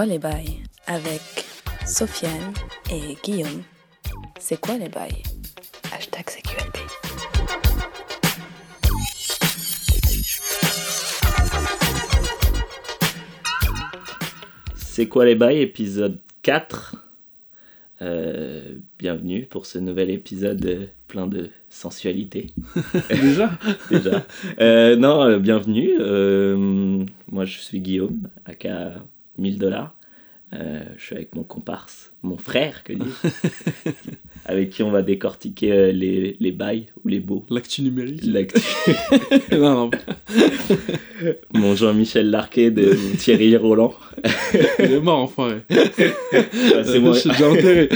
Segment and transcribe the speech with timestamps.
[0.00, 1.20] quoi les bails avec
[1.84, 2.54] Sofiane
[2.90, 3.62] et Guillaume.
[4.38, 5.22] C'est quoi les bails?
[5.92, 6.76] Hashtag CQLB.
[14.74, 16.96] C'est quoi les bails épisode 4
[18.00, 22.54] Euh, Bienvenue pour ce nouvel épisode euh, plein de sensualité.
[23.10, 23.50] Déjà?
[23.90, 24.24] Déjà.
[24.60, 25.90] Euh, non, bienvenue.
[26.00, 28.94] Euh, moi, je suis Guillaume, aka
[29.40, 29.96] 1000 dollars.
[30.52, 33.02] Euh, je suis avec mon comparse, mon frère, que dis
[34.46, 37.46] avec qui on va décortiquer euh, les, les bails ou les beaux.
[37.50, 38.60] L'actu numérique L'actu.
[39.52, 39.90] Non, non,
[41.54, 43.94] mon Jean-Michel Larquet de Thierry Roland.
[44.80, 45.58] il est mort, enfoiré.
[45.70, 47.12] Ah, c'est moi.
[47.12, 47.88] Je suis déjà enterré.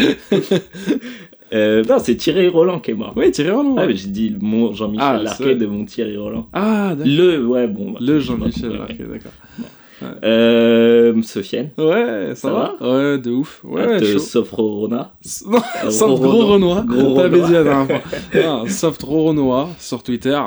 [1.52, 3.12] Euh, non, c'est Thierry Roland qui est mort.
[3.16, 3.74] Oui, Thierry Roland.
[3.76, 3.88] Ah, ouais.
[3.88, 6.48] mais j'ai dit mon Jean-Michel Ah, Larquet de mon Thierry Roland.
[6.52, 7.12] Ah, d'accord.
[7.12, 7.92] Le, ouais, bon.
[7.92, 9.32] bah, Le Jean-Michel Larquet, d'accord.
[10.22, 11.70] Euh, Sofiane.
[11.78, 13.62] Ouais, ça, Ça va, Ouais, de ouf.
[13.64, 14.18] Ouais, Ouais, chaud.
[14.18, 15.12] Sofrorona.
[15.46, 16.84] Non, Euh, Soft Gros Renoir.
[16.84, 17.86] Gros T'avais Renoir.
[18.34, 19.04] Non, Soft
[19.78, 20.40] sur Twitter.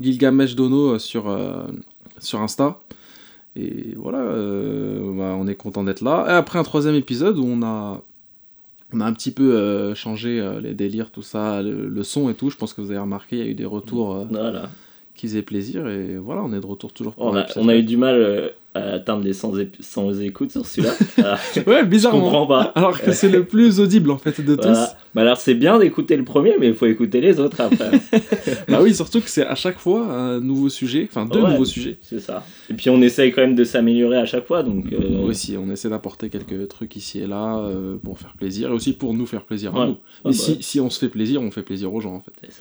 [0.00, 1.62] Gilgamesh Dono euh, sur, euh,
[2.18, 2.78] sur Insta.
[3.56, 6.26] Et voilà, euh, bah, on est content d'être là.
[6.28, 8.02] Et après un troisième épisode où on a,
[8.92, 12.34] on a un petit peu euh, changé les délires, tout ça, le, le son et
[12.34, 12.50] tout.
[12.50, 14.68] Je pense que vous avez remarqué, il y a eu des retours Voilà.
[15.14, 15.86] Qui faisaient plaisir.
[15.88, 18.16] Et voilà, on est de retour toujours pour On a, on a eu du mal
[18.16, 20.94] euh, à atteindre les 100, ép- 100 écoutes sur celui-là.
[21.24, 22.22] Ah, Ouais, je bizarrement.
[22.22, 22.62] comprends pas.
[22.74, 24.76] Alors que c'est le plus audible en fait de tous.
[25.14, 27.90] Bah alors c'est bien d'écouter le premier, mais il faut écouter les autres après.
[28.68, 31.50] Bah oui, surtout que c'est à chaque fois un nouveau sujet, enfin deux Ouais.
[31.52, 31.98] nouveaux sujets.
[32.02, 32.44] c'est ça.
[32.68, 34.86] Et puis on essaye quand même de s'améliorer à chaque fois, donc.
[34.92, 38.72] euh, Aussi, on essaie d'apporter quelques trucs ici et là euh, pour faire plaisir et
[38.72, 39.86] aussi pour nous faire plaisir à Ouais.
[39.86, 39.96] nous.
[40.24, 42.20] Ah Et bah si, si on se fait plaisir, on fait plaisir aux gens en
[42.20, 42.32] fait.
[42.42, 42.60] c'est-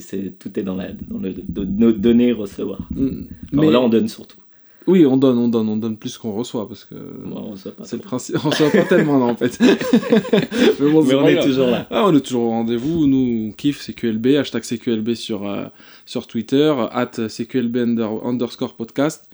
[0.00, 2.80] C'est- tout est dans, la, dans le do- do- donner recevoir.
[2.94, 3.22] Mm.
[3.54, 4.38] Alors là on donne surtout.
[4.86, 7.72] Oui, on donne, on donne, on donne plus qu'on reçoit parce que Moi, on reçoit
[7.72, 8.08] pas c'est le trop.
[8.10, 8.36] principe.
[8.44, 9.58] On reçoit pas tellement là en fait.
[10.80, 11.86] mais bon, on est toujours là.
[11.90, 13.06] Ah, on est toujours au rendez-vous.
[13.06, 15.64] Nous, on kiffe CQLB, hashtag CQLB sur, euh,
[16.04, 19.28] sur Twitter, at CQLB under- underscore podcast.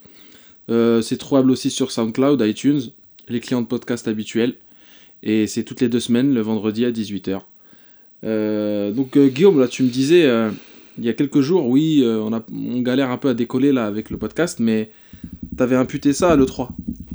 [0.71, 2.83] Euh, c'est trouvable aussi sur SoundCloud, iTunes,
[3.29, 4.55] les clients de podcast habituels.
[5.25, 7.41] Et c'est toutes les deux semaines, le vendredi à 18h.
[8.25, 10.51] Euh, donc, euh, Guillaume, là, tu me disais, euh,
[10.99, 13.87] il y a quelques jours, oui, on, a, on galère un peu à décoller là
[13.87, 14.91] avec le podcast, mais
[15.57, 16.69] t'avais imputé ça à l'E3.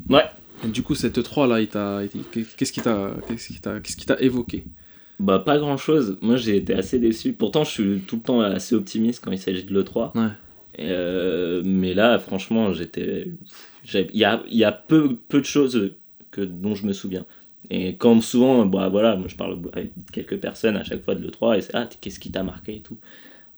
[0.09, 0.23] Ouais.
[0.65, 3.79] Et du coup, cette E3 là, il t'a- il- qu'est-ce qui t'a qu'est-ce qui t'a-
[3.79, 4.63] qu'est-ce qui t'a évoqué?
[5.19, 6.17] Bah pas grand chose.
[6.21, 7.33] Moi j'ai été assez déçu.
[7.33, 10.11] Pourtant je suis tout le temps assez optimiste quand il s'agit de l'E3.
[10.15, 10.27] Ouais.
[10.79, 13.27] Et, mais là franchement j'étais...
[13.93, 15.91] Il y a, il y a peu, peu de choses
[16.31, 17.25] que, dont je me souviens.
[17.69, 21.25] Et comme souvent, bah voilà, moi je parle avec quelques personnes à chaque fois de
[21.25, 22.97] l'E3 et c'est ah qu'est-ce qui t'a marqué et tout.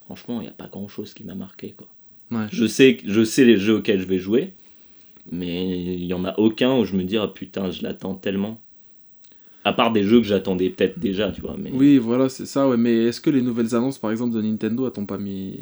[0.06, 1.88] Franchement il n'y a pas grand chose qui m'a marqué quoi.
[2.32, 2.48] Ouais.
[2.52, 4.54] Je sais, je sais les jeux auxquels je vais jouer,
[5.32, 8.62] mais il y en a aucun où je me dis ah putain je l'attends tellement.
[9.64, 11.58] À part des jeux que j'attendais peut-être déjà, tu vois.
[11.60, 11.72] Mais...
[11.74, 12.78] Oui, voilà, c'est ça, ouais.
[12.78, 15.60] Mais est-ce que les nouvelles annonces, par exemple, de Nintendo, t'ont pas mis,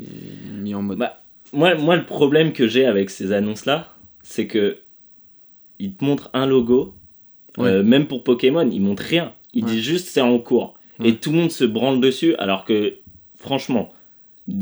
[0.61, 0.99] mis en mode?
[0.99, 4.77] Bah, moi, moi, le problème que j'ai avec ces annonces-là, c'est que
[5.79, 6.93] ils te montrent un logo,
[7.59, 9.31] Euh, même pour Pokémon, ils montrent rien.
[9.53, 9.71] Ils Ouais.
[9.71, 10.73] disent juste c'est en cours.
[10.99, 11.09] Ouais.
[11.09, 12.95] Et tout le monde se branle dessus, alors que,
[13.37, 13.91] franchement,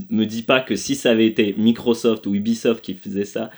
[0.09, 3.49] me dis pas que si ça avait été Microsoft ou Ubisoft qui faisait ça,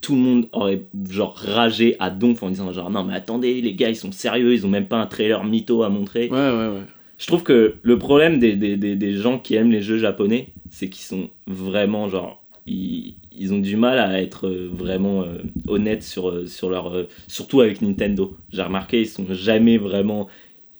[0.00, 3.72] tout le monde aurait genre ragé à donf en disant genre non mais attendez les
[3.74, 6.68] gars ils sont sérieux ils ont même pas un trailer mytho à montrer Ouais, ouais,
[6.74, 6.82] ouais.
[7.16, 10.48] je trouve que le problème des, des, des, des gens qui aiment les jeux japonais,
[10.70, 12.42] c'est qu'ils sont vraiment genre.
[12.66, 16.92] Ils, ils ont du mal à être euh, vraiment euh, honnêtes sur, euh, sur leur.
[17.28, 18.36] surtout avec Nintendo.
[18.52, 20.28] J'ai remarqué, ils sont jamais vraiment.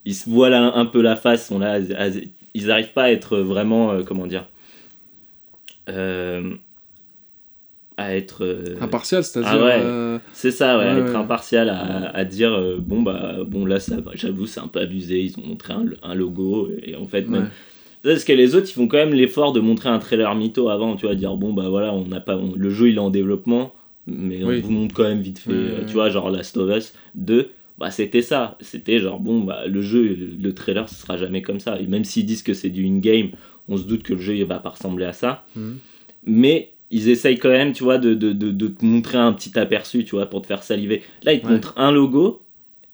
[0.04, 1.78] Ils se voilent un, un peu la face, sont là.
[2.54, 4.02] ils n'arrivent pas à être vraiment.
[4.04, 4.46] comment dire
[5.88, 6.54] euh,
[7.96, 8.44] À être.
[8.44, 9.50] euh, Impartial, c'est-à-dire.
[9.52, 9.80] Ah ouais.
[9.82, 13.78] euh, c'est ça, ouais, Ouais, être impartial à, à dire euh, bon bah bon là
[13.80, 17.28] ça j'avoue c'est un peu abusé, ils ont montré un, un logo et en fait
[17.28, 17.50] même.
[18.12, 20.94] Parce que les autres ils font quand même l'effort de montrer un trailer mytho avant,
[20.96, 23.10] tu vois, dire bon bah voilà on n'a pas on- le jeu il est en
[23.10, 23.72] développement
[24.06, 24.58] mais Oui.
[24.62, 27.50] on vous montre quand même vite fait, euh, tu vois genre Last of Us 2
[27.78, 31.42] bah c'était ça, c'était genre bon bah le jeu le, le trailer ce sera jamais
[31.42, 33.30] comme ça et même s'ils disent que c'est du in-game,
[33.68, 35.78] on se doute que le jeu il va pas ressembler à ça Mhm.
[36.26, 39.58] mais ils essayent quand même, tu vois, de, de, de, de te montrer un petit
[39.58, 41.02] aperçu, tu vois, pour te faire saliver.
[41.24, 41.52] Là, ils te Ouais.
[41.54, 42.42] montrent un logo,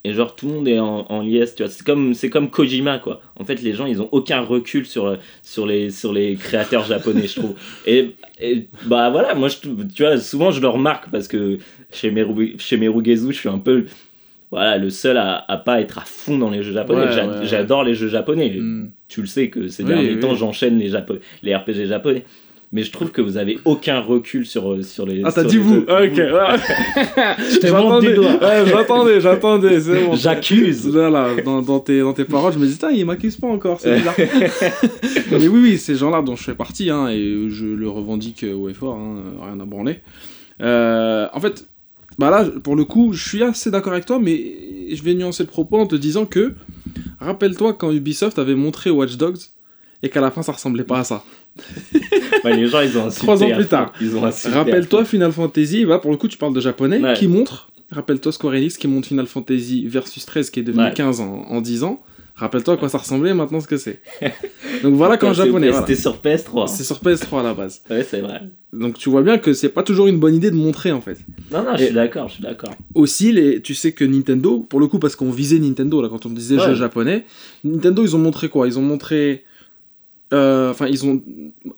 [0.04, 1.70] et genre, tout le monde est en, en liesse, tu vois.
[1.70, 3.20] C'est comme, c'est comme Kojima, quoi.
[3.38, 7.26] En fait, les gens, ils ont aucun recul sur, sur, les, sur les créateurs japonais,
[7.26, 7.54] je trouve.
[7.86, 9.56] Et, et bah voilà, moi, je,
[9.94, 11.58] tu vois, souvent, je le remarque, parce que
[11.92, 13.84] chez, Meru, chez Merugezu, je suis un peu...
[14.52, 17.02] Voilà, le seul à, à pas être à fond dans les jeux japonais.
[17.06, 17.44] Ouais, ouais.
[17.46, 18.90] J'adore les jeux japonais Mm.
[19.06, 20.18] tu le sais que ces Oui, derniers oui.
[20.18, 22.24] temps j'enchaîne les, Japo- les RPG japonais
[22.72, 25.22] mais je trouve que vous avez aucun recul sur, euh, sur les.
[25.24, 25.84] Ah, t'as dit vous.
[25.88, 26.30] Ah, Ok, ouais.
[27.60, 28.30] Du J'attendais, doigt.
[28.40, 30.14] ouais, j'attendais, j'attendais, c'est bon.
[30.14, 30.86] J'accuse.
[30.88, 33.80] Voilà, dans, dans, tes, dans tes paroles, je me dis, putain, il m'accuse pas encore,
[33.80, 34.14] c'est bizarre.
[35.32, 38.68] Mais oui, oui, ces gens-là dont je fais partie, hein, et je le revendique haut
[38.68, 40.00] et fort, hein, rien à branler.
[40.62, 41.66] Euh, en fait,
[42.18, 44.38] bah là, pour le coup, je suis assez d'accord avec toi, mais
[44.92, 46.54] je vais nuancer le propos en te disant que,
[47.18, 49.38] rappelle-toi quand Ubisoft avait montré Watch Dogs,
[50.02, 51.22] et qu'à la fin, ça ressemblait pas à ça.
[52.44, 53.08] Les gens, ils ont.
[53.08, 53.92] Trois ans plus tard.
[54.52, 55.04] Rappelle-toi.
[55.04, 57.14] Final Fantasy, bah, pour le coup, tu parles de japonais, Ouais.
[57.14, 60.94] qui montre, rappelle-toi Square Enix qui montre Final Fantasy Versus 13 qui est devenu Ouais.
[60.94, 62.00] 15 en, en 10 ans.
[62.36, 64.00] Rappelle-toi à quoi ça ressemblait, maintenant ce que c'est.
[64.82, 65.68] Donc voilà quand C'était- japonais.
[65.68, 65.86] voilà.
[65.86, 66.68] C'était sur PS3.
[66.68, 67.82] C'est sur PS3 à la base.
[67.90, 68.40] Ouais, c'est vrai.
[68.72, 71.18] Donc tu vois bien que c'est pas toujours une bonne idée de montrer en fait.
[71.52, 72.70] Non, non, je suis d'accord, je suis d'accord.
[72.94, 76.24] Aussi, les, tu sais que Nintendo, pour le coup, parce qu'on visait Nintendo là quand
[76.24, 76.64] on disait Ouais.
[76.68, 77.26] jeux japonais,
[77.64, 78.66] Nintendo ils ont montré quoi?
[78.66, 79.44] Ils ont montré.
[80.32, 81.22] Euh, Enfin, ils ont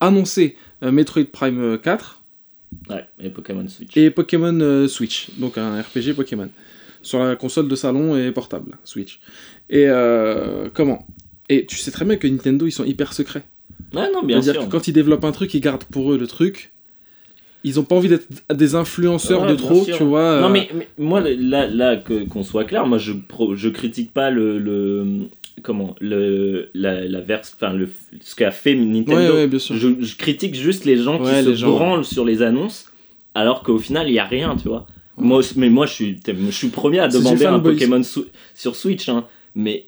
[0.00, 2.20] annoncé euh, Metroid Prime euh, 4
[2.88, 3.96] Ouais, et Pokémon Switch.
[3.96, 6.48] et Pokémon euh, Switch, donc un RPG Pokémon,
[7.02, 9.20] sur la console de salon et portable, Switch.
[9.68, 11.06] Et euh, comment?
[11.50, 13.42] Et tu sais très bien que Nintendo ils sont hyper secrets.
[13.94, 14.68] Ouais, non, bien C'est-à-dire sûr.
[14.70, 16.72] que quand ils développent un truc, ils gardent pour eux le truc.
[17.64, 19.96] Ils ont pas envie d'être des influenceurs Ouais, de trop, sûr.
[19.96, 20.40] tu vois.
[20.40, 23.68] Non, euh, mais, mais moi, là, là que- qu'on soit clair, moi, je, pro- je
[23.68, 24.58] critique pas le.
[24.58, 25.28] le
[25.62, 27.88] comment le, la, la verse, enfin, le,
[28.20, 29.16] ce qu'a fait Nintendo.
[29.16, 29.76] Ouais, ouais, bien sûr.
[29.76, 32.86] Je, je critique juste les gens Ouais, qui les se gens, branlent sur les annonces,
[33.34, 34.86] alors qu'au final, il y a rien, tu vois.
[35.18, 37.60] Moi, mais moi, je suis, je suis premier à demander un.
[37.60, 38.00] Pokémon
[38.54, 39.26] sur Switch, hein.
[39.54, 39.84] Mais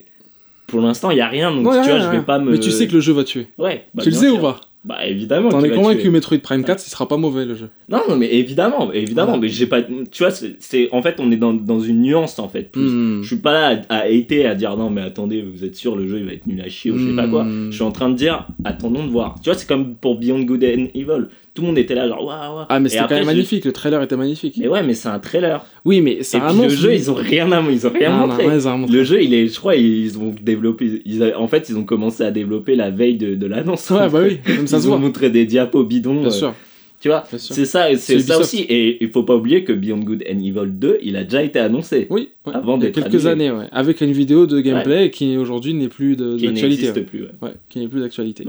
[0.66, 2.52] pour l'instant, il y a rien, donc tu vois, je vais pas me.
[2.52, 3.46] Mais tu sais que le jeu va tuer.
[3.58, 4.60] Ouais, bah, tu le sais ou pas?
[4.84, 5.48] Bah évidemment.
[5.48, 6.10] T'en es va convaincu tuer.
[6.10, 7.70] Metroid Prime 4, ce sera pas mauvais le jeu.
[7.88, 9.40] Non, non, mais évidemment, évidemment, Voilà.
[9.40, 9.81] mais j'ai pas.
[9.82, 12.70] Tu vois, c'est en fait, on est dans, dans une nuance en fait.
[12.70, 12.82] Plus.
[12.90, 13.22] Hmm.
[13.22, 15.96] Je suis pas là à, à hater, à dire non, mais attendez, vous êtes sûr,
[15.96, 17.44] le jeu il va être nul à chier ou je sais pas quoi.
[17.44, 17.69] Hmm.
[17.70, 19.36] Je suis en train de dire, attendons de voir.
[19.42, 21.28] Tu vois, c'est comme pour Beyond Good and Evil.
[21.55, 22.67] Tout le monde était là, genre, waouh, waouh.
[22.69, 24.56] Ah, mais Et c'était quand même je- magnifique, le trailer était magnifique.
[24.59, 25.65] Mais ouais, mais c'est un trailer.
[25.85, 26.65] Oui, mais Et ça puis annonce.
[26.73, 28.47] le jeu, ils ont rien, à- ils ont rien Non, non, montré.
[28.49, 28.97] ouais, ils ont montré.
[28.97, 31.01] Le jeu, il est, je crois, ils ont développé.
[31.06, 33.89] Ils a- en fait, ils ont commencé à développer la veille de, de l'annonce.
[33.91, 34.99] Ouais, bah oui, ça Ils se ont voit.
[34.99, 36.15] montré des diapos bidons.
[36.21, 36.55] Bien euh, sûr.
[37.01, 38.62] Tu vois, c'est ça, et c'est C'est ça aussi.
[38.62, 41.59] Et il faut pas oublier que Beyond Good and Evil 2, il a déjà été
[41.61, 42.06] annoncé.
[42.11, 42.53] Oui, ouais.
[42.55, 43.47] Avant il y a d'être quelques annulé.
[43.47, 43.67] années, ouais.
[43.73, 46.83] Avec une vidéo de gameplay qui aujourd'hui n'est plus de- qui d'actualité.
[46.87, 47.25] n'existe plus.
[47.43, 47.51] ouais.
[47.69, 48.45] Qui n'est plus d'actualité.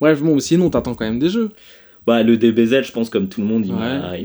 [0.00, 1.50] Bref, bon, sinon t'attends quand même des jeux.
[2.06, 3.78] Bah, le DBZ, je pense, comme tout le monde, il Ouais.
[3.78, 4.18] m'a-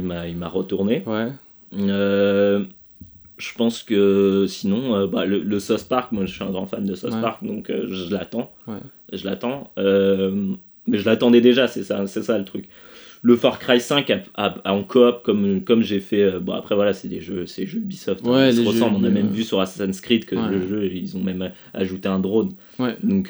[0.48, 1.04] retourné.
[1.07, 1.30] Ouais.
[1.78, 2.63] Euh,
[3.38, 6.83] je pense que sinon, euh, bah, le, le Park, moi je suis un grand fan
[6.86, 7.22] de Ouais.
[7.22, 8.51] Park, donc euh, je l'attends.
[9.12, 9.72] Je l'attends.
[9.80, 10.51] Euh,
[10.88, 12.69] mais je l'attendais déjà, c'est ça, c'est ça le truc.
[13.24, 16.39] Le Far Cry 5 a- a- a en coop, comme, comme j'ai fait.
[16.39, 18.25] bon, après voilà, c'est des jeux, jeux Ubisoft.
[18.25, 18.98] hein, ils se jeux, ressemblent.
[19.00, 22.19] On a même vu sur Assassin's Creed que le jeu, ils ont même ajouté un
[22.19, 22.50] drone.
[23.04, 23.30] Donc,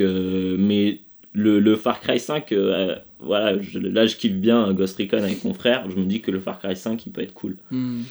[0.57, 0.99] mais
[1.33, 5.43] le, le Far Cry 5, euh, voilà, je- là je kiffe bien Ghost Recon avec
[5.43, 5.83] mon frère.
[5.89, 7.55] Je me dis que le Far Cry 5 il peut être cool.
[7.71, 8.01] Hmm.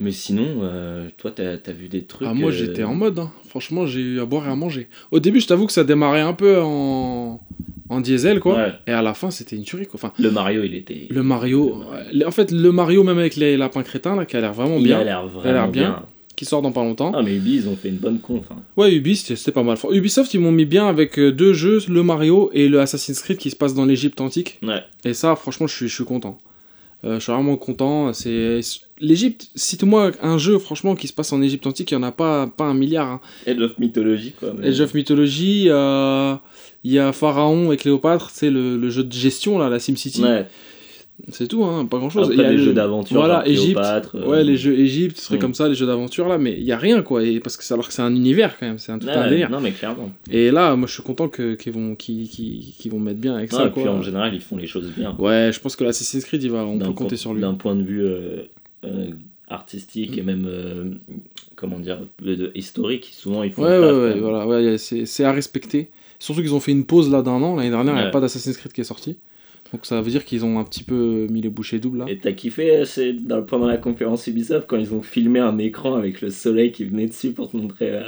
[0.00, 2.26] Mais sinon, euh, toi t'as as vu des trucs.
[2.28, 3.30] Ah, moi euh, j'étais en mode, hein.
[3.48, 4.88] franchement j'ai eu à boire et à manger.
[5.12, 7.40] Au début je t'avoue que ça démarrait un peu en,
[7.88, 8.72] en diesel quoi, Ouais.
[8.88, 9.94] et à la fin c'était une tuerie quoi.
[10.02, 11.06] Enfin, Le Mario il était.
[11.10, 11.76] le Mario,
[12.12, 14.78] ouais, en fait le Mario même avec les lapins crétins là qui a l'air vraiment
[14.78, 15.88] il bien, a l'air a vraiment l'air bien.
[15.90, 16.02] bien.
[16.36, 17.12] Qui sort dans pas longtemps.
[17.14, 18.44] Ah, mais Ubi ils ont fait une bonne conf.
[18.50, 18.56] hein.
[18.76, 19.76] Ouais Ubi c'était pas mal.
[19.90, 23.36] Ubisoft ils m'ont mis bien avec euh, deux jeux, le Mario et le Assassin's Creed
[23.38, 24.58] qui se passe dans l'Égypte antique.
[24.62, 24.82] Ouais.
[25.04, 26.38] Et ça, franchement, je suis, je suis content.
[27.04, 28.12] Euh, je suis vraiment content.
[28.14, 28.60] C'est
[28.98, 29.48] l'Égypte.
[29.54, 31.90] Cite-moi un jeu, franchement, qui se passe en Égypte antique.
[31.90, 33.08] Il y en a pas, pas un milliard.
[33.08, 33.20] Hein.
[33.46, 34.54] Age of Mythology quoi.
[34.58, 36.34] mais- Age of Mythology, euh,
[36.82, 38.30] il y a Pharaon et Cléopâtre.
[38.30, 40.22] C'est le, le jeu de gestion là, la SimCity.
[40.22, 40.46] Ouais.
[41.28, 42.24] C'est tout, hein, pas grand chose.
[42.24, 43.16] Après Il y a des le- jeux d'aventure.
[43.16, 43.78] Voilà, Égypte.
[44.14, 45.40] Euh, Ouais, les jeux Égypte, ce serait Mm.
[45.40, 47.22] comme ça, les jeux d'aventure là, mais il y a rien quoi.
[47.22, 49.28] Et parce que alors que c'est un univers quand même, c'est un tout un ouais,
[49.30, 49.48] délire.
[49.48, 50.10] Non mais clairement.
[50.30, 51.96] Et là, moi, je suis content que qu'ils vont,
[52.90, 53.92] vont mettre bien avec ça et puis quoi.
[53.92, 55.14] en général ils font les choses bien.
[55.18, 57.40] Ouais, je pense que l'Assassin's Creed, il va, on peut compter sur lui.
[57.40, 58.42] D'un point de vue euh,
[58.84, 59.06] euh,
[59.48, 60.84] artistique et même euh,
[61.54, 62.00] comment dire
[62.56, 63.62] historique, souvent ils font.
[63.62, 65.90] Ouais, ouais, ouais, voilà, ouais, c'est à respecter.
[66.18, 67.56] Surtout qu'ils ont fait une pause là d'un an.
[67.56, 69.16] L'année dernière, il n'y a pas d'Assassin's Creed qui est sorti.
[69.74, 72.04] Donc ça veut dire qu'ils ont un petit peu mis les bouchées doubles là.
[72.08, 75.94] Et t'as kiffé euh, dans, pendant la conférence Ubisoft quand ils ont filmé un écran
[75.96, 78.02] avec le soleil qui venait dessus pour te montrer euh,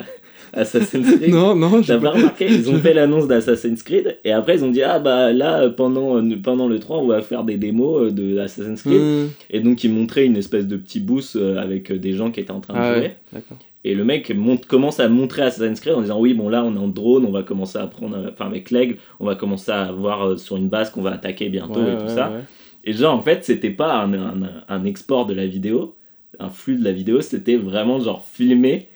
[0.52, 1.30] Assassin's Creed?
[1.34, 2.10] Non, non, T'as pas...
[2.10, 2.46] pas remarqué?
[2.48, 5.70] Ils ont fait l'annonce d'Assassin's Creed et après ils ont dit ah bah là euh,
[5.70, 9.00] pendant, euh, pendant le 3 on va faire des démos euh, de Assassin's Creed.
[9.00, 12.30] Hum, et donc ils montraient une espèce de petit boost euh, avec euh, des gens
[12.30, 13.02] qui étaient en train de Ah jouer.
[13.06, 13.58] ouais, d'accord.
[13.90, 16.74] Et le mec monte, commence à montrer Assassin's Creed en disant oui bon là on
[16.74, 19.70] est en drone on va commencer à prendre euh, enfin avec l'aigle on va commencer
[19.72, 22.30] à voir euh, sur une base qu'on va attaquer bientôt Ouais, et tout ouais, ça
[22.30, 22.40] ouais.
[22.84, 25.94] et genre en fait c'était pas un, un, un export de la vidéo
[26.38, 28.88] un flux de la vidéo c'était vraiment genre filmer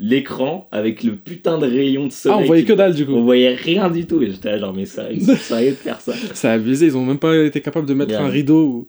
[0.00, 2.38] l'écran avec le putain de rayon de soleil.
[2.38, 3.24] Ah, on voyait que dalle du On coup.
[3.24, 4.22] voyait rien du tout.
[4.22, 6.12] Et j'étais là, genre, mais ça, ils sont de faire ça.
[6.34, 8.64] C'est abusé, ils ont même pas été capables de mettre un rideau.
[8.64, 8.88] ou-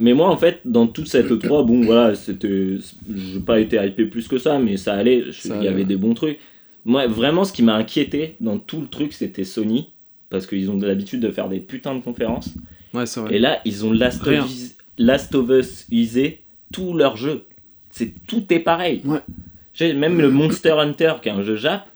[0.00, 2.76] Mais moi, en fait, dans toute cette E3, bon, voilà, c'était.
[3.14, 5.24] J'ai pas été hypé plus que ça, mais ça allait.
[5.44, 6.38] Il y avait des bons trucs.
[6.84, 9.88] Moi, vraiment, ce qui m'a inquiété dans tout le truc, c'était Sony.
[10.30, 12.54] Parce qu'ils ont l'habitude de faire des putains de conférences.
[12.94, 13.34] Ouais, c'est vrai.
[13.34, 16.40] Et là, ils ont Last of, Us, Last of Us usé
[16.72, 17.44] tout leur jeu.
[17.90, 19.02] C'est tout est pareil.
[19.04, 19.94] Ouais.
[19.94, 21.86] Même le Monster Hunter, qui est un jeu Jap,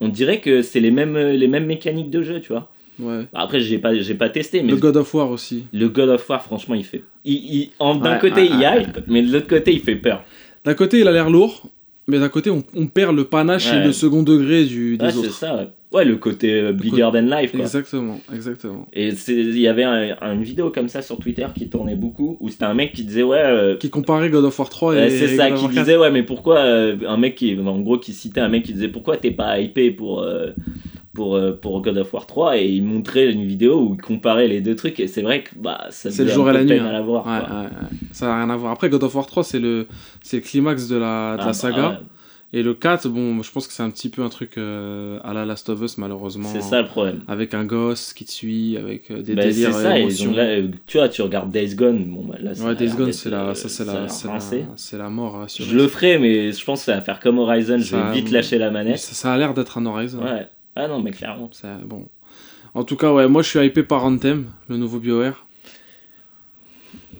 [0.00, 2.72] on dirait que c'est les mêmes, les mêmes mécaniques de jeu, tu vois.
[3.00, 3.24] Ouais.
[3.32, 5.64] Après, j'ai pas, j'ai pas testé, mais Le God of War aussi.
[5.72, 7.02] le God of War, franchement, il fait.
[7.24, 9.96] il- il- en- D'un Ouais, côté, ouais, il hype, mais de l'autre côté, il fait
[9.96, 10.22] peur.
[10.64, 11.68] D'un côté, il a l'air lourd,
[12.06, 15.10] mais d'un côté, on, on perd le panache et le second degré du, des Ouais,
[15.12, 15.30] c'est autres.
[15.32, 15.68] ça, ouais.
[15.92, 17.62] Ouais, le côté euh, bigger than life, quoi.
[17.62, 18.86] Exactement, exactement.
[18.92, 22.48] Et il y avait un- une vidéo comme ça sur Twitter qui tournait beaucoup, où
[22.48, 23.40] c'était un mec qui disait, ouais.
[23.42, 25.10] euh, Qui comparait God of War 3 Ouais, et.
[25.10, 25.84] c'est ça, God qui War 4.
[25.84, 28.72] disait, ouais, mais pourquoi euh, un mec qui, en gros, qui citait un mec qui
[28.72, 30.50] disait, pourquoi t'es pas hypé pour, euh,
[31.12, 34.46] pour, euh, pour God of War 3 et il montrait une vidéo où il comparait
[34.48, 36.68] les deux trucs et c'est vrai que bah, ça C'est le jour et la nuit,
[36.68, 36.88] peine hein.
[36.88, 37.26] à la voir.
[37.26, 37.56] Ouais, quoi.
[37.58, 37.98] ouais, ouais.
[38.12, 38.72] Ça n'a rien à voir.
[38.72, 39.86] Après, God of War 3, c'est le,
[40.22, 41.88] c'est le climax de la, de Ah, la bah, saga.
[41.90, 41.96] ouais.
[42.52, 45.32] Et le 4, bon, je pense que c'est un petit peu un truc euh, à
[45.32, 46.48] la Last of Us, malheureusement.
[46.52, 47.20] C'est ça le problème.
[47.28, 50.02] Avec un gosse qui te suit, avec euh, des Bah, c'est délires ça, et et
[50.02, 50.26] émotions.
[50.26, 53.30] donc là, tu vois, tu regardes Days Gone, bon, bah, là, ouais, Days Gone, c'est
[53.30, 54.40] la, ça, c'est la, c'est la,
[54.74, 55.68] c'est la mort assurée.
[55.70, 58.14] Je le ferai, mais je pense que ça va faire comme Horizon, je Ça- vais
[58.20, 58.98] vite lâcher la manette.
[58.98, 60.18] Ça, ça a l'air d'être un Horizon.
[60.24, 60.48] Ouais.
[60.76, 61.50] Ah non, mais clairement.
[61.52, 62.06] Ça- bon.
[62.74, 65.46] En tout cas, ouais, moi je suis hypé par Anthem, le nouveau BioWare.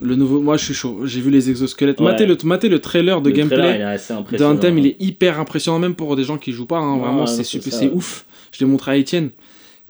[0.02, 1.00] Le nouveau, moi je suis chaud.
[1.04, 2.00] J'ai vu les exosquelettes.
[2.00, 2.07] Ouais.
[2.12, 4.54] Matez, le, matez le trailer de Le gameplay il est assez de impressionnant.
[4.54, 6.78] Anthem, il est hyper impressionnant, même pour des gens qui jouent pas.
[6.78, 6.95] hein.
[6.95, 8.25] Ouais, Vraiment, c'est super, c'est ouf.
[8.52, 9.30] Je l'ai montré à Etienne,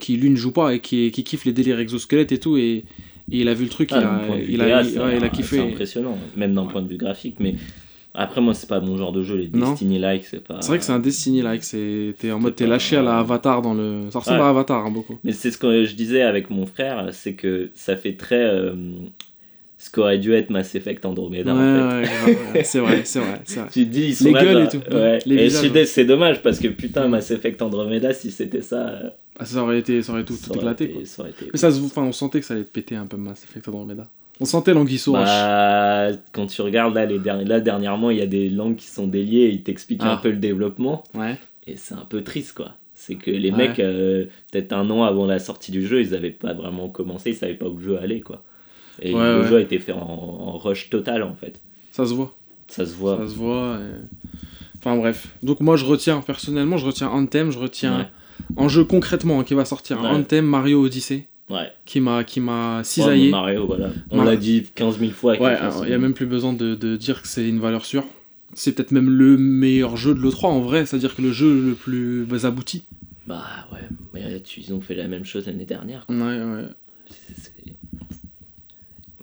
[0.00, 2.56] qui lui ne joue pas et qui, qui kiffe les délires exosquelettes et tout.
[2.56, 2.84] Et, et
[3.30, 4.82] il a vu le truc, Ah, il, d'un a, il, a,
[5.14, 5.56] il- il kiffé.
[5.58, 7.36] C'est impressionnant, même d'un point de vue graphique.
[7.38, 7.54] Mais
[8.14, 9.36] après, moi, c'est pas mon genre de jeu.
[9.36, 9.46] Les.
[9.46, 10.58] Destiny-like, c'est pas.
[10.60, 13.18] C'est vrai que c'est un Destiny like, c'est t'es en mode t'es lâché à la
[13.18, 14.10] Avatar dans le.
[14.10, 14.44] Ça ressemble Ouais.
[14.46, 15.18] à Avatar hein, beaucoup.
[15.24, 18.42] Mais c'est ce que je disais avec mon frère, c'est que ça fait très.
[18.42, 18.72] euh,
[19.78, 21.54] ce qu'aurait dû être Mass Effect Andromeda.
[21.54, 22.52] Ouais, en fait.
[22.52, 23.40] ouais, c'est vrai, c'est vrai.
[23.72, 24.94] Tu te dis, ils sont Les là, gueules genre- et tout.
[24.94, 25.18] Ouais.
[25.24, 29.46] Les et c'est dommage parce que putain, Mass Effect Andromeda, si c'était ça, euh, Ah,
[29.46, 31.02] ça aurait été, ça aurait tout, ça tout aurait éclaté été- quoi.
[31.06, 33.06] ça aurait été- Mais ça se, enfin, on sentait que ça allait te péter un
[33.06, 34.04] peu Mass Effect Andromeda.
[34.40, 38.48] On sentait l'anguille Bah, quand tu regardes là, les là dernièrement, il y a des
[38.48, 40.14] langues qui sont déliées, et ils t'expliquent Ah.
[40.14, 41.04] un peu le développement.
[41.14, 41.36] Ouais.
[41.66, 42.74] Et c'est un peu triste, quoi.
[42.94, 43.56] C'est que les Ouais.
[43.56, 47.30] mecs, euh, peut-être un an avant la sortie du jeu, ils avaient pas vraiment commencé,
[47.30, 48.42] ils savaient pas où le jeu allait, quoi.
[49.02, 51.60] Et Ouais, le jeu a été fait en, en rush total, en fait.
[51.92, 52.34] Ça se voit.
[52.68, 53.16] Ça se voit.
[53.18, 53.78] Ça se voit.
[53.78, 54.38] et-
[54.78, 55.28] Enfin bref.
[55.42, 58.08] Donc moi je retiens, personnellement, je retiens Anthem, je retiens
[58.56, 60.00] en jeu concrètement hein, qui va sortir.
[60.02, 61.72] Anthem Mario Odyssey Ouais.
[61.84, 63.30] qui m'a qui m'a cisaillé.
[63.30, 63.90] Voilà.
[64.10, 65.32] On Mar- l'a dit 15 000 fois.
[65.40, 68.04] Ouais, il y a même plus besoin de, de dire que c'est une valeur sûre.
[68.54, 71.74] C'est peut-être même le meilleur jeu de l'E3 en vrai, c'est-à-dire que le jeu le
[71.74, 72.84] plus bah, abouti.
[73.26, 73.78] Bah ouais,
[74.14, 76.06] mais tu- ils ont fait la même chose l'année dernière.
[76.06, 76.16] quoi.
[76.16, 76.64] Ouais, ouais.
[77.10, 77.52] C'est- c'est-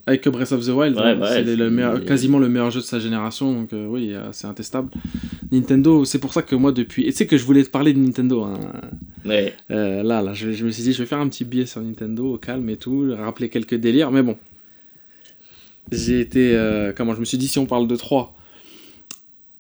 [0.08, 2.86] Avec Breath of the Wild, Ouais, hein, c'est le- meilleur- quasiment le meilleur jeu de
[2.86, 4.90] sa génération, donc euh, oui, euh, c'est intestable.
[5.52, 7.04] Nintendo, c'est pour ça que moi depuis...
[7.04, 8.58] Et tu sais que je voulais te parler de Nintendo, hein.
[9.26, 9.54] Ouais.
[9.70, 11.82] Euh, là, là, je, je me suis dit, je vais faire un petit billet sur
[11.82, 14.38] Nintendo au calme et tout, rappeler quelques délires, mais bon.
[15.92, 16.58] J'ai été.
[16.96, 18.34] comment Je me suis dit, si on parle de 3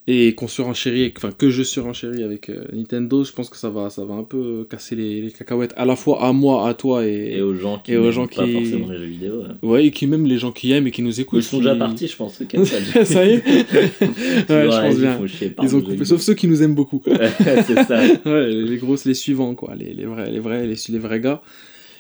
[0.10, 3.90] et qu'on surenchérit, enfin que je surenchéris avec euh, Nintendo, je pense que ça va,
[3.90, 7.06] ça va un peu casser les, les cacahuètes à la fois à moi, à toi
[7.06, 7.34] et.
[7.36, 9.34] Et aux gens qui et aux n'aiment gens pas qui- forcément les jeux vidéo.
[9.42, 9.70] ouais.
[9.70, 11.40] Ouais, et qui même les gens qui aiment et qui nous écoutent.
[11.42, 12.36] Ils sont qui- déjà partis, je pense.
[13.04, 15.20] ça y est Ouais, je pense bien.
[15.62, 17.02] Ils ont coupé, sauf ceux qui nous aiment beaucoup.
[17.66, 18.02] c'est ça.
[18.26, 19.76] Ouais, les grosses, les suivants, quoi.
[19.76, 21.42] Les, les vrais, les vrais, les, les vrais gars.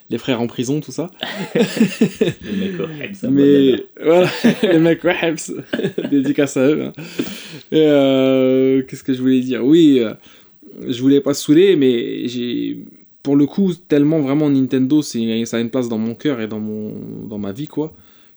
[0.10, 1.10] Les frères en prison, tout ça.
[1.54, 1.62] Les
[2.58, 4.30] mecs Mais voilà,
[4.64, 5.52] les mecs Wahabs,
[6.12, 6.84] dédicace à eux.
[6.86, 6.94] hein.
[7.74, 9.66] Euh, Qu'est-ce que je voulais dire?
[9.66, 10.14] Oui, euh,
[10.88, 12.80] je voulais pas saouler, mais j'ai.
[13.24, 16.62] Pour le coup, tellement vraiment Nintendo, ça a une place dans mon cœur et dans,
[16.62, 16.94] mon,
[17.28, 17.94] dans ma vie, quoi,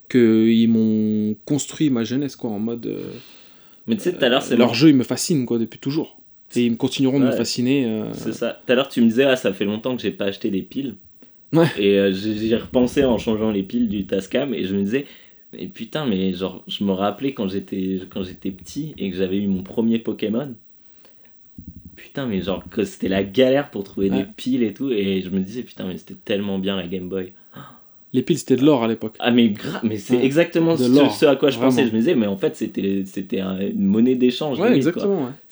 [0.08, 2.86] qu'ils m'ont construit ma jeunesse, quoi, en mode.
[2.86, 3.12] euh,
[3.86, 4.74] Mais tu sais, tout à l'heure, c'est leur marrant.
[4.74, 6.18] jeu, ils me fascinent, quoi, depuis toujours.
[6.56, 7.84] Et ils continueront de me fasciner.
[7.86, 8.60] euh, C'est ça.
[8.66, 10.62] Tout à l'heure, tu me disais, ah, ça fait longtemps que j'ai pas acheté des
[10.62, 10.96] piles.
[11.52, 11.66] Ouais.
[11.78, 14.82] Et euh, j'ai j'y ai repensé en changeant les piles du Tascam et je me
[14.82, 15.06] disais,
[15.52, 19.38] mais putain, mais genre, je me rappelais quand j'étais quand j'étais petit et que j'avais
[19.38, 20.54] eu mon premier Pokémon.
[21.96, 24.90] Putain, mais genre, que c'était la galère pour trouver des piles et tout.
[24.90, 27.32] Et je me disais, putain, mais c'était tellement bien la Game Boy.
[28.12, 29.14] Les piles, c'était de l'or à l'époque.
[29.20, 29.52] Ah, mais
[29.84, 30.24] mais c'est Ouais.
[30.24, 31.86] exactement ce, ce à quoi je pensais.
[31.86, 34.58] Je me disais, mais en fait, c'était c'était un- une monnaie d'échange.
[34.58, 35.04] Ouais, quoi.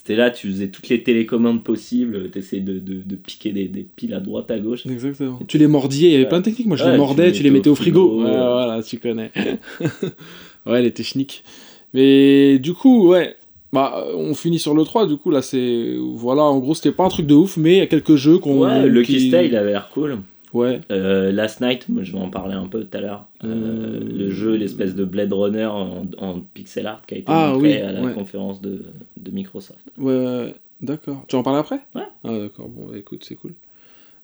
[0.09, 3.83] C'était là, tu faisais toutes les télécommandes possibles, t'essayais de, de, de piquer des, des
[3.83, 4.87] piles à droite, à gauche.
[4.87, 5.39] Exactement.
[5.47, 6.67] Tu les mordillais, il y avait plein de techniques.
[6.67, 8.09] Moi, je Ouais, les tu mordais, les tu les mettais au frigo.
[8.09, 9.31] frigo, Ouais, voilà, tu connais.
[10.67, 11.45] ouais, les techniques.
[11.93, 13.37] Mais du coup, ouais,
[13.71, 15.97] Bah, on finit sur le 3, du coup, là, c'est.
[16.15, 18.39] Voilà, en gros, c'était pas un truc de ouf, mais il y a quelques jeux
[18.39, 18.61] qu'on.
[18.67, 20.21] Ouais, Lucky qui- Stay, il avait l'air cool.
[20.55, 20.81] Ouais.
[20.91, 23.27] Euh, Last Night, je vais en parler un peu tout à l'heure.
[23.45, 27.31] Euh, Euh, le jeu, l'espèce de Blade Runner en, en pixel art qui a été
[27.31, 28.15] Ah, montré oui, à la ouais.
[28.15, 28.85] conférence de,
[29.17, 29.81] de Microsoft.
[29.99, 31.25] Ouais, d'accord.
[31.29, 31.81] Tu en parles après?
[31.95, 32.09] Ouais.
[32.25, 33.55] Ah, d'accord, bon, écoute, c'est cool.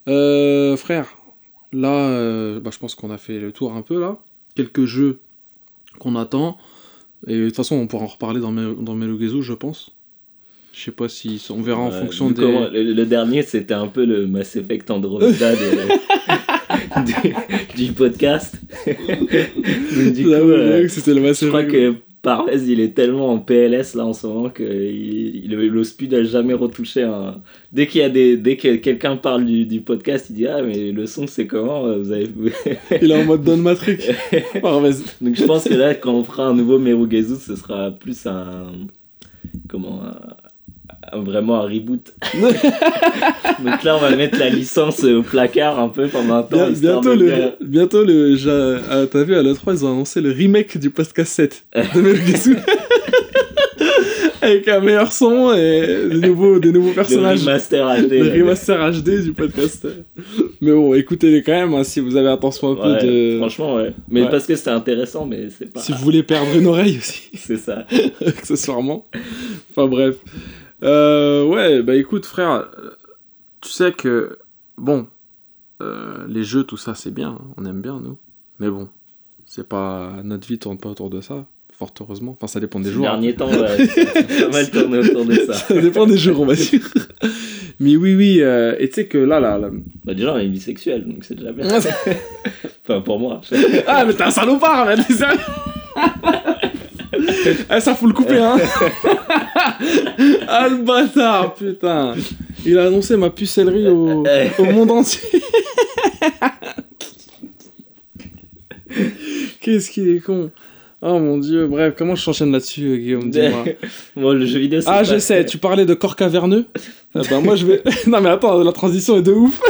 [0.08, 1.08] Euh, frère,
[1.72, 4.18] là, bah, je pense qu'on a fait le tour un peu, là.
[4.54, 5.20] Quelques jeux
[5.98, 6.56] qu'on attend.
[7.26, 8.96] Et de toute façon, on pourra en reparler dans, Mel- dans
[9.42, 9.94] je pense.
[10.76, 12.42] Je sais pas si on verra en Euh, fonction des.
[12.42, 17.04] comment- le, le dernier, c'était un peu le Mass Effect Andromeda de-
[17.76, 18.56] du, du podcast.
[18.86, 22.94] Du coup, J'avoue, euh, j'avoue que c'était le Mass je crois que Parvez, il est
[22.94, 27.02] tellement en PLS là en ce moment que il, il- le Speed n'a jamais retouché
[27.02, 27.42] un.
[27.70, 30.62] Dès qu'il y a des, dès que quelqu'un parle du, du podcast, il dit ah
[30.62, 32.30] mais le son c'est comment euh, vous avez.
[33.02, 33.98] Il est en mode Don Matrix.
[34.62, 35.02] Oh, vas-y.
[35.20, 38.68] Donc je pense que là quand on fera un nouveau Merugezu, ce sera plus un
[39.68, 40.36] comment un-
[41.18, 42.14] vraiment un reboot.
[43.64, 46.68] Donc là on va mettre la licence au placard un peu pendant un temps.
[46.68, 48.36] Bien- bientôt, de le, bien- bientôt le.
[48.90, 52.56] ah, T'as vu, à l'E3, ils ont annoncé le remake du podcast 7 de Melogezu.
[54.42, 57.40] Avec un meilleur son et des nouveaux, des nouveaux le personnages.
[57.40, 58.10] remaster HD.
[58.12, 59.86] Le remaster HD du podcast.
[60.60, 63.38] Mais bon, écoutez-les quand même hein, si vous avez attention un peu de.
[63.38, 63.94] Franchement ouais.
[64.10, 64.28] Mais Ouais.
[64.30, 65.80] parce que c'était intéressant mais c'est pas.
[65.80, 67.86] Si vous voulez perdre une oreille aussi, C'est ça.
[68.26, 69.06] accessoirement.
[69.70, 70.16] Enfin bref.
[70.84, 72.90] Euh, ouais, bah écoute, frère, euh,
[73.60, 74.38] tu sais que.
[74.76, 75.06] Bon,
[75.82, 77.38] euh, les jeux, tout ça, c'est bien.
[77.56, 78.18] On aime bien, nous.
[78.58, 78.88] Mais bon,
[79.46, 80.12] c'est pas.
[80.22, 82.32] Notre vie tourne pas autour de ça, fort heureusement.
[82.32, 83.06] Enfin, ça dépend des jours.
[83.08, 83.12] hein.
[83.12, 85.54] derniers temps, ouais, ça a pas mal tourné autour de ça.
[85.54, 86.80] ça dépend des jours, on va dire.
[87.80, 89.68] Mais oui, oui, euh, et tu sais que là, là, là.
[90.04, 91.66] Bah déjà on est bisexuel donc c'est déjà bien.
[92.84, 93.40] enfin pour moi.
[93.86, 95.40] Ah, mais t'es un salopard, mais t'es sérieux?
[97.70, 98.56] Eh, ça faut le couper, hein.
[100.48, 102.14] Ah, le bâtard, putain.
[102.64, 104.24] Il a annoncé ma pucellerie au,
[104.58, 105.20] au monde entier.
[109.60, 110.50] Qu'est-ce qu'il est con.
[111.06, 113.64] Oh mon dieu, bref, comment je t'enchaîne là-dessus, Guillaume Dis-moi.
[114.16, 116.64] Moi le jeu vidéo c'est Ah, je sais, tu parlais de corps caverneux
[117.14, 117.82] Ah bah, moi je vais.
[118.06, 119.60] non, mais attends, la transition est de ouf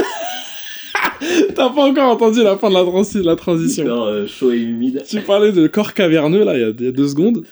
[1.55, 4.59] T'as pas encore entendu la fin de la, transi- la transition Encore, euh, chaud et
[4.61, 5.03] humide.
[5.07, 7.43] tu parlais de corps caverneux là il y a, deux secondes.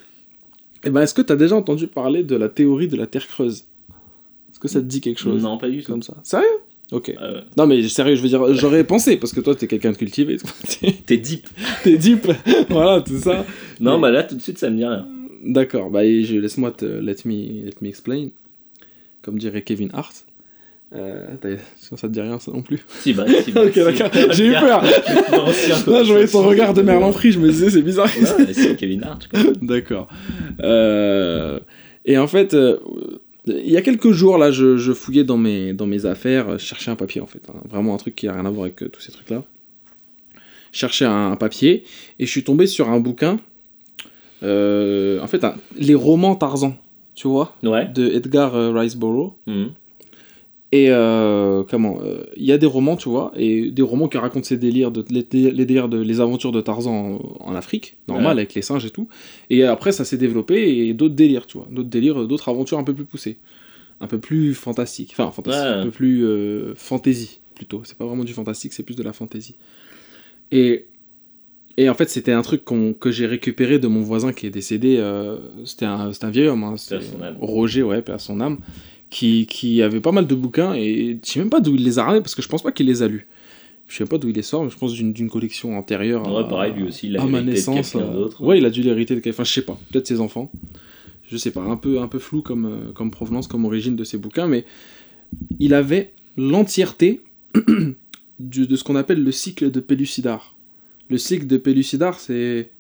[0.84, 3.64] Et ben est-ce que t'as déjà entendu parler de la théorie de la Terre creuse?
[4.52, 5.42] Est-ce que ça te dit quelque chose?
[5.42, 5.92] Non pas du tout.
[5.92, 6.46] comme ça Sérieux?
[6.92, 7.10] Ok.
[7.22, 9.98] Euh, Non mais sérieux, je veux dire, j'aurais pensé parce que toi t'es quelqu'un de
[9.98, 10.38] cultivé,
[11.06, 11.48] t'es- deep.
[11.84, 12.28] t'es deep,
[12.70, 13.46] voilà tout ça.
[13.80, 15.08] Non Mais- bah là tout de suite ça me dit rien.
[15.46, 18.28] D'accord, bah laisse-moi te let me let me explain,
[19.22, 20.26] comme dirait Kevin Hart.
[20.96, 21.26] Euh,
[21.78, 23.52] ça, ça te dit rien ça non plus Si bah si.
[23.54, 23.80] bah, Ok si.
[23.84, 24.84] d'accord, j'ai eu peur.
[24.84, 28.06] Là je voyais ton regard de Merlin Free, je me disais c'est bizarre.
[28.22, 29.28] Ouais, mais c'est Kevin Hart.
[29.62, 30.08] D'accord.
[30.62, 31.60] Euh,
[32.06, 32.78] et en fait, euh,
[33.48, 36.64] il y a quelques jours, là, je, je fouillais dans mes, dans mes affaires, je
[36.66, 37.42] cherchais un papier, en fait.
[37.50, 37.60] hein.
[37.70, 39.44] vraiment un truc qui a rien à voir avec euh, tous ces trucs-là.
[40.72, 41.84] Je cherchais un, un papier,
[42.20, 43.40] et je suis tombé sur un bouquin.
[44.44, 46.76] euh, en fait, un- les romans Tarzan,
[47.16, 47.86] tu vois, Ouais.
[47.94, 49.34] de Edgar euh, Riceborough.
[49.48, 49.72] Mhm.
[50.76, 54.18] Et euh, comment euh, Il y a des romans, tu vois, et des romans qui
[54.18, 57.54] racontent ces délires, de, les, dé- les délires de les aventures de Tarzan en, en
[57.56, 58.42] Afrique, normal, Ouais.
[58.42, 59.08] avec les singes et tout.
[59.52, 60.56] Et après, ça s'est développé
[60.88, 63.38] et d'autres délires, tu vois, d'autres délires, d'autres aventures un peu plus poussées,
[64.02, 65.74] un peu plus fantastiques, enfin fantastique, Ouais.
[65.82, 67.82] un peu plus euh, fantasy plutôt.
[67.84, 69.56] C'est pas vraiment du fantastique, c'est plus de la fantasy.
[70.52, 70.86] Et
[71.78, 72.62] et en fait, c'était un truc
[73.00, 74.98] que j'ai récupéré de mon voisin qui est décédé.
[75.00, 76.76] euh, c'était un, un vieil homme, hein.
[77.40, 78.58] Roger, ouais, à son âme,
[79.14, 82.00] qui, qui avait pas mal de bouquins et je sais même pas d'où il les
[82.00, 83.28] a ramenés parce que je pense pas qu'il les a lus.
[83.88, 86.28] Je sais pas d'où il les sort, mais je pense d'une collection antérieure.
[86.28, 87.92] Ouais à- pareil lui aussi il a à ma de naissance.
[87.92, 88.42] quelqu'un euh, d'autre.
[88.44, 89.36] Ouais, il a dû l'hériter de quelqu'un.
[89.36, 89.80] Enfin, je sais pas.
[89.92, 90.52] Peut-être ses enfants.
[91.30, 91.62] Je sais pas.
[91.62, 94.66] Un peu, un peu flou comme, euh, comme provenance, comme origine de ces bouquins, mais
[95.60, 97.22] il avait l'entièreté
[98.40, 100.56] de ce qu'on appelle le cycle de Pellucidar.
[101.10, 102.72] Le cycle de Pellucidar, c'est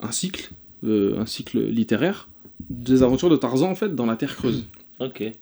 [0.00, 0.50] un cycle,
[0.84, 2.28] euh, un cycle littéraire
[2.68, 4.64] des aventures de Tarzan en fait dans la Terre creuse.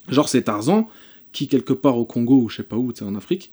[0.09, 0.89] Genre c'est Tarzan
[1.33, 3.53] qui quelque part au Congo ou je sais pas où, tu sais, en Afrique,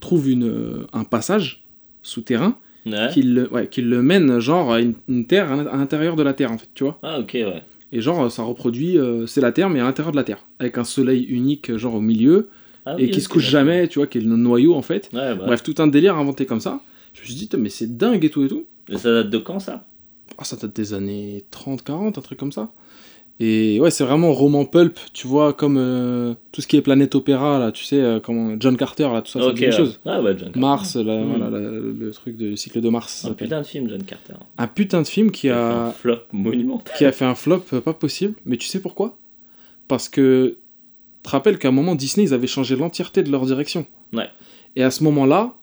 [0.00, 1.64] trouve une, euh, un passage
[2.02, 3.08] souterrain Ouais.
[3.14, 6.16] qui le, ouais, qui le mène genre à une, une terre à l'in- à l'intérieur
[6.16, 6.98] de la terre en fait, tu vois.
[7.02, 7.62] Ah ok ouais.
[7.92, 10.76] Et genre ça reproduit, euh, c'est la terre mais à l'intérieur de la terre, avec
[10.76, 12.50] un soleil unique genre au milieu
[12.84, 15.08] Ah, et qui se couche jamais, tu vois, qui est le noyau en fait.
[15.14, 15.44] Ouais bah.
[15.46, 16.80] Bref, tout un délire inventé comme ça.
[17.14, 18.66] Je me suis dit, mais c'est dingue et tout et tout.
[18.90, 19.86] Et ça date de quand ça?
[20.36, 22.70] Ah, ça date des années 30, 40, un truc comme ça.
[23.40, 27.16] Et ouais, c'est vraiment roman pulp, tu vois, comme euh, tout ce qui est Planète
[27.16, 29.54] Opéra, là, tu sais, euh, comment John Carter, là, tout ça, ça Ok.
[29.54, 29.72] dit des ouais.
[29.72, 30.00] choses.
[30.06, 30.60] Ah bah John Carter.
[30.60, 31.28] Mars, là, Mm.
[31.28, 33.24] voilà, la- le truc de cycle de Mars.
[33.24, 34.34] Un putain de film John Carter.
[34.56, 36.94] Un putain de film qui a fait un flop monumental.
[36.96, 39.18] qui a fait un flop euh, pas possible, mais tu sais pourquoi?
[39.88, 40.58] Parce que
[41.24, 43.84] te rappelles qu'à un moment Disney ils avaient changé l'entièreté de leur direction.
[44.12, 44.28] Ouais.
[44.76, 45.54] Et à ce moment-là,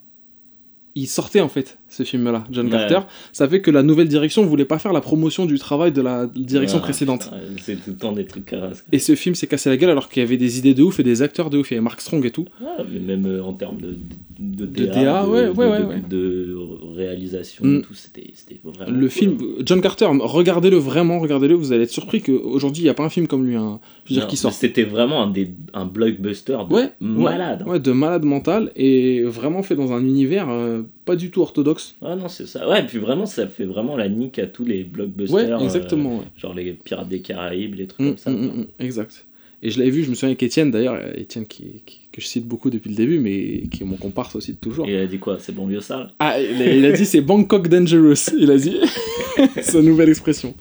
[0.95, 2.71] il sortait en fait ce film-là, John Ouais.
[2.71, 2.99] Carter.
[3.33, 6.25] Ça fait que la nouvelle direction voulait pas faire la promotion du travail de la
[6.25, 7.29] direction Ouais, précédente.
[7.61, 8.83] C'est tout le temps des trucs carasses.
[8.91, 10.99] Et ce film s'est cassé la gueule alors qu'il y avait des idées de ouf
[10.99, 11.69] et des acteurs de ouf.
[11.69, 12.45] Il y avait Mark Strong et tout.
[12.61, 13.97] Ouais, mais même euh, en termes de,
[14.39, 16.57] de, De DA, de, de
[16.95, 17.77] réalisation, Mm.
[17.77, 18.31] et tout, c'était
[18.63, 18.91] vraiment.
[18.91, 19.61] Le cool, film, hein.
[19.65, 21.55] John Carter, regardez-le vraiment, regardez-le.
[21.55, 23.55] Vous allez être surpris qu'aujourd'hui il n'y a pas un film comme lui.
[23.55, 23.79] hein.
[24.05, 24.51] Je veux dire Non, qui sort.
[24.53, 27.63] C'était vraiment un, des, un blockbuster de malade.
[27.67, 31.95] Ouais, de malade mental et vraiment fait dans un univers euh, pas du tout orthodoxe.
[32.01, 32.69] Ah non, c'est ça.
[32.69, 35.35] Ouais, puis vraiment, ça fait vraiment la nique à tous les blockbusters.
[35.35, 36.19] Ouais, euh, exactement.
[36.19, 36.25] ouais.
[36.37, 38.31] genre les Pirates des Caraïbes, les trucs Mm, comme ça.
[38.31, 39.25] mm, mm, exact.
[39.63, 42.25] Et je l'avais vu, je me souviens avec Étienne d'ailleurs, Étienne qui, qui- que je
[42.25, 44.87] cite beaucoup depuis le début, mais qui est mon comparse aussi de toujours.
[44.87, 46.09] Et il a dit quoi C'est banlieue sale?
[46.19, 48.77] Ah, il a, il a dit c'est Bangkok Dangerous, il a dit.
[49.61, 50.55] Sa nouvelle expression.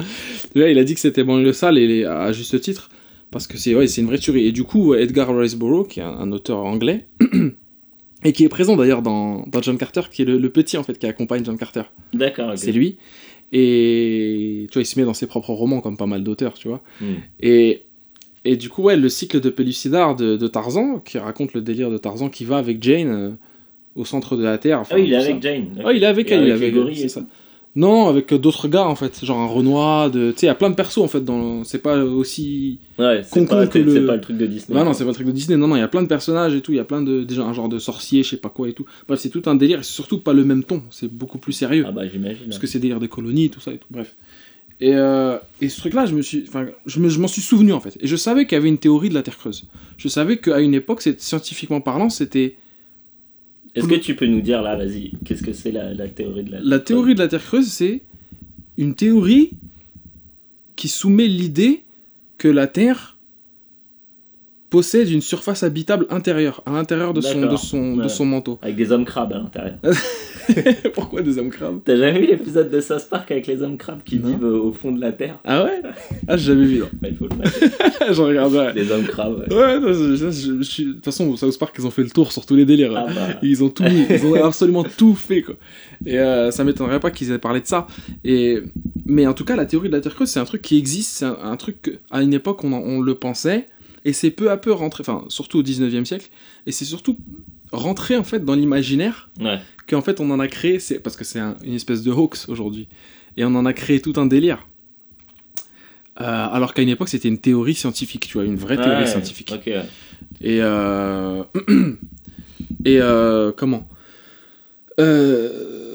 [0.54, 2.90] Là, il a dit que c'était banlieue sale et à juste titre,
[3.30, 4.46] parce que c'est ouais, une vraie tuerie.
[4.46, 7.06] Et du coup, Edgar Riceborough, qui est un, un auteur anglais,
[8.24, 10.82] et qui est présent d'ailleurs dans, dans John Carter, qui est le, le petit en
[10.82, 11.82] fait qui accompagne John Carter.
[12.12, 12.52] D'accord.
[12.56, 12.96] C'est lui.
[13.52, 16.68] Et tu vois, il se met dans ses propres romans comme pas mal d'auteurs, tu
[16.68, 16.82] vois.
[17.00, 17.04] Mm.
[17.40, 17.82] Et,
[18.44, 21.90] et du coup, ouais, le cycle de Pellucidar de, de Tarzan, qui raconte le délire
[21.90, 23.30] de Tarzan qui va avec Jane euh,
[23.96, 24.80] au centre de la Terre.
[24.80, 25.28] enfin, Ah oui, il est ça.
[25.30, 25.66] avec Jane.
[25.84, 27.22] Ah, il est avec elle, il est avec avec c'est ça.
[27.76, 30.32] Non, avec d'autres gars en fait, genre un Renoir, de...
[30.32, 31.62] tu sais, il y a plein de persos en fait, dans...
[31.62, 32.80] c'est pas aussi.
[32.98, 34.76] Ouais, c'est pas, que c'est le- pas le truc de Disney.
[34.76, 36.08] Bah non, c'est pas un truc de Disney, non, non, il y a plein de
[36.08, 37.22] personnages et tout, il y a plein de.
[37.22, 38.86] Déjà un genre de sorcier, je sais pas quoi et tout.
[39.06, 41.52] Bref, c'est tout un délire, et c'est surtout pas le même ton, c'est beaucoup plus
[41.52, 41.84] sérieux.
[41.86, 42.46] Ah bah j'imagine.
[42.46, 44.16] Parce que c'est délire des colonies, tout ça et tout, bref.
[44.80, 47.72] Et, euh, et ce truc-là, je me suis, enfin, je me- je m'en suis souvenu
[47.72, 47.96] en fait.
[48.00, 49.66] Et je savais qu'il y avait une théorie de la Terre creuse.
[49.96, 52.56] Je savais qu'à une époque, c'est- scientifiquement parlant, c'était
[53.74, 56.52] Est-ce que tu peux nous dire là, vas-y, qu'est-ce que c'est la, la théorie de
[56.52, 58.02] la la théorie de la Terre creuse, c'est
[58.76, 59.52] une théorie
[60.76, 61.84] qui soumet l'idée
[62.38, 63.18] que la Terre
[64.70, 68.58] possède une surface habitable intérieure, à l'intérieur de son, de son manteau.
[68.62, 69.78] Avec des hommes crabes à l'intérieur.
[70.94, 74.02] Pourquoi des hommes crabes T'as jamais vu l'épisode de South Park avec les hommes crabes
[74.04, 74.28] qui Non.
[74.28, 75.82] vivent au fond de la Terre Ah ouais?
[76.28, 76.88] Ah, j'ai jamais vu, non.
[77.00, 78.12] Bah, Il faut le mettre.
[78.14, 78.72] J'en regarde, ouais.
[78.74, 79.44] Les hommes crabes.
[79.48, 79.54] ouais.
[79.56, 82.02] Ouais, non, je- je- je- je suis- de toute façon, South Park, ils ont fait
[82.02, 82.92] le tour sur tous les délires.
[82.96, 85.54] Ah bah, Ils ont tout mis, ils ont absolument tout fait, quoi.
[86.06, 87.86] Et euh, ça m'étonnerait pas qu'ils aient parlé de ça.
[88.24, 88.58] Et...
[89.06, 91.18] Mais en tout cas, la théorie de la Terre creuse, c'est un truc qui existe,
[91.18, 93.66] c'est un, un truc que, à une époque, on, en- on le pensait,
[94.04, 96.28] et c'est peu à peu rentré, enfin, surtout au 19e siècle,
[96.66, 97.16] et c'est surtout
[97.72, 99.58] rentré, en fait, dans l'imaginaire, ouais.
[99.88, 102.48] qu'en fait, on en a créé, c'est parce que c'est un- une espèce de hoax
[102.48, 102.88] aujourd'hui,
[103.36, 104.66] et on en a créé tout un délire.
[106.20, 109.06] Euh, alors qu'à une époque, c'était une théorie scientifique, tu vois, une vraie théorie Ouais,
[109.06, 109.54] scientifique.
[110.42, 111.42] Et euh...
[112.84, 113.52] et euh...
[113.52, 113.88] comment?
[114.98, 115.89] Euh,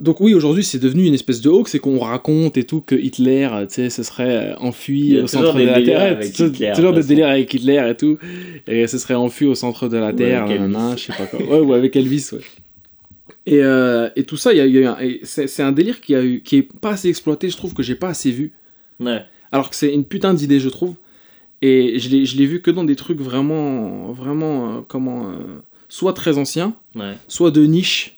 [0.00, 2.94] Donc oui, aujourd'hui, c'est devenu une espèce de hoax, c'est qu'on raconte et tout que
[2.94, 6.18] Hitler, euh, tu sais, se serait euh, y enfui au centre de la Terre.
[6.74, 8.16] Toujours- des délires avec Hitler et tout.
[8.66, 11.42] Et se serait enfui au centre de la Terre, je sais pas quoi.
[11.44, 12.40] Ouais, ou avec Elvis, ouais.
[13.46, 16.62] Et, euh, et tout ça, y a c'est un délire qui, a eu, qui est
[16.62, 18.52] pas assez exploité, je trouve que j'ai pas assez vu.
[19.00, 19.22] Ouais.
[19.52, 20.94] Alors que c'est une putain d'idée, je trouve.
[21.62, 25.32] Et je l'ai je l'ai vu que dans des trucs vraiment, vraiment, euh, comment, euh,
[25.90, 27.14] soit très anciens, Ouais.
[27.28, 28.16] soit de niche,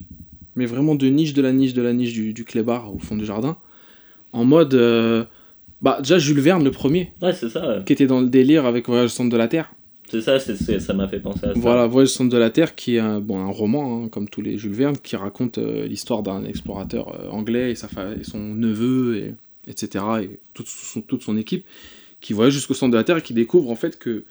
[0.56, 3.16] mais vraiment de niche, de la niche, de la niche du, du clébard au fond
[3.16, 3.56] du jardin.
[4.32, 5.24] En mode, euh,
[5.82, 7.66] bah déjà Jules Verne le premier, Ouais, c'est ça.
[7.78, 7.84] ouais.
[7.84, 9.74] qui était dans le délire avec Voyage au centre de la Terre.
[10.08, 11.58] C'est ça, c'est- c'est- ça m'a fait penser à ça.
[11.60, 14.28] Voilà, Voyage au centre de la Terre, qui est un, bon, un roman, hein, comme
[14.28, 17.88] tous les Jules Verne, qui raconte euh, l'histoire d'un explorateur euh, anglais et, sa
[18.18, 19.34] et son neveu, et,
[19.70, 21.64] etc., et toute son, toute son équipe,
[22.20, 24.24] qui voyage jusqu'au centre de la Terre et qui découvre en fait que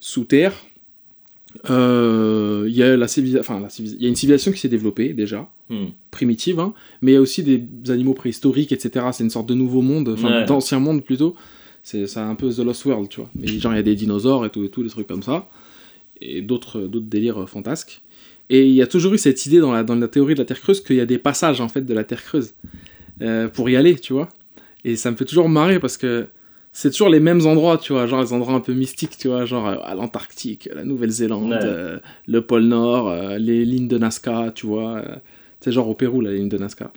[0.00, 0.54] sous Terre,
[1.68, 3.06] euh, il y, a la
[3.38, 5.86] enfin, la y a une civilisation qui s'est développée déjà, Hmm.
[6.10, 9.06] primitive, hein, mais il y a aussi des animaux préhistoriques, etc.
[9.12, 10.44] C'est une sorte de nouveau monde, enfin Ouais.
[10.44, 11.36] d'ancien monde plutôt.
[11.82, 13.30] C'est un peu The Lost World, tu vois.
[13.36, 15.48] Mais genre, il y a des dinosaures et tout, et tout, des trucs comme ça.
[16.20, 18.02] Et d'autres d'autres délires euh, fantasques.
[18.50, 20.44] Et il y a toujours eu cette idée dans la, dans la théorie de la
[20.44, 22.52] Terre creuse qu'il y a des passages, en fait, de la Terre creuse
[23.22, 24.28] euh, pour y aller, tu vois.
[24.84, 26.26] Et ça me fait toujours marrer parce que
[26.72, 29.44] c'est toujours les mêmes endroits, tu vois, genre les endroits un peu mystiques, tu vois,
[29.44, 31.58] genre euh, à l'Antarctique, la Nouvelle-Zélande, Ouais.
[31.62, 35.02] euh, le pôle Nord, euh, les lignes de Nazca, tu vois.
[35.60, 36.92] c'est genre au Pérou, la ligne de Nazca.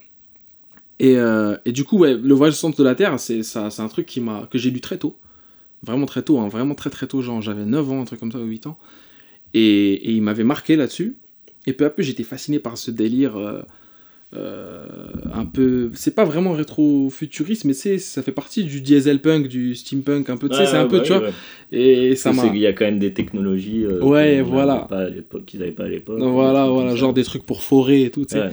[1.00, 1.16] Et,
[1.66, 3.88] et du coup, ouais, le voyage au centre de la Terre, c'est ça, c'est un
[3.90, 5.18] truc qui m'a, que j'ai lu très tôt.
[5.82, 8.32] Vraiment très tôt, hein, vraiment très très tôt, genre j'avais 9 ans, un truc comme
[8.32, 8.78] ça, ou 8 ans.
[9.54, 11.18] Et, et il m'avait marqué là-dessus.
[11.68, 13.36] Et peu à peu, j'étais fasciné par ce délire
[14.36, 15.91] un peu.
[15.93, 20.38] C'est pas vraiment rétro-futuriste, mais c'est, ça fait partie du diesel punk, du steampunk, un
[20.38, 21.30] peu, tu sais, c'est un peu, tu vois.
[21.72, 22.46] Et ça m'a.
[22.46, 24.88] Il y a quand même des technologies euh, Ouais, voilà.
[25.46, 26.19] qu'ils n'avaient pas à l'époque.
[26.19, 28.50] Voilà, voilà, genre des trucs pour forer et tout, tu sais.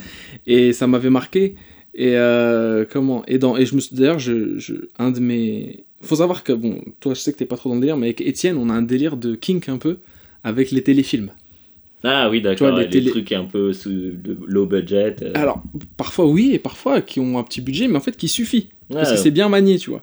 [0.46, 1.56] Et ça m'avait marqué.
[1.94, 3.24] Et euh, comment?
[3.26, 6.52] Et dans et je me suis d'ailleurs je, je un de mes faut savoir que
[6.52, 8.70] bon toi je sais que t'es pas trop dans le délire mais avec Étienne on
[8.70, 9.98] a un délire de kink un peu
[10.44, 11.32] avec les téléfilms.
[12.02, 12.76] Ah oui, d'accord.
[12.78, 15.16] les télé- trucs un peu sous de low budget.
[15.22, 15.32] euh.
[15.34, 15.62] Alors
[15.96, 19.10] parfois oui et parfois qui ont un petit budget mais en fait qui suffit parce
[19.12, 20.02] que c'est bien manié tu vois.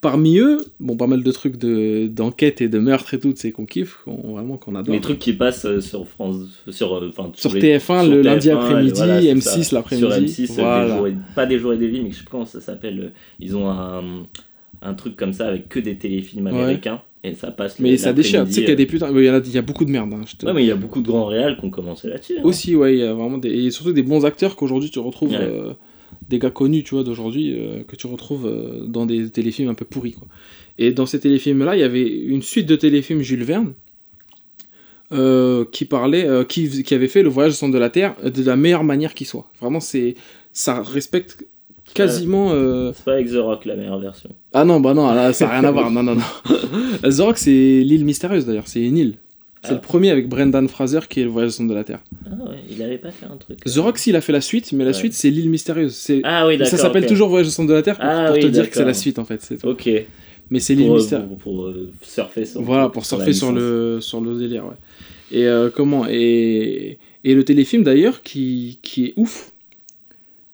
[0.00, 3.52] Parmi eux bon pas mal de trucs de d'enquête et de meurtre et tout c'est
[3.52, 4.92] qu'on kiffe qu'on vraiment qu'on adore.
[4.94, 6.36] Les trucs qui passent euh, sur France.
[6.70, 9.62] Sur, euh, enfin, Sur tous les- TF1 sur le lundi TF1, après-midi, voilà, c'est M6
[9.62, 9.76] ça.
[9.76, 10.28] l'après-midi.
[10.28, 10.84] Sur M6, euh, voilà.
[10.88, 12.60] des jours et- pas des jours et des vies, mais je sais pas comment ça
[12.60, 13.12] s'appelle.
[13.38, 14.24] Ils ont un,
[14.82, 16.80] un truc comme ça avec que des téléfilms Ouais.
[17.24, 17.78] Et ça passe.
[17.78, 19.10] Mais ça déchire, tu sais qu'il y a des putains.
[19.16, 20.12] Il y, a- il y a beaucoup de merde.
[20.12, 20.44] hein, te-.
[20.46, 22.38] Ouais, mais il y a beaucoup de grands réals qui ont commencé là-dessus.
[22.38, 22.42] hein.
[22.44, 23.50] Aussi, ouais, il y a vraiment des.
[23.50, 25.30] Et surtout des bons acteurs qu'aujourd'hui tu retrouves.
[25.30, 25.38] Ouais.
[25.40, 25.72] euh,
[26.28, 29.74] des gars connus, tu vois, d'aujourd'hui, euh, que tu retrouves euh, dans des téléfilms un
[29.74, 30.28] peu pourris, quoi.
[30.78, 33.72] Et dans ces téléfilms-là, il y avait une suite de téléfilms Jules Verne.
[35.70, 38.56] qui parlait, qui, qui avait fait le voyage au centre de la Terre de la
[38.56, 39.48] meilleure manière qui soit.
[39.60, 40.14] Vraiment, c'est,
[40.52, 41.46] ça respecte
[41.94, 42.50] quasiment.
[42.52, 44.30] euh, C'est pas avec The Rock la meilleure version.
[44.52, 45.90] Ah non, bah non, là, ça n'a rien à voir.
[45.90, 46.22] Non, non, non.
[47.10, 49.14] The Rock, c'est l'île mystérieuse d'ailleurs, c'est une île.
[49.64, 49.74] C'est Ah.
[49.74, 52.00] le premier avec Brendan Fraser qui est le voyage au centre de la Terre.
[52.26, 53.62] Ah ouais, il avait pas fait un truc.
[53.62, 54.94] The Rock, s'il a fait la suite, mais la Ouais.
[54.94, 55.94] suite, c'est l'île mystérieuse.
[55.94, 56.20] C'est...
[56.24, 56.70] Ah oui, d'accord.
[56.72, 58.68] ça s'appelle toujours Voyage au centre de la Terre pour, Ah pour oui, te dire
[58.68, 59.40] que c'est la suite en fait.
[59.40, 59.64] c'est.
[59.64, 59.88] Ok.
[60.50, 61.28] Mais c'est l'île euh, mystérieuse.
[61.28, 62.60] pour, pour, euh, surfer sur.
[62.62, 64.64] Voilà, pour surfer sur le, sur le délire.
[64.66, 64.74] Ouais.
[65.30, 66.06] Et euh, comment?
[66.10, 69.51] Et, et le téléfilm d'ailleurs, qui, qui est ouf,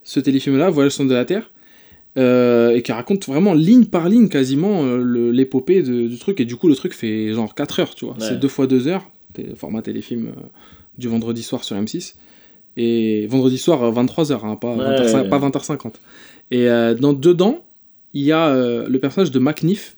[0.09, 1.51] ce téléfilm-là, Voyage au centre de la Terre,
[2.17, 6.41] euh, et qui raconte vraiment ligne par ligne quasiment euh, l'épopée du truc.
[6.41, 8.15] Et du coup, le truc fait genre 4 heures, tu vois.
[8.15, 8.21] Ouais.
[8.27, 9.07] C'est deux fois 2 heures,
[9.55, 10.41] format téléfilm euh,
[10.97, 12.15] du vendredi soir sur M6.
[12.79, 15.29] Et vendredi soir, 23h, pas, Ouais, 20h, ouais.
[15.29, 15.93] pas 20h50.
[16.53, 16.67] Et
[16.99, 17.63] dans, dedans,
[18.15, 18.55] il y a
[18.89, 19.97] le personnage de McNiff.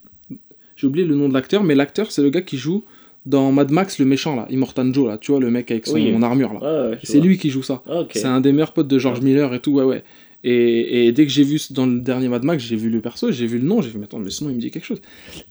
[0.75, 2.85] J'ai oublié le nom de l'acteur, mais l'acteur, c'est le gars qui joue
[3.27, 5.95] dans Mad Max, le méchant, là, Immortan Joe, là, tu vois, le mec avec son
[5.95, 6.15] Oui.
[6.23, 6.91] armure, là.
[6.91, 7.83] Ouais, C'est lui qui joue ça.
[7.89, 8.05] Ah.
[8.13, 10.03] C'est un des meilleurs potes de George Miller et tout, ouais, ouais.
[10.43, 13.03] Et, et dès que j'ai vu ce- dans le dernier Mad Max, j'ai vu le
[13.03, 14.87] perso, j'ai vu le nom, j'ai fait, mais attends, mais sinon il me dit quelque
[14.87, 15.03] chose.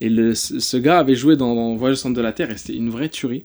[0.02, 2.50] Et le, ce, ce gars avait joué dans, dans Voyage au centre de la Terre
[2.50, 3.44] et c'était une vraie tuerie.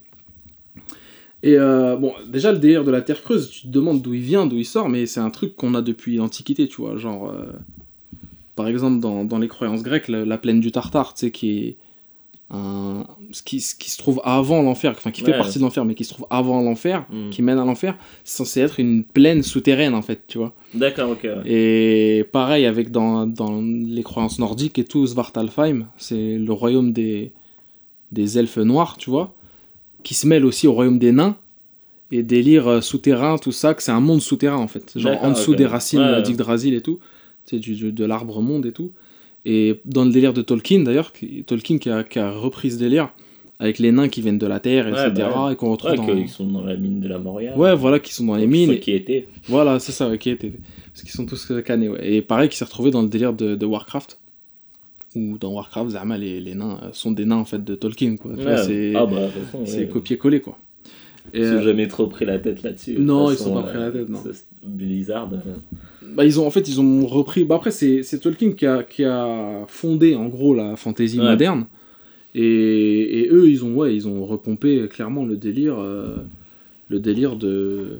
[1.42, 4.22] Et euh, bon, déjà le délire de la Terre creuse, tu te demandes d'où il
[4.22, 6.96] vient, d'où il sort, mais c'est un truc qu'on a depuis l'Antiquité, tu vois.
[6.96, 7.52] Genre, euh,
[8.56, 11.50] par exemple, dans, dans les croyances grecques, la, la plaine du Tartare, tu sais, qui
[11.58, 11.76] est
[12.54, 15.84] un, ce, qui, ce qui se trouve avant l'enfer, enfin qui fait partie de l'enfer,
[15.84, 17.30] mais qui se trouve avant l'enfer, Hmm.
[17.30, 20.54] qui mène à l'enfer, c'est censé être une plaine souterraine en fait, tu vois.
[20.74, 21.24] D'accord, ok.
[21.24, 21.42] ouais.
[21.50, 27.32] Et pareil avec dans, dans les croyances nordiques et tout, Svartalfheim, c'est le royaume des,
[28.12, 29.34] des elfes noirs, tu vois,
[30.02, 31.36] qui se mêle aussi au royaume des nains.
[32.12, 34.92] Et délire euh, souterrain, tout ça, que c'est un monde souterrain en fait.
[34.96, 36.22] Genre en dessous des racines ouais.
[36.22, 37.00] d'Yggdrasil et tout.
[37.44, 38.92] C'est du, du- de l'arbre monde et tout.
[39.46, 42.78] Et dans le délire de Tolkien d'ailleurs, qui- Tolkien qui a, qui a repris ce
[42.78, 43.11] délire
[43.59, 45.28] avec les nains qui viennent de la terre, Ouais, etc.
[45.35, 46.07] bah Et qu'on retrouve Ouais, dans.
[46.07, 47.57] qu'ils sont dans la mine de la Moria.
[47.57, 48.70] Ouais, voilà, qui sont dans les mines.
[48.70, 49.28] Ceux qui étaient.
[49.48, 50.18] Voilà, c'est ça, ok.
[50.18, 50.37] t'es-
[50.92, 52.14] Parce qu'ils sont tous euh, canés, ouais.
[52.14, 54.18] Et pareil, qui s'est retrouvé dans le délire de, de Warcraft.
[55.16, 58.16] Où dans Warcraft, Zama, les, les nains euh, sont des nains en fait de Tolkien,
[58.16, 58.33] quoi.
[58.64, 59.28] C'est Ah bah,
[59.92, 60.59] copier-coller, quoi.
[61.33, 62.96] Et, Ils ont euh, jamais trop pris la tête là-dessus.
[62.98, 64.18] Non, ils toute sont pas pris la tête, non.
[64.24, 65.30] c'est- Blizzard.
[65.33, 65.37] euh,
[66.14, 67.44] bah, ils ont, en fait, ils ont repris.
[67.44, 71.24] Bah, après, c'est Tolkien qui a, qui a fondé, en gros, la fantasy Ouais.
[71.31, 71.66] moderne.
[72.35, 75.77] Et, et eux, ils ont, ouais, ils ont repompé clairement le délire.
[75.79, 76.16] euh,
[76.90, 77.98] le délire de.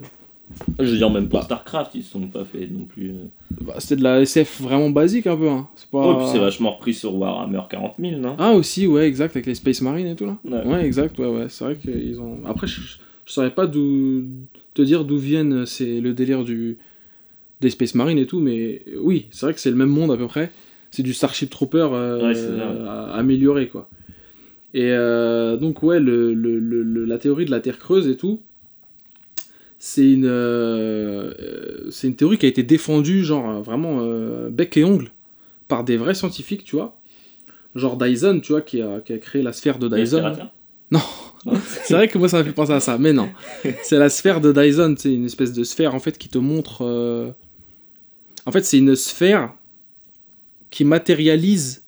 [0.79, 1.45] Je veux dire, même pour Bah.
[1.45, 3.09] StarCraft, ils se sont pas fait non plus.
[3.09, 3.13] euh.
[3.61, 5.49] Bah, C'était de la SF vraiment basique, un peu.
[5.49, 5.67] Hein.
[5.75, 6.07] C'est pas...
[6.07, 8.35] Ouais, puis c'est vachement repris sur Warhammer 40 000, non?
[8.37, 10.37] Ah aussi, ouais, exact, avec les Space Marines et tout là.
[10.45, 10.63] Ouais.
[10.65, 11.45] Ouais, exact, ouais, ouais.
[11.49, 12.37] C'est vrai qu'ils ont.
[12.45, 12.91] Après, je, je
[13.33, 14.23] saurais pas d'où
[14.75, 16.77] te dire d'où viennent c'est le délire du
[17.61, 20.17] des Space Marines et tout, mais oui, c'est vrai que c'est le même monde à
[20.17, 20.51] peu près.
[20.91, 23.89] C'est du Starship Trooper euh, Ouais, amélioré quoi.
[24.73, 28.17] Et euh, donc ouais, le, le- le- le- la théorie de la Terre creuse et
[28.17, 28.41] tout,
[29.79, 31.33] c'est une euh,
[31.91, 34.01] c'est une théorie qui a été défendue genre vraiment
[34.49, 35.11] bec et ongle
[35.67, 36.97] par des vrais scientifiques, tu vois.
[37.75, 40.21] Genre Dyson, tu vois, qui a, qui a créé la sphère de Dyson.
[40.21, 40.53] L'aspirateur
[40.91, 40.99] Non.
[41.83, 43.29] C'est vrai que moi ça m'a fait penser à ça, mais non.
[43.83, 46.83] C'est la sphère de Dyson, c'est une espèce de sphère en fait qui te montre.
[46.85, 47.31] euh,
[48.45, 49.53] En fait, c'est une sphère
[50.69, 51.83] qui matérialise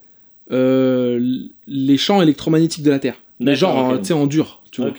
[0.52, 1.20] euh,
[1.68, 3.16] les champs électromagnétiques de la Terre.
[3.40, 4.64] Mais genre, euh, tu sais, en dur.
[4.72, 4.90] Tu vois.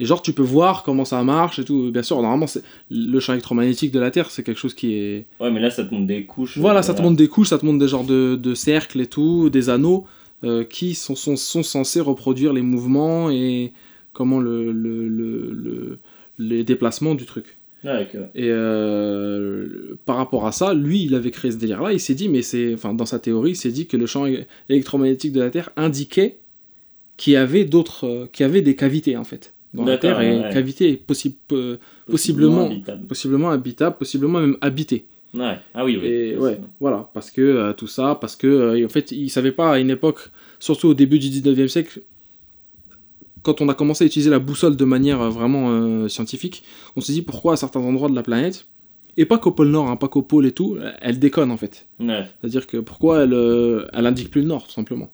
[0.00, 1.90] Et genre, tu peux voir comment ça marche et tout.
[1.92, 5.26] Bien sûr, normalement, c'est le champ électromagnétique de la Terre, c'est quelque chose qui est.
[5.40, 6.58] Ouais, mais là, ça te montre des couches.
[6.58, 9.00] Voilà, euh, ça te montre des couches, ça te montre des genres de, de cercles
[9.00, 10.06] et tout, des anneaux
[10.44, 13.72] euh, qui sont, sont, sont censés reproduire les mouvements et
[14.12, 15.98] comment le, le, le, le-
[16.38, 17.58] les déplacements du truc.
[17.84, 18.30] Ouais, ouais.
[18.34, 21.92] Et euh, par rapport à ça, lui, il avait créé ce délire-là.
[21.92, 24.26] Il s'est dit, mais c'est, enfin, dans sa théorie, il s'est dit que le champ
[24.68, 26.38] électromagnétique de la Terre indiquait
[27.16, 30.20] qu'il y avait d'autres, euh, qu'il y avait des cavités en fait dans la Terre
[30.20, 30.50] et ouais.
[30.52, 31.76] cavités possible, euh,
[32.10, 32.66] Possiblement.
[32.66, 33.06] habitable.
[33.06, 35.06] possiblement habitables, possiblement même habitées.
[35.34, 35.56] Ouais.
[35.74, 36.06] Ah oui, oui.
[36.08, 39.50] Et ouais, voilà, parce que euh, tout ça, parce que euh, en fait, ils savaient
[39.52, 42.02] pas à une époque, surtout au début du 19e siècle,
[43.44, 46.64] quand on a commencé à utiliser la boussole de manière euh, vraiment euh, scientifique,
[46.96, 48.66] on s'est dit pourquoi à certains endroits de la planète,
[49.16, 51.86] et pas qu'au pôle Nord, hein, pas qu'au pôle et tout, elle déconne en fait.
[52.00, 52.24] Ouais.
[52.40, 55.12] C'est-à-dire que pourquoi elle, euh, elle indique plus le Nord, tout simplement.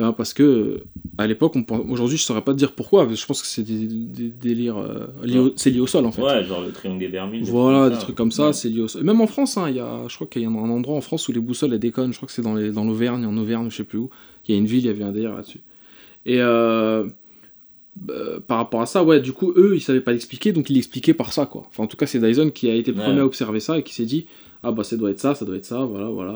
[0.00, 0.84] Euh, parce que
[1.16, 1.54] à l'époque,
[1.88, 4.28] aujourd'hui, je saurais pas te dire pourquoi, parce que je pense que c'est des, des
[4.28, 6.22] délires, euh, c'est lié au sol en fait.
[6.22, 7.42] Ouais, genre le triangle des Bermudes.
[7.44, 8.52] des Voilà, des trucs comme ça, Ouais.
[8.52, 9.02] c'est lié au sol.
[9.02, 11.26] Même en France, hein, y a, je crois qu'il y a un endroit en France
[11.28, 12.12] où les boussoles elles déconnent.
[12.12, 14.08] Je crois que c'est dans, l'Auvergne, en Auvergne, je sais plus où.
[14.46, 15.60] Il y a une ville, il y avait un délire là-dessus.
[16.26, 17.08] Et euh,
[18.00, 18.14] bah,
[18.46, 21.14] par rapport à ça, ouais, du coup, eux, ils savaient pas l'expliquer, donc ils l'expliquaient
[21.14, 21.64] par ça, quoi.
[21.68, 23.04] Enfin, en tout cas, c'est Dyson qui a été le Ouais.
[23.04, 24.26] premier à observer ça et qui s'est dit,
[24.62, 26.34] ah bah ça doit être ça, ça doit être ça, voilà, voilà,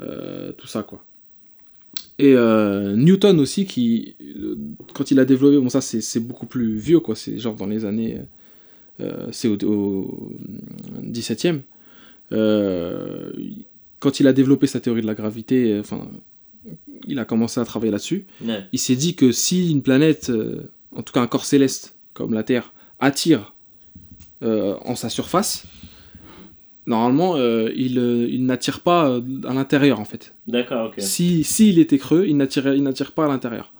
[0.00, 1.04] euh, euh, tout ça, quoi.
[2.18, 4.54] Et euh, Newton aussi, qui, euh,
[4.94, 7.84] quand il a développé, bon, ça c'est beaucoup plus vieux, quoi, c'est genre dans les
[7.84, 8.18] années.
[9.00, 10.32] euh, c'est au, au
[11.02, 11.60] 17e.
[12.32, 13.32] Euh,
[13.98, 16.06] quand il a développé sa théorie de la gravité, euh, enfin,
[17.06, 18.26] il a commencé à travailler là-dessus.
[18.44, 18.64] Ouais.
[18.72, 22.34] Il s'est dit que si une planète, euh, en tout cas un corps céleste comme
[22.34, 23.54] la Terre, attire
[24.42, 25.64] euh, en sa surface,
[26.86, 27.96] normalement, euh, il,
[28.30, 30.34] il n'attire pas à l'intérieur en fait.
[30.46, 30.94] D'accord, ok.
[30.98, 33.72] Si s'il était creux, il n'attire pas à l'intérieur.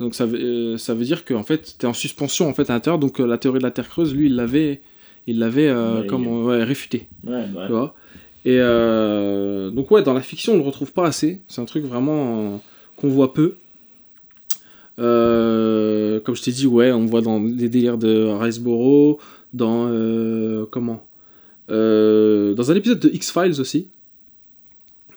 [0.00, 2.70] Donc ça veut, ça veut dire que en fait, tu es en suspension en fait
[2.70, 2.98] à l'intérieur.
[3.00, 4.80] Donc la théorie de la Terre creuse, lui, il l'avait
[5.26, 7.94] il l'avait Ouais, comme il- ouais, réfuté, bah, tu vois?
[8.48, 11.42] Et euh, donc ouais, dans la fiction, on le retrouve pas assez.
[11.48, 12.56] C'est un truc vraiment euh,
[12.96, 13.56] qu'on voit peu.
[14.98, 19.20] Euh, comme je t'ai dit, ouais, on voit dans les délires de Riceboro,
[19.52, 19.90] dans
[20.70, 21.04] comment,
[21.68, 23.88] dans un épisode de X Files aussi.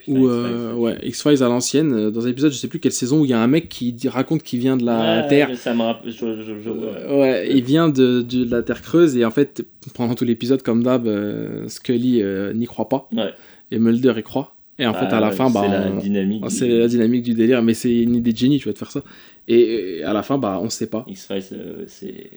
[0.08, 3.22] Ou euh, ouais, X-Files à l'ancienne, euh, dans un épisode, je sais plus quelle saison,
[3.22, 5.56] où il y a un mec qui dit- raconte qu'il vient de la Ouais, Terre.
[5.58, 6.12] Ça me rappelle.
[6.12, 6.70] Je, je.
[6.70, 10.62] Euh, ouais, il vient de, de la Terre creuse, et en fait, pendant tout l'épisode,
[10.64, 13.34] comme d'hab, euh, Scully euh, n'y croit pas, Ouais.
[13.72, 14.56] et Mulder y croit.
[14.80, 16.42] Et en fait, Ah, à la ouais, fin, bah, c'est la dynamique.
[16.44, 18.74] ah, du- c'est la dynamique du délire, mais c'est une idée de génie, tu vas
[18.74, 19.04] te faire ça.
[19.48, 21.06] Et, et à la fin, bah, on sait pas.
[21.08, 21.44] X-Files,
[21.88, 22.30] c'est.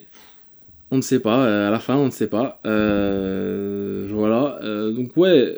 [0.91, 2.59] On ne sait pas, à la fin, on ne sait pas.
[2.63, 4.59] Voilà,
[4.91, 5.57] donc ouais,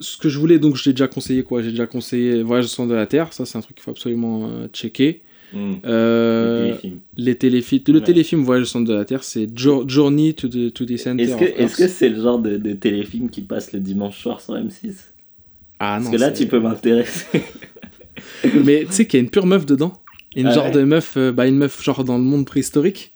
[0.00, 2.90] ce que je voulais, donc j'ai déjà conseillé quoi J'ai déjà conseillé Voyage au centre
[2.90, 5.22] de la Terre, ça c'est un truc qu'il faut absolument euh, checker.
[5.52, 5.74] Hmm.
[5.86, 6.74] Euh,
[7.16, 8.00] les téléfilms, le Ouais.
[8.00, 11.22] téléfilm Voyage au centre de la Terre, c'est Jo- Journey to the, to the Center.
[11.22, 11.76] Est-ce que of est-ce Earth.
[11.76, 14.92] que c'est le genre de, de téléfilm qui passe le dimanche soir sur M6
[15.78, 17.26] Ah Parce non, que là, c'est- tu peux m'intéresser.
[18.64, 19.92] Mais tu sais qu'il y a une pure meuf dedans.
[20.34, 23.12] Une Ah genre ouais de meuf, euh, bah une meuf genre dans le monde préhistorique.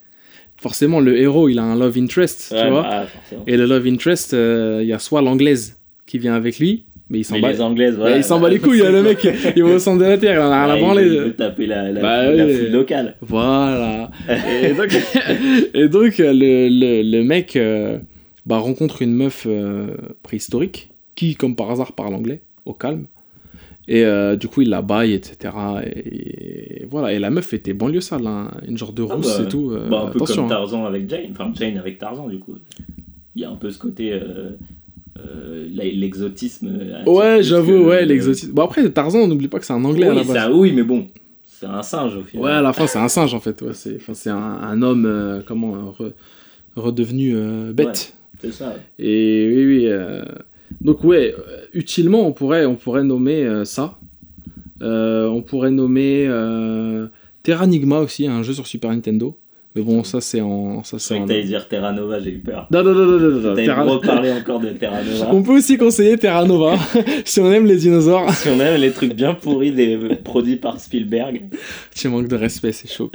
[0.57, 2.83] Forcément, le héros, il a un love interest, tu vois.
[2.83, 3.07] bah.
[3.47, 5.77] Et le love interest, euh, il y a soit l'anglaise
[6.11, 7.53] qui vient avec lui, mais il s'en bat.
[7.53, 8.17] les Anglaises, voilà.
[8.17, 9.27] il s'en bat les couilles, hein, le mec.
[9.57, 11.05] Il va au centre de la Terre, il en a rien à branler.
[11.05, 13.17] il veut- taper la, la, Bah, la foule locale.
[13.21, 14.11] Voilà.
[14.63, 14.89] Et donc,
[15.75, 17.99] et donc, euh, le, le, le mec euh,
[18.45, 19.89] bah, rencontre une meuf euh,
[20.25, 23.07] préhistorique qui, comme par hasard, parle anglais, au calme.
[23.89, 25.55] Et euh, du coup, il la baille, etc.
[25.87, 27.13] Et, voilà.
[27.13, 29.73] Et la meuf était banlieue sale, hein, une genre de Ah rousse bah, et tout.
[29.91, 30.35] Bah, un peu attention.
[30.43, 30.49] comme hein.
[30.49, 32.55] Tarzan avec Jane, enfin Jane avec Tarzan du coup.
[33.37, 34.13] Il y a un peu ce côté
[35.19, 36.69] euh, euh, l'exotisme.
[36.81, 38.53] euh, Ouais, j'avoue, ouais, l'exotisme.
[38.53, 40.51] Bon, après, Tarzan, on n'oublie pas que c'est un anglais à la Oui, base.
[40.53, 41.07] oui, mais bon,
[41.45, 42.45] c'est un singe au final.
[42.45, 43.61] Ouais, à la fin, c'est un singe en fait.
[43.63, 46.13] Ouais, c'est un, un homme, euh, comment, euh, re-
[46.77, 48.15] redevenu euh, bête.
[48.41, 48.75] C'est ça.
[48.99, 49.87] Et oui, oui.
[49.89, 50.25] euh,
[50.81, 53.99] Donc, ouais, euh, utilement, on pourrait, on pourrait nommer euh, ça.
[54.83, 57.07] Euh, on pourrait nommer euh,
[57.43, 59.37] Terranigma aussi, un jeu sur Super Nintendo.
[59.77, 60.83] Mais bon, ça, c'est en.
[60.83, 61.23] Ça, c'est en...
[61.23, 62.67] que t'allais dire Terra Nova, j'ai eu peur.
[62.73, 65.29] Non, non, non, non, non, non, T'allais Terra- me reparler encore de Terra Nova.
[65.33, 66.77] On peut aussi conseiller Terra Nova
[67.25, 68.29] si on aime les dinosaures.
[68.35, 71.43] Si on aime les trucs bien pourris des produits par Spielberg.
[71.95, 73.13] Tu manques de respect, c'est chaud.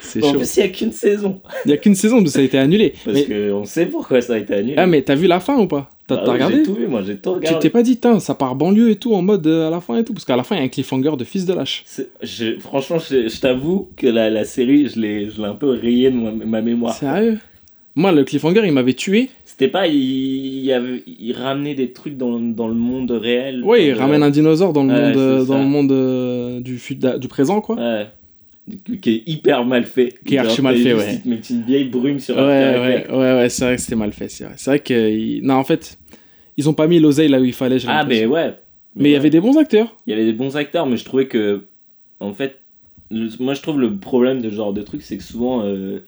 [0.00, 0.38] C'est En chaud.
[0.38, 1.40] plus, il n'y a qu'une saison.
[1.64, 2.94] Il y a qu'une saison, ça a été annulé.
[3.04, 3.48] Parce Mais...
[3.50, 4.74] qu'on sait pourquoi ça a été annulé.
[4.78, 5.90] Ah, mais t'as vu la fin ou pas?
[6.08, 7.58] T'as Bah regardé J'ai tout vu, moi, j'ai tout Tu regardé.
[7.60, 10.04] t'es pas dit, ça part banlieue et tout, en mode euh, à la fin et
[10.04, 11.84] tout Parce qu'à la fin, il y a un cliffhanger de fils de lâche.
[12.22, 16.16] Je- franchement, je, je t'avoue que la, la série, je l'ai un peu rayée de
[16.16, 16.94] ma, ma mémoire.
[16.94, 17.38] Sérieux?
[17.94, 19.28] Moi, le cliffhanger, il m'avait tué.
[19.44, 23.62] C'était pas, il, il, avait- il ramenait des trucs dans, dans le monde réel.
[23.64, 25.58] Ouais, il ramène un dinosaure dans le Ouais, monde, euh, dans ça.
[25.58, 26.80] le monde euh, du,
[27.18, 27.76] du présent, quoi.
[27.76, 28.06] Ouais.
[29.00, 30.14] Qui est hyper mal fait.
[30.24, 31.20] Qui est archi mal fait, ouais.
[31.24, 34.12] Mettent une vieille brume sur Ouais, un ouais, ouais, ouais, c'est vrai que c'était mal
[34.12, 34.54] fait, c'est vrai.
[34.56, 35.40] C'est vrai que.
[35.42, 35.98] Non, en fait,
[36.56, 38.54] ils ont pas mis l'oseille là où il fallait, Ah, mais ouais.
[38.94, 39.94] Mais il y avait des bons acteurs.
[40.06, 41.64] Il y avait des bons acteurs, mais je trouvais que,
[42.20, 42.56] en fait,
[43.10, 46.00] le- moi je trouve le problème de ce genre de truc, c'est que souvent euh,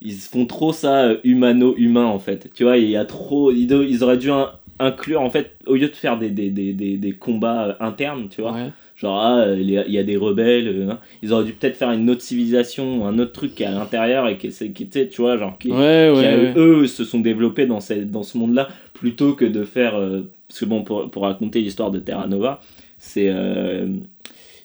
[0.00, 2.50] ils font trop ça euh, humano-humain en fait.
[2.54, 3.52] Tu vois, il y a trop.
[3.52, 6.96] Ils, auraient dû in- inclure, en fait, au lieu de faire des, des, des, des,
[6.96, 8.70] des combats euh, internes, tu vois, Ouais.
[8.96, 10.68] Genre, ah, il y a- il y a des rebelles.
[10.68, 10.98] euh, hein.
[11.22, 14.26] Ils auraient dû peut-être faire une autre civilisation, un autre truc qui est à l'intérieur
[14.28, 16.52] et qui, c'est- qui tu sais, tu vois, genre, qui, Ouais, qui ouais, a- ouais.
[16.56, 19.96] eux se sont développés dans, cette- dans ce monde-là plutôt que de faire.
[19.96, 22.60] euh, parce que bon, pour, pour raconter l'histoire de Terra Nova,
[22.98, 23.28] c'est.
[23.28, 23.86] euh,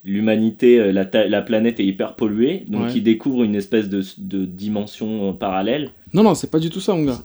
[0.03, 4.45] L'humanité, euh, la, la planète est hyper polluée, donc ils découvrent une espèce de, de
[4.45, 5.91] dimension euh, parallèle.
[6.11, 7.19] Non, non, c'est pas du tout ça, mon gars.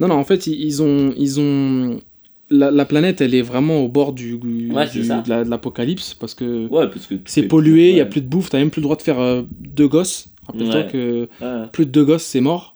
[0.00, 1.12] Non, non, en fait, ils, ils ont.
[1.18, 1.98] Ils ont...
[2.52, 6.34] La, la planète, elle est vraiment au bord du, Ouais, de la- de l'apocalypse parce
[6.34, 6.84] que Ouais,
[7.24, 9.20] c'est pollué, il y a plus de bouffe, t'as même plus le droit de faire
[9.20, 10.28] euh, deux gosses.
[10.46, 11.28] Rappelle-toi que
[11.72, 12.74] plus de deux gosses, c'est mort.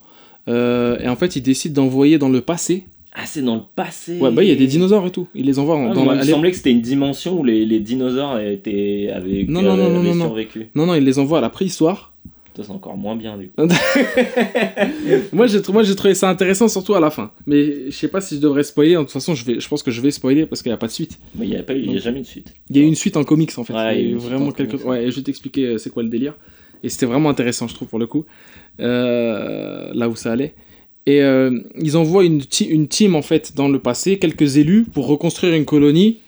[0.48, 2.86] Euh, et en fait, ils décident d'envoyer dans le passé.
[3.18, 4.18] Ah, c'est dans le passé.
[4.20, 5.26] Ouais, bah, il y a des dinosaures et tout.
[5.34, 7.64] Ils les envoient en- Ah, dans la- il semblait que c'était une dimension où les,
[7.64, 10.24] les dinosaures étaient, avaient, Non, non, non, avaient non, non, non.
[10.26, 10.66] survécu.
[10.74, 12.12] Non, non, ils les envoient à la préhistoire.
[12.62, 13.54] C'est encore moins bien, du coup.
[15.32, 17.32] moi, j'ai moi, trouvé ça intéressant, surtout à la fin.
[17.46, 18.94] Mais je sais pas si je devrais spoiler.
[18.94, 20.78] De toute façon, je, vais, je pense que je vais spoiler parce qu'il n'y a
[20.78, 21.18] pas de suite.
[21.34, 22.54] Mais il n'y a, pas eu- y a jamais de suite.
[22.70, 23.72] Il y a eu une suite en comics en fait.
[23.72, 24.76] Ouais, il y a eu vraiment en quelque...
[24.76, 26.34] Ouais, et je vais t'expliquer euh, c'est quoi le délire.
[26.82, 28.24] Et c'était vraiment intéressant, je trouve, pour le coup.
[28.80, 30.54] Euh, là où ça allait.
[31.06, 35.54] Et euh, ils envoient une, team en fait dans le passé, quelques élus, pour reconstruire
[35.54, 36.20] une colonie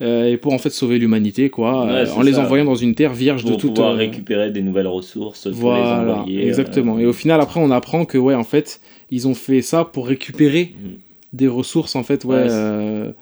[0.00, 2.40] et pour en fait sauver l'humanité, quoi, Ouais, euh, en les ça.
[2.42, 3.74] envoyant dans une terre vierge Pour de toute.
[3.74, 6.44] pouvoir euh, récupérer des nouvelles ressources, pour les Voilà, envoyer.
[6.44, 6.98] euh, exactement.
[6.98, 8.80] Et au final, après, on apprend que, ouais, en fait,
[9.10, 10.90] ils ont fait ça pour récupérer Mhm.
[11.34, 13.12] des ressources, en fait, ouais, euh,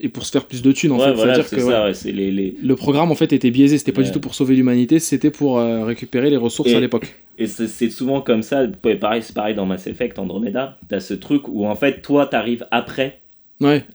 [0.00, 1.12] et pour se faire plus de thunes, en ouais, fait.
[1.14, 2.54] voilà, C'est-à-dire c'est que ça, ouais, les, les...
[2.62, 3.78] le programme, en fait, était biaisé.
[3.78, 6.80] C'était pas du tout pour sauver l'humanité, c'était pour euh, récupérer les ressources Et- à
[6.80, 7.14] l'époque.
[7.36, 8.64] Et c'est souvent comme ça,
[9.00, 12.64] pareil, c'est pareil dans Mass Effect, Andromeda, t'as ce truc où en fait, toi, t'arrives
[12.70, 13.18] après,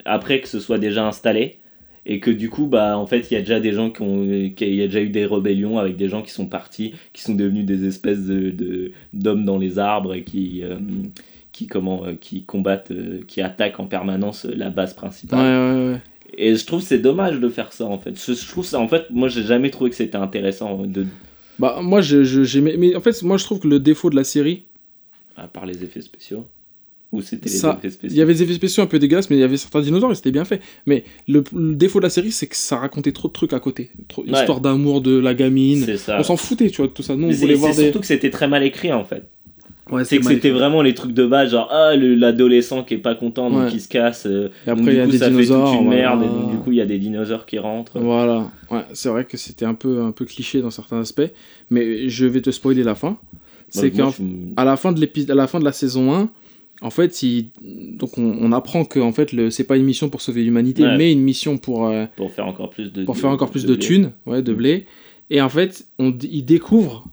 [0.03, 1.57] après que ce soit déjà installé,
[2.11, 4.49] et que du coup, bah, en fait, il y a déjà des gens qui ont,
[4.55, 7.35] qu'il y a déjà eu des rébellions avec des gens qui sont partis, qui sont
[7.35, 10.77] devenus des espèces de, d'hommes dans les arbres et qui, euh,
[11.51, 15.39] qui, comment, euh, qui combattent, euh, qui attaquent en permanence la base ouais, principale.
[15.39, 16.01] ouais, ouais.
[16.35, 18.19] Et je trouve que c'est dommage de faire ça en fait.
[18.19, 21.05] Je, je trouve ça en fait, moi j'ai jamais trouvé que c'était intéressant de,
[21.59, 22.59] Bah, moi, je.
[22.59, 24.63] Mais en fait, moi, je trouve que le défaut de la série,
[25.35, 26.47] à part les effets spéciaux.
[27.11, 28.15] Ou c'était les Ça, effets spéciaux.
[28.15, 30.11] il y avait des effets spéciaux un peu dégueulasses, mais il y avait certains dinosaures
[30.11, 30.61] et c'était bien fait.
[30.85, 33.59] Mais le, le défaut de la série, c'est que ça racontait trop de trucs à
[33.59, 33.89] côté.
[34.07, 34.31] Trop, Ouais.
[34.31, 35.97] Histoire d'amour de la gamine.
[35.97, 36.17] Ça.
[36.19, 37.15] On s'en foutait, tu vois, de tout ça.
[37.15, 37.83] Nous, on voulait voir des.
[37.85, 39.27] surtout que c'était très mal écrit en fait.
[39.91, 42.97] Ouais, C'est que c'était vraiment les trucs de base, genre ah le- l'adolescent qui est
[42.99, 43.69] pas content donc Ouais.
[43.73, 44.27] il se casse.
[44.27, 45.65] euh, Et donc, après, du il y a coup, des ça dinosaures.
[45.65, 46.15] fait toute une voilà.
[46.15, 47.99] merde et donc du coup il y a des dinosaures qui rentrent.
[47.99, 51.23] Voilà, ouais, c'est vrai que c'était un peu, un peu cliché dans certains aspects,
[51.71, 53.17] mais je vais te spoiler la fin.
[53.69, 56.29] C'est qu'à je- la fin de l'épisode, à la fin de la saison 1,
[56.81, 57.47] en fait, il...
[57.97, 59.49] donc on, on apprend que en fait, le...
[59.49, 60.97] c'est pas une mission pour sauver l'humanité, Ouais.
[60.97, 63.75] mais une mission pour, euh, pour faire encore plus de pour faire encore plus de,
[63.75, 64.85] thunes, ouais, de blé.
[65.29, 67.05] Et en fait, on, il découvre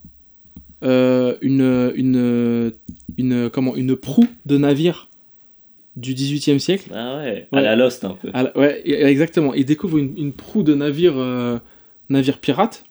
[0.82, 2.72] euh, une, une,
[3.18, 5.08] une, comment, une proue de navire
[5.96, 6.90] du 18e siècle.
[6.94, 7.58] Ah ouais, Ouais.
[7.58, 8.28] à la Lost un peu.
[8.32, 9.54] La- ouais, exactement.
[9.54, 11.58] Il découvre une, une proue de navire, euh,
[12.10, 12.84] navire pirate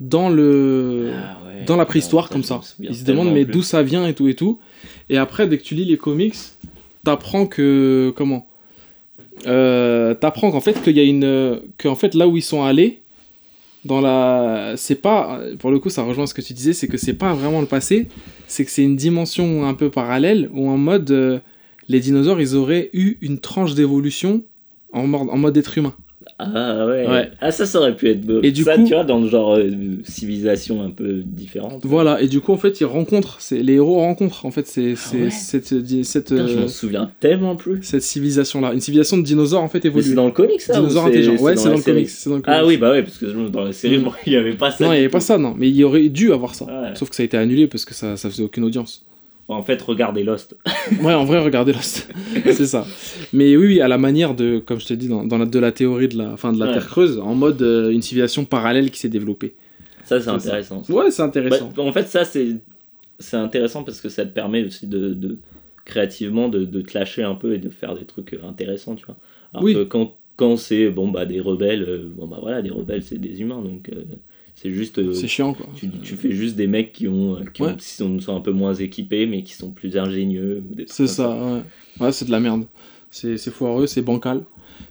[0.00, 1.64] dans le Ah ouais.
[1.66, 2.60] dans la préhistoire comme ça.
[2.80, 4.58] Il se demande mais d'où ça vient et tout et tout.
[5.10, 6.34] Et après, dès que tu lis les comics,
[7.04, 8.46] t'apprends que comment
[9.46, 13.00] euh, T'apprends qu'en fait qu'il y a une qu'en fait là où ils sont allés
[13.84, 16.96] dans la c'est pas pour le coup ça rejoint ce que tu disais c'est que
[16.96, 18.06] c'est pas vraiment le passé
[18.46, 21.38] c'est que c'est une dimension un peu parallèle où en mode euh,
[21.88, 24.42] les dinosaures ils auraient eu une tranche d'évolution
[24.94, 25.92] en, mode- en mode être humain
[26.54, 27.06] Ah ouais.
[27.08, 27.30] Ouais.
[27.40, 28.40] Ah ça, ça aurait pu être beau.
[28.42, 29.70] Et du ça, coup- tu vois, dans le genre euh,
[30.04, 31.80] civilisation un peu différente.
[31.84, 34.94] voilà et du coup en fait ils rencontrent c'est les héros rencontrent en fait c'est
[35.14, 35.66] ouais cette
[36.04, 37.78] cette, Putain, je euh, m'en souviens tellement plus.
[37.82, 40.74] cette civilisation là une civilisation de dinosaures en fait évolue c'est dans le comic ça
[40.74, 42.76] dinosaures c'est- intelligents ouais c'est dans le série comics c'est dans le comics Ah oui,
[42.76, 44.10] bah ouais, parce que je- dans la série, Mm.
[44.26, 44.84] il y avait pas ça.
[44.84, 46.90] non il n'y avait pas ça non mais il y aurait dû avoir ça Ouais.
[46.94, 49.04] sauf que ça a été annulé parce que ça ça faisait aucune audience
[49.48, 50.56] En fait, regardez Lost.
[51.02, 52.10] ouais en vrai regardez Lost
[52.44, 52.86] c'est ça
[53.32, 55.58] mais oui oui à la manière de comme je te dis dans, dans la, de
[55.58, 56.72] la théorie de la fin de la Ouais.
[56.72, 59.54] Terre creuse en mode euh, une civilisation parallèle qui s'est développée
[60.04, 60.82] Ça, c'est intéressant.
[60.82, 60.92] ça.
[60.94, 62.56] ouais c'est intéressant Bah, en fait, ça, c'est
[63.18, 65.38] c'est intéressant parce que ça te permet aussi de, de
[65.84, 69.04] créativement de, de te lâcher un peu et de faire des trucs euh, intéressants, tu
[69.06, 69.16] vois.
[69.52, 69.74] Alors Oui.
[69.74, 73.18] que quand, quand c'est bon bah des rebelles, euh, bon bah voilà, des rebelles c'est
[73.18, 74.02] des humains donc euh,
[74.54, 77.62] c'est juste euh, c'est chiant quoi tu, tu fais juste des mecs qui ont qui,
[77.62, 77.74] Ouais.
[77.78, 81.62] sont, sont un peu moins équipés mais qui sont plus ingénieux C'est ça, ouais.
[82.00, 82.64] Ouais, c'est de la merde.
[83.10, 84.42] C'est c'est foireux, c'est bancal.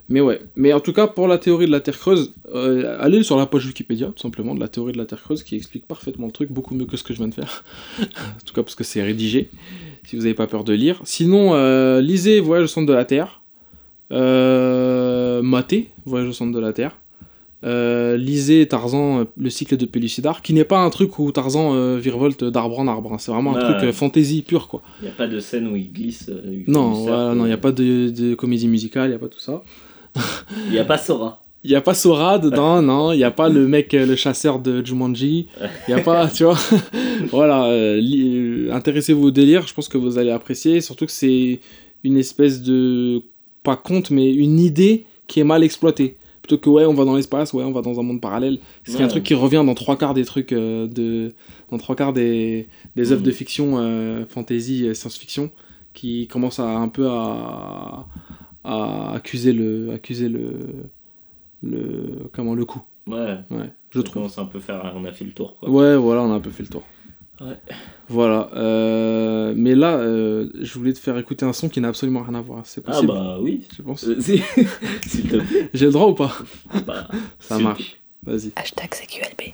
[0.09, 0.41] Mais ouais.
[0.55, 3.45] Mais en tout cas, pour la théorie de la Terre creuse, euh, allez sur la
[3.45, 6.32] page Wikipédia, tout simplement, de la théorie de la Terre creuse, qui explique parfaitement le
[6.34, 7.64] truc, beaucoup mieux que ce que je viens de faire.
[8.01, 9.49] en tout cas, parce que c'est rédigé,
[10.05, 10.99] si vous n'avez pas peur de lire.
[11.05, 13.41] Sinon, euh, lisez Voyage au centre de la Terre.
[14.11, 16.97] Euh, matez Voyage au centre de la Terre.
[17.64, 21.74] Euh, lisez Tarzan, euh, le cycle de Pellucidar, qui n'est pas un truc où Tarzan
[21.74, 23.14] euh, virevolte d'arbre en arbre.
[23.14, 23.18] hein.
[23.20, 24.82] C'est vraiment un truc euh, fantasy pur, quoi.
[25.01, 26.30] Il n'y a pas de scène où il glisse.
[26.45, 29.39] il Non, il n'y a pas de, de comédie musicale, il n'y a pas tout
[29.39, 29.64] ça.
[30.68, 31.39] Il n'y a pas Sora.
[31.66, 33.14] Il n'y a pas Sora dedans, non.
[33.14, 35.47] Il n'y a pas le mec, le chasseur de Jumanji.
[35.88, 36.57] Il n'y a pas, tu vois.
[37.32, 37.70] voilà.
[38.72, 39.66] Intéressez-vous au délire.
[39.66, 40.82] Je pense que vous allez apprécier.
[40.82, 41.61] Surtout que c'est
[42.03, 43.22] une espèce de.
[43.64, 46.18] Pas conte, mais une idée qui est mal exploitée.
[46.44, 48.60] Plutôt que, ouais, on va dans l'espace, ouais, on va dans un monde parallèle.
[48.84, 51.34] C'est un truc qui revient dans trois quarts des trucs euh, de.
[51.72, 52.68] Dans trois quarts des,
[52.98, 55.52] des œuvres de fiction, euh, fantasy, science-fiction,
[55.94, 58.06] qui commencent à un peu à,
[58.66, 59.91] à accuser le.
[59.94, 60.52] Accuser le.
[61.62, 62.30] Le.
[62.34, 62.82] Comment le coup.
[63.08, 64.14] Ouais, Ouais, je trouve.
[64.16, 64.94] commence un peu faire.
[64.98, 65.70] On a fait le tour, quoi.
[65.70, 66.84] Ouais, voilà, on a un peu fait le tour.
[67.42, 67.58] Ouais.
[68.10, 68.50] Voilà.
[68.56, 72.36] euh, mais là, euh, je voulais te faire écouter un son qui n'a absolument rien
[72.36, 72.62] à voir.
[72.66, 73.68] C'est Ah possible bah oui.
[73.76, 74.04] Je pense.
[74.06, 74.42] Euh, si-
[75.08, 75.70] S'il te plaît.
[75.74, 76.32] J'ai le droit ou pas
[76.86, 77.08] Bah,
[77.40, 77.98] Ça marche.
[78.24, 78.52] Vas-y.
[78.56, 79.54] Hashtag CQLB.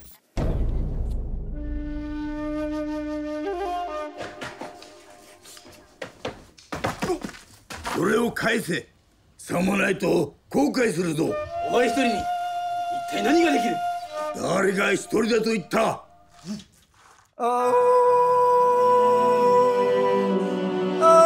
[17.41, 17.71] Oh,
[21.01, 21.23] oh.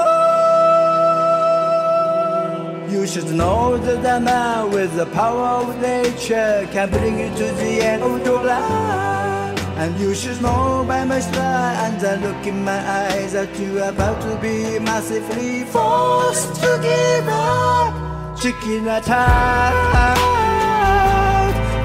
[2.88, 7.45] You should know that a man with the power of nature can bring you to
[7.55, 9.59] the end of your life.
[9.78, 13.80] And you should know by my smile and the look in my eyes that you
[13.80, 18.39] are about to be massively forced to give up.
[18.39, 20.16] Chicken attack,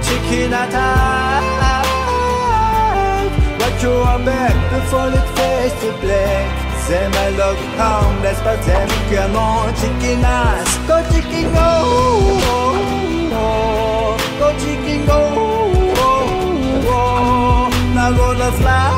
[0.04, 1.27] chicken attack.
[3.82, 6.46] Your back before it fades to black.
[6.88, 10.78] My love harmless, but them come on chicken ass.
[10.88, 11.70] Go chicken go,
[14.38, 15.20] go chicken go.
[17.94, 18.90] Now gonna fly,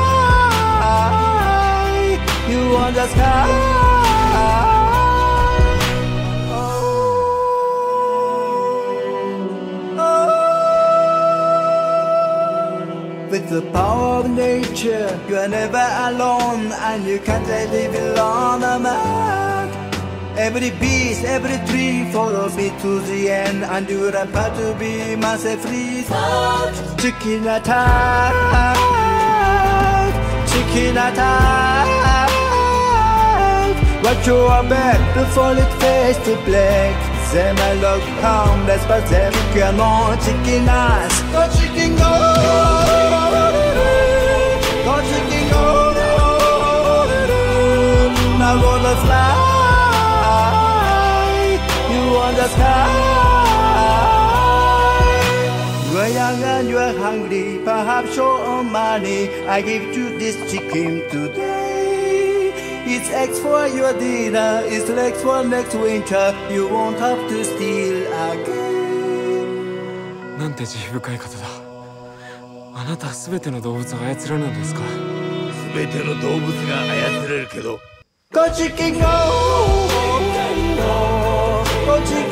[2.47, 3.70] you on the sky.
[13.31, 18.77] With the power of nature, you are never alone, and you can't live alone, a
[18.77, 19.69] man.
[20.37, 26.01] Every beast, every tree follows me to the end, and you're about to be massively
[26.01, 26.99] fucked.
[26.99, 28.35] Chicken attack,
[30.51, 31.87] chicken attack.
[34.03, 37.11] Watch your back before it fades to black.
[37.31, 41.21] Them I look harmless, but them on chicken ass.
[41.31, 43.00] Go chicken go,
[48.51, 49.31] Now gonna fly,
[51.89, 52.91] you on the sky.
[55.95, 59.45] Are young and you are hungry, perhaps on money.
[59.47, 62.51] I give you this chicken today.
[62.85, 66.35] It's eggs for your dinner, it's legs for next winter.
[66.51, 69.31] You won't have to steal again.
[70.37, 71.47] なんて慈悲深い方だ
[72.73, 74.81] あなたは全ての動物を操られるのですか
[75.73, 77.79] 全ての動物が操れるけど
[78.31, 79.07] 自己熬，
[81.85, 82.30] 我，自。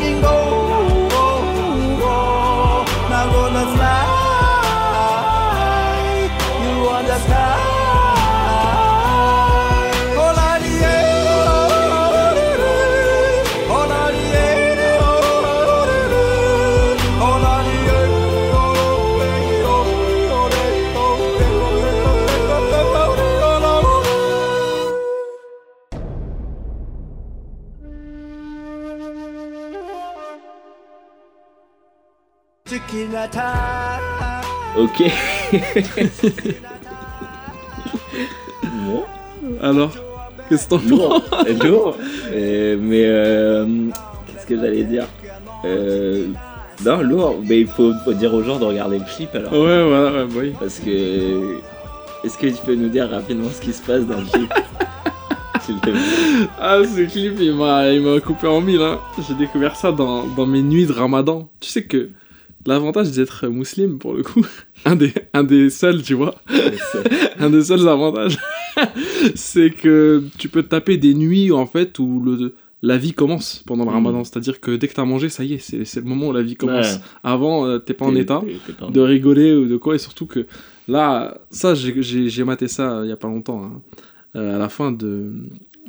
[34.78, 35.04] Ok.
[38.64, 39.04] bon.
[39.62, 39.92] Alors
[40.50, 41.98] Qu'est-ce que t'en penses Lourd.
[42.32, 43.66] Euh, mais euh,
[44.28, 45.06] qu'est-ce que j'allais dire
[45.66, 46.28] euh,
[46.84, 47.40] Non, lourd.
[47.48, 49.52] Mais il faut, faut dire aux gens de regarder le clip alors.
[49.54, 50.54] Ouais, voilà, ouais, bah oui.
[50.60, 51.58] Parce que.
[52.24, 54.54] Est-ce que tu peux nous dire rapidement ce qui se passe dans le clip?
[56.60, 58.82] Ah, ce clip, il m'a, il m'a coupé en mille.
[58.82, 58.98] Hein.
[59.28, 61.48] J'ai découvert ça dans, dans mes nuits de ramadan.
[61.60, 62.10] Tu sais que
[62.66, 64.46] l'avantage d'être musulman, pour le coup,
[64.86, 66.36] un des, un des seuls, tu vois,
[67.40, 68.38] un des seuls avantages,
[69.36, 73.64] c'est que tu peux te taper des nuits, en fait, où le, la vie commence
[73.66, 73.94] pendant le Mm.
[73.94, 74.24] ramadan.
[74.24, 76.56] C'est-à-dire que dès que t'as mangé, ça y est, c'est, le moment où la vie
[76.56, 76.96] commence.
[76.96, 77.02] Ouais.
[77.24, 78.42] Avant, euh, t'es pas en état
[78.80, 80.46] pas de rigoler ou de quoi, et surtout que
[80.88, 83.82] là, ça, j'ai- maté ça euh, il y a pas longtemps, hein.
[84.36, 85.34] Euh, à la fin de.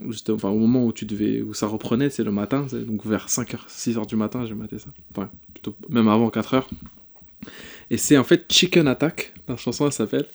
[0.08, 1.42] Juste, enfin, au moment où tu devais.
[1.42, 4.88] où ça reprenait, c'est le matin, donc vers 5h, 6h du matin, j'ai maté ça.
[5.14, 5.28] Enfin,
[5.62, 6.64] plutôt, même avant 4h.
[7.90, 10.26] Et c'est en fait Chicken Attack, la chanson elle s'appelle.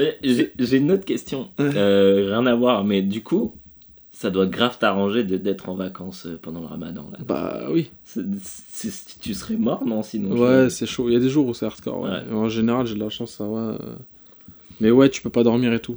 [0.00, 0.10] Euh,
[0.58, 1.50] J'ai une autre question.
[1.58, 1.70] Ouais.
[1.76, 3.54] Euh, rien à voir, mais du coup,
[4.10, 7.06] ça doit grave t'arranger d'être en vacances euh, pendant le ramadan.
[7.12, 7.18] Là.
[7.24, 7.90] Bah oui.
[9.20, 10.36] Tu serais mort, non Sinon.
[10.36, 11.08] Ouais, je- c'est chaud.
[11.08, 12.00] Il y a des jours où c'est hardcore.
[12.00, 12.10] ouais.
[12.10, 12.32] Ouais.
[12.34, 13.78] En général, j'ai de la chance, ça va.
[14.84, 15.96] Mais ouais, tu peux pas dormir et tout.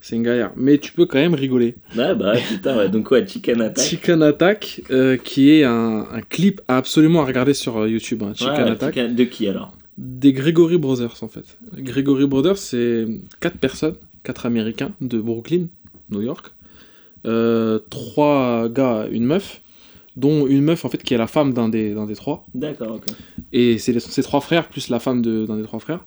[0.00, 0.52] C'est une galère.
[0.56, 1.74] Mais tu peux quand même rigoler.
[1.96, 2.88] Ouais, bah putain, ouais.
[2.88, 3.84] Donc, ouais, Chicken Attack.
[3.84, 8.22] Chicken Attack, euh, qui est un, un clip absolument à regarder sur euh, YouTube.
[8.22, 8.32] hein.
[8.36, 8.94] Chicken Ouais, Attack.
[8.94, 9.74] Chicken- De qui alors?
[9.98, 11.58] Des Gregory Brothers, en fait.
[11.76, 13.06] Gregory Brothers, c'est
[13.40, 15.66] quatre personnes, quatre américains de Brooklyn,
[16.10, 16.52] New York.
[17.26, 19.60] Euh, trois gars, une meuf,
[20.16, 22.44] dont une meuf, en fait, qui est la femme d'un des, d'un des trois.
[22.54, 23.06] D'accord, ok.
[23.52, 26.04] Et c'est les- ses trois frères plus la femme de- d'un des trois frères.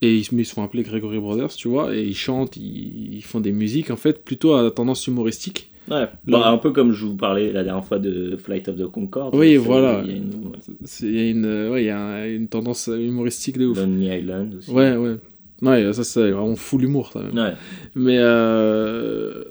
[0.00, 3.16] Et ils, se- ils se font appeler Gregory Brothers, tu vois, et ils chantent, ils,
[3.16, 5.70] ils font des musiques, en fait, plutôt à tendance humoristique.
[5.90, 8.86] Ouais, bah, un peu comme je vous parlais la dernière fois de Flight of the
[8.86, 9.34] Concorde.
[9.34, 10.02] Oui, voilà.
[10.04, 13.56] Il y a une y a euh, ouais, il y a un- une tendance humoristique
[13.58, 13.78] de ouf.
[13.78, 14.70] Lonely Island aussi.
[14.70, 15.16] Ouais, ouais.
[15.62, 17.20] Ouais, ça c'est vraiment full humour, ça.
[17.22, 17.36] même.
[17.36, 17.52] Ouais.
[17.96, 19.42] Mais euh,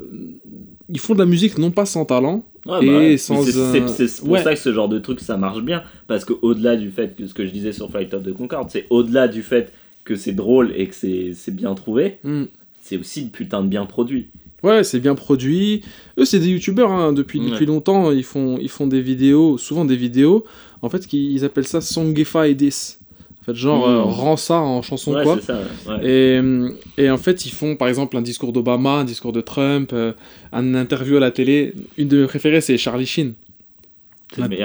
[0.89, 3.51] ils font de la musique non pas sans talent, Ouais, Et bah sans Mais
[3.87, 4.43] c'est- pour Ouais.
[4.43, 7.25] ça que ce genre de truc ça marche bien parce que au-delà du fait que
[7.25, 9.71] ce que je disais sur Flight of the Concorde c'est au-delà du fait
[10.08, 12.45] que c'est drôle et que c'est bien trouvé Hmm.
[12.82, 14.28] c'est aussi putain de bien produit
[14.64, 15.84] Ouais, c'est bien produit.
[16.18, 17.51] Eux, c'est des youtubeurs hein, depuis, Ouais.
[17.51, 18.12] depuis longtemps.
[18.12, 20.45] Ils font, ils font des vidéos, souvent des vidéos.
[20.82, 22.99] En fait, ils appellent ça Songify this.
[23.39, 23.91] En fait, genre, Mm.
[23.91, 25.39] euh, rends ça en chanson, ouais quoi.
[25.41, 26.10] ça ouais.
[26.10, 29.41] Et, hum, et en fait, ils font par exemple un discours d'Obama, un discours de
[29.41, 30.14] Trump, euh,
[30.51, 31.74] un interview à la télé.
[31.99, 33.34] Une de mes préférées, c'est Charlie Sheen.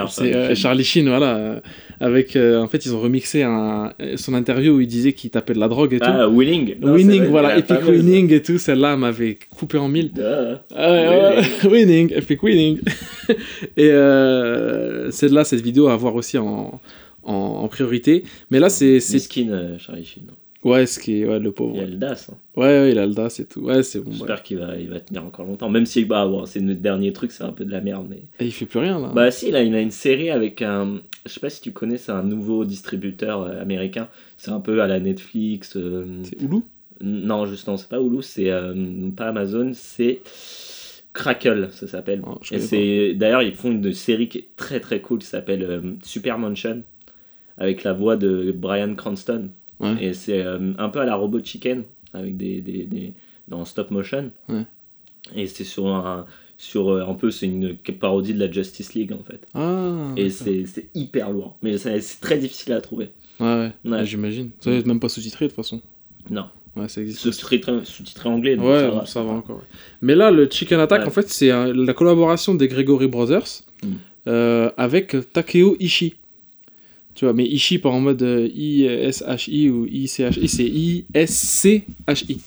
[0.08, 0.54] C'est euh.
[0.54, 1.60] Charlie Sheen, voilà.
[2.00, 5.54] avec, euh, en fait, ils ont remixé un, son interview où il disait qu'il tapait
[5.54, 6.06] de la drogue et tout.
[6.08, 8.00] ah winning Non, c'est winning, vrai, voilà, Epic fameuse.
[8.04, 8.58] Winning et tout.
[8.58, 10.10] Celle-là m'avait coupé en mille.
[10.74, 12.80] Ah, ouais, winning, Epic Winning.
[13.76, 16.80] et euh, c'est de là cette vidéo à voir aussi en,
[17.22, 18.24] en, en priorité.
[18.50, 19.00] Mais là, c'est.
[19.52, 20.24] euh, Charlie Sheen
[20.64, 21.26] Ouais, ce qui est.
[21.26, 21.76] Ouais, le il pauvre.
[21.76, 22.36] y a le DAS hein.
[22.56, 23.60] Ouais, ouais, il a le DAS et tout.
[23.62, 24.12] Ouais, c'est bon.
[24.12, 24.42] j'espère ouais.
[24.44, 27.32] qu'il va il va tenir encore longtemps même si bah bon c'est notre dernier truc
[27.32, 29.08] c'est un peu de la merde mais Et il fait plus rien là.
[29.14, 31.00] Bah si, là, il a une série avec un...
[31.26, 34.08] Je sais pas si tu connais, c'est un nouveau distributeur euh, américain.
[34.36, 35.76] C'est un peu à la Netflix.
[35.76, 36.58] euh, c'est Hulu?
[37.00, 40.20] Non, justement, c'est pas Hulu, c'est euh, pas Amazon, c'est
[41.12, 42.22] Crackle, ça s'appelle.
[42.26, 45.62] Oh, Et c'est d'ailleurs, ils font une série qui est très très cool, qui s'appelle
[45.62, 46.82] euh, Super Mansion,
[47.58, 49.48] avec la voix de Brian Cranston.
[49.82, 49.96] Ouais.
[50.04, 51.82] Et c'est euh, un peu à la Robot Chicken,
[52.14, 53.12] avec des, des, des-
[53.48, 54.30] dans stop motion.
[54.48, 54.64] Ouais.
[55.34, 56.26] Et c'est sur un
[56.56, 59.46] sur euh, un peu c'est une parodie de la Justice League en fait.
[59.54, 60.12] Ah.
[60.16, 61.56] Et c'est c'est hyper lourd.
[61.62, 63.10] Mais c'est très difficile à trouver.
[63.40, 63.72] Ouais, ouais.
[63.84, 63.90] Ouais.
[63.98, 64.50] Ouais, j'imagine.
[64.60, 65.80] Ça être même pas sous-titré de toute façon.
[66.30, 66.46] Non.
[66.76, 67.20] Ouais, ça existe.
[67.20, 68.56] Sous-titré sous-titré anglais.
[68.56, 69.06] donc Ouais, ça va.
[69.06, 69.60] ça va encore.
[70.00, 73.88] Mais là, le Chicken Attack, en fait, c'est la collaboration des Gregory Brothers Mm.
[74.28, 76.14] euh, avec Takeo Ishii.
[77.14, 82.38] Tu vois, mais Ishii pas en mode euh, I-S-H-I ou I-C-H-I, c'est I-S-C-H-I.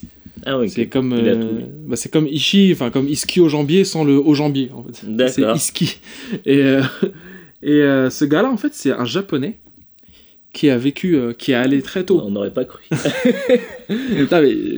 [0.46, 4.04] Ah oui, C'est comme, euh, bah, c'est comme Ishii, enfin comme Iski au jambier sans
[4.04, 4.70] le au jambier.
[4.74, 5.30] En fait.
[5.30, 5.42] C'est.
[5.42, 5.98] Iski.
[6.46, 6.82] Et, euh,
[7.64, 9.58] et euh, ce gars-là, en fait, c'est un japonais
[10.56, 12.82] qui a vécu, euh, qui est allé très tôt On n'aurait pas cru.
[13.90, 14.24] Mais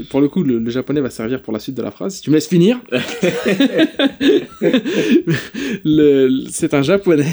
[0.09, 2.15] pour le coup, le, le japonais va servir pour la suite de la phrase.
[2.15, 2.79] Si tu me laisses finir.
[6.49, 7.31] C'est un japonais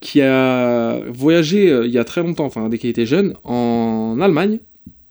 [0.00, 4.18] qui a voyagé euh, il y a très longtemps, enfin dès qu'il était jeune, en
[4.20, 4.58] Allemagne,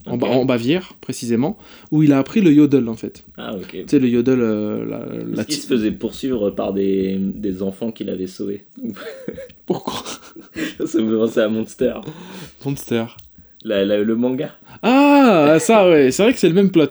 [0.06, 1.58] en, Bavière précisément,
[1.92, 3.26] où il a appris le yodel en fait.
[3.38, 3.70] Ah ok.
[3.72, 5.06] Tu sais, le yodel, euh, la,
[5.38, 8.66] la qu'il se faisait poursuivre par des, des enfants qu'il avait sauvés
[9.66, 10.04] Pourquoi
[10.86, 11.94] Ça me fait penser à Monster.
[12.64, 13.06] Monster.
[13.64, 14.52] La- la- le manga.
[14.84, 16.86] Ah, ça ouais, c'est vrai que c'est le même plot.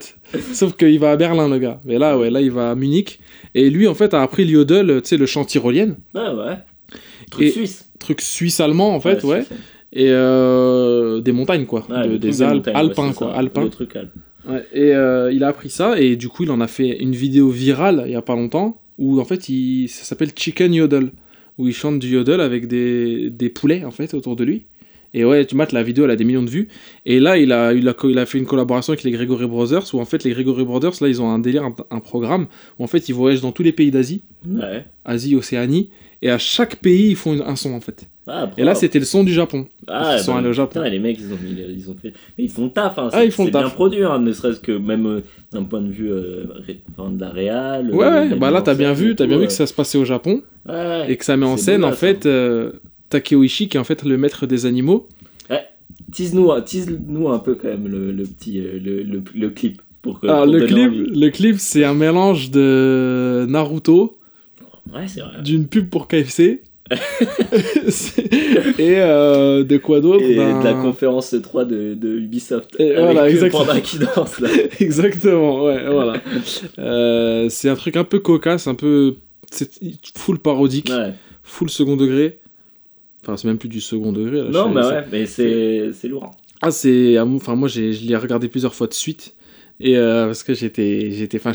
[0.52, 1.80] Sauf qu'il va à Berlin, le gars.
[1.84, 3.20] Mais là, ouais, là, il va à Munich.
[3.54, 5.94] Et lui, en fait, a appris le yodel, tu sais, le chant tyrolien.
[6.14, 6.56] Ah ouais.
[7.30, 7.88] Truc Et- suisse.
[8.00, 9.44] Truc suisse-allemand, en fait, ouais.
[9.44, 9.58] suisse.
[9.96, 11.86] Et euh, des montagnes, quoi.
[11.88, 13.30] De- des Alpes, ouais, alpins, quoi.
[13.32, 13.62] ça, Alpins.
[13.64, 14.10] Le truc alpe.
[14.48, 17.12] Ouais, et euh, il a appris ça, et du coup, il en a fait une
[17.12, 21.10] vidéo virale il y a pas longtemps, où en fait, il, ça s'appelle Chicken Yodel,
[21.58, 24.64] où il chante du yodel avec des, des poulets, en fait, autour de lui.
[25.16, 26.68] Et ouais, tu mates la vidéo, elle a des millions de vues.
[27.06, 29.84] Et là, il a, il a, il a fait une collaboration avec les Gregory Brothers,
[29.94, 32.46] où en fait, les Gregory Brothers, là, ils ont un délire, un, un programme,
[32.78, 34.84] où en fait, ils voyagent dans tous les pays d'Asie, Ouais.
[35.04, 35.88] Asie, Océanie,
[36.20, 38.08] et à chaque pays, ils font un son, en fait.
[38.26, 39.66] Ah, Et là, c'était le son du Japon.
[39.86, 40.80] Ah, ils sont bah, allés au Japon.
[40.80, 42.12] Putain, les mecs, ils ont, le- ils ont fait.
[42.38, 43.10] Mais ils font taf, hein.
[43.12, 43.74] Ah, ils font C'est bien taf.
[43.74, 45.20] produit, hein, ne serait-ce que même euh,
[45.52, 46.44] d'un point de vue euh,
[46.98, 47.90] de la réal.
[47.94, 49.46] Ouais, euh, ouais, bah là, t'as bien vu, t'as bien vu euh.
[49.46, 50.42] que ça se passait au Japon.
[50.66, 51.04] Ouais.
[51.12, 52.72] et que ça met en scène en fait euh,
[53.14, 55.08] Takeo Ishii qui est en fait le maître des animaux.
[56.12, 59.80] Tease-nous tease-nous un peu quand même le, le petit euh, le, le, le clip.
[60.02, 61.20] Pour que, Alors pour le clip, envie.
[61.20, 64.18] le clip c'est un mélange de Naruto,
[64.92, 65.06] Ouais,
[65.42, 66.62] d'une pub pour KFC
[68.78, 70.22] et euh, de quoi d'autre?
[70.24, 72.76] Et de la conférence 3 de, de Ubisoft.
[72.78, 73.64] Et avec voilà, exactement.
[73.66, 74.48] panda qui danse là.
[74.80, 76.20] Exactement, ouais, voilà.
[76.78, 79.14] Euh, c'est un truc un peu cocasse, un peu
[79.50, 79.70] c'est
[80.16, 81.12] full parodique, Ouais.
[81.42, 82.40] full second degré.
[83.24, 84.38] Enfin, c'est même plus du second degré.
[84.42, 86.30] Là, Non, je- bah ouais, mais c'est lourd.
[86.62, 87.16] Ah, c'est.
[87.16, 89.34] ah, Enfin, moi, je l'ai regardé plusieurs fois de suite.
[89.80, 91.50] Et euh, parce que j'étais j'étais enfin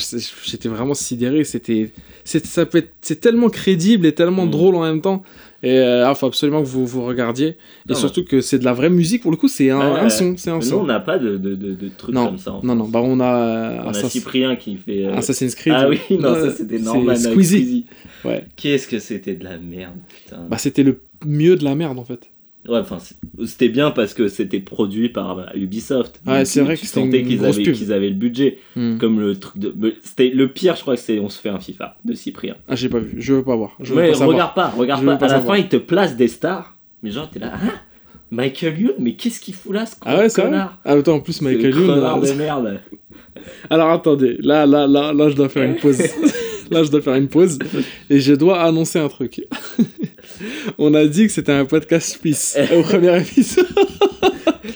[0.45, 1.89] j'étais vraiment sidéré c'était
[2.25, 4.49] c'est ça peut être c'est tellement crédible et tellement Mm.
[4.51, 5.23] drôle en même temps
[5.63, 7.55] et euh, ah, faut absolument que vous vous regardiez et
[7.87, 10.49] Non, surtout que c'est de la vraie musique pour le coup c'est un, son c'est
[10.49, 12.51] un Mais Nous, son on n'a pas de, de, de, de trucs Non, comme ça.
[12.55, 15.05] en non non bah on a, On a Cyprien qui fait.
[15.05, 17.31] euh, Assassin's Creed Ah oui, non, ça c'était avec Squeezie.
[17.31, 17.85] Squeezie.
[18.25, 19.93] ouais Qu'est-ce que c'était de la merde,
[20.25, 20.45] putain.
[20.49, 22.29] bah c'était le mieux de la merde en fait
[22.67, 22.97] Ouais, enfin,
[23.45, 26.19] c'était bien parce que c'était produit par bah, Ubisoft.
[26.27, 28.57] Ouais, c'est vrai tu que c'était qu'ils avaient, qu'ils avaient le budget.
[28.75, 28.97] Hmm.
[28.97, 29.95] Comme le truc de.
[30.03, 32.55] C'était le pire, je crois que c'est On se fait un FIFA de Cyprien.
[32.67, 35.01] ah j'ai pas vu je veux pas voir je veux Ouais, pas regarde pas, regarde
[35.01, 35.15] Je pas.
[35.15, 35.55] pas À la savoir.
[35.55, 36.75] fin, il te place des stars.
[37.01, 37.71] Mais genre, t'es là, hein?
[38.29, 40.77] Michael Youn, mais qu'est-ce qu'il fout là, ce ah ouais connard?
[40.83, 42.79] Ah attends en plus Michael Youn connard de merde.
[43.69, 46.01] Alors attendez, là, là, là, là, je dois faire une pause.
[46.71, 47.57] là, je dois faire une pause.
[48.09, 49.41] Et je dois annoncer un truc.
[50.77, 53.67] On a dit que c'était un podcast Peace au premier épisode.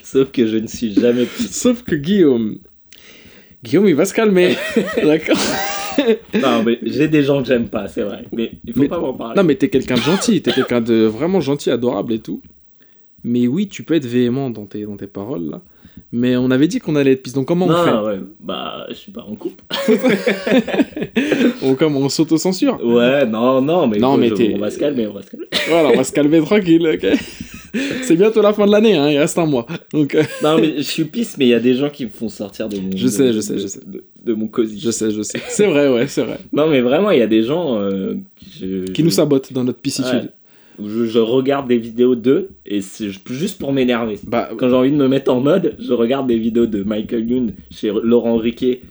[0.04, 1.48] Sauf que je ne suis jamais plus.
[1.52, 2.58] Sauf que Guillaume.
[3.64, 4.56] Guillaume, il va se calmer.
[5.02, 5.38] D'accord
[6.42, 8.26] Non, mais j'ai des gens que j'aime pas, c'est vrai.
[8.34, 9.36] Mais il faut Mais- pas m'en parler.
[9.38, 10.42] Non, mais t'es quelqu'un de gentil.
[10.42, 12.42] T'es quelqu'un de vraiment gentil, adorable et tout.
[13.24, 15.62] Mais oui, tu peux être véhément dans tes, dans tes paroles, là.
[16.16, 17.34] Mais on avait dit qu'on allait être Peace.
[17.34, 18.20] Donc comment on fait ouais.
[18.40, 19.60] Bah, je sais pas, on coupe.
[21.64, 25.08] on, comment on s'auto-censure Ouais, non, non, mais, Non, mais je- on va se calmer,
[25.08, 25.48] on va se calmer.
[25.70, 27.08] Voilà, on va se calmer tranquille, ok
[28.04, 29.66] C'est bientôt la fin de l'année, hein, il reste un mois.
[29.92, 32.12] Donc, euh, Non, mais je suis pisse, mais il y a des gens qui me
[32.12, 32.92] font sortir de mon.
[32.96, 33.80] Je de- sais, je de- sais, je sais.
[33.86, 34.80] De, de mon cosy.
[34.80, 35.40] je sais, je sais.
[35.48, 36.38] C'est vrai, ouais, c'est vrai.
[36.52, 39.52] Non, mais vraiment, il y a des gens euh, qui, je- Qui je- nous sabotent
[39.52, 40.14] dans notre piscitude.
[40.14, 40.30] Ouais.
[40.80, 44.20] Où Je, je regarde des vidéos d'eux et c'est juste pour m'énerver.
[44.24, 47.30] Bah, Quand j'ai envie de me mettre en mode, je regarde des vidéos de Michael
[47.30, 48.82] Youn chez Laurent Riquet.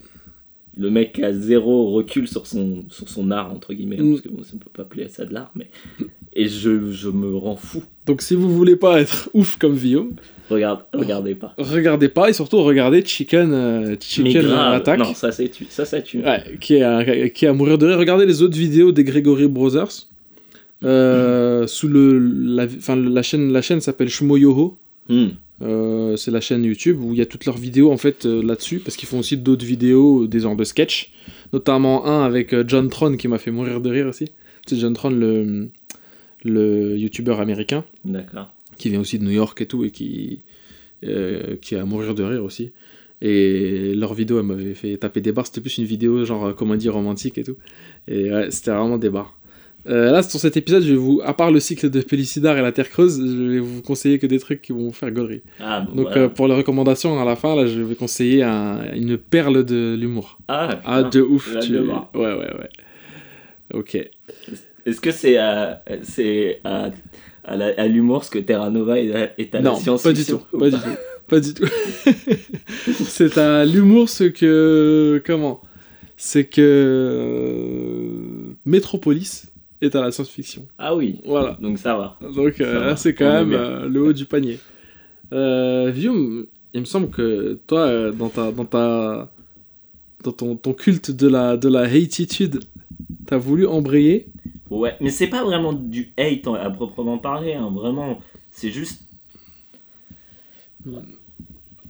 [0.78, 3.99] Le mec qui a zéro recul sur son, sur son art, entre guillemets.
[3.99, 4.11] Mm.
[4.11, 5.68] Parce que bon, ça ne peut pas appeler ça de l'art, mais.
[6.35, 7.83] Et je, je me rends fou.
[8.07, 10.12] donc si vous voulez pas être ouf comme Guillaume,
[10.49, 11.55] Regarde, regardez pas.
[11.59, 14.47] regardez pas et surtout regardez Chicken, euh, Chicken.
[14.51, 14.99] Attack.
[14.99, 15.66] Non, ça, c'est tu.
[15.68, 16.18] Ça, ça tue.
[16.20, 17.99] Ouais, qui est, à, qui est à mourir de rire.
[17.99, 20.07] Regardez les autres vidéos des Gregory Brothers.
[20.85, 24.78] Euh, sous le, la, la chaîne, la chaîne s'appelle Shmoyoho.
[25.09, 25.28] Hmm.
[25.62, 28.43] Euh, c'est la chaîne YouTube où il y a toutes leurs vidéos en fait euh,
[28.43, 31.12] là-dessus parce qu'ils font aussi d'autres vidéos, des genres de sketch,
[31.53, 34.26] notamment un avec John Tron qui m'a fait mourir de rire aussi.
[34.66, 35.68] C'est John Tron le
[36.45, 38.53] le youtubeur américain D'accord.
[38.76, 40.41] qui vient aussi de New York et tout et qui
[41.03, 42.72] qui est à mourir de rire aussi.
[43.22, 45.47] Et leur vidéo elle m'avait fait taper des barres.
[45.47, 47.57] C'était plus une vidéo genre euh, comédie romantique et tout.
[48.09, 49.39] Et ouais, c'était vraiment des barres.
[49.89, 52.62] Euh, là, sur cet épisode, je vais vous, à part le cycle de Pellicidar et
[52.62, 55.43] la Terre creuse, je vais vous conseiller que des trucs qui vont vous faire gaulerie.
[55.59, 56.22] Ah, bon, Donc voilà.
[56.22, 59.97] euh, pour les recommandations à la fin, là, je vais conseiller un- une perle de
[59.99, 60.39] l'humour.
[60.49, 61.53] ah, Ah, de ouf.
[61.62, 62.68] tu- Ouais, ouais, ouais.
[63.74, 63.97] Ok.
[64.87, 66.91] Est-ce que c'est à, c'est à,
[67.89, 70.41] l'humour ce que Terra Nova est à, la science pas du tout.
[70.59, 70.97] Pas du tout.
[71.28, 71.64] Pas du tout.
[73.05, 75.22] C'est à l'humour ce que.
[75.26, 75.61] Comment?
[76.16, 76.61] C'est que.
[76.61, 79.47] euh, Metropolis
[79.83, 80.66] est à la science-fiction.
[80.78, 81.57] Ah oui, Voilà.
[81.61, 82.18] donc ça va.
[82.35, 84.59] Donc euh, Ça là, c'est on quand même euh, le haut du panier.
[85.33, 89.30] Euh, Vium, il me semble que toi, euh, dans ta, dans ta,
[90.22, 92.61] dans ton, ton culte de la, de la hatitude,
[93.26, 94.28] t'as voulu embrayer.
[94.70, 98.20] Ouais, mais c'est pas vraiment du hate à proprement parler, hein, vraiment.
[98.51, 99.03] C'est juste.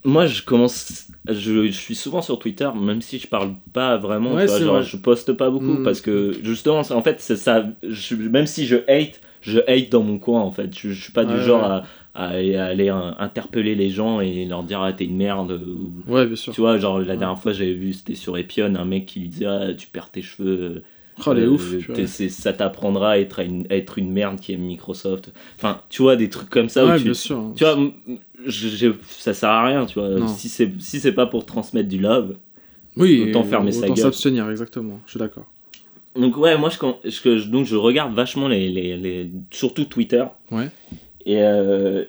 [0.05, 1.07] Moi, je commence.
[1.29, 4.35] Je, je suis souvent sur Twitter, même si je parle pas vraiment.
[4.35, 4.83] Ouais, tu vois, genre, vrai.
[4.83, 5.85] je poste pas beaucoup Mm.
[5.85, 7.65] parce que justement, en fait, c'est ça.
[7.89, 10.77] je- même si je hate, je hate dans mon coin en fait.
[10.77, 11.81] Je, je suis pas Ouais, du genre ouais.
[12.15, 12.29] à, à
[12.67, 15.53] aller, euh, interpeller les gens et leur dire ah t'es une merde.
[15.65, 16.53] ou- Ouais, bien sûr.
[16.53, 19.29] Tu vois, genre la dernière fois j'avais vu, c'était sur Epion, un mec qui lui
[19.29, 20.83] disait ah tu perds tes cheveux.
[21.27, 21.75] Oh, les Euh, ouf.
[22.07, 25.31] ça t'apprendra à être, une, à être une merde qui aime Microsoft.
[25.57, 26.85] Enfin, tu vois, des trucs comme ça.
[26.85, 27.53] où Ouais, tu, bien sûr.
[27.55, 27.77] tu vois,
[28.47, 30.09] je- je- ça sert à rien, tu vois.
[30.11, 30.29] Non.
[30.29, 32.37] Si c'est si c'est pas pour transmettre du love.
[32.97, 34.05] oui, autant fermer sa autant gueule.
[34.05, 35.01] s'abstenir, exactement.
[35.07, 35.47] Je suis d'accord.
[36.15, 39.85] Donc, ouais, moi, je, quand- je- je- donc, je regarde vachement les, les, les- Surtout
[39.87, 40.25] Twitter.
[40.51, 40.69] Ouais.
[41.25, 42.05] Et, euh,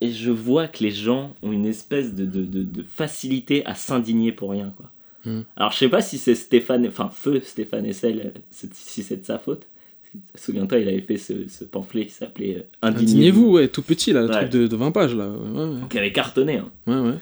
[0.00, 3.74] et je vois que les gens ont une espèce de, de, de, de facilité à
[3.76, 4.90] s'indigner pour rien, quoi.
[5.26, 5.42] Hmm.
[5.56, 6.86] Alors, je sais pas si c'est Stéphane.
[6.88, 9.66] Enfin, feu Stéphane Essel, euh, si c'est de sa faute.
[10.34, 13.02] Souviens-toi, il avait fait ce, ce pamphlet qui s'appelait euh, Indignez-vous.
[13.12, 14.36] Indignez-vous, ouais, tout petit, là, le Ouais.
[14.36, 15.28] truc de, de 20 pages, là.
[15.28, 15.80] Ouais.
[15.88, 16.56] Qui avait cartonné.
[16.58, 16.70] hein.
[16.86, 17.14] ouais, ouais.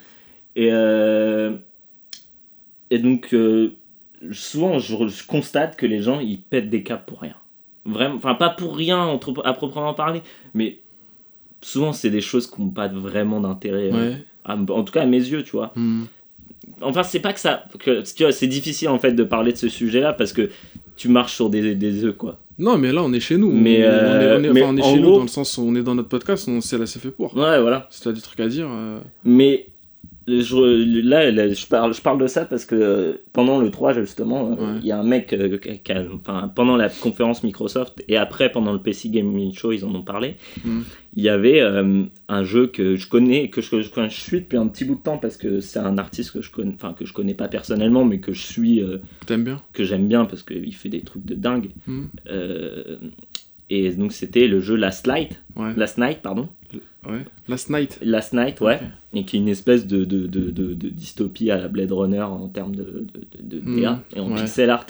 [0.56, 1.52] Et, euh,
[2.90, 3.72] et donc, euh,
[4.32, 7.34] souvent, je, je constate que les gens, ils pètent des câbles pour rien.
[7.84, 10.20] Vraiment, enfin, pas pour rien entre- à proprement parler,
[10.54, 10.78] mais
[11.60, 13.90] souvent, c'est des choses qui n'ont pas vraiment d'intérêt.
[13.92, 14.14] euh,
[14.44, 15.72] à- en tout cas, à mes yeux, tu vois.
[15.76, 16.04] Hmm.
[16.80, 17.64] Enfin, c'est pas que ça.
[17.78, 20.50] Que, tu vois, c'est difficile, en fait, de parler de ce sujet-là parce que
[20.96, 22.40] tu marches sur des, des œufs, quoi.
[22.58, 23.52] Non, mais là, on est chez nous.
[23.52, 25.16] Mais, on, est- on est, on est- euh, mais enfin, on est en chez nous
[25.16, 27.36] dans le sens où on est dans notre podcast, on s'est laissé fait pour.
[27.36, 27.86] Ouais, voilà.
[27.90, 28.66] Si t'as des trucs à dire.
[28.70, 29.66] euh, Mais
[30.28, 33.94] je- là, là, je, parle, je parle de ça parce que euh, pendant le 3,
[33.94, 38.02] justement, euh, il y a un mec, euh, qui a- enfin, pendant la conférence Microsoft
[38.08, 40.36] et après, pendant le PC Gaming Show, ils en ont parlé.
[40.64, 40.80] Mm.
[41.16, 44.58] Il y avait euh, un jeu que je connais, que je, que je suis depuis
[44.58, 47.04] un petit bout de temps parce que c'est un artiste que je connais, enfin, que
[47.06, 49.60] je connais pas personnellement, mais que je suis, euh, T'aimes bien?
[49.72, 51.70] que j'aime bien parce qu'il fait des trucs de dingue.
[51.86, 52.04] Mm.
[53.70, 55.74] Et donc, c'était le jeu Last Light, Ouais.
[55.76, 56.48] Last Night, pardon.
[57.08, 57.24] Ouais.
[57.48, 57.98] Last Night.
[58.02, 58.78] Last Night, ouais.
[59.14, 62.20] Et qui est une espèce de, de, de, de- de dystopie à la Blade Runner
[62.22, 64.40] en termes de, de, de, de Mhm, DA et en ouais.
[64.42, 64.86] pixel art.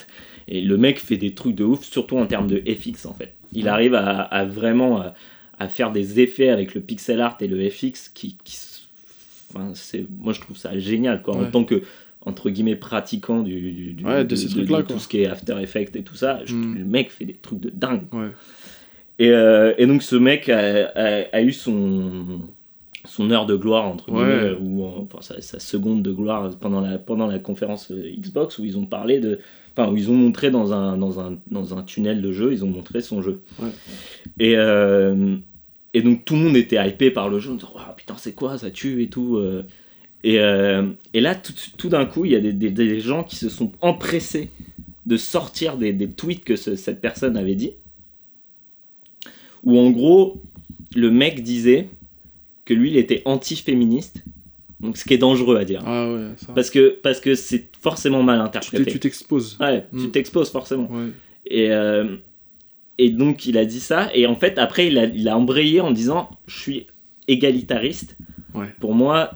[0.47, 3.35] Et le mec fait des trucs de ouf, surtout en termes de FX en fait.
[3.53, 3.69] Il Ouais.
[3.69, 5.13] arrive à, à vraiment à,
[5.59, 8.35] à faire des effets avec le pixel art et le FX qui.
[8.43, 8.57] qui
[9.53, 11.35] enfin, c'est, moi je trouve ça génial quoi.
[11.37, 11.81] En tant que
[12.25, 14.93] entre guillemets pratiquant du, du- du- Ouais, de ces trucs-là, quoi.
[14.95, 16.77] tout ce qui est After Effects et tout ça, je- Mhm.
[16.77, 18.03] le mec fait des trucs de dingue.
[18.11, 18.27] Ouais.
[19.19, 22.39] Et, euh, et donc ce mec a, a- a eu son,
[23.05, 24.19] son heure de gloire, entre Ouais.
[24.23, 28.11] guillemets, ou en- enfin, sa, sa seconde de gloire pendant la, pendant la conférence euh,
[28.17, 29.39] Xbox où ils ont parlé de...
[29.75, 32.63] Enfin, où ils ont montré dans un, dans, un, dans un tunnel de jeu, ils
[32.65, 33.41] ont montré son jeu.
[33.61, 33.69] Ouais.
[34.39, 35.35] Et, euh,
[35.93, 38.33] et donc tout le monde était hypé par le jeu, en disant oh, putain c'est
[38.33, 39.37] quoi, ça tue et tout.
[39.37, 39.63] euh.
[40.23, 43.23] Et, euh, et là, tout, tout d'un coup, il y a des, des- des gens
[43.23, 44.49] qui se sont empressés
[45.05, 47.71] de sortir des, des tweets que ce- cette personne avait dit
[49.63, 50.41] où en gros,
[50.95, 51.89] le mec disait
[52.65, 54.23] que lui, il était anti-féministe.
[54.79, 55.81] Donc, ce qui est dangereux à dire.
[55.85, 56.53] Ah ouais, ça.
[56.53, 58.89] Parce que parce que c'est forcément mal interprété.
[58.91, 59.57] tu t'exposes.
[59.59, 60.11] Ouais, tu Mm.
[60.11, 60.89] t'exposes forcément.
[60.89, 61.09] Ouais.
[61.45, 62.15] Et, euh,
[62.97, 64.09] et donc, il a dit ça.
[64.13, 66.87] Et en fait, après, il a, il a embrayé en disant Je suis
[67.27, 68.15] égalitariste.
[68.53, 68.67] Ouais.
[68.79, 69.31] Pour moi,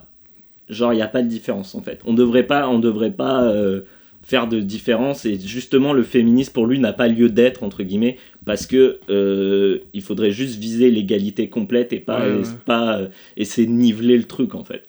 [0.69, 1.99] genre, il n'y a pas de différence en fait.
[2.05, 3.81] On devrait pas, on devrait pas euh,
[4.21, 5.25] faire de différence.
[5.25, 9.79] Et justement, le féminisme pour lui n'a pas lieu d'être, entre guillemets, parce que euh,
[9.93, 12.41] il faudrait juste viser l'égalité complète et pas, Ouais, ouais.
[12.41, 14.83] et pas euh, essayer de niveler le truc en fait.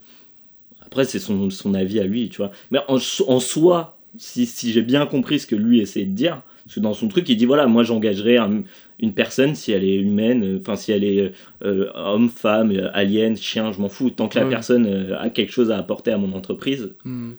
[0.81, 2.51] Après, c'est son, son avis à lui, tu vois.
[2.71, 6.13] Mais en, so- en soi, si, si j'ai bien compris ce que lui essayait de
[6.15, 8.63] dire, parce que dans son truc, il dit voilà, moi j'engagerai un-
[9.01, 11.33] une personne si elle est humaine, euh, enfin si elle est
[11.65, 14.11] euh, homme, femme, euh, alien, chien, je m'en fous.
[14.11, 17.33] Tant que la personne a quelque chose à apporter à mon entreprise, Mm.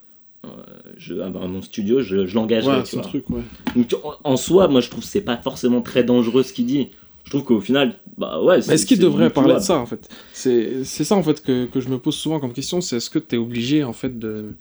[0.98, 2.78] Je, à mon studio, je, je l'engagerai.
[2.78, 3.08] Ouais, tu son vois.
[3.08, 3.42] truc, ouais.
[3.76, 6.66] Donc en, en soi, moi je trouve que c'est pas forcément très dangereux ce qu'il
[6.66, 6.90] dit.
[7.24, 8.60] Je trouve qu'au final, bah ouais.
[8.68, 10.08] Mais est-ce qu'il devrait parler de ça en fait?
[10.32, 13.10] C'est c'est ça en fait que, que je me pose souvent comme question, c'est est-ce
[13.10, 14.54] que t'es obligé en fait de...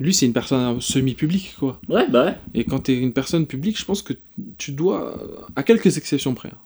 [0.00, 1.78] Lui c'est une personne semi-publique quoi.
[1.88, 2.34] Ouais, bah ouais.
[2.54, 4.14] Et quand t'es une personne publique, je pense que
[4.58, 5.16] tu dois,
[5.54, 6.58] à quelques exceptions près, hein,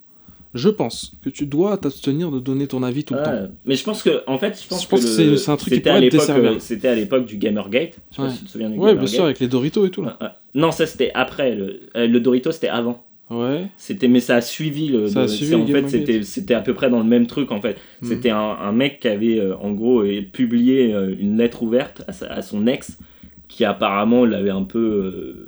[0.57, 3.24] je pense que tu dois t'abstenir de donner ton avis tout le Ouais.
[3.26, 3.48] temps.
[3.64, 5.80] Mais je pense que, en fait, je pense, Je pense que c'est- un truc qui
[5.80, 7.96] pourrait te euh, C'était à l'époque du Gamergate.
[8.11, 8.28] Je sais Ouais.
[8.28, 10.38] pas si tu te souviens du Ouais, bien sûr, avec les Doritos et tout là.
[10.54, 11.54] Non, ça c'était après.
[11.54, 13.04] Le, euh, le Dorito c'était avant.
[13.28, 13.66] Ouais.
[13.76, 15.09] C'était, mais ça a suivi le.
[15.09, 17.61] Ça a suivi en fait, c'était, c'était à peu près dans le même truc en
[17.61, 17.76] fait.
[18.02, 18.09] Mhm.
[18.09, 22.02] C'était un, un mec qui avait euh, en gros euh, publié euh, une lettre ouverte
[22.07, 22.98] à, sa- à son ex
[23.48, 25.46] qui apparemment l'avait un peu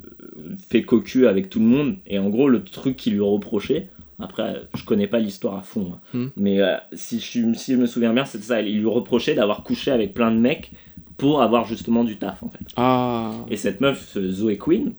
[0.68, 1.96] fait cocu avec tout le monde.
[2.06, 3.88] Et en gros, le truc qu'il lui reprochait.
[4.21, 6.01] Après, je connais pas l'histoire à fond, hein.
[6.12, 6.31] Mhm.
[6.37, 8.61] mais euh, si, je, si je me souviens bien, c'est ça.
[8.61, 10.73] Il lui reprochait d'avoir couché avec plein de mecs
[11.16, 12.64] pour avoir justement du taf en fait.
[12.77, 13.33] Ah.
[13.51, 14.93] Et cette meuf, euh, Zoé Queen,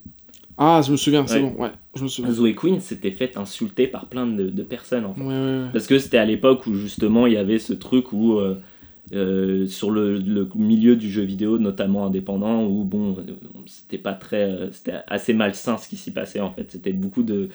[0.58, 1.50] Ah, je me souviens, c'est Ouais.
[1.56, 1.72] bon, ouais.
[1.96, 2.32] Je me souviens.
[2.34, 5.22] Zoé Queen s'était fait insulter par plein de, de personnes en fait.
[5.22, 5.66] Ouais.
[5.74, 8.56] Parce que c'était à l'époque où justement il y avait ce truc où euh,
[9.14, 13.18] euh, sur le, le milieu du jeu vidéo, notamment indépendant, où bon,
[13.66, 16.70] c'était pas très, euh, c'était assez malsain ce qui s'y passait en fait.
[16.72, 17.50] C'était beaucoup de,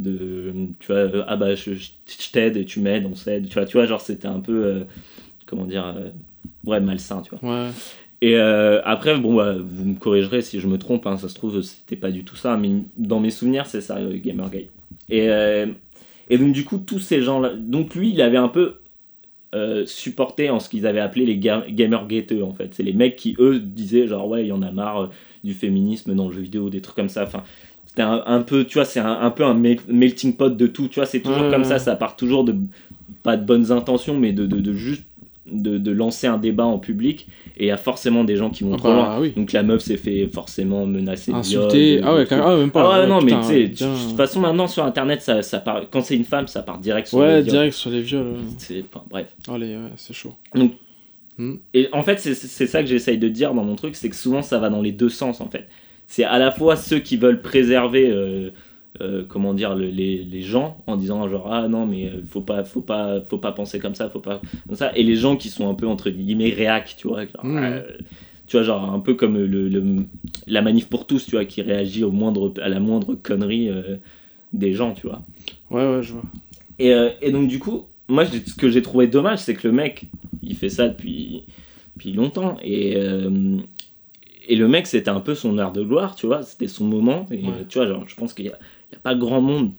[0.00, 3.48] de, tu vois, euh, ah bah je, je- je t'aide et tu m'aides, on s'aide,
[3.48, 4.80] tu vois, tu vois, genre c'était un peu, euh,
[5.46, 6.08] comment dire, euh,
[6.64, 7.64] ouais malsain, tu vois.
[7.66, 7.70] Ouais.
[8.20, 11.34] Et euh, après, bon, bah, vous me corrigerez si je me trompe, hein, ça se
[11.34, 14.66] trouve, c'était pas du tout ça, mais dans mes souvenirs, c'est ça, Gamergate.
[15.08, 15.28] Et,
[16.28, 17.52] et donc, du coup, tous ces gens-là.
[17.56, 18.80] Donc, lui, il avait un peu
[19.86, 22.74] supporté en ce qu'ils avaient appelé les ga Gamergateux, en fait.
[22.74, 25.10] C'est les mecs qui, eux, disaient, genre, ouais, il y en a marre
[25.44, 27.22] du féminisme dans le jeu vidéo, des trucs comme ça.
[27.22, 27.44] Enfin,
[27.98, 30.66] c'était un, un peu, tu vois, c'est un, un peu un mel- melting pot de
[30.66, 31.68] tout, tu vois, c'est toujours comme ouais.
[31.68, 32.54] ça, ça part toujours de,
[33.22, 35.02] pas de bonnes intentions, mais de, de, de juste.
[35.50, 37.26] De, de lancer un débat en public
[37.56, 39.18] et il y a forcément des gens qui vont Ah trop loin.
[39.18, 39.32] oui.
[39.34, 41.32] Donc la meuf s'est fait forcément menacer.
[41.32, 42.02] Insulter.
[42.04, 42.38] Ah ouais, trucs.
[42.38, 42.48] carrément.
[42.50, 42.82] Ah, même pas.
[42.82, 43.94] Ah ouais, ouais, non, putain, mais tu sais, bien.
[43.94, 46.76] de toute façon maintenant sur internet, ça, ça part, quand c'est une femme, ça part
[46.76, 47.50] direct sur Ouais, le viol.
[47.50, 48.26] direct sur les viols.
[48.26, 48.38] ouais.
[48.58, 49.34] C'est- enfin, bref.
[49.50, 50.34] Allez, ouais, c'est chaud.
[51.72, 54.42] Et en fait, c'est ça que j'essaye de dire dans mon truc, c'est que souvent
[54.42, 55.66] ça va dans les deux sens en fait.
[56.08, 58.50] C'est à la fois ceux qui veulent préserver, euh,
[59.02, 62.40] euh, comment dire, le- les, les gens en disant genre ah non mais euh, faut
[62.40, 65.36] pas, faut pas, faut pas penser comme ça, faut pas comme ça, et les gens
[65.36, 67.24] qui sont un peu entre guillemets réac, tu vois.
[67.26, 67.58] genre, Mhm.
[67.62, 67.82] euh,
[68.48, 70.06] Tu vois, genre un peu comme le, le-
[70.46, 73.96] la manif pour tous, tu vois, qui réagit au moindre, à la moindre connerie euh,
[74.54, 75.22] des gens, tu vois.
[75.70, 76.22] Ouais, ouais, je vois.
[76.78, 79.74] Et, euh, et donc, du coup, moi, ce que j'ai trouvé dommage, c'est que le
[79.74, 80.06] mec,
[80.42, 81.44] il fait ça depuis,
[81.96, 82.56] depuis longtemps.
[82.64, 82.96] Et,
[84.48, 86.42] et le mec, c'était un peu son heure de gloire, tu vois.
[86.42, 87.26] C'était son moment.
[87.30, 87.52] Et Ouais.
[87.68, 88.54] tu vois, genre, je pense qu'il n'y a,
[88.94, 89.72] a pas grand monde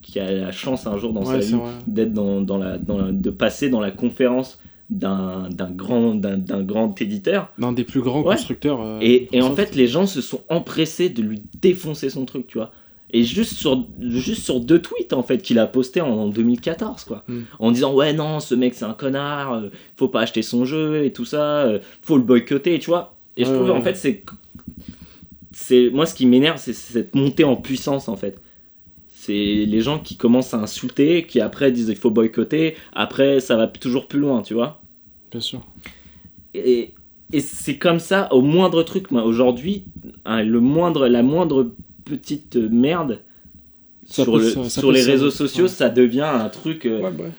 [0.00, 1.54] qui a la chance un jour dans sa vie
[1.86, 4.58] d'être dans, dans la, dans la- de passer dans la conférence
[4.90, 7.50] d'un d'un grand, d'un d'un grand éditeur.
[7.58, 8.80] L'un des plus grands constructeurs.
[8.82, 12.46] euh, Et, et en fait, les gens se sont empressés de lui défoncer son truc,
[12.46, 12.72] tu vois.
[13.14, 17.04] Et juste sur, juste sur deux tweets, en fait, qu'il a posté en, en 2014,
[17.04, 17.24] quoi.
[17.28, 17.40] Mm.
[17.58, 21.04] En disant, ouais, non, ce mec, c'est un connard, euh, faut pas acheter son jeu
[21.04, 23.14] et tout ça, euh, faut le boycotter, tu vois.
[23.36, 23.76] Et je trouve, ouais.
[23.76, 24.22] en fait, c'est.
[25.52, 28.40] c'est Moi, ce qui m'énerve, c'est cette montée en puissance, en fait.
[29.14, 29.32] C'est
[29.66, 33.68] les gens qui commencent à insulter, qui après disent, il faut boycotter, après, ça va
[33.68, 34.82] toujours plus loin, tu vois.
[35.30, 35.60] Bien sûr.
[36.54, 36.92] Et,
[37.32, 39.10] et c'est comme ça au moindre truc.
[39.12, 39.84] Moi, aujourd'hui,
[40.24, 41.70] hein, le moindre, la moindre
[42.04, 43.20] petite merde
[44.04, 45.70] Ça sur, le- ça sur les se- réseaux sociaux, ouais.
[45.70, 46.84] ça devient un truc.
[46.84, 47.30] euh, Ouais, bah ouais.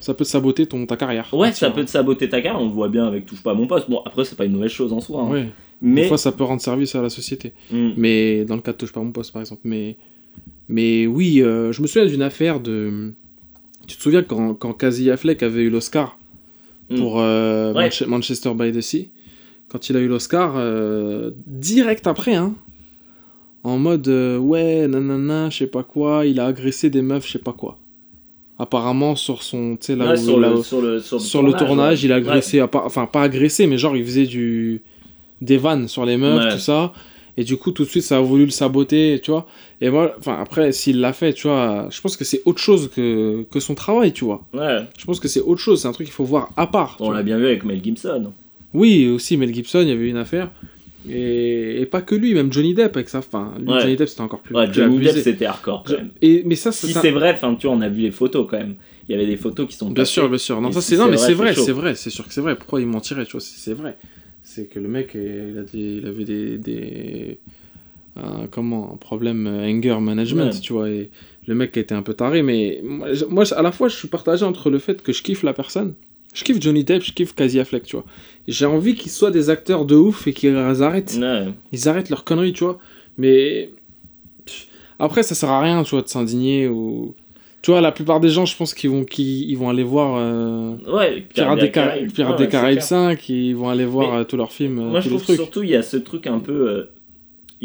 [0.00, 1.28] Ça peut te saboter ton, ta carrière.
[1.32, 2.60] ouais, ça peut te saboter ta carrière.
[2.60, 3.88] On le voit bien avec Touche pas à mon poste.
[3.90, 5.22] Bon, après, c'est pas une mauvaise chose en soi.
[5.22, 5.30] hein.
[5.30, 5.42] Ouais.
[5.82, 6.08] Des Mais.
[6.08, 7.52] fois, ça peut rendre service à la société.
[7.70, 7.90] Hmm.
[7.96, 9.62] Mais dans le cas de Touche pas mon poste, par exemple.
[9.64, 9.96] Mais,
[10.68, 13.12] mais oui, euh, je me souviens d'une affaire de.
[13.86, 16.18] Tu te souviens quand, quand Casey Affleck avait eu l'Oscar
[16.90, 16.96] Mm.
[16.96, 17.84] pour euh, Ouais.
[17.84, 19.08] Manche- Manchester by the Sea?
[19.68, 22.54] Quand il a eu l'Oscar, euh, direct après, hein,
[23.62, 27.38] en mode ouais, nanana, je sais pas quoi, il a agressé des meufs, je sais
[27.38, 27.78] pas quoi.
[28.58, 29.76] Apparemment, sur son.
[29.76, 30.24] Tu sais, là Ouais, où.
[30.24, 32.04] sur, le, où- sur le sur le sur le tournage, ouais.
[32.08, 34.80] il a agressé, à part- enfin pas agressé, mais genre il faisait du
[35.42, 36.52] des vannes sur les meufs, Ouais.
[36.52, 36.92] tout ça.
[37.36, 39.48] Et du coup, tout de suite, ça a voulu le saboter, tu vois.
[39.80, 42.88] Et moi, enfin après, s'il l'a fait, tu vois, je pense que c'est autre chose
[42.94, 44.44] que, que son travail, tu vois.
[44.54, 44.60] Ouais.
[44.60, 44.82] Ouais.
[44.96, 46.96] Je pense que c'est autre chose, c'est un truc qu'il faut voir à part.
[47.00, 48.30] On l'a bien vu avec Mel Gibson.
[48.72, 50.50] Oui, aussi Mel Gibson, il y avait une affaire.
[51.08, 53.52] Et, et pas que lui, même Johnny Depp avec sa fin.
[53.58, 53.80] Lui, Ouais.
[53.80, 54.54] Johnny Depp, c'était encore plus.
[54.54, 56.10] Ouais, Johnny Depp, c'était hardcore quand même.
[56.22, 58.10] Et, mais ça, ça- Si ça- c'est vrai, enfin, tu vois, on a vu les
[58.10, 58.76] photos quand même.
[59.08, 60.60] Il y avait des photos qui sont Bien sûr, bien sûr.
[60.62, 62.40] Non, Et ça si c'est non, mais c'est vrai, c'est vrai, c'est sûr que c'est
[62.40, 62.56] vrai.
[62.56, 63.96] Pourquoi il mentirait, tu vois C'est vrai?
[64.42, 67.38] C'est que le mec, euh, il, a des- il avait des, des
[68.16, 70.60] un- comment un problème euh, anger management, Ouais.
[70.60, 70.88] tu vois.
[70.88, 71.10] Et
[71.46, 74.70] le mec était un peu taré, mais moi, à la fois, je suis partagé entre
[74.70, 75.94] le fait que je kiffe la personne.
[76.34, 78.04] Je kiffe Johnny Depp, je kiffe Casey Affleck, tu vois.
[78.48, 81.46] J'ai envie qu'ils soient des acteurs de ouf et qu'ils arrêtent Ouais.
[81.72, 82.78] ils arrêtent leurs conneries, tu vois.
[83.16, 83.70] Mais
[84.98, 87.14] après, ça sert à rien, tu vois, de s'indigner ou.
[87.62, 90.74] Tu vois, la plupart des gens, je pense qu'ils vont, ils vont aller voir euh,
[90.86, 93.10] Ouais, Pirates des, Cara- Pirates Ouais, des ouais, Caraïbes c'est clair.
[93.16, 95.22] 5, ils vont aller voir Mais euh, tous leurs films, euh, Moi, je les trouve
[95.22, 95.36] trucs.
[95.36, 96.90] surtout il y a ce truc un peu euh,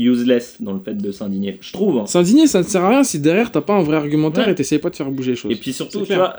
[0.06, 1.58] useless dans le fait de s'indigner.
[1.62, 1.97] Je trouve.
[2.00, 2.06] hein.
[2.06, 4.52] S'indigner, ça ne sert à rien si derrière t'as pas un vrai argumentaire Ouais.
[4.52, 5.52] et t'essayes pas de faire bouger les choses.
[5.52, 6.38] Et puis surtout, tu vois,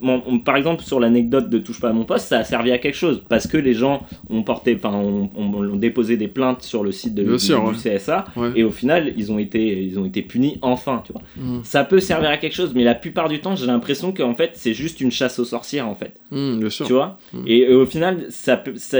[0.00, 2.78] on- par exemple, sur l'anecdote de Touche pas à mon poste, ça a servi à
[2.78, 3.22] quelque chose.
[3.28, 6.92] Parce que les gens ont porté, enfin, ont, ont- ont déposé des plaintes sur le
[6.92, 7.96] site de, du, sûr, du ouais.
[7.98, 8.24] CSA.
[8.36, 8.50] Ouais.
[8.56, 11.22] Et au final, ils ont été, ils ont été punis enfin, tu vois.
[11.36, 11.60] Mm.
[11.64, 14.50] Ça peut servir à quelque chose, mais la plupart du temps, j'ai l'impression qu'en fait,
[14.54, 16.12] c'est juste une chasse aux sorcières, en fait.
[16.30, 16.86] Mm, bien sûr.
[16.86, 17.44] Tu vois Mm.
[17.46, 18.98] Et euh, au final, ça, peut- ça-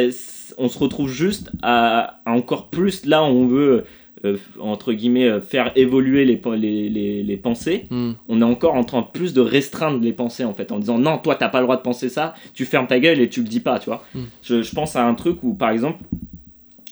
[0.58, 3.84] on se retrouve juste à, à encore plus là où on veut,
[4.24, 7.84] euh, entre guillemets, euh, faire évoluer les, pen- les, les, les pensées.
[7.90, 8.12] Mm.
[8.28, 11.18] On est encore en train plus de restreindre les pensées en fait, en disant non,
[11.18, 13.48] toi t'as pas le droit de penser ça, tu fermes ta gueule et tu le
[13.48, 14.04] dis pas, tu vois.
[14.14, 14.20] Mm.
[14.42, 16.02] Je, je pense à un truc où par exemple,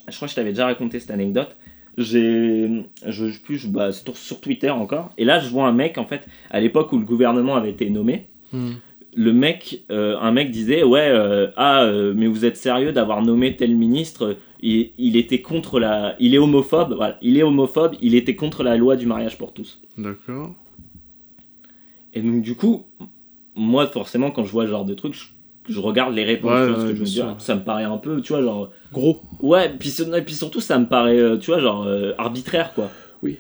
[0.09, 1.57] je crois que je t'avais déjà raconté cette anecdote.
[1.99, 2.69] J'ai,
[3.07, 5.97] je, je, plus, je- bah, sur, sur Twitter encore, et là je vois un mec
[5.99, 8.75] en fait, à l'époque où le gouvernement avait été nommé, Mm.
[9.19, 13.23] Le mec, euh, un mec disait ouais euh, ah euh, mais vous êtes sérieux d'avoir
[13.23, 14.37] nommé tel ministre?
[14.61, 18.63] Il, il était contre la il est homophobe voilà il est homophobe il était contre
[18.63, 20.55] la loi du mariage pour tous D'accord.
[22.15, 22.87] et donc du coup
[23.55, 26.69] moi forcément quand je vois ce genre de truc je, je regarde les réponses Ouais,
[26.73, 28.71] parce ouais, que je me dis ah, ça me paraît un peu tu vois genre
[28.93, 29.21] Gros.
[29.41, 29.91] ouais puis,
[30.25, 32.91] puis surtout ça me paraît tu vois genre euh, arbitraire quoi
[33.23, 33.37] Oui.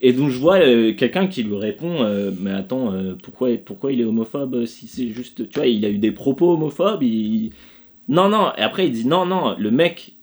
[0.00, 3.92] Et donc je vois euh, quelqu'un qui lui répond euh, mais attends euh, pourquoi pourquoi
[3.92, 7.52] il est homophobe si c'est juste tu vois il a eu des propos homophobes il...
[8.08, 10.14] non non et après il dit non non le mec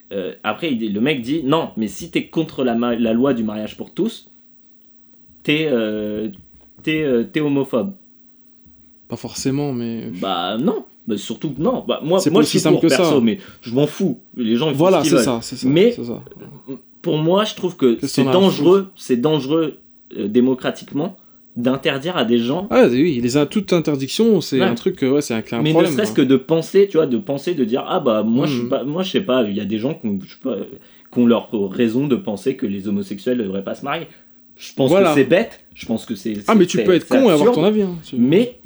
[0.45, 2.73] après il dit, le mec dit non mais si t'es contre la,
[3.13, 4.31] loi du mariage pour tous
[5.43, 5.69] t'es
[6.83, 7.95] t'es t'es homophobe
[9.09, 10.09] Pas forcément, mais.
[10.21, 12.97] bah non bah, surtout que non bah, moi C'est moi je suis pour que ça.
[12.97, 15.67] perso mais je m'en fous les gens ils Voilà, c'est ça, ça.
[15.67, 16.23] Mais- c'est ça.
[17.05, 19.77] Pour moi, je trouve que c'est dangereux, c'est dangereux
[20.17, 21.15] euh, démocratiquement
[21.55, 24.65] d'interdire à des gens, Ah oui, les a toute interdiction, c'est Ouais.
[24.65, 25.91] un truc, euh, ouais, c'est un, un mais problème.
[25.91, 26.25] ne serait-ce que quoi.
[26.25, 28.69] de penser, tu vois, de penser, de dire ah bah moi je suis Mhm.
[28.69, 30.07] pas, moi je sais pas, il y a des gens qui
[31.17, 34.07] ont, leur raison de penser que les homosexuels ne devraient pas se marier.
[34.57, 35.09] Je pense Voilà.
[35.13, 36.33] que c'est bête, je pense que c'est.
[36.47, 37.83] Ah, mais tu peux être con et avoir ton avis.
[37.83, 38.57] hein, tu- Mais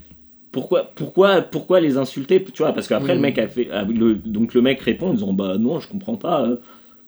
[0.51, 3.21] pourquoi, pourquoi, pourquoi les insulter Tu vois, parce qu'après, le Mhm.
[3.21, 3.67] mec a fait.
[3.89, 6.43] le- donc le mec répond en disant Bah non, je comprends pas.
[6.43, 6.55] euh,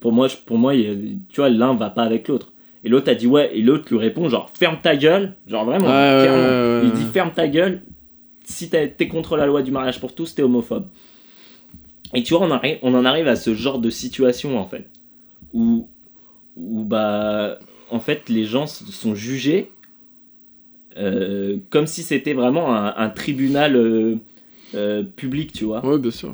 [0.01, 2.51] Pour moi, pour moi tu vois, l'un va pas avec l'autre.
[2.83, 5.35] Et l'autre a dit Ouais, et l'autre lui répond Genre, ferme ta gueule.
[5.47, 6.41] Genre vraiment, Ouais, ouais, clairement.
[6.43, 7.83] ouais, ouais, Il dit Ferme ta gueule.
[8.43, 10.87] Si t'es contre la loi du mariage pour tous, t'es homophobe.
[12.13, 14.89] Et tu vois, on, arri- on en arrive à ce genre de situation en fait.
[15.53, 15.87] Où,
[16.57, 17.59] où bah,
[17.91, 19.71] en fait, les gens sont jugés
[20.97, 24.15] euh, comme si c'était vraiment un, un tribunal euh,
[24.75, 25.85] euh, public, tu vois.
[25.85, 26.33] Ouais, bien sûr.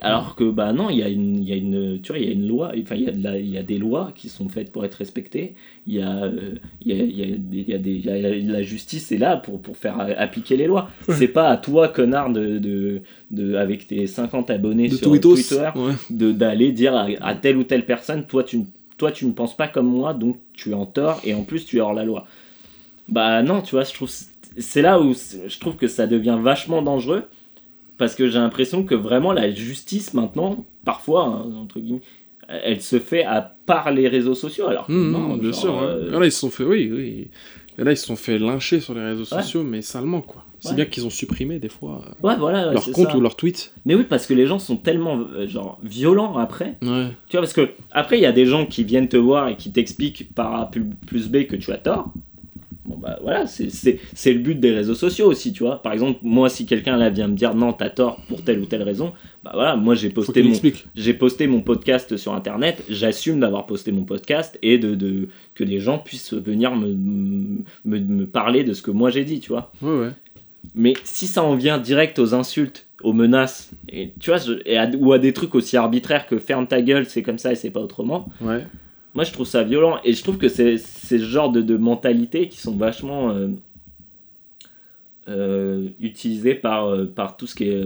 [0.00, 2.26] Alors que bah non, il y a une, il y a une, tu vois, il
[2.26, 2.72] y a une loi.
[2.82, 4.84] Enfin, il y a de la- il y a des lois qui sont faites pour
[4.84, 5.54] être respectées.
[5.86, 7.90] Il y a, euh, il y a, il y a des- il y a des,
[7.92, 10.90] il y a- la justice est là pour pour faire appliquer les lois.
[11.08, 15.34] C'est pas à toi, connard, de, de, de avec tes 50 abonnés De sur Twitos.
[15.34, 15.92] Twitter, Ouais.
[16.10, 18.60] de d'aller dire à, à telle ou telle personne, toi tu,
[18.98, 21.64] toi tu ne penses pas comme moi, donc tu es en tort et en plus
[21.64, 22.26] tu es hors la loi.
[23.08, 24.10] Bah non, tu vois, je trouve
[24.58, 27.24] c'est là où je trouve que ça devient vachement dangereux
[27.98, 32.00] parce que j'ai l'impression que vraiment la justice maintenant, parfois hein, entre guillemets,
[32.48, 34.68] elle se fait à part les réseaux sociaux.
[34.68, 35.74] Alors Mmh, non, bien sûr.
[35.74, 35.82] ouais.
[35.82, 37.28] euh, Et Là, ils se sont fait, oui,
[37.78, 39.42] là, ils se sont fait lyncher sur les réseaux Ouais.
[39.42, 40.42] sociaux, mais salement, quoi.
[40.60, 40.74] C'est Ouais.
[40.76, 43.16] bien qu'ils ont supprimé, des fois, euh, ouais, voilà, leur compte ça.
[43.16, 43.74] ou leur tweet.
[43.84, 46.78] Mais oui, parce que les gens sont tellement euh, genre violents après.
[46.80, 49.56] Tu vois, parce que après, il y a des gens qui viennent te voir et
[49.56, 52.10] qui t'expliquent par A plus B que tu as tort.
[52.86, 53.68] Bon, bah voilà, c'est-
[54.32, 55.82] le but des réseaux sociaux aussi, tu vois.
[55.82, 58.66] Par exemple, moi, si quelqu'un là vient me dire non, t'as tort pour telle ou
[58.66, 59.12] telle raison,
[59.42, 60.54] bah voilà, moi j'ai posté mon,
[61.14, 65.80] posté mon podcast sur internet, j'assume d'avoir posté mon podcast et de, de- que des
[65.80, 66.88] gens puissent venir me,
[67.84, 69.72] me, me parler de ce que moi j'ai dit, tu vois.
[69.82, 70.10] Ouais, ouais.
[70.74, 74.76] Mais si ça en vient direct aux insultes, aux menaces, et tu vois, je- et
[74.78, 77.54] à- ou à des trucs aussi arbitraires que ferme ta gueule, c'est comme ça et
[77.56, 78.64] c'est pas autrement, Ouais.
[79.16, 79.98] Moi je trouve ça violent.
[80.04, 83.48] Et je trouve que c'est ce genre de, de mentalité qui sont vachement euh,
[85.28, 87.82] euh, utilisées par, euh, par tout ce qui est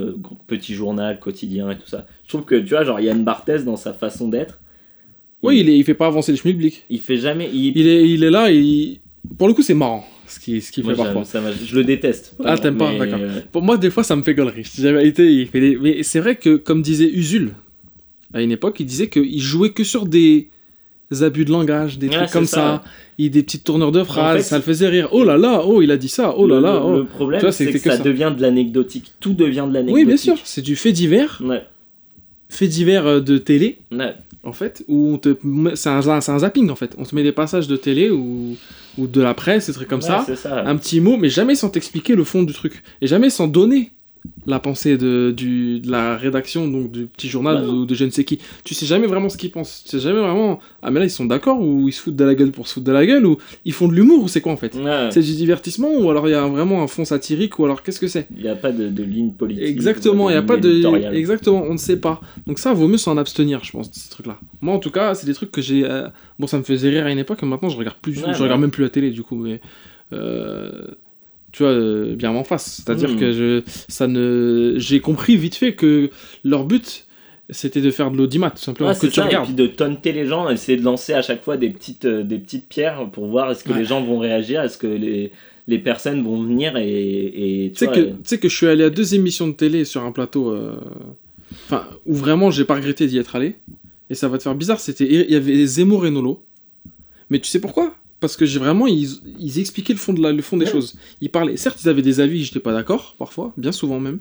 [0.47, 2.07] petit journal, quotidien et tout ça.
[2.25, 4.61] Je trouve que tu vois, genre Yann Barthès dans sa façon d'être,
[5.43, 6.85] Oui, il, est, il fait pas avancer le schmilblick.
[6.91, 7.49] il fait jamais.
[7.53, 9.01] Il, Il est, il est là, et il-
[9.39, 11.25] pour le coup, c'est marrant, ce qu'il ce moi, fait parfois.
[11.25, 12.35] ça je le déteste.
[12.45, 13.19] Ah, t'aimes pas, d'accord.
[13.23, 14.65] euh, Pour moi, des fois, ça me fait gaulerie.
[14.65, 15.77] Si j'avais été, il fait des...
[15.77, 17.53] Mais c'est vrai que, comme disait Usul,
[18.35, 20.49] à une époque, il disait qu'il jouait que sur des
[21.23, 22.85] abus de langage, des Ouais, trucs comme ça, ça,
[23.19, 25.09] il, des petites tournures de phrases, fait, ça le faisait rire.
[25.13, 26.97] Oh là là, oh, il a dit ça, oh là là, le, oh.
[26.99, 28.03] le problème, c'est que, que ça, ça.
[28.03, 29.13] devient de l'anecdotique.
[29.21, 29.95] Tout devient de l'anecdotique.
[29.95, 31.65] Oui, bien sûr, c'est du fait divers, Ouais,
[32.49, 34.15] fait divers euh, de télé, ouais.
[34.45, 35.37] en fait, où on te
[35.75, 36.95] c'est un, un zapping en fait.
[36.99, 38.57] On te met des passages de télé ou,
[38.99, 40.65] ou de la presse, des trucs comme ça, ça.
[40.67, 42.83] un petit mot, mais jamais sans t'expliquer le fond du truc.
[43.01, 43.91] Et jamais sans donner
[44.47, 48.11] la pensée de, du, de la rédaction, donc du petit journal ou de je ne
[48.11, 48.39] sais qui.
[48.65, 49.83] Tu sais jamais vraiment ce qu'ils pensent.
[49.85, 50.61] Tu sais jamais vraiment.
[50.83, 52.75] Ah, mais là, ils sont d'accord ou ils se foutent de la gueule pour se
[52.75, 54.75] foutre de la gueule ou ils font de l'humour ou c'est quoi en fait?
[54.75, 55.09] Ouais.
[55.11, 58.01] C'est du divertissement ou alors il y a vraiment un fond satirique ou alors qu'est-ce
[58.01, 58.27] que c'est?
[58.37, 59.65] Il n'y a pas de, de ligne politique.
[59.65, 61.15] Exactement, il n'y a pas de.
[61.15, 62.21] Exactement, on ne sait pas.
[62.47, 64.39] Donc ça, vaut mieux s'en abstenir, je pense, de ces trucs-là.
[64.61, 65.85] Moi, en tout cas, c'est des trucs que j'ai.
[65.85, 66.09] euh,
[66.39, 68.17] Bon, ça me faisait rire à une époque, mais maintenant, je regarde plus.
[68.19, 68.45] Ouais, je ouais.
[68.45, 69.61] regarde même plus la télé, du coup, mais.
[70.13, 70.71] euh,
[71.53, 72.83] Tu vois, euh, bien en face.
[72.85, 73.17] C'est-à-dire Mm.
[73.19, 76.11] que je, ça ne, j'ai compris vite fait que
[76.45, 77.07] leur but,
[77.51, 79.47] c'était de faire de l'audimat, tout simplement, que tu ça, et regardes.
[79.47, 82.39] puis de taunter les gens, essayer de lancer à chaque fois des petites, euh, des
[82.39, 83.79] petites pierres pour voir est-ce que Ouais.
[83.81, 85.33] les gens vont réagir, est-ce que les,
[85.67, 88.67] les personnes vont venir et, et Tu sais que, et- tu sais que je suis
[88.69, 90.77] allé à deux émissions de télé sur un plateau, euh,
[92.07, 93.57] où vraiment j'ai pas regretté d'y être allé.
[94.09, 96.45] Et ça va te faire bizarre, c'était, il y avait Zemmour et Nolo.
[97.31, 97.95] Mais tu sais pourquoi?
[98.21, 99.09] Parce que j'ai vraiment, ils,
[99.39, 100.71] ils expliquaient le fond, de la, le fond des Ouais.
[100.73, 100.95] choses.
[101.23, 104.21] Ils parlaient, certes, ils avaient des avis, j'étais pas d'accord, parfois, bien souvent même.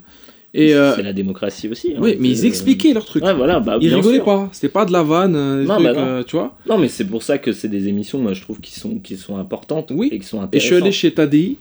[0.54, 1.90] Et, euh, c'est la démocratie aussi.
[1.96, 3.24] hein, oui, mais ils c'est- expliquaient leurs trucs.
[3.24, 4.26] Ouais, voilà, bah, ils rigolaient sûr.
[4.26, 6.00] pas, c'était pas de la vanne, euh, Non, trucs, bah non.
[6.00, 6.56] euh, tu vois.
[6.68, 9.16] Non, mais c'est pour ça que c'est des émissions, moi je trouve, qui sont, qui
[9.18, 10.10] sont importantes Oui.
[10.12, 11.58] et qui sont Et je suis allé chez Tadi.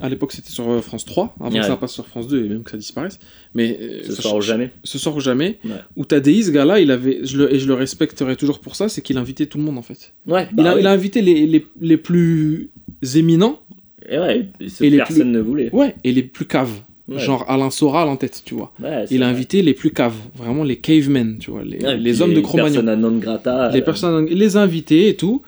[0.00, 1.60] À l'époque, c'était sur euh, France 3, avant Ouais.
[1.60, 3.18] que ça passe sur France 2 et même que ça disparaisse.
[3.54, 4.70] Mais euh, Ce soir ou jamais.
[4.84, 5.70] ce soir ou jamais, Ouais.
[5.96, 8.88] où Tadei, ce gars-là, il avait, je le, et je le respecterai toujours pour ça,
[8.88, 10.12] c'est qu'il invitait tout le monde en fait.
[10.26, 10.80] Ouais, il, bah a, oui.
[10.80, 12.70] il a invité les, les, les plus
[13.14, 13.60] éminents,
[14.08, 14.48] Et ouais,
[14.80, 15.70] et les personne ne voulait.
[15.74, 16.80] ouais, et les plus caves.
[17.08, 17.18] Ouais.
[17.18, 18.72] Genre Alain Soral en tête, tu vois.
[18.82, 19.34] Ouais, Il a vrai.
[19.34, 22.42] invité les plus caves, vraiment les cavemen, tu vois, les, Ouais, les hommes de les
[22.42, 22.68] Cro-Magnon.
[22.72, 23.70] personnes à non grata.
[23.72, 25.42] Les euh, personnes, les invités et tout.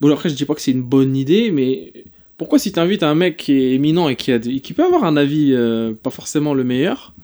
[0.00, 1.92] Bon, après, je dis pas que c'est une bonne idée, mais
[2.36, 4.84] pourquoi si tu invites un mec qui est éminent et qui, a, des- qui peut
[4.84, 7.14] avoir un avis euh, pas forcément le meilleur,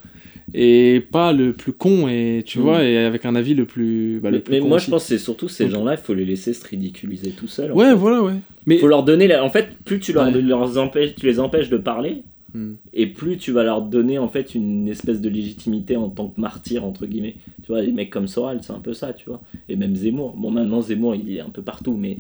[0.52, 2.62] et pas le plus con, et tu Mm.
[2.62, 4.18] vois, et avec un avis le plus.
[4.20, 4.86] bah, le mais plus mais con moi aussi.
[4.86, 7.46] je pense que c'est surtout ces Donc- gens-là, il faut les laisser se ridiculiser tout
[7.46, 7.70] seuls.
[7.72, 7.94] en Ouais, fait.
[7.94, 8.34] voilà, ouais.
[8.66, 8.78] Mais.
[8.78, 10.42] faut leur donner la- en fait plus tu leur, Ouais.
[10.42, 12.22] leur empêches tu les empêches de parler
[12.52, 12.72] Hmm.
[12.92, 16.40] et plus tu vas leur donner en fait une espèce de légitimité en tant que
[16.40, 19.40] martyr entre guillemets tu vois les mecs comme Soral c'est un peu ça tu vois
[19.68, 22.16] et même Zemmour bon maintenant Zemmour il est un peu partout mais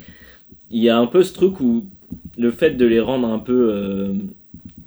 [0.70, 1.84] il y a un peu ce truc où
[2.38, 4.12] le fait de les rendre un peu euh,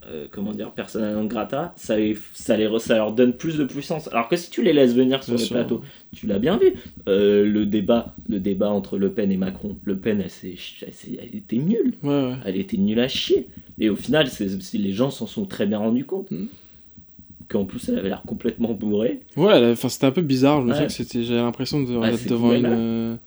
[0.10, 3.64] euh, comment dire, persona non grata, ça, les- ça, les, ça leur donne plus de
[3.64, 4.08] puissance.
[4.10, 5.56] Alors que si tu les laisses venir sur Bien les sûr.
[5.56, 5.82] plateaux,
[6.14, 6.74] tu l'as bien vu,
[7.08, 9.78] euh, le débat, le débat entre Le Pen et Macron.
[9.86, 10.32] Le Pen, elle,
[10.82, 11.94] elle elle était nulle.
[12.04, 12.34] Ouais, ouais.
[12.46, 13.48] Elle était nulle à chier.
[13.80, 14.28] Et au final,
[14.74, 16.30] les gens s'en sont très bien rendus compte.
[16.32, 16.48] Mhm.
[17.50, 19.20] Qu'en plus, elle avait l'air complètement bourrée.
[19.36, 20.62] Ouais, enfin, c'était un peu bizarre.
[20.62, 20.86] Je me Ouais.
[20.88, 23.18] que c'était, j'avais l'impression de Ouais, c'est devant cool, une.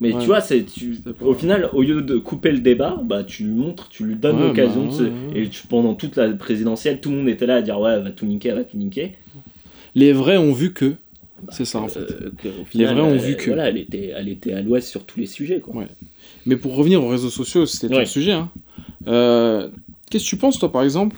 [0.00, 0.20] Mais Ouais.
[0.20, 3.52] tu vois, c'est, tu, au final, au lieu de couper le débat, bah, tu lui
[3.52, 4.94] montres, tu lui donnes Ouais, l'occasion bah,
[5.34, 5.42] ouais.
[5.42, 8.10] Et tu- pendant toute la présidentielle, tout le monde était là à dire Ouais, va
[8.10, 9.12] tout niquer, va tout niquer.
[9.94, 10.94] Les vrais ont vu que.
[11.50, 12.00] c'est ça en fait.
[12.00, 13.46] Euh, que, Les vrais ont euh, vu que.
[13.46, 15.60] Voilà, elle était, elle était à l'ouest sur tous les sujets.
[15.60, 15.84] Quoi.
[16.46, 18.32] Mais pour revenir aux réseaux sociaux, c'était ton sujet.
[18.32, 18.50] Hein.
[19.06, 19.68] Euh,
[20.10, 21.16] qu'est-ce que tu penses, toi, par exemple?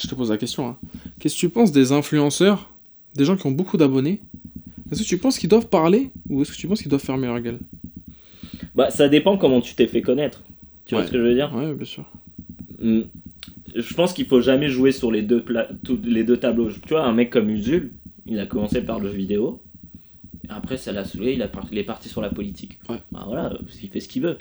[0.00, 0.66] Je te pose la question.
[0.68, 0.76] Hein.
[1.20, 2.70] Qu'est-ce que tu penses des influenceurs,
[3.16, 4.20] des gens qui ont beaucoup d'abonnés?
[4.90, 7.26] Est-ce que tu penses qu'ils doivent parler ou est-ce que tu penses qu'ils doivent fermer
[7.26, 7.58] leur gueule?
[8.74, 10.42] Bah, ça dépend comment tu t'es fait connaître.
[10.86, 12.04] Tu vois ce que je veux dire Ouais, bien sûr.
[12.80, 13.02] Hmm.
[13.74, 16.68] Je pense qu'il faut jamais jouer sur les deux, pla- tous les deux tableaux.
[16.70, 17.92] Tu vois, un mec comme Usul,
[18.26, 19.60] il a commencé par le jeu vidéo.
[20.48, 22.78] Après, ça l'a saoulé, il, a par- il est parti sur la politique.
[22.88, 22.98] Ouais.
[23.10, 23.52] Bah voilà,
[23.82, 24.36] il fait ce qu'il veut.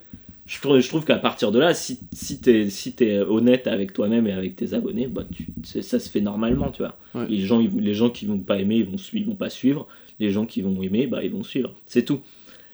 [0.46, 3.94] Je trouve, je trouve qu'à partir de là, si, si t'es si t'es honnête avec
[3.94, 6.98] toi-même et avec tes abonnés, bah tu, ça se fait normalement, tu vois.
[7.16, 7.26] Ouais.
[7.30, 9.88] Les, gens, ils, les gens qui vont pas aimer, ils vont, ils vont pas suivre.
[10.20, 11.74] Les gens qui vont aimer, bah ils vont suivre.
[11.86, 12.20] C'est tout.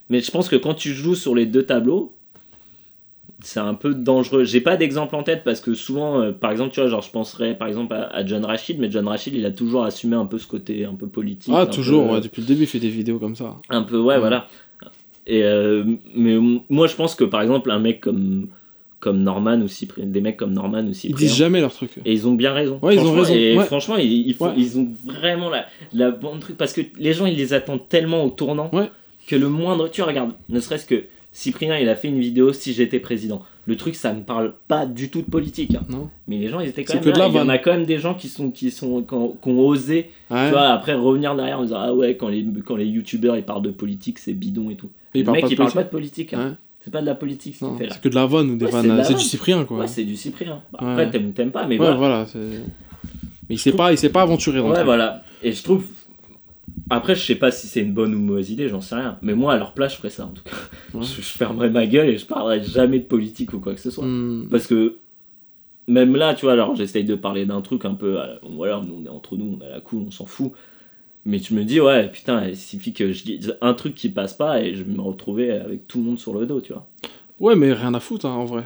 [0.10, 2.14] Mais je pense que quand tu joues sur les deux tableaux,
[3.42, 4.44] c'est un peu dangereux.
[4.44, 7.10] J'ai pas d'exemple en tête parce que souvent, euh, par exemple, tu vois, genre je
[7.12, 10.26] penserais par exemple à, à John Rachid, mais John Rachid, il a toujours assumé un
[10.26, 11.54] peu ce côté un peu politique.
[11.56, 13.56] Ah, toujours, peu, ouais, depuis le début, il fait des vidéos comme ça.
[13.70, 14.20] un peu, ouais, Ouais.
[14.20, 14.48] voilà.
[15.28, 15.84] Et euh,
[16.16, 16.38] mais
[16.70, 18.48] moi, je pense que par exemple, un mec comme
[19.00, 21.92] comme Norman ou Cyprien, des mecs comme Norman ou Ils Cyprien, disent jamais leur truc.
[22.04, 22.80] et ils ont bien raison.
[22.82, 23.64] Ouais, ils ont Franchement, raison, Et ouais.
[23.66, 24.54] franchement, ils, ils, font- Ouais.
[24.58, 28.26] ils ont vraiment la, la bonne truc parce que les gens, ils les attendent tellement
[28.26, 28.90] au tournant Ouais.
[29.30, 29.90] Que le moindre.
[29.90, 33.42] Tu regardes, ne serait-ce que Cyprien, il a fait une vidéo si j'étais président.
[33.68, 35.76] Le truc, ça me parle pas du tout de politique.
[35.76, 35.86] hein.
[35.90, 36.10] Non.
[36.28, 37.28] Mais les gens, ils étaient quand même que de là.
[37.30, 39.50] Il y en a quand même des gens qui sont qui sont qui ont, qui
[39.50, 40.46] ont osé, Ouais.
[40.48, 43.44] tu vois, après revenir derrière en disant ah ouais quand les quand les youtubeurs ils
[43.44, 44.90] parlent de politique, c'est bidon et tout.
[45.14, 45.76] Et ils le parlent mec, pas de il parle politique.
[45.76, 46.34] pas de politique.
[46.34, 46.48] hein.
[46.50, 46.56] Ouais.
[46.84, 47.94] C'est pas de la politique ce qu'il fait là.
[47.94, 49.04] c'est que de la vanne ou des Ouais, vannes.
[49.04, 49.20] C'est du.
[49.24, 49.80] Cyprien, quoi.
[49.80, 50.64] Ouais, c'est du Cyprien.
[50.72, 50.80] Bah.
[50.82, 51.96] Après, t'aimes ou t'aimes pas, mais voilà.
[51.96, 52.26] voilà.
[53.50, 55.22] Mais il s'est pas, il s'est pas aventuré dans Ouais, voilà.
[55.44, 55.86] Et je trouve.
[56.90, 59.18] Après, je sais pas si c'est une bonne ou mauvaise idée, j'en sais rien.
[59.22, 60.52] Mais moi, à leur place, je ferais ça en tout cas.
[60.94, 61.04] Ouais.
[61.04, 63.92] Je, je fermerais ma gueule et je parlerais jamais de politique ou quoi que ce
[63.92, 64.06] soit.
[64.06, 64.48] Hmm.
[64.50, 64.96] Parce que.
[65.88, 68.20] Même là, tu vois, alors j'essaye de parler d'un truc un peu.
[68.20, 70.52] euh, voilà, nous, on est entre nous, on a la cool, on s'en fout.
[71.26, 74.34] Mais tu me dis, ouais, putain, il suffit que je dise un truc qui passe
[74.34, 76.88] pas et je vais me retrouver avec tout le monde sur le dos, tu vois.
[77.40, 78.64] Ouais, mais rien à foutre, hein, en vrai.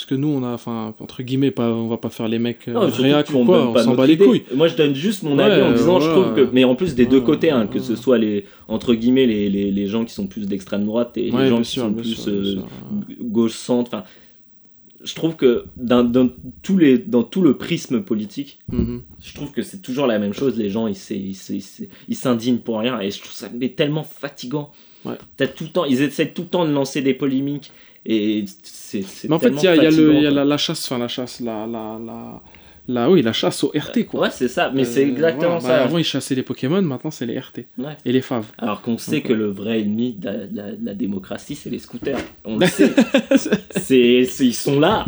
[0.00, 2.68] Parce que nous, on a, enfin, entre guillemets, pas, on va pas faire les mecs
[2.68, 4.44] euh, Non, réac ou quoi, on s'en bat les couilles.
[4.54, 6.48] Moi, je donne juste mon Ouais, avis en disant, je trouve que.
[6.54, 9.70] Mais en plus des deux côtés, hein, que ce soit les entre guillemets les, les,
[9.70, 12.32] les gens qui sont plus d'extrême droite et les gens qui sûr, sont plus sûr,
[12.32, 12.56] euh,
[13.20, 13.90] gauche centre.
[13.92, 14.04] Enfin,
[15.04, 16.30] je trouve que dans, dans
[16.62, 19.02] tous les dans tout le prisme politique, Mhm.
[19.22, 20.56] je trouve que c'est toujours la même chose.
[20.56, 20.96] Les gens, ils
[22.16, 24.72] s'indignent pour rien et je trouve ça mais tellement fatigant.
[25.04, 25.16] Ouais.
[25.56, 27.70] Tout le temps, ils essaient tout le temps de lancer des polémiques
[28.06, 29.02] et c'est.
[29.02, 31.08] c'est Mais en fait, il y a, y le- y la, la chasse, enfin la
[31.08, 31.98] chasse, la, la,
[32.88, 34.22] la, oui, la chasse au RT, quoi.
[34.22, 35.74] Ouais, c'est ça, mais c'est Euh, exactement voilà.
[35.76, 35.84] Bah, ça.
[35.84, 37.66] avant, ils chassaient les Pokémon, maintenant, c'est les RT.
[37.78, 37.92] Ouais.
[38.04, 38.46] Et les faves.
[38.58, 40.28] Alors qu'on sait Donc, que le vrai ennemi de
[40.82, 42.18] la, démocratie, c'est les scooters.
[42.44, 42.90] On le sait.
[43.76, 45.06] c'est, c'est- ils sont là.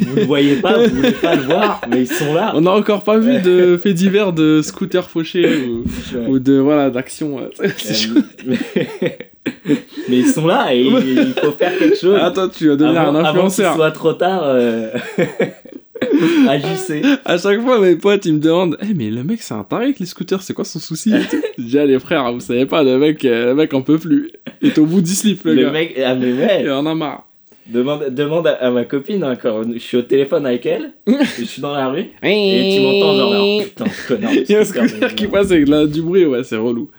[0.00, 2.52] Vous ne voyez pas, vous voulez pas le voir, mais ils sont là.
[2.56, 5.84] On n'a encore pas vu de faits divers de scooters fauchés ou,
[6.28, 7.48] ou de, voilà, d'action.
[7.76, 8.08] c'est.
[8.08, 9.08] Euh,
[9.66, 9.76] mais...
[10.18, 12.18] ils sont là et il faut faire quelque chose.
[12.20, 13.74] Attends, tu vas devenir avant, un avant qu'il influenceur.
[13.76, 14.90] soit trop tard, euh...
[16.48, 17.02] agissez.
[17.24, 19.84] À chaque fois, mes potes, ils me demandent Eh, mais le mec, c'est un taré
[19.84, 21.12] avec les scooters, c'est quoi son souci
[21.76, 24.30] Ah, les frères, vous savez pas, le mec, euh, le mec en peut plus.
[24.60, 25.70] Il est au bout du slip, le, Le gars.
[25.70, 27.26] mec, ah mais ouais, Il en a marre.
[27.66, 29.62] demande, demande à, à ma copine encore.
[29.72, 33.32] Je suis au téléphone avec elle, je suis dans la rue et tu m'entends genre
[33.32, 34.32] alors, putain connard.
[34.34, 36.90] Il y a un scooter, qui passe avec du bruit, ouais, c'est relou.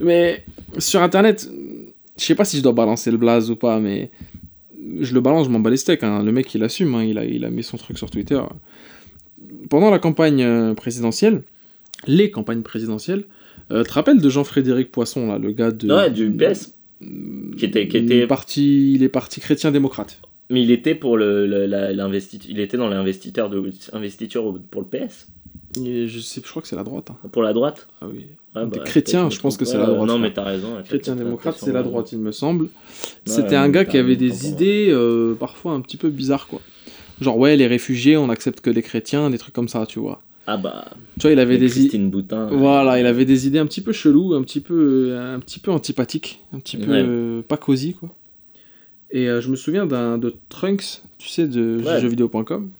[0.00, 0.42] Mais
[0.78, 1.48] sur internet,
[2.18, 4.10] je sais pas si je dois balancer le blaze ou pas, mais
[5.00, 6.02] je le balance, je m'en bats les steaks.
[6.02, 6.22] hein.
[6.22, 8.40] Le mec, il assume, hein, il, a, il a mis son truc sur Twitter.
[9.70, 11.42] Pendant la campagne euh, présidentielle,
[12.06, 13.24] les campagnes présidentielles,
[13.70, 15.92] euh, tu te rappelles de Jean-Frédéric Poisson, là, le gars de.
[15.92, 16.74] Ouais, du PS.
[17.56, 20.20] Qui était- qui était- Parti, il est parti chrétien-démocrate.
[20.50, 23.48] Mais il était pour le, le- la- il était dans l'investiture
[24.70, 25.28] pour le PS,
[25.82, 27.10] Et Je, sais, je crois que c'est la droite.
[27.10, 27.16] hein.
[27.32, 27.88] pour la droite?
[28.00, 28.26] Ah oui.
[28.54, 30.76] Des bah, chrétiens, peut-être je pense que c'est la droite, Non, mais t'as raison.
[30.84, 32.68] Chrétien-démocrate, c'est la droite, il me semble.
[33.24, 36.60] C'était un gars qui avait des idées euh, parfois un petit peu bizarres, quoi.
[37.20, 40.20] Genre, ouais, les réfugiés, on accepte que les chrétiens, des trucs comme ça, tu vois.
[40.46, 40.86] Ah bah.
[41.18, 41.96] Tu vois, il avait des idées.
[41.98, 42.48] Boutin.
[42.50, 45.38] euh, Voilà, il avait des idées un petit peu cheloues, un petit peu, euh, un
[45.38, 47.04] petit peu antipathiques, un petit peu Ouais.
[47.06, 48.10] euh, pas cosy, quoi.
[49.12, 52.00] Et euh, je me souviens d'un de Trunks, tu sais, de Ouais.
[52.00, 52.70] jeuxvideo.com.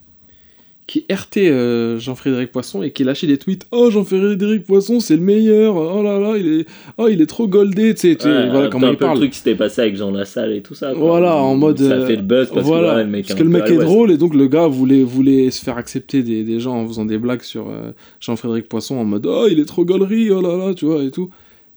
[0.92, 5.22] qui RT euh, Jean-Frédéric Poisson et qui lâchait des tweets Oh, Jean-Frédéric Poisson, c'est le
[5.22, 5.74] meilleur.
[5.74, 6.66] Oh là là, il est,
[6.98, 7.94] oh, il est trop goldé.
[7.94, 9.14] Tu sais, tu Ouais, voilà un comment peu il parle.
[9.14, 10.92] le truc qui s'était passé avec Jean Lassalle et tout ça.
[10.92, 11.00] quoi.
[11.00, 13.32] Voilà, en mode, Ça euh, fait le buzz parce voilà, que ouais, le mec, parce
[13.32, 16.22] est que le mec est drôle et donc le gars voulait, voulait se faire accepter
[16.22, 19.60] des, des gens en faisant des blagues sur euh, Jean-Frédéric Poisson en mode Oh, il
[19.60, 21.30] est trop gaulerie, oh là là, tu vois, et tout.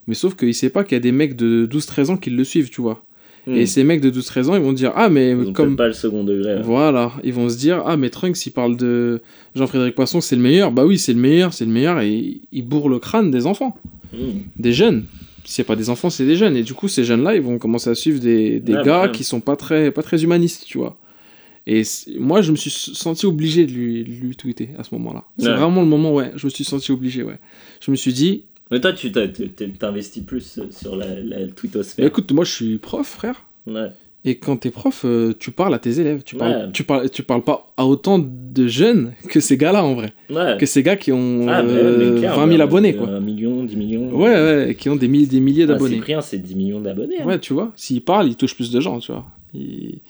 [0.08, 2.44] Mais sauf qu'il sait pas qu'il y a des mecs de 12-13 ans qui le
[2.44, 3.02] suivent, tu vois.
[3.46, 3.54] Hmm.
[3.54, 5.76] Et ces mecs de 12-13 ans, ils vont dire Ah, mais Ils comme.
[5.76, 6.60] pas le second degré.
[6.62, 9.20] Voilà, ils vont se dire Ah, mais Trunks, il parle de
[9.54, 10.72] Jean-Frédéric Poisson, c'est le meilleur.
[10.72, 12.00] Bah oui, c'est le meilleur, c'est le meilleur.
[12.00, 13.76] Et il bourre le crâne des enfants,
[14.12, 14.40] Hmm.
[14.56, 15.04] des jeunes.
[15.44, 16.56] Si c'est pas des enfants, c'est des jeunes.
[16.56, 19.22] Et du coup, ces jeunes-là, ils vont commencer à suivre des, des gars bah, qui
[19.22, 20.98] sont pas très, pas très humanistes, tu vois.
[21.68, 21.82] Et
[22.18, 25.24] moi, je me suis senti obligé de lui, de lui tweeter à ce moment-là.
[25.38, 25.56] C'est Ouais.
[25.56, 26.32] vraiment le moment, ouais.
[26.36, 27.38] Je me suis senti obligé, ouais.
[27.80, 32.04] Je me suis dit, Mais toi, tu t'investis plus sur la, la bah, twittosphère.
[32.06, 33.42] écoute, moi, je suis prof, frère.
[33.66, 33.90] Ouais.
[34.24, 36.24] Et quand t'es prof, euh, tu parles à tes élèves.
[36.24, 36.72] Tu parles, Ouais.
[36.72, 40.12] tu parles, tu parles pas à autant de jeunes que ces gars-là, en vrai.
[40.30, 40.56] Ouais.
[40.58, 42.98] Que ces gars qui ont Ah, mais- euh, mais clair, 20 000 bah, abonnés, euh,
[42.98, 43.08] quoi.
[43.08, 44.12] Un million, 10 millions.
[44.12, 45.94] Ouais, ouais, qui ont des, milliers, des milliers Ah, d'abonnés.
[45.94, 47.20] Cyprien, c'est 10 millions d'abonnés.
[47.20, 47.24] hein.
[47.26, 49.24] Ouais, tu vois, s'il parle, il touche plus de gens, tu vois.
[49.54, 50.00] Il-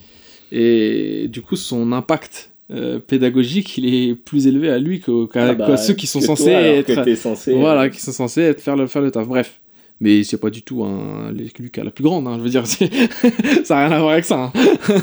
[0.51, 5.55] Et du coup, son impact euh, pédagogique, il est plus élevé à lui qu'à Ah,
[5.55, 7.15] bah, ceux qui sont censés être.
[7.17, 9.27] censé, Voilà, euh, qui sont censés être, faire, le, faire le taf.
[9.27, 9.61] Bref.
[9.99, 12.67] Mais c'est pas du tout un, a la plus grande, hein, je veux dire,
[13.65, 14.53] ça n'a rien à voir avec ça.
[14.55, 14.99] hein.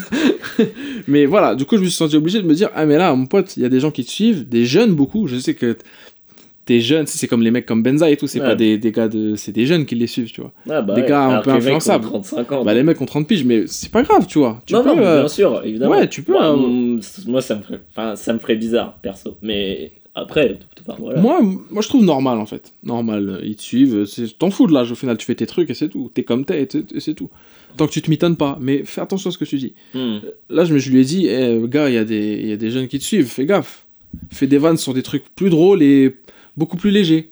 [1.07, 3.15] mais voilà, du coup, je me suis senti obligé de me dire, ah mais là,
[3.15, 5.55] mon pote, il y a des gens qui te suivent, des jeunes beaucoup, je sais
[5.55, 5.77] que
[6.65, 8.45] t'es jeune, c'est comme les mecs comme Benza et tout, c'est Ouais.
[8.45, 9.35] pas des, des gars de...
[9.35, 10.51] C'est des jeunes qui les suivent, tu vois.
[10.69, 12.05] Ah, bah des ouais, gars un alors peu que les mecs ont influençables.
[12.05, 12.63] 35 ans.
[12.63, 14.61] Bah les mecs ont 30 piges, mais c'est pas grave, tu vois.
[14.65, 15.91] Tu non, peux, non, euh, bien sûr, évidemment.
[15.91, 18.97] ouais, tu peux, Moi, euh, mm, moi, ça, me ferait, enfin, ça me ferait bizarre,
[19.01, 19.37] perso.
[19.41, 20.57] Mais après,
[20.87, 21.19] enfin, voilà.
[21.19, 22.71] Moi, moi, je trouve normal en fait.
[22.83, 25.69] Normal, ils te suivent, c'est- t'en fous de l'âge au final, tu fais tes trucs
[25.69, 26.11] et c'est tout.
[26.13, 26.61] T'es comme t'es
[26.95, 27.29] et c'est tout.
[27.75, 29.73] Tant que tu te mitonnes pas, mais fais attention à ce que tu dis.
[29.95, 30.19] Hmm.
[30.49, 32.51] Là, je, me, je lui ai dit, eh, gars, il y, a des- il y
[32.51, 33.85] a des jeunes qui te suivent, fais gaffe.
[34.31, 36.15] Fais des vannes sur des trucs plus drôles et
[36.57, 37.31] beaucoup plus légers.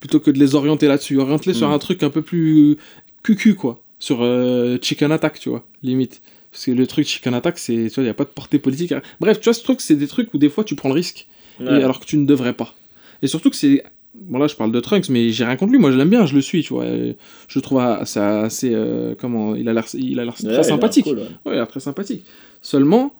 [0.00, 1.18] Plutôt que de les orienter là-dessus.
[1.18, 1.72] Oriente-les sur Mm.
[1.72, 2.76] un truc un peu plus
[3.22, 3.78] cucu, quoi.
[4.00, 6.22] Sur euh, Chicken Attack, tu vois, limite.
[6.50, 8.58] Parce que le truc Chicken Attack, c'est, tu vois, il n'y a pas de portée
[8.58, 8.92] politique.
[9.20, 11.28] Bref, tu vois, ce truc, c'est des trucs où des fois tu prends le risque.
[11.60, 12.74] et alors que tu ne devrais pas.
[13.22, 13.84] Et surtout que c'est.
[14.14, 15.78] Bon, là, je parle de Trunks, mais j'ai rien contre lui.
[15.78, 16.84] Moi, je l'aime bien, je le suis, tu vois.
[16.86, 17.16] Et
[17.48, 18.18] Je trouve assez.
[18.20, 21.04] assez, euh, comment Il a l'air il a l'air Ouais, il a très l'air sympathique.
[21.04, 21.22] cool, ouais.
[21.24, 22.24] Ouais, il a l'air très sympathique.
[22.60, 23.14] Seulement,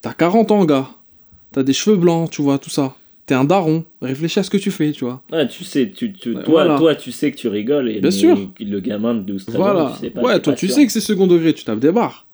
[0.00, 0.88] t'as 40 ans, gars.
[1.52, 2.96] T'as des cheveux blancs, tu vois, tout ça.
[3.28, 3.84] T'es un daron.
[4.02, 5.22] Réfléchis à ce que tu fais, tu vois.
[5.30, 6.76] Ouais, tu sais, tu, toi, voilà.
[6.78, 7.88] toi, tu sais que tu rigoles.
[7.90, 8.36] Et Bien sûr.
[8.58, 9.84] Le gamin de 12 13 Voilà.
[9.84, 10.22] ans, tu sais pas.
[10.22, 10.74] ouais, toi, pas tu sûr.
[10.74, 12.26] sais que c'est second degré, tu tapes des barres.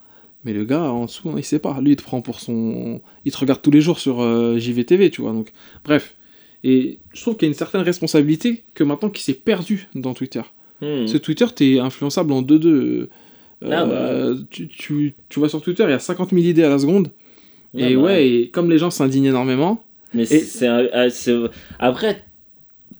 [0.44, 1.78] Mais le gars, en dessous, hein, il sait pas.
[1.82, 3.00] Lui, il te prend pour son.
[3.24, 5.32] Il te regarde tous les jours sur euh, JVTV, tu vois.
[5.32, 5.52] Donc,
[5.84, 6.14] bref.
[6.62, 10.14] Et je trouve qu'il y a une certaine responsabilité que maintenant qui s'est perdue dans
[10.14, 10.42] Twitter.
[10.80, 11.06] Hmm.
[11.06, 12.66] Ce Twitter, t'es influençable en 2-2.
[12.68, 13.08] Euh,
[13.70, 14.34] Ah bah.
[14.50, 17.08] tu, tu, tu vas sur Twitter, il y a 50 000 idées à la seconde.
[17.74, 19.82] Ouais, et bah, ouais, et comme les gens s'indignent énormément,
[20.14, 20.68] Mais Et- c'est-
[21.78, 22.24] après,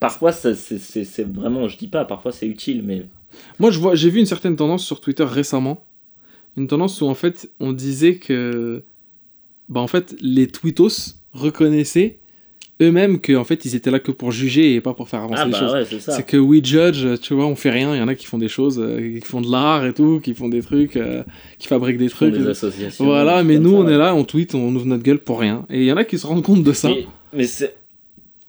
[0.00, 3.06] parfois ça, c'est- c'est c'est vraiment, je dis pas, parfois c'est utile, mais
[3.58, 5.84] Moi, je vois, j'ai vu une certaine tendance sur Twitter récemment.
[6.56, 8.84] Une tendance où, en fait, on disait que.
[9.68, 12.18] Bah, en fait, les tweetos reconnaissaient
[12.82, 15.42] eux-mêmes que, en fait, ils étaient là que pour juger et pas pour faire avancer
[15.42, 15.72] ah les bah choses.
[15.72, 16.12] ouais, c'est ça.
[16.12, 17.94] C'est que we judge, tu vois, on fait rien.
[17.94, 20.20] Il y en a qui font des choses, euh, qui font de l'art et tout,
[20.20, 21.22] qui font des trucs, euh,
[21.58, 22.34] qui fabriquent des trucs.
[22.34, 23.04] des associations.
[23.04, 25.66] Voilà, mais nous, on est là, on tweet, on ouvre notre gueule pour rien.
[25.70, 26.88] Et il y en a qui se rendent compte de ça.
[26.88, 27.76] Mais, mais c'est.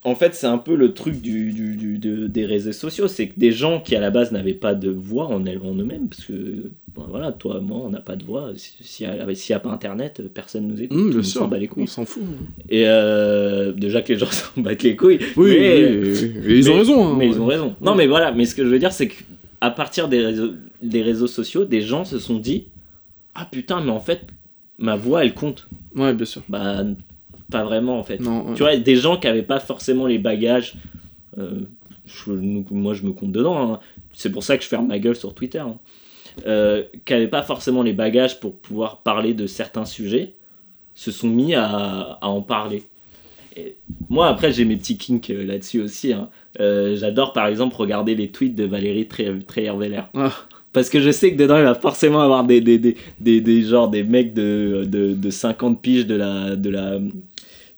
[0.03, 3.29] En fait, c'est un peu le truc du, du- du- de- des réseaux sociaux, c'est
[3.29, 6.25] que des gens qui à la base n'avaient pas de voix en en eux-mêmes, parce
[6.25, 8.51] que ben voilà, toi, moi, on n'a pas de voix.
[8.55, 9.13] Si- S'il n'y
[9.53, 11.83] a, a pas Internet, personne nous écoute, monde sûr, s'en bat les couilles.
[11.83, 12.23] on s'en fout.
[12.69, 15.19] Et euh, déjà que les gens s'en battent les couilles.
[15.35, 16.51] Oui, mais, oui, oui, oui.
[16.53, 17.05] Et ils ont raison.
[17.07, 17.31] hein, Mais ouais.
[17.35, 17.75] ils ont raison.
[17.81, 21.01] Non, mais voilà, mais ce que je veux dire, c'est qu'à partir des réseaux, des
[21.01, 22.67] réseaux sociaux, des gens se sont dit
[23.33, 24.21] Ah putain, mais en fait,
[24.77, 25.67] ma voix, elle compte.
[25.95, 26.41] Ouais, bien sûr.
[26.49, 26.83] Bah,
[27.51, 28.19] pas vraiment, en fait.
[28.19, 28.53] Non, ouais.
[28.55, 30.75] Tu vois, des gens qui n'avaient pas forcément les bagages.
[31.37, 31.61] euh,
[32.05, 33.73] je- moi, je me compte dedans.
[33.73, 33.79] hein.
[34.13, 35.59] C'est pour ça que je ferme ma gueule sur Twitter.
[35.59, 35.77] hein.
[36.45, 40.33] Euh, qui n'avaient pas forcément les bagages pour pouvoir parler de certains sujets,
[40.93, 42.83] se sont mis à, à en parler.
[43.57, 43.77] Et
[44.09, 46.11] moi, après, j'ai mes petits kinks euh, là-dessus aussi.
[46.11, 46.29] hein.
[46.59, 50.01] Euh, J'adore, par exemple, regarder les tweets de Valérie Treyer-Veller.
[50.13, 50.31] Ah.
[50.73, 53.61] Parce que je sais que dedans, il va forcément avoir des, des, des, des, des,
[53.61, 56.99] genre, des mecs de, de, de 50 piges de la, de la,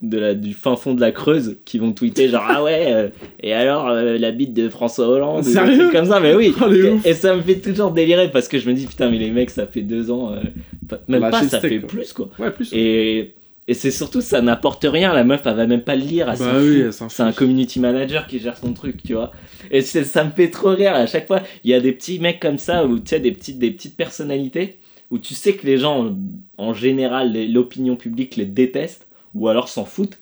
[0.02, 3.10] de la, du fin fond de la Creuse qui vont tweeter genre ah ouais euh,
[3.42, 6.20] et alors euh, la bite de François Hollande Sérieux trucs comme ça.
[6.20, 6.54] Mais oui.
[6.62, 6.72] Oh,
[7.06, 9.50] et ça me fait toujours délirer parce que je me dis putain mais les mecs
[9.50, 10.42] ça fait deux ans euh,
[10.88, 11.90] pas- même Lâcher pas ça steak, fait quoi.
[11.90, 12.30] plus quoi.
[12.38, 12.72] Ouais, plus.
[12.74, 13.34] et,
[13.68, 15.14] et c'est surtout ça n'apporte rien.
[15.14, 18.40] La meuf elle va même pas le lire Bah oui, c'est un community manager qui
[18.40, 19.32] gère son truc tu vois.
[19.72, 20.94] Et ça me fait trop rire.
[20.94, 23.32] À chaque fois il y a des petits mecs comme ça ou tu sais des
[23.32, 24.78] petites des petites personnalités
[25.10, 26.16] où tu sais que les gens
[26.58, 30.18] en, général l'opinion publique les détestent ou alors s'en foutent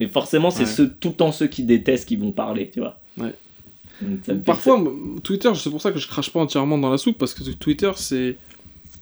[0.00, 0.66] Mais forcément, c'est Ouais.
[0.68, 3.00] ceux, tout le temps ceux qui détestent qui vont parler, tu vois.
[3.18, 3.32] Ouais.
[4.02, 4.82] Donc, Parfois,
[5.22, 7.90] Twitter, c'est pour ça que je crache pas entièrement dans la soupe, parce que Twitter,
[7.96, 8.36] c'est.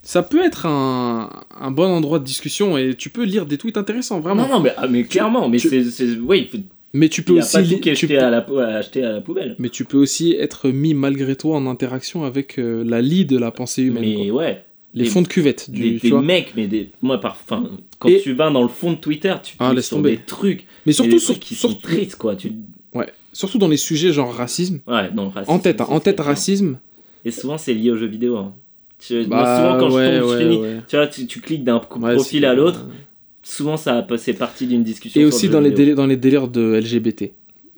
[0.02, 3.78] Ça peut être un, un bon endroit de discussion et tu peux lire des tweets
[3.78, 4.42] intéressants, vraiment.
[4.46, 6.10] Non, non, mais, ah, mais clairement, mais tu- c'est.
[6.18, 6.58] Oui, faut-
[6.92, 7.52] Mais tu il peux a aussi.
[7.54, 9.20] pas li- tout qui est tu jeté peux- à, la, pou- à acheter à la
[9.20, 9.56] poubelle.
[9.58, 13.36] Mais tu peux aussi être mis malgré toi en interaction avec euh, la lie de
[13.38, 14.02] la pensée humaine.
[14.04, 14.36] Mais quoi.
[14.42, 14.64] ouais,
[14.94, 15.70] Les des- fonds de cuvette.
[15.70, 16.22] Du, des, tu des vois.
[16.22, 16.90] mecs, mais des.
[17.02, 17.32] Moi, par...
[17.44, 17.68] enfin,
[17.98, 20.12] quand Et- tu vas dans le fond de Twitter, tu Ah, laisse sur tomber.
[20.12, 20.64] des trucs.
[20.86, 22.36] Mais surtout, sur- qui sont tristes, quoi.
[22.36, 22.52] Tu...
[22.94, 24.80] ouais, surtout dans les sujets genre racisme.
[24.86, 26.78] Ouais, non, racisme, En tête, hein, en tête racisme.
[27.24, 28.36] Et souvent, c'est lié aux jeux vidéo.
[28.36, 28.54] hein.
[29.00, 30.56] Tu- moi, Bah, souvent, quand ouais, je tombe, je finis.
[30.58, 30.76] ouais.
[30.88, 32.86] Tu vois, tu, tu cliques d'un profil à l'autre.
[33.42, 35.20] Souvent, ça c'est partie d'une discussion.
[35.20, 37.22] Et aussi le dans les, délais, dans les délires de LGBT.
[37.22, 37.30] Ouais.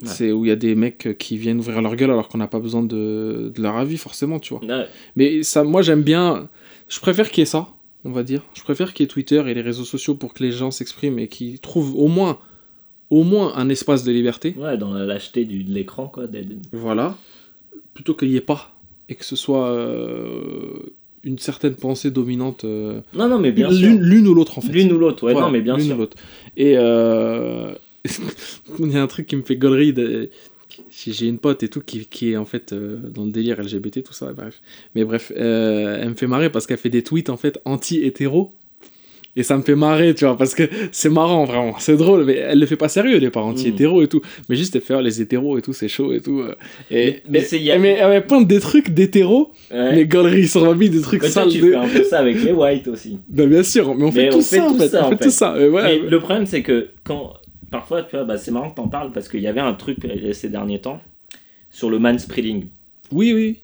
[0.04, 2.46] C'est où il y a des mecs qui viennent ouvrir leur gueule alors qu'on n'a
[2.46, 4.62] pas besoin de, de leur avis, forcément, tu vois.
[4.64, 4.86] Ouais.
[5.16, 6.48] Mais ça, moi, j'aime bien.
[6.88, 7.68] Je préfère qu'il y ait ça,
[8.04, 8.42] on va dire.
[8.54, 11.18] Je préfère qu'il y ait Twitter et les réseaux sociaux pour que les gens s'expriment
[11.18, 12.38] et qu'ils trouvent au moins,
[13.10, 14.54] au moins un espace de liberté.
[14.58, 16.26] Ouais, dans la lâcheté du, de l'écran, quoi.
[16.26, 17.16] des- Voilà.
[17.94, 18.72] Plutôt qu'il n'y ait pas.
[19.08, 20.72] Et que ce soit euh,
[21.24, 22.64] une certaine pensée dominante.
[22.64, 23.88] euh, Non, non, mais bien sûr.
[23.88, 24.72] L'une l'une ou l'autre, en fait.
[24.72, 25.94] L'une ou l'autre, ouais, Voilà, non, mais bien l'une sûr.
[25.96, 26.16] ou l'autre.
[26.56, 27.72] Et euh,
[28.80, 29.92] il y a un truc qui me fait gaulerie.
[29.92, 30.30] De...
[30.90, 33.60] J'ai j'ai une pote et tout qui, qui est en fait euh, dans le délire
[33.60, 34.60] LGBT, tout ça, bref.
[34.94, 38.50] Mais bref, euh, elle me fait marrer parce qu'elle fait des tweets en fait anti-hétéro.
[39.38, 40.62] Et ça me fait marrer, tu vois, parce que
[40.92, 41.74] c'est marrant, vraiment.
[41.78, 44.22] C'est drôle, mais elle le fait pas sérieux, elle est pas anti-hétéro et tout.
[44.48, 46.40] Mais juste, elle fait, ah, les hétéros et tout, c'est chaud et tout.
[46.40, 46.54] euh.
[46.90, 49.94] Et, Mais- c'est- y a- mais elle me pointe des trucs d'hétéro, Ouais.
[49.94, 51.50] les gauleries sur ma vie, des trucs Mais toi, sales.
[51.52, 53.18] tu de- fais un peu ça avec les whites aussi.
[53.28, 54.88] Ben, bien sûr, mais on fait Mais tout on fait ça, en tout fait.
[54.88, 55.24] ça, on en fait fait.
[55.24, 55.54] tout ça.
[55.60, 57.34] Et ouais, Mais le problème, c'est que quand.
[57.70, 60.04] Parfois, tu vois, bah, c'est marrant que t'en parles parce qu'il y avait un truc
[60.04, 61.00] euh, ces derniers temps
[61.70, 62.66] sur le manspreading.
[63.12, 63.56] Oui, oui.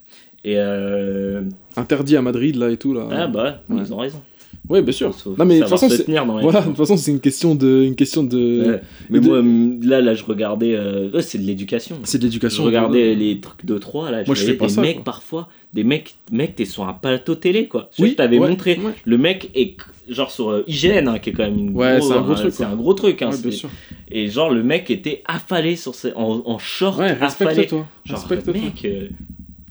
[0.44, 0.54] Et.
[0.58, 1.42] Euh...
[1.76, 3.08] Interdit à Madrid, là, et tout, là.
[3.10, 3.82] Ah, bah, Ouais.
[3.84, 4.20] ils ont raison.
[4.68, 5.14] Ouais, bien sûr.
[5.14, 6.04] Faut Non, mais de toute façon, c'est...
[6.04, 6.70] tenir dans les Voilà, de temps.
[6.70, 7.82] toute façon, c'est une question de...
[7.84, 8.64] Une question de...
[8.72, 8.80] Ouais.
[9.10, 10.74] Mais de- moi, là, là, je regardais.
[10.74, 11.98] euh, c'est de l'éducation.
[12.04, 12.62] C'est de Je l'éducation.
[12.64, 14.22] regardais les trucs de 3 là.
[14.26, 15.04] Moi, je fais pas des ça, mecs quoi.
[15.04, 17.90] parfois, des mecs, mec, t'es sur un plateau télé quoi.
[17.96, 18.78] Je, Oui, je t'avais ouais, montré.
[19.04, 19.74] Le mec est
[20.08, 22.52] genre sur euh, IGN, hein, qui est quand même une Ouais, c'est un gros truc,
[22.52, 23.22] C'est un gros truc.
[23.22, 23.70] Hein, Ouais, bien sûr.
[24.10, 26.98] Et genre, le mec était affalé sur ses, en, en short.
[26.98, 27.50] Ouais, affalé.
[27.50, 27.86] respecte-toi.
[28.04, 28.52] Genre, Respecte-toi.
[28.54, 29.14] mec, euh, tu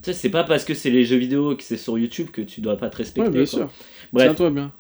[0.04, 2.62] sais, c'est pas parce que c'est les jeux vidéo que c'est sur YouTube que tu
[2.62, 3.30] dois pas te respecter.
[3.30, 3.60] Ouais, bien quoi.
[3.60, 3.70] sûr.
[4.16, 4.72] Tiens-toi bien.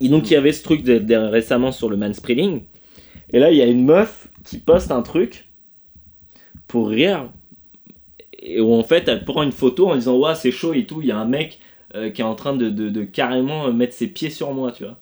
[0.00, 2.62] et donc il y avait ce truc de, de- récemment sur le manspreading.
[3.32, 5.48] Et là, il y a une meuf qui poste un truc
[6.68, 7.30] pour rire.
[8.38, 11.00] Et où en fait, elle prend une photo en disant Ouais, c'est chaud et tout.
[11.02, 11.58] Il y a un mec
[11.96, 14.84] euh, qui est en train de, de- de carrément mettre ses pieds sur moi, tu
[14.84, 14.96] vois.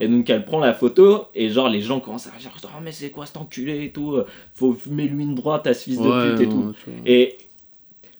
[0.00, 2.92] Et donc elle prend la photo et genre les gens commencent à dire Oh, mais
[2.92, 4.12] c'est quoi cet enculé et tout.
[4.12, 6.74] euh, Faut fumer lui une droite à ce fils de pute et non, tout.
[7.06, 7.36] Et.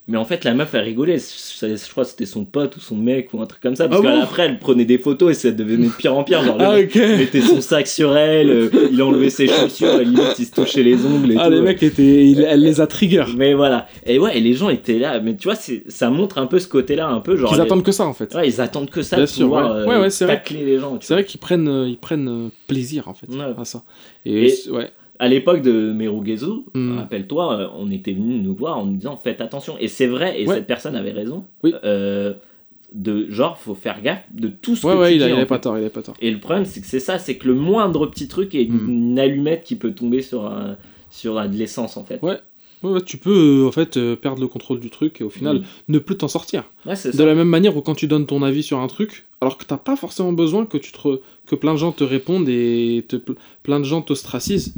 [0.07, 1.17] Mais en fait, la meuf, elle rigolait.
[1.17, 3.89] Je, crois que c'était son pote ou son mec ou un truc comme ça.
[3.89, 6.43] Parce Ah bon qu'après, elle prenait des photos et ça devenait de pire en pire.
[6.45, 10.03] Genre, le Ah, mettait son sac sur elle, euh, il enlevait ses chaussures, à la
[10.03, 11.53] limite, il se touchait les ongles et Ah, tout.
[11.55, 12.27] les mecs étaient.
[12.27, 13.25] il- Elle les a trigger.
[13.35, 13.87] Mais voilà.
[14.05, 15.21] Et ouais, et les gens étaient là.
[15.21, 15.57] Mais tu vois,
[15.89, 17.53] ça montre un peu ce côté-là, un peu genre.
[17.53, 18.35] Ils les- attendent que ça, en fait.
[18.35, 19.81] Ouais, ils attendent que ça Bien de sûr, pouvoir ouais.
[19.81, 20.43] euh, Ouais, ouais, c'est vrai.
[20.51, 20.99] les gens.
[21.01, 23.43] C'est vrai qu'ils prennent, euh, ils prennent plaisir, en fait, Ouais.
[23.59, 23.83] à ça.
[24.27, 24.91] Et, ouais.
[25.19, 26.99] À l'époque de Merugezu, Hmm.
[26.99, 29.77] rappelle-toi, euh, on était venu nous voir en nous disant faites attention.
[29.79, 30.57] Et c'est vrai, et Ouais.
[30.57, 31.45] cette personne avait raison.
[31.63, 31.73] Oui.
[31.85, 32.35] Euh,
[32.93, 35.33] de genre, faut faire gaffe de tout ce Ouais, que ouais, tu il, a, dis,
[35.33, 36.15] il avait pas tort, il avait pas tort.
[36.21, 38.89] Et le problème, c'est que c'est ça, c'est que le moindre petit truc est Hmm.
[38.89, 40.77] une allumette qui peut tomber sur, un-
[41.11, 42.21] sur de l'essence en fait.
[42.23, 42.39] Ouais.
[42.93, 45.59] Ouais, tu peux, euh, en fait, euh, perdre le contrôle du truc et au final,
[45.59, 45.65] Mm.
[45.89, 46.65] ne plus t'en sortir.
[46.87, 47.25] Ouais, De ça.
[47.27, 49.77] la même manière où quand tu donnes ton avis sur un truc, alors que t'as
[49.77, 53.17] pas forcément besoin que tu te re- que plein de gens te répondent et te...
[53.63, 54.75] plein de gens t'ostracisent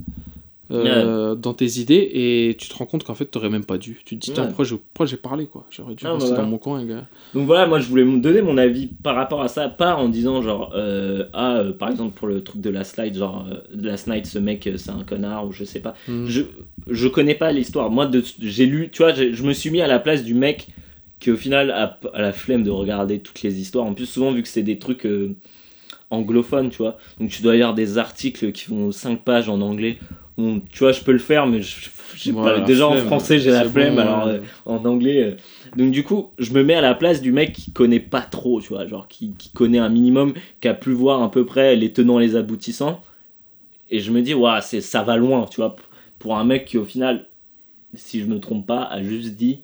[0.72, 4.00] euh, dans tes idées et tu te rends compte qu'en fait t'aurais même pas dû.
[4.04, 4.48] Tu te dis tiens Ouais.
[4.48, 5.64] pourquoi j'ai parlé quoi?
[5.70, 6.42] J'aurais dû Ah, rester voilà.
[6.42, 7.06] dans mon coin gars.
[7.34, 10.08] Donc voilà, moi je voulais me donner mon avis par rapport à ça, pas en
[10.08, 13.58] disant genre, euh, ah, euh, par exemple pour le truc de la slide, genre, euh,
[13.74, 15.94] la slide, ce mec c'est un connard ou je sais pas.
[16.08, 16.26] Mm.
[16.26, 16.42] Je,
[16.88, 17.90] je connais pas l'histoire.
[17.90, 18.10] Moi,
[18.40, 20.68] j'ai lu, tu vois, je me suis mis à la place du mec
[21.20, 23.84] qui au final a, a la flemme de regarder toutes les histoires.
[23.86, 25.06] En plus, souvent vu que c'est des trucs
[26.10, 29.98] anglophones, tu vois, donc tu dois lire des articles qui font 5 pages en anglais.
[30.36, 31.90] Tu vois, je peux le faire, mais je-
[32.32, 34.32] Ouais, pas- déjà en français j'ai la flemme, bon, alors ouais.
[34.34, 35.22] euh, en anglais.
[35.22, 35.36] euh,
[35.76, 38.60] donc du coup, je me mets à la place du mec qui connaît pas trop,
[38.60, 41.76] tu vois, genre qui, qui connaît un minimum, qui a pu voir à peu près
[41.76, 43.00] les tenants, les aboutissants.
[43.90, 45.76] Et je me dis, waouh, c'est ça va loin, tu vois,
[46.18, 47.26] pour un mec qui au final,
[47.94, 49.60] si je me trompe pas, a juste dit,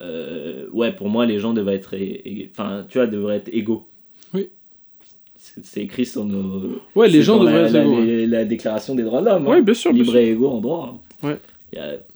[0.00, 1.94] euh, ouais, pour moi les gens devraient être,
[2.50, 3.86] enfin, tu vois, devraient être égaux.
[5.62, 6.80] C'est écrit sur nos.
[6.94, 8.44] Ouais les gens la, devraient la, ouais.
[8.46, 9.46] déclaration des droits de l'homme.
[9.46, 9.62] Ouais, hein.
[9.62, 10.20] bien sûr, bien Libre sûr.
[10.20, 11.00] et égaux en droit.
[11.22, 11.28] hein.
[11.28, 11.38] Ouais.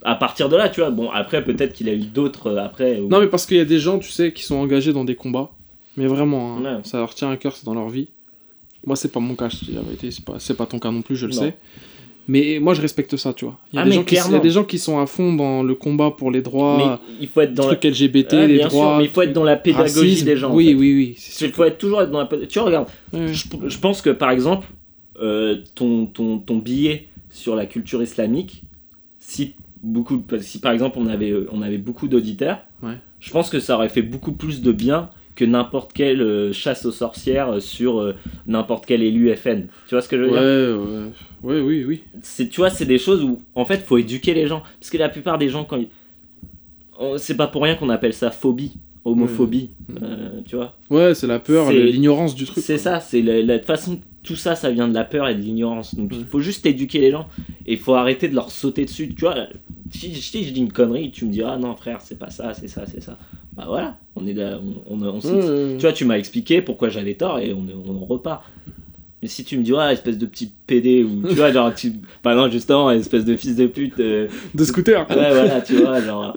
[0.04, 3.00] À partir de là, tu vois, bon, après peut-être qu'il a eu d'autres euh, après.
[3.00, 5.04] où- Non mais parce qu'il y a des gens tu sais qui sont engagés dans
[5.04, 5.50] des combats,
[5.96, 6.80] mais vraiment hein, Ouais.
[6.84, 8.08] ça leur tient à cœur, c'est dans leur vie.
[8.86, 11.02] Moi c'est pas mon cas, je te dis la vérité, c'est pas ton cas non
[11.02, 11.40] plus, je le Non.
[11.42, 11.54] sais.
[12.30, 13.58] Mais moi, je respecte ça, tu vois.
[13.72, 14.42] Il y a, Ah, des, gens qui, il y a clairement.
[14.42, 17.40] des gens qui sont à fond dans le combat pour les droits, mais il faut
[17.40, 17.74] être dans la...
[17.76, 18.98] trucs LGBT, Ouais, les sûr, droits.
[18.98, 20.26] mais il faut être dans la pédagogie racisme.
[20.26, 20.50] des gens.
[20.50, 20.74] en Oui, fait.
[20.74, 21.16] oui, oui.
[21.40, 22.48] Il faut être toujours être dans la pédagogie.
[22.52, 23.28] Tu vois, regarde, Ouais.
[23.32, 24.66] je, je pense que par exemple,
[25.22, 28.62] euh, ton, ton, ton billet sur la culture islamique,
[29.18, 32.94] si, beaucoup, si par exemple on avait, on avait beaucoup d'auditeurs, Ouais.
[33.20, 35.08] je pense que ça aurait fait beaucoup plus de bien
[35.38, 38.14] que n'importe quelle euh, chasse aux sorcières euh, sur euh,
[38.48, 39.66] n'importe quel élu FN.
[39.86, 41.12] Tu vois ce que je veux Ouais, dire?
[41.44, 42.02] Ouais, ouais, oui, oui.
[42.22, 44.98] c'est tu vois c'est des choses où en fait faut éduquer les gens parce que
[44.98, 45.88] la plupart des gens quand ils...
[46.98, 48.72] on- c'est pas pour rien qu'on appelle ça phobie
[49.04, 49.70] homophobie
[50.02, 50.76] euh, tu vois?
[50.90, 52.62] Ouais, c'est la peur, l'ignorance du truc.
[52.62, 55.94] c'est ça c'est la, façon tout ça ça vient de la peur et de l'ignorance
[55.94, 56.24] donc il Ouais.
[56.28, 57.28] faut juste éduquer les gens
[57.64, 59.46] et il faut arrêter de leur sauter dessus tu vois
[59.90, 62.68] si, si je dis une connerie tu me diras non frère c'est pas ça c'est
[62.68, 63.16] ça c'est ça
[63.58, 64.58] bah voilà on est là
[64.88, 68.42] on, on, tu vois, tu m'as expliqué pourquoi j'avais tort et on, on repart.
[69.20, 71.92] Mais si tu me dis, ouais, espèce de petit PD, ou tu vois, genre, tu...
[72.22, 73.98] bah non, justement, espèce de fils de pute.
[73.98, 75.00] euh, De scooter.
[75.10, 76.36] Ouais, voilà, tu vois, genre.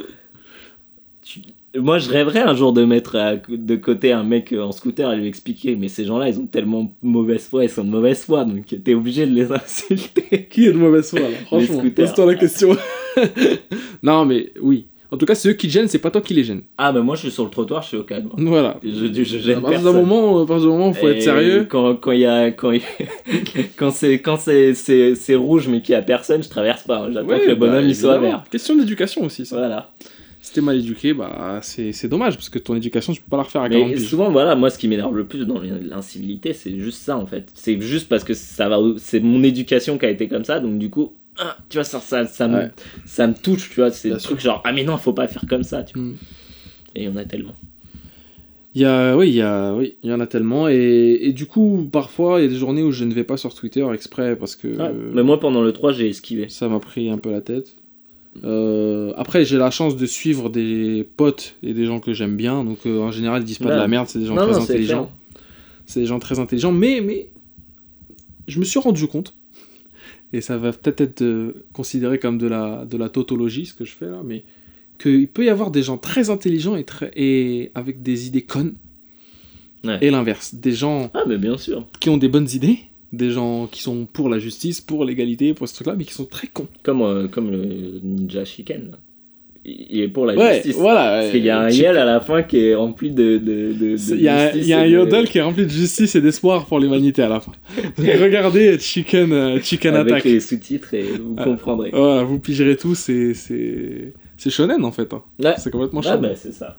[1.22, 1.41] tu-
[1.76, 5.14] Moi, je rêverais un jour de mettre à- de côté un mec euh, en scooter
[5.14, 8.23] et lui expliquer, mais ces gens-là, ils ont tellement mauvaise foi, ils sont de mauvaise
[8.23, 10.48] foi, donc t'es obligé de les insulter.
[10.49, 11.27] Qui est de mauvaise foi, là?
[11.45, 12.76] Franchement, pose-toi la question.
[14.03, 14.88] non, mais oui.
[15.12, 16.62] En tout cas, c'est eux qui te gênent, c'est pas toi qui les gênes.
[16.78, 18.30] Ah, bah moi, je suis sur le trottoir, je suis au calme.
[18.38, 18.78] Voilà.
[18.82, 20.06] Je, je, je À gêne partir d'un personne.
[20.08, 21.66] moment, à partir d'un moment, faut être sérieux.
[21.70, 22.82] Quand quand il y a quand il-
[23.76, 27.12] quand c'est quand c'est c'est c'est rouge mais qu'il y a personne, je traverse pas.
[27.12, 28.38] J'attends Ouais, que le bonhomme bah, il soit évidemment.
[28.38, 28.44] vert.
[28.50, 29.58] Question d'éducation aussi, ça.
[29.58, 29.92] Voilà.
[30.44, 33.38] Si t'es mal éduqué, bah c'est c'est dommage parce que ton éducation, tu peux pas
[33.38, 34.08] la refaire à Mais 40 piges.
[34.08, 37.50] souvent voilà, moi ce qui m'énerve le plus dans l'incivilité, c'est juste ça en fait.
[37.54, 40.80] C'est juste parce que ça va c'est mon éducation qui a été comme ça donc
[40.80, 42.72] du coup ah, tu vois ça ça ça me Ouais.
[43.06, 45.28] ça me touche, tu vois, c'est Bien le truc genre ah mais non, faut pas
[45.28, 46.08] faire comme ça, tu vois.
[46.08, 46.16] Mm.
[46.95, 47.56] Et il y en a tellement.
[48.74, 51.34] Il y a, oui, il y a, oui, il y en a tellement et, et
[51.34, 53.86] du coup, parfois, il y a des journées où je ne vais pas sur Twitter
[53.94, 54.91] exprès parce que Ouais.
[55.14, 56.48] Mais moi pendant le 3, j'ai esquivé.
[56.49, 57.76] ça m'a pris un peu la tête.
[58.45, 62.64] Euh, après, j'ai la chance de suivre des potes et des gens que j'aime bien,
[62.64, 63.76] donc euh, en général, ils disent pas Ouais.
[63.76, 65.12] de la merde, c'est des gens Non, très non, intelligents.
[65.86, 67.28] C'est des gens très intelligents, mais, mais
[68.48, 69.34] je me suis rendu compte,
[70.34, 73.86] et ça va peut-être être euh, considéré comme de la, de la tautologie, ce que
[73.86, 74.44] je fais là, mais
[74.99, 78.76] qu'il peut y avoir des gens très intelligents et, très, et avec des idées connes,
[79.84, 79.98] Ouais.
[80.02, 80.53] et l'inverse.
[80.53, 81.88] Des gens Ah mais bien sûr.
[81.99, 82.78] qui ont des bonnes idées,
[83.14, 86.26] des gens qui sont pour la justice, pour l'égalité, pour ce truc-là, mais qui sont
[86.26, 86.68] très cons.
[86.84, 88.91] Comme euh, comme le ninja chicken.
[88.91, 88.99] là.
[89.64, 90.76] Il est pour la Ouais, justice.
[90.76, 91.20] voilà.
[91.20, 93.38] Parce qu'il y a un Chi- yel à la fin qui est rempli de.
[93.38, 95.42] de, de, de Il y a, justice il y a un de- yodel qui est
[95.44, 97.52] rempli de justice et d'espoir pour l'humanité à la fin.
[97.98, 100.24] Regardez Chicken, euh, Chicken avec Attack.
[100.24, 101.44] les sous-titres et vous Ah.
[101.44, 101.92] comprendrez.
[101.94, 105.14] Voilà, vous pigerez tout, c'est c'est c'est shonen en fait.
[105.14, 105.22] hein.
[105.40, 105.54] Ouais.
[105.60, 106.22] C'est complètement Ah shonen.
[106.22, 106.78] bah c'est ça.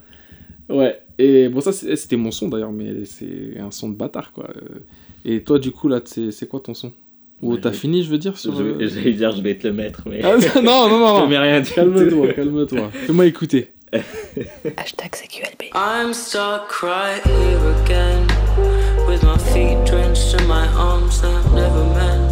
[0.67, 0.97] Ouais.
[1.17, 4.49] Et bon ça c'était mon son d'ailleurs, mais c'est un son de bâtard quoi.
[4.57, 4.79] Euh,
[5.23, 6.91] Et toi du coup là c'est quoi ton son?
[7.43, 8.59] Ou Ouais, t'as je- fini je veux dire Je sur.
[8.59, 10.21] euh, vais- J'allais dire je vais te le mettre mais.
[10.23, 11.27] Ah, non non non je non.
[11.27, 11.61] mets rien.
[11.61, 12.89] Calme-toi, calme-toi.
[13.05, 13.71] Fais-moi écouter.
[14.77, 15.69] Hashtag CQLB.
[15.75, 18.25] I'm stuck right here again
[19.07, 22.31] with my feet drenched and my arms that never mend.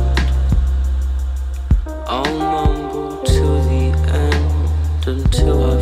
[2.07, 5.77] I'll mumble to the end until I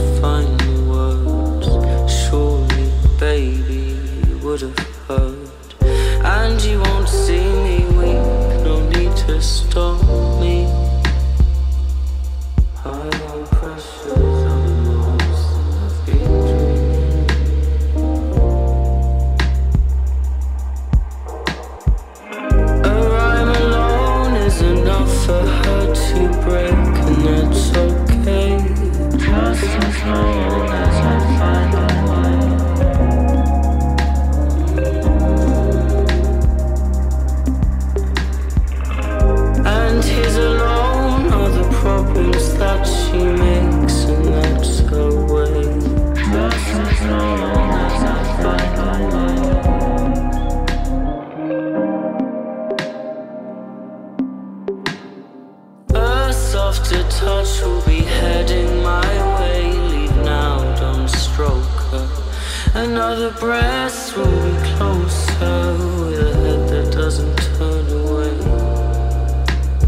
[63.30, 68.34] Another breast will be closer with a head that doesn't turn away.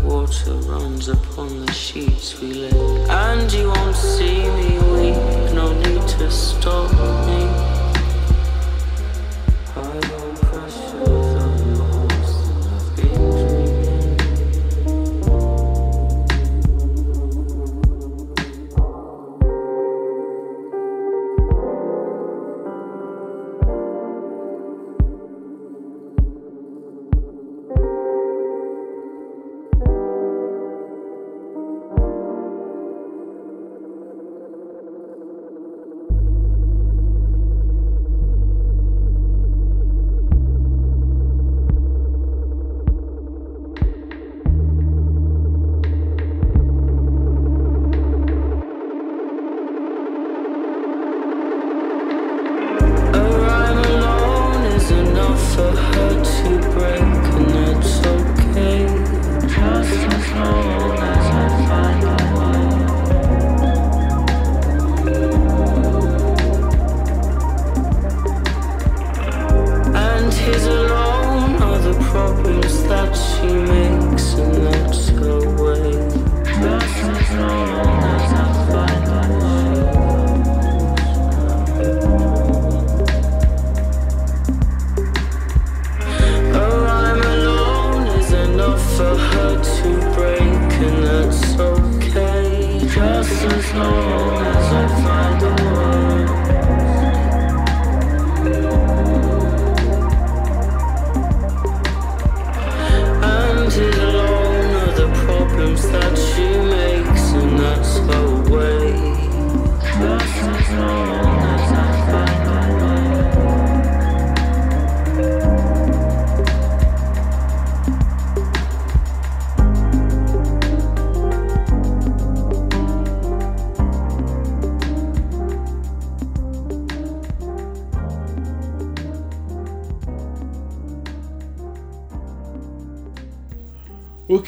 [0.03, 2.90] Water runs upon the sheets we lay,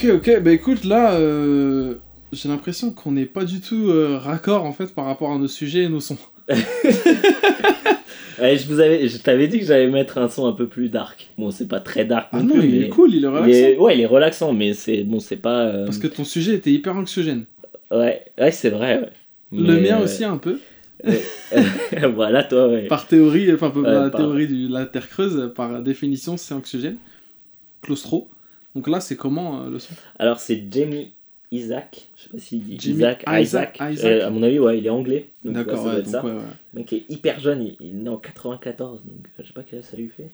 [0.03, 1.95] Ok, ok, bah écoute, là, euh,
[2.33, 5.47] j'ai l'impression qu'on n'est pas du tout euh, raccord en fait par rapport à nos
[5.47, 6.17] sujets et nos sons.
[8.41, 10.89] Ouais, je vous avais, je t'avais dit que j'allais mettre un son un peu plus
[10.89, 11.29] dark.
[11.37, 12.29] Bon, c'est pas très dark.
[12.31, 13.47] Ah non, plus, il mais- est cool, il est il relaxant.
[13.51, 15.65] est- ouais, il est relaxant, mais c'est bon, c'est pas.
[15.67, 17.45] euh, Parce que ton sujet était hyper anxiogène.
[17.91, 18.99] Ouais, ouais, c'est vrai.
[19.01, 19.09] ouais.
[19.51, 20.59] Le Mais, mien euh, aussi un peu.
[22.15, 22.87] voilà, toi, ouais.
[22.87, 26.55] Par théorie, enfin par Ouais, la par- théorie de la Terre creuse, par définition, c'est
[26.55, 26.97] anxiogène.
[27.83, 28.27] Claustro.
[28.75, 29.93] Donc là, c'est comment euh, le son?
[30.17, 31.11] Alors, c'est Jamie
[31.51, 32.09] Isaac.
[32.15, 33.23] Je sais pas s'il dit Isaac.
[33.27, 33.79] Isaac, Isaac.
[33.91, 34.11] Isaac.
[34.11, 35.29] Euh, à mon avis, ouais, il est anglais.
[35.45, 36.31] D'accord, ouais, ouais, ouais.
[36.73, 39.53] Le mec est hyper jeune, il, il est né en 94, donc euh, je sais
[39.53, 40.29] pas quel âge ça lui fait.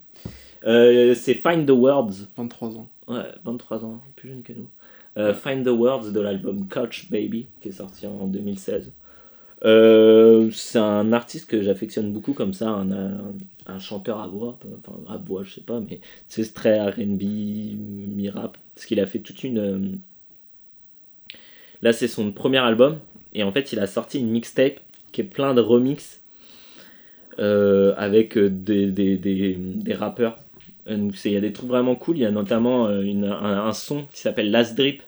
[0.65, 2.27] Euh, c'est Find the Words.
[2.37, 2.87] 23 ans.
[3.09, 4.69] Ouais, 23 ans, plus jeune que nous.
[5.17, 8.93] Euh, Find the Words de l'album Couch Baby, qui est sorti en 2016.
[9.65, 12.91] Euh, c'est un artiste que j'affectionne beaucoup comme ça, un,
[13.67, 15.99] un, chanteur à voix, enfin à voix je sais pas, mais
[16.29, 19.57] c'est très RB, mi-rap, parce qu'il a fait toute une...
[19.59, 19.79] euh,
[21.81, 22.99] Là c'est son premier album,
[23.33, 24.79] et en fait il a sorti une mixtape
[25.11, 26.21] qui est plein de remix
[27.39, 30.37] euh, avec des, des, des, des rappeurs.
[30.87, 34.05] Il y a des trucs vraiment cool, il y a notamment une, un, un son
[34.13, 35.03] qui s'appelle Last Drip,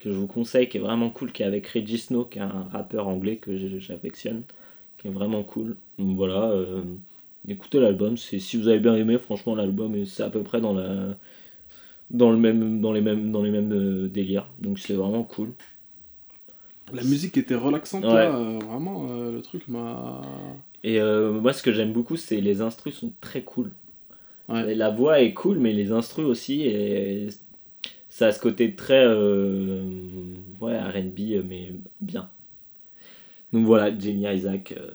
[0.00, 2.42] que je vous conseille, qui est vraiment cool, qui est avec Reggie Snow, qui est
[2.42, 4.42] un rappeur anglais que j'affectionne,
[4.98, 5.76] qui est vraiment cool.
[5.98, 6.82] Donc voilà, euh,
[7.48, 11.16] écoutez l'album, si vous avez bien aimé, franchement l'album, c'est à peu près dans la
[12.10, 14.48] dans le même dans les mêmes dans les mêmes euh, délires.
[14.60, 15.52] Donc c'est vraiment cool.
[16.92, 18.14] La musique était relaxante Ouais.
[18.14, 20.22] là, euh, vraiment, euh, le truc m'a.
[20.84, 23.72] Et moi ce que j'aime beaucoup, c'est les instrus sont très cool.
[24.48, 24.74] Ouais.
[24.74, 27.28] La voix est cool, mais les instrus aussi, et
[28.18, 29.80] ça a ce côté très euh,
[30.60, 31.70] ouais, RB, mais
[32.00, 32.28] bien.
[33.52, 34.88] Donc voilà, Jamie Isaac, euh,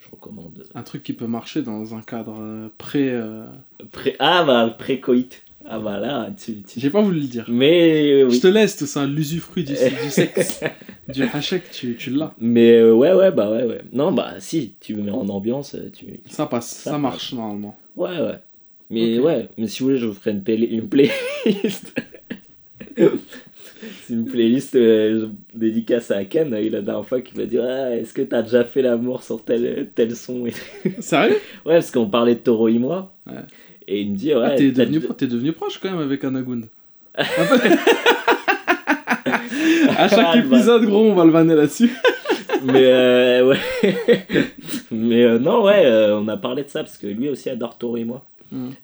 [0.00, 0.66] je recommande.
[0.74, 3.10] Un truc qui peut marcher dans un cadre euh, pré.
[3.10, 3.46] euh,
[3.92, 5.42] Pré ah bah, pré-coït.
[5.66, 6.62] Ah bah là, tu.
[6.62, 7.46] tu- J'ai pas voulu le dire.
[7.48, 10.60] Mais Je te laisse tout ça, l'usufruit du, du sexe,
[11.08, 12.34] du hachek, tu, tu l'as.
[12.40, 13.82] Mais euh, ouais, ouais, bah ouais, ouais.
[13.92, 16.06] Non, bah si, tu me mets en ambiance, tu.
[16.28, 17.78] Ça passe, Ça ça, marche normalement.
[17.96, 18.40] Ouais, ouais.
[18.90, 21.94] Mais ouais, mais si vous voulez, je vous ferai une, play- une playlist.
[22.96, 27.94] C'est une playlist euh, dédicace à Ken, il la dernière fois qui m'a dit ah,
[27.96, 30.44] Est-ce que t'as déjà fait l'amour sur tel, tel son.
[31.00, 31.36] Sérieux?
[31.66, 33.14] Ouais, parce qu'on parlait de Toro et moi.
[33.26, 33.34] Ouais.
[33.86, 36.64] Et il me dit Ouais, ah, t'es devenu, t'es proche quand même avec Anagund.
[39.96, 41.90] À chaque Ah, épisode, gros, on va le vanner là-dessus.
[42.64, 43.58] mais euh, ouais.
[44.90, 47.78] mais euh, non, ouais, euh, on a parlé de ça parce que lui aussi adore
[47.78, 48.24] Toro et moi.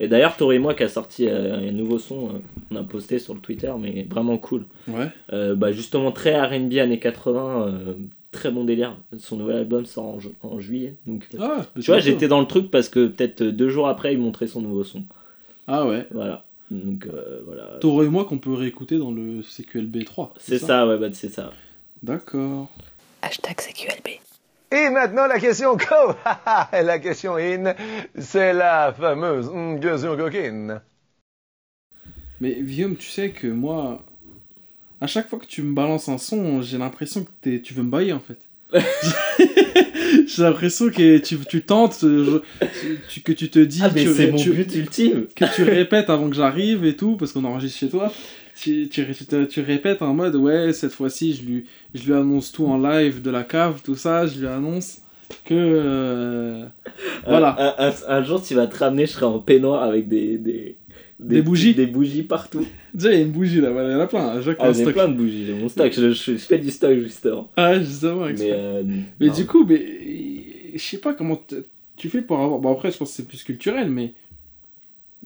[0.00, 2.38] Et d'ailleurs, Toro et moi qui a sorti euh, un nouveau son, euh,
[2.70, 4.64] on a posté sur le Twitter, mais vraiment cool.
[4.88, 5.08] Ouais.
[5.32, 7.94] Euh, bah, justement, très RB années 80, euh,
[8.32, 8.96] très bon délire.
[9.18, 10.96] Son nouvel album sort en, ju- en juillet.
[11.06, 14.18] Donc, Ah, tu vois, j'étais dans le truc parce que peut-être deux jours après, il
[14.18, 15.02] montrait son nouveau son.
[15.66, 16.06] Ah ouais.
[16.12, 16.44] Voilà.
[16.70, 17.64] Donc euh, voilà.
[17.80, 20.34] Taureau et moi qu'on peut réécouter dans le CQLB 3.
[20.38, 21.50] C'est ça, ouais, bah, c'est ça.
[22.02, 22.68] D'accord.
[23.22, 24.18] Hashtag CQLB.
[24.72, 26.14] Et maintenant, la question co.
[26.72, 27.74] la question in,
[28.18, 30.80] c'est la fameuse mm, question coquine.
[32.40, 34.02] Mais Guillaume, tu sais que moi,
[35.00, 37.82] à chaque fois que tu me balances un son, j'ai l'impression que t'es- tu veux
[37.82, 38.38] me bailler en fait.
[40.26, 44.04] j'ai l'impression que tu, tu tentes, euh, je- tu- que tu te dis Ah, mais
[44.04, 45.26] tu, c'est mon tu- but ultime.
[45.34, 48.12] que tu répètes avant que j'arrive et tout, parce qu'on enregistre chez toi.
[48.60, 51.64] Tu, tu, tu te- tu répètes en mode ouais, cette fois-ci, je lui,
[51.94, 55.00] je lui annonce tout en live de la cave, tout ça, je lui annonce
[55.44, 55.54] que.
[55.54, 56.64] euh,
[57.26, 57.56] voilà.
[57.78, 60.36] Un, un- un jour, tu vas te ramener, je serai en peignoir avec des.
[60.38, 60.76] Des,
[61.18, 62.64] Des bougies Des bougies partout.
[62.94, 64.26] Déjà, il y a une bougie là, il y en a plein.
[64.58, 64.92] Ah, un j'ai stock.
[64.94, 65.92] plein de bougies, j'ai mon stock.
[65.92, 67.50] Je, je- je fais du stock justement.
[67.56, 68.82] Ah, justement, Mais, euh,
[69.20, 69.34] Mais non.
[69.34, 69.80] du coup, mais
[70.74, 71.38] je sais pas comment
[71.96, 72.58] tu fais pour avoir.
[72.58, 74.12] Bon, après, je pense que c'est plus culturel, mais.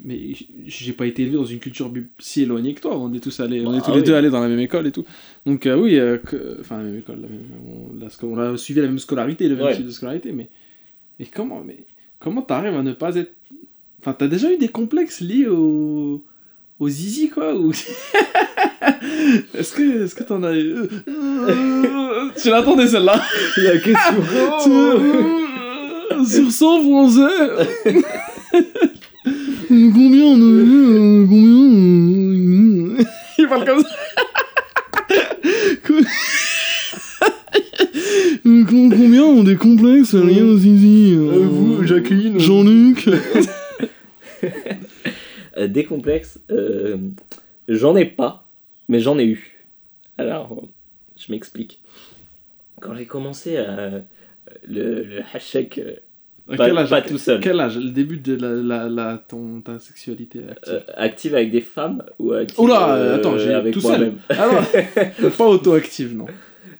[0.03, 0.19] Mais
[0.67, 2.99] j'ai pas été élevé dans une culture si éloignée que toi.
[2.99, 4.03] On est tous allés, on Bah, est tous les oui.
[4.03, 5.05] deux allés dans la même école et tout.
[5.47, 8.89] Donc euh, oui, euh, que- enfin la même école, la même- on, a suivi la
[8.89, 9.77] même scolarité, le même Ouais.
[9.77, 10.49] type de scolarité, mais
[11.21, 11.85] et comment, mais
[12.19, 13.33] comment t'arrives à ne pas être.
[14.01, 16.25] Enfin, t'as déjà eu des complexes liés au
[16.81, 17.71] au zizi, quoi ou...
[19.55, 20.55] Est-ce que est-ce que t'en as.
[20.55, 20.89] euh,
[22.43, 23.23] Tu l'attendais celle-là
[23.59, 24.23] La question.
[24.65, 27.65] Tu- Sur 100 français
[29.69, 33.05] Combien on a euh, Combien euh,
[33.39, 33.89] Il parle comme ça
[38.47, 42.39] Euh, com- Combien ont des complexes au zizi euh, vous, Jacqueline.
[42.39, 43.09] Jean-Luc
[45.69, 46.97] des complexes, euh,
[47.69, 48.47] j'en ai pas,
[48.89, 49.65] mais j'en ai eu.
[50.19, 50.63] Alors,
[51.17, 51.81] je m'explique.
[52.81, 54.03] Quand j'ai commencé à,
[54.69, 56.01] le, le hashtag,
[56.51, 59.19] À pas, quel âge pas tout seul, Quel âge Le début de la, la, la-
[59.19, 63.55] ton, ta sexualité active euh, active avec des femmes ou active Oula, euh, attends, j'ai
[63.55, 64.13] avec tout seul.
[64.29, 64.49] Ah
[65.23, 66.27] non, pas auto-active, non.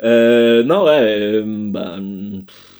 [0.03, 1.97] Euh, non, ouais, euh, bah.
[2.47, 2.71] pff,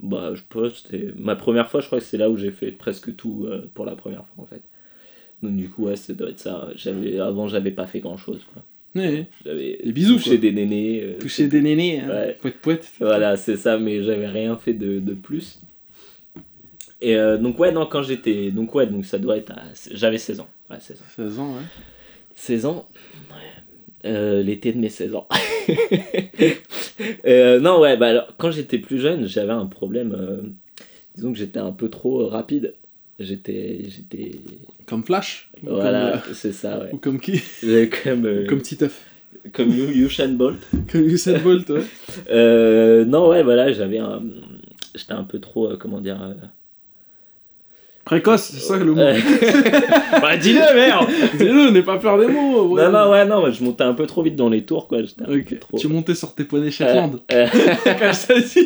[0.00, 1.12] Bah, je pense que c'était.
[1.16, 3.86] Ma première fois, je crois que c'est là où j'ai fait presque tout euh, pour
[3.86, 4.62] la première fois en fait.
[5.42, 6.68] Donc, du coup, ouais, ça doit être ça.
[6.74, 8.62] J'avais, avant, j'avais pas fait grand chose quoi.
[8.94, 10.38] Ouais, J'avais Des bisous, touché quoi.
[10.38, 11.00] des nénés.
[11.02, 12.08] euh, toucher des nénés, hein.
[12.08, 12.38] Ouais.
[12.40, 12.92] poète poète.
[13.00, 15.58] Voilà, c'est ça, mais j'avais rien fait de, de plus.
[17.00, 18.50] Et euh, donc, ouais, non, quand j'étais.
[18.50, 19.50] Donc, ouais, donc ça doit être.
[19.50, 20.48] à- J'avais 16 ans.
[20.70, 21.04] Ouais, 16 ans.
[21.16, 21.62] 16 ans, ouais.
[22.36, 22.86] 16 ans?
[24.06, 25.26] Euh, L'été de mes 16 ans.
[27.26, 30.14] Euh, non, ouais, bah alors, quand j'étais plus jeune, j'avais un problème.
[30.16, 30.42] euh,
[31.16, 32.74] disons que j'étais un peu trop rapide.
[33.20, 33.80] J'étais.
[33.88, 34.32] J'étais.
[34.86, 36.90] Comme Flash Voilà, Comme, c'est ça, euh, ouais.
[36.92, 39.02] ou comme qui J'avais Comme, euh, Comme Titeuf.
[39.52, 40.58] comme Usain Bolt.
[40.92, 41.82] Comme Usain Bolt, ouais.
[42.30, 44.22] Euh, non, ouais, voilà, j'avais un.
[44.94, 45.70] J'étais un peu trop.
[45.70, 46.20] euh, comment dire.
[46.22, 46.34] euh,
[48.04, 49.00] Précoce, c'est ça le mot.
[49.00, 49.18] euh,
[50.20, 51.08] bah, dis-le, merde!
[51.38, 52.68] Dis-le, n'aie pas peur des mots.
[52.74, 52.82] ouais.
[52.84, 55.02] Non, non, ouais, non, je montais un peu trop vite dans les tours, quoi.
[55.02, 55.46] J'étais un Ok.
[55.48, 55.78] peu trop.
[55.78, 57.20] Tu montais sur tes poneys Shetland.
[57.32, 57.46] Euh,
[57.84, 58.60] Quand je.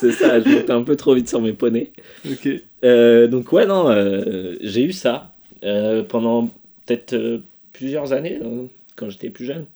[0.00, 1.92] C'est ça, je montais un peu trop vite sur mes poneys.
[2.30, 2.48] Ok.
[2.84, 5.32] Euh, donc ouais, non, euh, j'ai eu ça
[5.64, 6.46] euh, pendant
[6.86, 7.40] peut-être
[7.72, 8.64] plusieurs années euh,
[8.96, 9.66] quand j'étais plus jeune.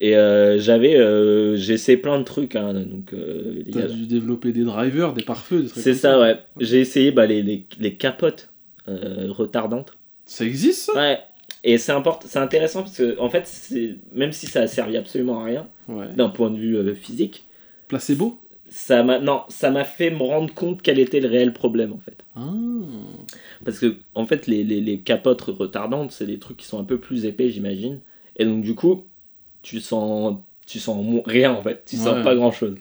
[0.00, 2.56] Et euh, j'avais, euh, j'ai essayé plein de trucs.
[2.56, 6.20] hein, donc euh, T'as a- dû développer des drivers, des pare-feux, des trucs c'est ça,
[6.20, 6.36] ouais.
[6.60, 8.50] J'ai essayé bah, les, les, les capotes
[8.86, 9.96] retardantes.
[10.26, 10.94] Ça existe, ça?
[10.94, 11.18] Ouais.
[11.62, 14.96] Et c'est important, c'est intéressant parce que en fait, c'est même si ça a servi
[14.96, 16.08] absolument à rien Ouais.
[16.14, 17.44] d'un point de vue physique,
[17.88, 18.38] Placebo?
[18.76, 21.98] Ça m'a non, ça m'a fait me rendre compte quel était le réel problème en
[21.98, 22.24] fait.
[22.34, 22.42] Ah.
[23.64, 26.84] Parce que, en fait, les, les, les capotes retardantes, c'est des trucs qui sont un
[26.84, 28.00] peu plus épais, j'imagine.
[28.36, 29.04] Et donc, du coup,
[29.62, 31.84] tu sens, tu sens rien, en fait.
[31.86, 32.02] Tu Ouais.
[32.02, 32.74] sens pas grand chose.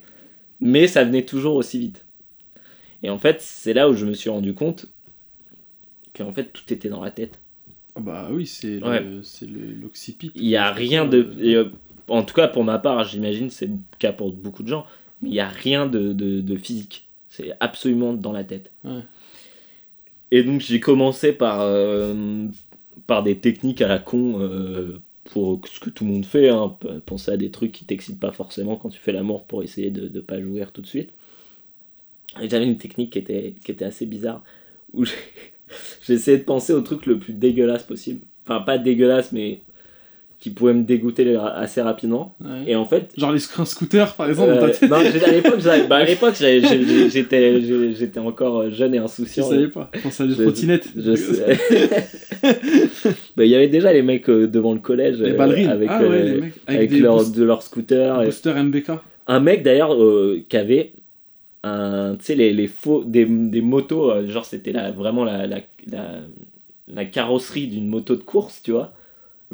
[0.59, 2.05] Mais ça venait toujours aussi vite.
[3.03, 4.87] Et en fait, c'est là où je me suis rendu compte
[6.15, 7.39] qu'en fait, tout était dans la tête.
[7.95, 9.03] Ah bah oui, c'est Ouais.
[9.81, 10.31] l'occipit.
[10.35, 11.31] Il y a rien de.
[11.39, 11.65] et, euh,
[12.07, 14.85] en tout cas, pour ma part, j'imagine, c'est le cas pour beaucoup de gens,
[15.23, 17.07] mais il y a rien de, de, de physique.
[17.29, 18.71] C'est absolument dans la tête.
[18.83, 19.01] Ouais.
[20.31, 22.47] Et donc, j'ai commencé par, euh,
[23.07, 26.49] par des techniques à la con euh, pour ce que tout le monde fait.
[26.49, 26.75] Hein,
[27.05, 30.09] penser à des trucs qui t'excitent pas forcément quand tu fais l'amour pour essayer de
[30.09, 31.11] ne pas jouir tout de suite.
[32.41, 34.43] Et j'avais une technique qui était, qui était assez bizarre
[34.93, 35.05] où
[36.09, 38.25] essayé de penser au truc le plus dégueulasse possible.
[38.43, 39.61] Enfin, pas dégueulasse, mais
[40.43, 42.35] qui pouvait me dégoûter assez rapidement.
[42.43, 42.63] Ouais.
[42.67, 44.89] Et en fait, Genre les scooters, par exemple, dans euh, ta tête.
[44.89, 46.03] non, à l'époque, bah,
[47.95, 49.49] j'étais encore jeune et Je insouciant.
[49.49, 49.89] savais pas.
[49.93, 50.89] Je pensais à des trottinettes.
[50.97, 51.57] Je sais.
[53.37, 55.69] Bah, Il y avait déjà les mecs euh, devant le collège Les euh, ballerines.
[55.69, 56.53] avec, ah ouais, euh, les mecs.
[56.67, 58.21] Avec, avec des leur, boost- de leur scooter.
[58.23, 58.29] et-
[58.63, 58.91] MBK.
[59.27, 60.91] Un mec d'ailleurs euh, qui avait
[61.63, 65.47] un, tu sais, les, les faux, des, des motos, euh, genre c'était la, vraiment la,
[65.47, 65.59] la,
[65.89, 66.05] la,
[66.93, 68.91] la carrosserie d'une moto de course, tu vois.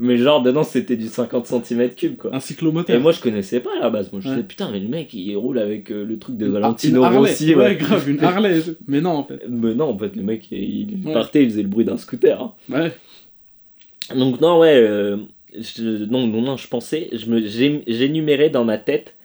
[0.02, 2.34] Mais genre dedans c'était du 50 cm3 quoi.
[2.36, 2.96] Un cyclomoteur.
[2.96, 4.12] Et moi je connaissais pas à la base.
[4.12, 4.36] Moi je Ouais.
[4.36, 7.04] disais putain, mais le mec il roule avec euh, le truc de Valentino.
[7.10, 7.54] Rossi.
[7.56, 7.76] Ouais, ouais.
[7.76, 8.62] grave, une Harley.
[8.88, 9.42] Mais non, en fait.
[9.50, 11.14] Mais non, en fait, le mec il, Ouais.
[11.14, 12.42] partait, il faisait le bruit d'un scooter.
[12.42, 12.54] hein.
[12.70, 12.92] Ouais.
[14.16, 15.18] Donc non, ouais, euh,
[15.54, 19.16] je, non, non, non, je pensais, j'énumérais dans ma tête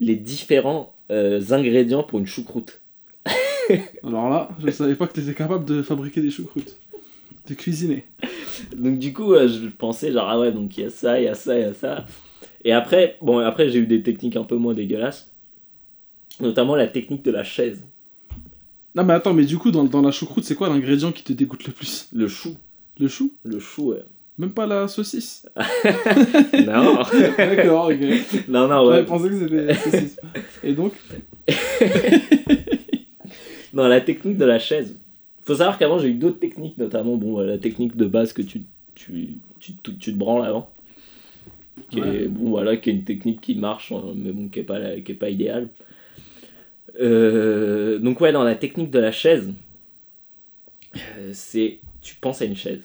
[0.00, 2.80] les différents euh, ingrédients pour une choucroute.
[4.04, 6.76] Alors là, je savais pas que t'étais capable de fabriquer des choucroutes.
[7.48, 8.04] De cuisiner.
[8.76, 11.24] Donc du coup, euh, je pensais genre ah ouais, donc il y a ça, il
[11.24, 12.04] y a ça, il y a ça.
[12.64, 15.30] Et après, bon, après j'ai eu des techniques un peu moins dégueulasses,
[16.40, 17.84] notamment la technique de la chaise,
[18.94, 21.32] Non, mais attends, mais du coup, dans, dans la choucroute, c'est quoi l'ingrédient qui te
[21.32, 22.08] dégoûte le plus?
[22.12, 22.56] Le chou,
[22.98, 23.32] Le chou?
[23.44, 23.90] Le chou.
[23.90, 24.02] ouais.
[24.38, 25.46] Même pas la saucisse?
[26.66, 26.98] Non,
[27.38, 28.48] D'accord, ok.
[28.48, 29.04] non, non, J'avais ouais.
[29.06, 30.20] pensé que c'était la saucisse.
[30.64, 30.92] Et donc?
[33.72, 34.96] Non, la technique de la chaise.
[35.46, 38.62] Faut savoir qu'avant j'ai eu d'autres techniques, notamment bon, la technique de base que tu,
[38.94, 40.70] tu, tu, tu, tu te branles avant.
[41.90, 42.22] Qui Ouais.
[42.24, 44.78] est, bon, voilà, qui est une technique qui marche, hein, mais bon, qui est pas,
[44.78, 45.68] la- qui est pas idéale.
[47.00, 49.52] Euh, donc, ouais, dans la technique de la chaise,
[50.96, 52.82] euh, c'est tu penses à une chaise.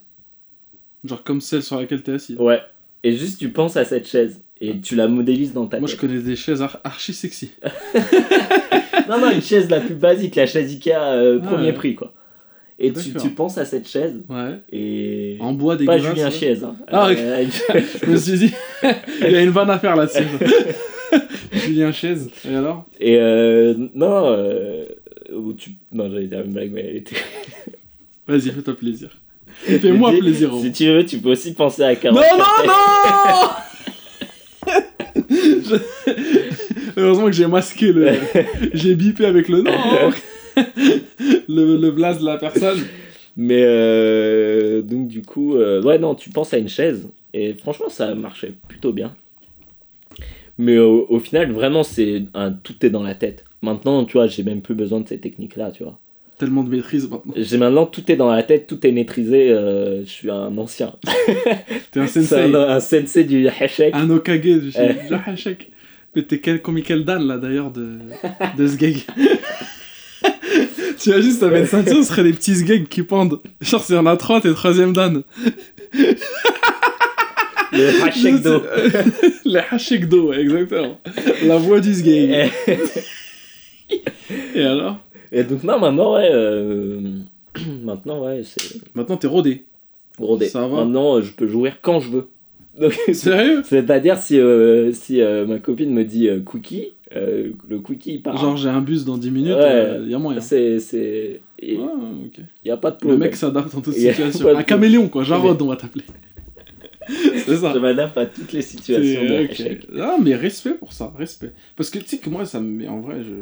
[1.03, 2.35] Genre comme celle sur laquelle t'es assis.
[2.35, 2.59] Ouais.
[3.03, 4.41] Et juste, tu penses à cette chaise.
[4.59, 6.01] Et tu la modélises dans ta Moi, je tête.
[6.01, 7.51] connais des chaises ar- archi sexy.
[9.09, 11.73] Non, non, une chaise la plus basique, la chaise Ikea euh, Ah, premier ouais.
[11.73, 12.13] prix, quoi.
[12.83, 14.15] Et tu, tu penses à cette chaise.
[14.27, 14.57] Ouais.
[14.73, 15.37] Et.
[15.39, 16.15] En bois Pas dégueulasse.
[16.15, 16.31] Julien ouais.
[16.31, 16.63] Chaise.
[16.63, 16.75] Hein.
[16.87, 17.17] Ah, ok.
[17.19, 17.45] Euh,
[18.03, 18.53] Je me suis dit,
[19.21, 20.23] il y a une vanne à faire là-dessus.
[21.53, 22.27] Julien Chaise.
[22.49, 22.87] Et alors?
[22.99, 24.85] Et euh, non, euh,
[25.57, 25.73] tu...
[25.91, 27.17] non, j'allais dire une blague, mais elle était.
[28.27, 29.09] Vas-y, fais-toi plaisir.
[29.63, 30.51] Fais-moi plaisir.
[30.59, 32.19] Si tu veux, tu peux aussi penser à 40.
[32.19, 32.73] Non, non, non
[35.29, 35.75] Je-
[36.97, 38.09] Heureusement que j'ai masqué le.
[38.73, 39.71] J'ai bipé avec le nom.
[41.47, 42.79] Le, le blast de la personne.
[43.37, 47.07] Mais euh, donc, du coup, euh, ouais, non, tu penses à une chaise.
[47.33, 49.13] Et franchement, ça marchait plutôt bien.
[50.57, 53.45] Mais au, au final, vraiment, c'est un tout est dans la tête.
[53.61, 55.97] Maintenant, tu vois, j'ai même plus besoin de ces techniques-là, tu vois.
[56.37, 57.33] Tellement de maîtrise maintenant.
[57.37, 59.51] J'ai maintenant, tout est dans la tête, tout est maîtrisé.
[59.51, 60.93] euh, je suis un ancien.
[61.91, 62.53] T'es un C'est sensei.
[62.53, 63.93] un, un sensei du hashek.
[63.95, 64.71] Un Okage du Eh.
[64.71, 65.71] chez Hachek.
[66.15, 67.99] Mais t'es quel, comme Michael Dan là d'ailleurs de,
[68.57, 68.97] de ce gag.
[71.01, 73.39] tu imagines, t'avais une ceinture, ce serait des petits sgags qui pendent.
[73.61, 75.23] Genre, s'il y en a trois, t'es troisième Dan.
[77.73, 78.61] Le hashek d'eau.
[79.45, 80.99] Les hachek d'eau, ouais, exactement.
[81.45, 82.51] La voix du sgag.
[84.55, 84.97] Et alors?
[85.31, 86.29] Et donc, non, maintenant, ouais.
[86.31, 86.99] euh,
[87.83, 88.61] maintenant, ouais, c'est
[88.93, 89.63] Maintenant, t'es rodé.
[90.19, 90.47] rodé.
[90.49, 90.83] Ça va.
[90.83, 92.27] Maintenant, euh, je peux jouer quand je veux.
[92.79, 93.63] Donc, Sérieux?
[93.65, 98.37] C'est-à-dire, si, euh, si euh, ma copine me dit quickie, euh, le quickie il part.
[98.37, 99.61] Genre, j'ai un bus dans 10 minutes, Ouais.
[99.63, 100.39] euh, y a moyen.
[100.41, 100.79] C'est.
[100.79, 101.41] c'est...
[101.61, 101.85] Il Ouais,
[102.65, 103.19] n'y a pas de Le problème.
[103.19, 104.55] mec s'adapte en toute situation.
[104.57, 105.23] Un caméléon, quoi.
[105.23, 106.05] Jarod, on va t'appeler.
[107.07, 107.71] C'est ça.
[107.73, 109.51] Je m'adapte à toutes les situations de C'est- ok.
[109.51, 109.87] hashek.
[109.99, 111.51] Ah, mais respect pour ça, respect.
[111.75, 113.33] Parce que tu sais que moi, ça me met en vrai, je...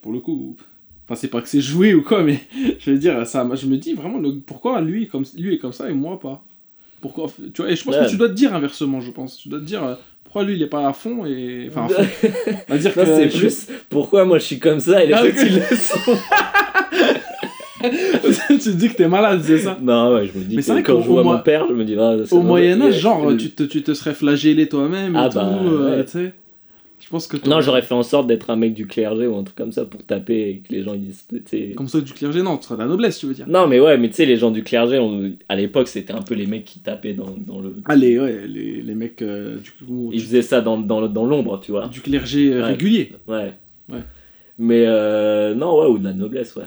[0.00, 0.56] pour le coup,
[1.04, 2.38] enfin, c'est pas que c'est joué ou quoi, mais
[2.78, 4.38] je veux dire, ça, je me dis vraiment, le...
[4.38, 5.24] pourquoi lui, comme...
[5.36, 6.44] lui est comme ça et moi pas?
[7.00, 8.04] Pourquoi Tu vois, et je pense Ouais.
[8.06, 9.36] que tu dois te dire inversement, je pense.
[9.36, 9.94] Tu dois te dire, euh,
[10.32, 11.68] pourquoi lui il est pas à fond et.
[11.70, 12.28] Enfin, à fond.
[12.68, 13.04] On va dire que.
[13.04, 15.76] c'est je- plus pourquoi moi je suis comme ça et les Ah, autres ils le
[15.76, 16.16] sont.
[18.48, 19.76] tu te dis que t'es malade, c'est ça?
[19.82, 21.74] Non, ouais, je me dis Mais que vrai quand je vois mon mo- père, je
[21.74, 21.96] me dis.
[21.98, 25.50] Ah, Au Moyen-Âge, genre, tu te, tu te serais flagellé toi-même et Ah tout, bah,
[25.64, 26.04] euh, ouais.
[26.04, 26.32] tu sais.
[27.04, 27.36] Je pense que.
[27.48, 29.84] Non, j'aurais fait en sorte d'être un mec du clergé ou un truc comme ça
[29.84, 31.26] pour taper et que les gens ils disent.
[31.76, 33.46] Comme ça, du clergé, non, tu serais de la noblesse, tu veux dire.
[33.48, 36.22] Non, mais ouais, mais tu sais, les gens du clergé, on- à l'époque, c'était un
[36.22, 37.74] peu les mecs qui tapaient dans, dans le.
[37.86, 41.26] Allez, ouais, les, les mecs euh, du, coup, Ils du, faisaient ça dans, dans, dans
[41.26, 41.88] l'ombre, tu vois.
[41.88, 42.68] du clergé euh, Ouais.
[42.68, 43.12] régulier.
[43.26, 43.52] Ouais.
[43.90, 43.98] Ouais.
[44.58, 46.62] Mais euh, non, ouais, ou de la noblesse, ouais.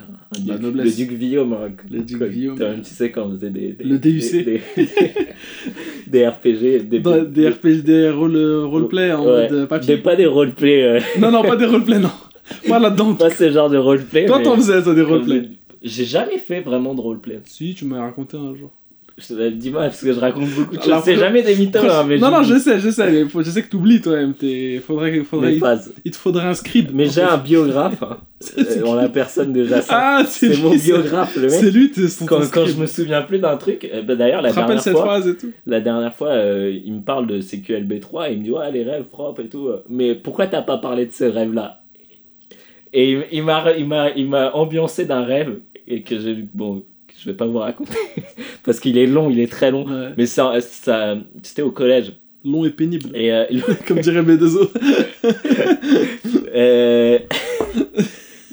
[0.47, 0.97] La noblesse.
[0.99, 1.53] Le duc Guillaume.
[1.53, 3.73] hein, Le duc toi-même, Tu sais, quand on faisait des.
[3.73, 4.31] des Le DUC.
[4.31, 4.61] Des, des,
[6.07, 6.87] des RPG.
[6.89, 8.35] Des, Dans des RPG, des role,
[8.65, 9.43] roleplay en Ouais.
[9.43, 9.95] mode euh, papier.
[9.95, 10.83] Des- pas des roleplay.
[10.83, 12.09] euh, Non, non, pas des roleplay, non.
[12.67, 13.15] Pas là-dedans.
[13.15, 14.25] pas ce genre de roleplay.
[14.25, 15.49] Toi, mais- t'en faisais, toi, des roleplay.
[15.81, 17.39] J'ai jamais fait vraiment de roleplay.
[17.45, 18.71] Si, tu m'as raconté un jour.
[19.17, 21.05] Je te- Dis-moi, parce que je raconte beaucoup de Alors, choses.
[21.05, 23.49] C'est jamais des mythos, hein, mais non, non, je sais, je sais, mais faut- je
[23.49, 24.33] sais que toi-même.
[24.81, 25.59] Faudrait, faudrait, mes
[26.03, 26.89] il, te faudrait un scribe.
[26.93, 29.87] Mais j'ai un biographe, hein, C'est euh, en la personne de Jacinthe.
[29.89, 31.73] Ah, c'est, c'est mon lui, biographe, le C'est mec.
[31.73, 34.49] lui, t'es son Quand, quand je me souviens plus d'un truc, euh, bah, d'ailleurs, la
[34.49, 37.39] Tu dernière cette fois, phrase et tout la dernière fois, euh, il me parle de
[37.39, 39.67] CQLB3 et il me dit ouais les rêves propres et tout.
[39.69, 39.81] euh.
[39.89, 41.83] Mais pourquoi t'as pas parlé de ces rêves là
[42.91, 46.83] Et il, il m'a il m'a il m'a ambiancé d'un rêve et que j'ai bon
[47.25, 47.97] je vais pas vous raconter
[48.63, 49.87] parce qu'il est long, il est très long.
[49.87, 50.09] Ouais.
[50.15, 53.09] Mais ça, ça c'était au collège Long et pénible.
[53.15, 53.45] et euh,
[53.87, 54.69] Comme dirait B2O.
[56.55, 57.17] euh,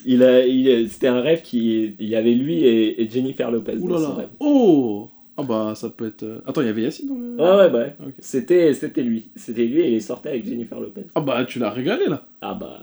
[0.07, 3.77] il c'était un rêve qui il y avait lui et, et Jennifer Lopez.
[3.77, 4.09] Dans là.
[4.15, 4.28] rêve.
[4.40, 5.11] Oh
[5.43, 6.23] Ah bah, ça peut être.
[6.23, 7.35] euh, Attends, il y avait Yacine dans le.
[7.36, 7.94] Ouais ouais bah ouais.
[8.06, 8.14] Ok.
[8.20, 11.06] C'était c'était lui, c'était lui et il sortait avec Jennifer Lopez.
[11.14, 12.24] Ah bah, tu l'as régalé là.
[12.40, 12.81] Ah bah,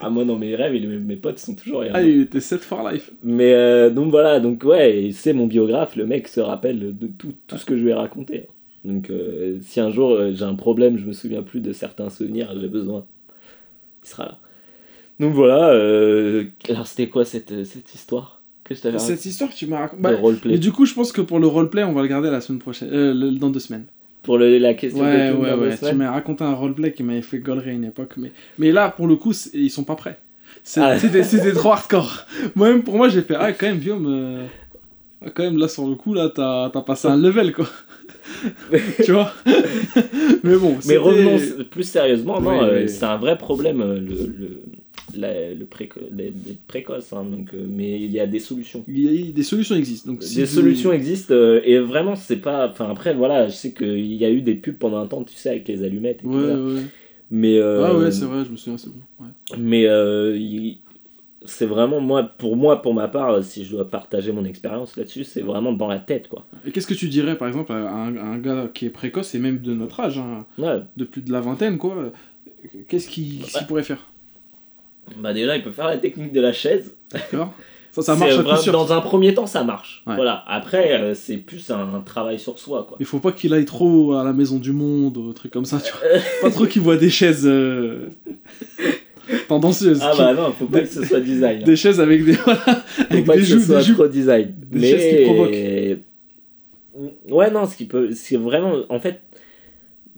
[0.00, 2.88] ah moi dans mes rêves, mes, mes potes sont toujours Ah, il était set for
[2.90, 3.10] life.
[3.22, 7.34] Mais euh, donc voilà, donc ouais, c'est mon biographe, le mec se rappelle de tout,
[7.46, 8.48] tout ce que je lui ai raconté.
[8.84, 12.10] Donc euh, si un jour euh, j'ai un problème, je me souviens plus de certains
[12.10, 13.06] souvenirs, j'ai besoin,
[14.04, 14.38] il sera là.
[15.20, 15.66] Donc voilà,
[16.68, 18.41] alors c'était quoi cette, cette histoire?
[18.64, 20.02] Que Cette histoire que tu m'as racontée.
[20.02, 22.30] Bah, roleplay mais du coup, je pense que pour le roleplay, on va le garder
[22.30, 22.88] la semaine prochaine.
[22.92, 23.84] Euh, le- dans deux semaines.
[24.22, 25.76] Pour le- la question Ouais, de ouais, ouais.
[25.76, 28.12] Tu m'as raconté un roleplay qui m'avait fait gaulerie à une époque.
[28.16, 30.18] Mais, mais là, pour le coup, ils sont pas prêts.
[30.76, 30.96] Ah.
[30.98, 32.24] C'était c'était trop hardcore.
[32.54, 34.06] Moi-même, pour moi, j'ai fait Ah, quand même, Guillaume.
[34.08, 34.46] euh,
[35.26, 37.66] ah, Quand même, là, sur le coup, là, t'as t'as passé un level, quoi.
[39.04, 39.32] tu vois?
[40.44, 41.38] Mais bon, Mais revenons
[41.70, 42.88] plus sérieusement, non, Oui, euh, oui.
[42.88, 44.62] c'est un vrai problème, euh, le, le,
[45.16, 45.66] la- le
[46.66, 48.84] précoce, hein, donc, euh, mais il y a des solutions.
[48.88, 50.10] Il y a- des solutions existent.
[50.12, 53.52] Donc, si des vous- solutions existent euh, et vraiment c'est pas enfin après voilà je
[53.54, 56.20] sais qu'il y a eu des pubs pendant un temps tu sais avec les allumettes
[56.20, 56.54] et tout, Ouais, là.
[56.56, 56.80] ouais.
[57.30, 59.00] mais euh, Ah, ouais, c'est vrai, je me souviens, c'est bon.
[59.24, 59.28] Ouais.
[59.58, 59.82] mais
[60.38, 60.78] il-
[61.44, 65.24] c'est vraiment moi, pour moi, pour ma part, si je dois partager mon expérience là-dessus,
[65.24, 66.46] c'est vraiment dans la tête, quoi.
[66.64, 69.34] Et qu'est-ce que tu dirais, par exemple, à un, à un gars qui est précoce,
[69.34, 70.46] et même de notre âge, hein,
[70.96, 72.12] de plus de la vingtaine, quoi
[72.88, 74.11] Qu'est-ce qu'il qu'est-ce qu'il pourrait faire?
[75.20, 76.94] Bah déjà, il peut faire la technique de la chaise.
[77.12, 77.52] D'accord
[77.92, 78.72] Ça, ça marche sûr.
[78.72, 80.02] Dans un premier temps, ça marche.
[80.06, 80.16] Ouais.
[80.16, 80.44] Voilà.
[80.48, 82.96] Après, euh, c'est plus un, travail sur soi, quoi.
[83.00, 85.80] Il faut pas qu'il aille trop à la maison du monde, ou truc comme ça,
[85.80, 86.20] tu vois.
[86.42, 88.08] pas trop qu'il voit des chaises euh,
[89.48, 90.00] tendancieuses.
[90.02, 91.60] Ah bah non, faut pas Des- que ce soit design.
[91.60, 91.64] hein.
[91.64, 92.60] Des chaises avec des, voilà,
[93.10, 93.94] avec pas des que ce joues, soit des joues.
[93.94, 94.54] trop design.
[94.70, 94.90] Des Mais...
[94.90, 95.98] chaises qui provoquent.
[97.30, 98.10] Ouais, non, ce qui peut.
[98.12, 98.74] C'est vraiment.
[98.90, 99.20] En fait,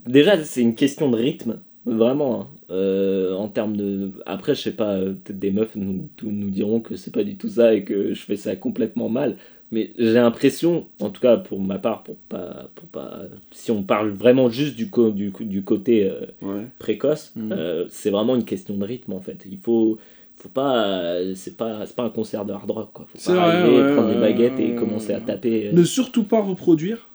[0.05, 1.59] déjà, c'est une question de rythme.
[1.85, 2.41] Vraiment.
[2.41, 2.47] hein.
[2.71, 4.11] Euh, en termes de.
[4.25, 7.37] Après, je sais pas, euh, peut-être des meufs nous, nous diront que c'est pas du
[7.37, 9.37] tout ça et que je fais ça complètement mal.
[9.71, 13.21] Mais j'ai l'impression, en tout cas pour ma part, pour pas, pour pas,
[13.51, 16.65] si on parle vraiment juste du, co- du, du côté euh, Ouais.
[16.79, 19.45] précoce, euh, c'est vraiment une question de rythme en fait.
[19.49, 19.97] Il faut,
[20.35, 20.87] faut pas,
[21.17, 23.05] euh, c'est pas, c'est pas un concert de hard rock quoi.
[23.09, 25.67] Faut pas vrai, arriver, ouais, prendre des ouais, baguettes et commencer à taper.
[25.67, 25.71] euh.
[25.73, 27.09] Ne surtout pas reproduire.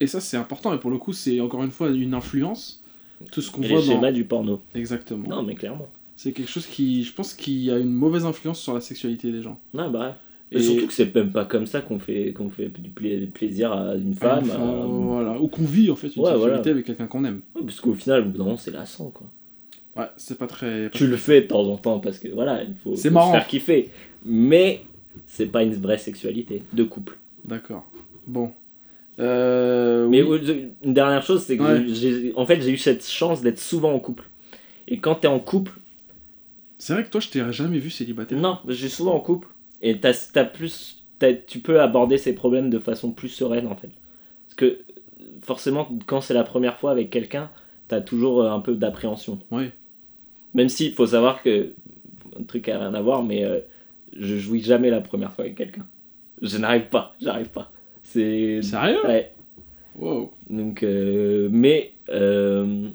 [0.00, 0.72] Et ça, c'est important.
[0.74, 2.79] Et pour le coup, c'est encore une fois une influence.
[3.32, 3.86] Tout ce qu'on les voit dans.
[3.86, 4.60] schémas du porno.
[4.74, 5.28] Exactement.
[5.28, 5.88] Non mais clairement.
[6.16, 9.42] C'est quelque chose qui, je pense, qui a une mauvaise influence sur la sexualité des
[9.42, 9.58] gens.
[9.74, 10.16] Non bah.
[10.52, 13.26] Et, Et- surtout que c'est même pas comme ça qu'on fait, qu'on fait du pla-
[13.32, 14.44] plaisir à une femme.
[14.44, 15.40] Enfin, à- voilà.
[15.40, 16.70] Ou qu'on vit en fait une Ouais, sexualité voilà.
[16.72, 17.40] avec quelqu'un qu'on aime.
[17.54, 19.28] Ouais, parce qu'au final, au bout d'un moment, c'est lassant quoi.
[19.96, 20.88] Ouais, c'est pas très.
[20.88, 23.14] pas Tu le fais de temps en temps parce que voilà, il faut, C'est faut
[23.14, 23.32] marrant.
[23.32, 23.90] se faire kiffer.
[24.24, 24.82] Mais
[25.26, 27.16] c'est pas une vraie sexualité de couple.
[27.44, 27.88] D'accord.
[28.26, 28.52] Bon.
[29.18, 30.40] Euh, Mais oui.
[30.48, 31.84] euh, une dernière chose, c'est que Ouais.
[31.94, 34.24] j'ai- en fait, j'ai eu cette chance d'être souvent en couple.
[34.88, 35.72] Et quand t'es en couple,
[36.78, 38.38] C'est vrai que toi, je t'ai jamais vu célibataire.
[38.38, 39.48] non, j'ai souvent en couple.
[39.82, 43.76] Et t'as, t'as plus, t'as- tu peux aborder ces problèmes de façon plus sereine en
[43.76, 43.90] fait.
[44.46, 44.78] Parce que
[45.42, 47.50] forcément, quand c'est la première fois avec quelqu'un,
[47.88, 49.38] t'as toujours euh, un peu d'appréhension.
[49.50, 49.72] Ouais.
[50.54, 51.74] Même s'il faut savoir que
[52.38, 53.60] un truc a rien à voir, mais euh,
[54.16, 55.86] je jouis jamais la première fois avec quelqu'un.
[56.40, 57.70] Je n'arrive pas, j'arrive pas.
[58.12, 58.98] C'est Sérieux?
[59.06, 59.32] Ouais.
[59.96, 60.32] Wow.
[60.48, 62.88] Donc, euh, mais, euh,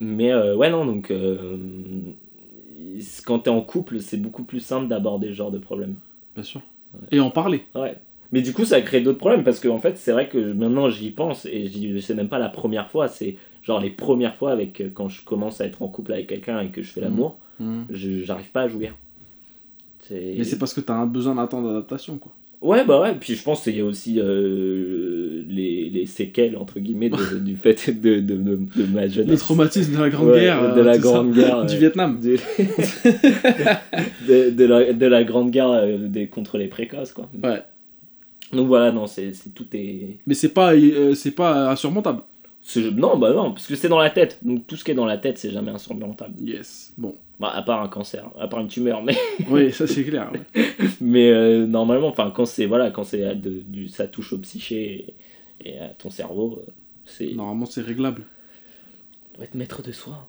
[0.00, 1.12] mais euh, ouais, non, donc,
[3.26, 5.96] quand t'es en couple, c'est beaucoup plus simple d'aborder ce genre de problème.
[6.34, 6.60] Bien sûr.
[7.10, 7.62] Et en parler.
[7.74, 7.96] Ouais.
[8.32, 11.10] Mais du coup, ça crée d'autres problèmes parce qu'en fait, c'est vrai que maintenant j'y
[11.10, 14.82] pense et j'y- c'est même pas la première fois, c'est genre les premières fois avec
[14.94, 17.86] quand je commence à être en couple avec quelqu'un et que je fais l'amour, Mhm.
[17.90, 18.94] je- j'arrive pas à jouir.
[20.10, 22.32] Mais c'est parce que t'as un besoin d'un temps d'adaptation, quoi.
[22.64, 26.80] Ouais, bah ouais, puis je pense qu'il y a aussi euh, les, les séquelles, entre
[26.80, 28.58] guillemets, de- du fait de, de, de,
[28.90, 29.32] ma jeunesse.
[29.32, 30.74] Le traumatisme de la Grande Ouais, Guerre.
[30.74, 30.98] de euh, la ça.
[31.00, 31.66] Grande Guerre.
[31.66, 31.76] Du.
[31.76, 32.18] Vietnam.
[32.24, 32.38] De,
[34.26, 37.28] de, de la, de la Grande Guerre euh, des, contre les précoces, quoi.
[37.42, 37.62] Ouais.
[38.52, 40.18] Donc voilà, non, c'est tout est...
[40.26, 42.22] Mais c'est pas, euh, c'est pas insurmontable.
[42.96, 44.38] Non, bah non, parce que c'est dans la tête.
[44.42, 46.34] Donc tout ce qui est dans la tête, c'est jamais insurmontable.
[46.40, 46.94] Yes.
[46.96, 47.14] Bon.
[47.40, 49.16] Bah, à part un cancer, à part une tumeur, mais...
[49.50, 50.30] Oui, ça c'est clair.
[50.32, 50.64] ouais.
[51.00, 54.38] Mais euh, normalement, enfin, quand c'est voilà, quand c'est euh, de- du, ça touche au
[54.38, 55.14] psyché
[55.60, 56.70] et, et à ton cerveau, euh,
[57.04, 58.22] c'est Normalement, c'est réglable.
[59.32, 60.28] on doit être maître de soi.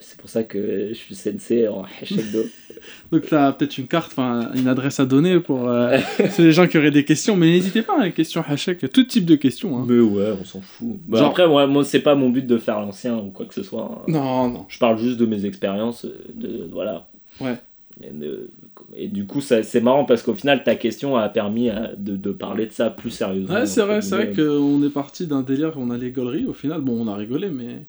[0.00, 2.40] C'est pour ça que je suis sensei en hashtag do.
[3.12, 5.98] Donc t'as peut-être une carte, enfin une adresse à donner pour euh,
[6.30, 9.24] c'est les gens qui auraient des questions, mais n'hésitez pas, hein, questions hashtag, tout type
[9.24, 9.78] de questions.
[9.78, 9.84] Hein.
[9.88, 10.96] Mais ouais, on s'en fout.
[11.08, 13.54] Bah, Genre- Après, moi, moi c'est pas mon but de faire l'ancien ou quoi que
[13.54, 13.90] ce soit.
[13.92, 14.02] hein.
[14.08, 14.66] Non, non.
[14.68, 17.08] Je parle juste de mes expériences, euh, de voilà.
[17.40, 17.56] Ouais.
[18.02, 18.50] Et, de-
[18.94, 22.16] et du coup, ça, c'est marrant parce qu'au final, ta question a permis à- de,
[22.16, 23.54] de parler de ça plus sérieusement.
[23.54, 26.52] Ouais, c'est vrai, c'est vrai qu'on est parti d'un délire, on a les gauleries, au
[26.52, 27.84] final, bon, on a rigolé, mais.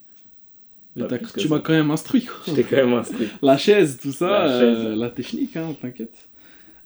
[0.98, 2.38] Mais tu m'as quand même instruit, quoi.
[2.48, 3.30] J'étais quand même instruit.
[3.42, 6.16] La chaise, tout ça, La euh, la technique, hein, t'inquiète.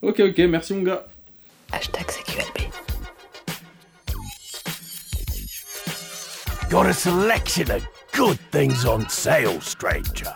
[0.01, 1.05] Ok, ok, merci mon gars.
[1.71, 2.67] Hashtag CQLB.
[6.69, 7.83] Got a selection of
[8.15, 10.31] good things on sale, stranger.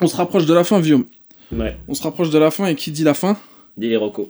[0.00, 1.04] On se rapproche de la fin, Vium.
[1.52, 1.76] Ouais.
[1.88, 3.38] On se rapproche de la fin, et qui dit la fin?
[3.76, 4.28] Dis les recos.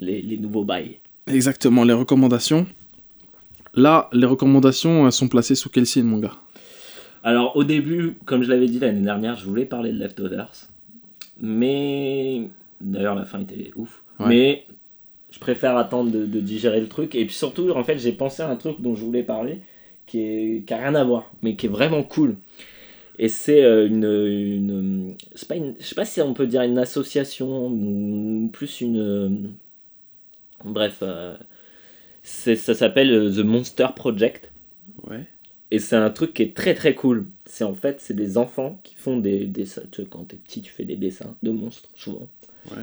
[0.00, 0.98] Les, les nouveaux bails.
[1.26, 2.66] Exactement, les recommandations.
[3.76, 6.36] Là, les recommandations, elles sont placées sous quel signe, mon gars?
[7.22, 10.68] Alors, au début, comme je l'avais dit l'année dernière, je voulais parler de Leftovers.
[11.40, 12.48] Mais.
[12.80, 14.02] D'ailleurs, la fin était ouf.
[14.18, 14.26] Ouais.
[14.28, 14.64] Mais
[15.30, 17.14] je préfère attendre de, de digérer le truc.
[17.14, 19.60] Et puis surtout, en fait, j'ai pensé à un truc dont je voulais parler
[20.06, 22.36] qui, est, qui a rien à voir, mais qui est vraiment cool.
[23.18, 24.04] Et c'est euh, une.
[24.04, 28.80] une c'est pas une, je sais pas si on peut dire une association ou plus
[28.80, 28.98] une.
[28.98, 29.28] euh,
[30.64, 30.98] Bref.
[31.02, 31.36] euh,
[32.26, 34.50] ça s'appelle euh, The Monster Project.
[35.08, 35.20] Ouais.
[35.70, 37.26] Et c'est un truc qui est très très cool.
[37.44, 39.82] C'est en fait, c'est des enfants qui font des dessins.
[40.10, 42.28] Quand t'es petit, tu fais des dessins de monstres, souvent.
[42.70, 42.82] Ouais.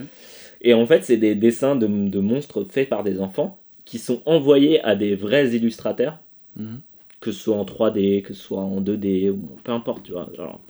[0.60, 4.22] Et en fait, c'est des dessins de, de monstres faits par des enfants qui sont
[4.26, 6.18] envoyés à des vrais illustrateurs,
[6.56, 6.80] Mhm.
[7.20, 10.30] que ce soit en 3D, que ce soit en 2D, ou peu importe, tu vois.
[10.36, 10.60] genre.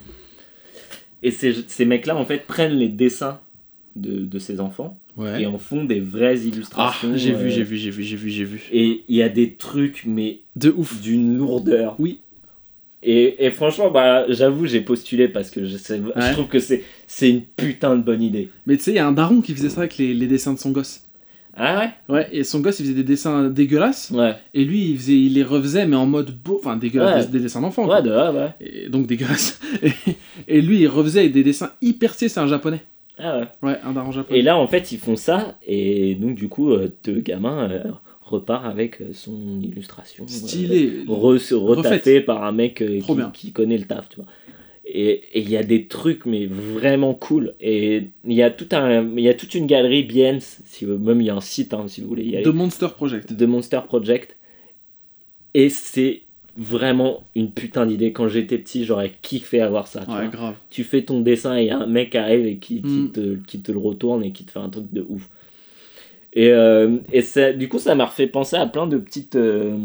[1.23, 3.41] Et ces, ces mecs-là, en fait, prennent les dessins
[3.97, 5.43] de, de ces enfants Ouais.
[5.43, 7.13] et en font des vraies Ah, illustrations.
[7.17, 8.63] j'ai vu, euh, j'ai vu, j'ai vu, j'ai vu, j'ai vu.
[8.73, 11.01] Et il y a des trucs, mais De ouf.
[11.01, 11.95] d'une lourdeur.
[12.01, 12.19] Oui.
[13.03, 16.83] Et, et franchement, bah, j'avoue, j'ai postulé parce que je, sais- je trouve que c'est
[17.07, 18.49] c'est une putain de bonne idée.
[18.67, 20.55] Mais tu sais, il y a un daron qui faisait ça avec les, les dessins
[20.55, 21.03] de son gosse.
[21.57, 21.91] Ah ouais?
[22.15, 24.11] Ouais, et son gosse, il faisait des dessins dégueulasses.
[24.13, 24.35] Ouais.
[24.55, 26.57] Et lui, il, faisait, il les refaisait, mais en mode beau.
[26.59, 27.31] Enfin, dégueulasse, Ouais.
[27.31, 27.87] des, des dessins d'enfants.
[27.89, 28.49] Ouais, de, ouais, ouais.
[28.61, 29.61] Et donc dégueulasse.
[29.83, 29.93] Et,
[30.49, 32.83] et lui, il refaisait des dessins hyper stylés, c'est un japonais.
[33.19, 33.47] Ah ouais.
[33.63, 34.39] Ouais, un daron japonais.
[34.39, 37.83] Et là, en fait, ils font ça, et donc, du coup, euh, le gamin euh,
[38.23, 40.25] repart avec euh, son illustration.
[40.25, 41.05] euh, Stylé.
[41.07, 42.83] re, se retaffée par un mec
[43.33, 44.27] qui, connaît le taf, tu vois.
[44.87, 47.55] Et il y a des trucs, mais vraiment cool.
[47.59, 50.99] Et il y, a tout un, il y a toute une galerie Behance, si vous,
[50.99, 52.53] même il y a un site, hein, si vous voulez y aller.
[52.53, 53.33] Monster Project.
[53.33, 54.37] de Monster Project.
[55.55, 56.24] Et c'est
[56.57, 58.13] vraiment une putain d'idée.
[58.13, 60.05] Quand j'étais petit, j'aurais kiffé avoir ça.
[60.05, 60.55] tu Ouais, grave.
[60.71, 63.13] Tu fais ton dessin et un mec arrive et qui, qui Mm.
[63.13, 65.29] te, qui te le retourne et qui te fait un truc de ouf.
[66.33, 69.37] Et, euh, et ça, du coup, ça m'a refait penser à plein de petites.
[69.37, 69.77] euh,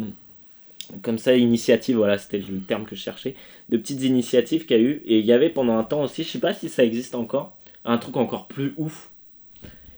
[1.03, 3.35] comme ça, initiatives, voilà, c'était le terme que je cherchais.
[3.69, 5.01] De petites initiatives qu'il y a eu.
[5.05, 7.55] Et il y avait pendant un temps aussi, je sais pas si ça existe encore,
[7.85, 9.09] un truc encore plus ouf.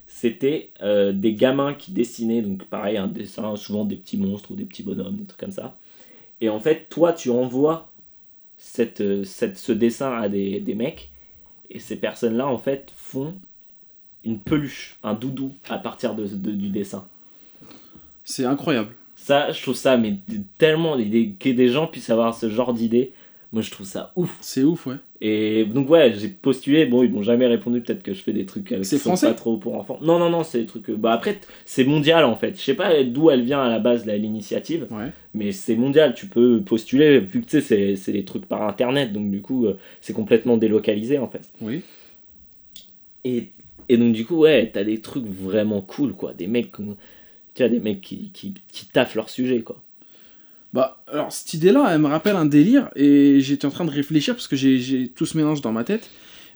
[0.07, 4.55] C'était euh, des gamins qui dessinaient, donc pareil, un dessin, souvent des petits monstres ou
[4.55, 5.75] des petits bonhommes, des trucs comme ça.
[6.41, 7.89] Et en fait, toi, tu envoies
[8.57, 11.11] cette, euh, cette, ce dessin à des, des mecs,
[11.69, 13.35] et ces personnes-là, en fait, font
[14.23, 17.07] une peluche, un doudou, à partir de, de- du dessin.
[18.23, 18.95] C'est incroyable.
[19.15, 20.15] Ça, je trouve ça, mais
[20.57, 23.13] tellement, que des gens puissent avoir ce genre d'idée,
[23.53, 24.37] moi, je trouve ça ouf.
[24.41, 24.95] C'est ouf, ouais.
[25.19, 28.45] Et donc, ouais, j'ai postulé, bon, ils m'ont jamais répondu, peut-être que je fais des
[28.45, 29.99] trucs avec C'est français pas trop pour enfants.
[30.01, 30.89] Non, non, non, c'est des trucs...
[30.89, 32.55] euh, Bah après, c'est mondial, en fait.
[32.57, 34.87] Je sais pas d'où elle vient à la base, là, l'initiative.
[34.89, 35.11] Ouais.
[35.33, 38.63] Mais c'est mondial, tu peux postuler, vu que tu sais, c'est- c'est des trucs par
[38.63, 41.49] internet, donc du coup, euh, c'est complètement délocalisé en fait.
[41.61, 41.81] Oui.
[43.23, 43.49] Et,
[43.89, 46.33] et donc, du coup, ouais, t'as des trucs vraiment cool, quoi.
[46.33, 46.95] Des mecs, comme-
[47.53, 49.81] tu vois, des mecs qui, qui, qui taffent leur sujet, quoi.
[50.73, 54.35] Bah, alors, cette idée-là, elle me rappelle un délire, et j'étais en train de réfléchir
[54.35, 56.09] parce que j'ai- tout ce mélange dans ma tête.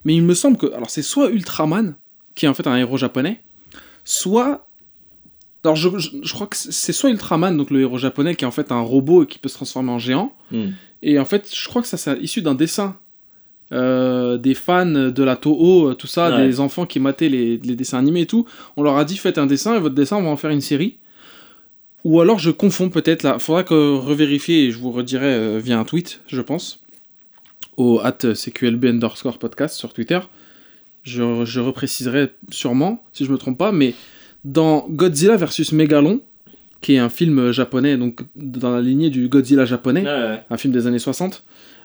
[0.05, 0.67] Mais il me semble que.
[0.73, 1.95] Alors, c'est soit Ultraman,
[2.35, 3.41] qui est en fait un héros japonais,
[4.03, 4.67] soit.
[5.63, 8.47] Alors, je, je- je crois que c'est soit Ultraman, donc le héros japonais, qui est
[8.47, 10.35] en fait un robot et qui peut se transformer en géant.
[10.51, 10.69] Hmm.
[11.01, 12.97] Et en fait, je crois que ça, c'est issu d'un dessin.
[13.71, 16.45] euh, des fans de la Toho, euh, tout ça, Ouais.
[16.45, 18.45] des enfants qui mataient les, les dessins animés et tout.
[18.77, 20.61] On leur a dit faites un dessin et votre dessin on va en faire une
[20.61, 20.99] série.
[22.05, 23.37] Ou alors je confonds peut-être là.
[23.39, 26.79] Faudra que revérifier et je vous redirai euh, via un tweet, je pense.
[27.77, 30.19] Au at CQLB underscore podcast sur Twitter.
[31.03, 33.93] Je, je repréciserai sûrement, si je me trompe pas, mais
[34.43, 36.21] dans Godzilla versus Megalon,
[36.81, 40.39] qui est un film japonais, donc dans la lignée du Godzilla japonais, Ouais, ouais.
[40.49, 41.43] un film des années 60,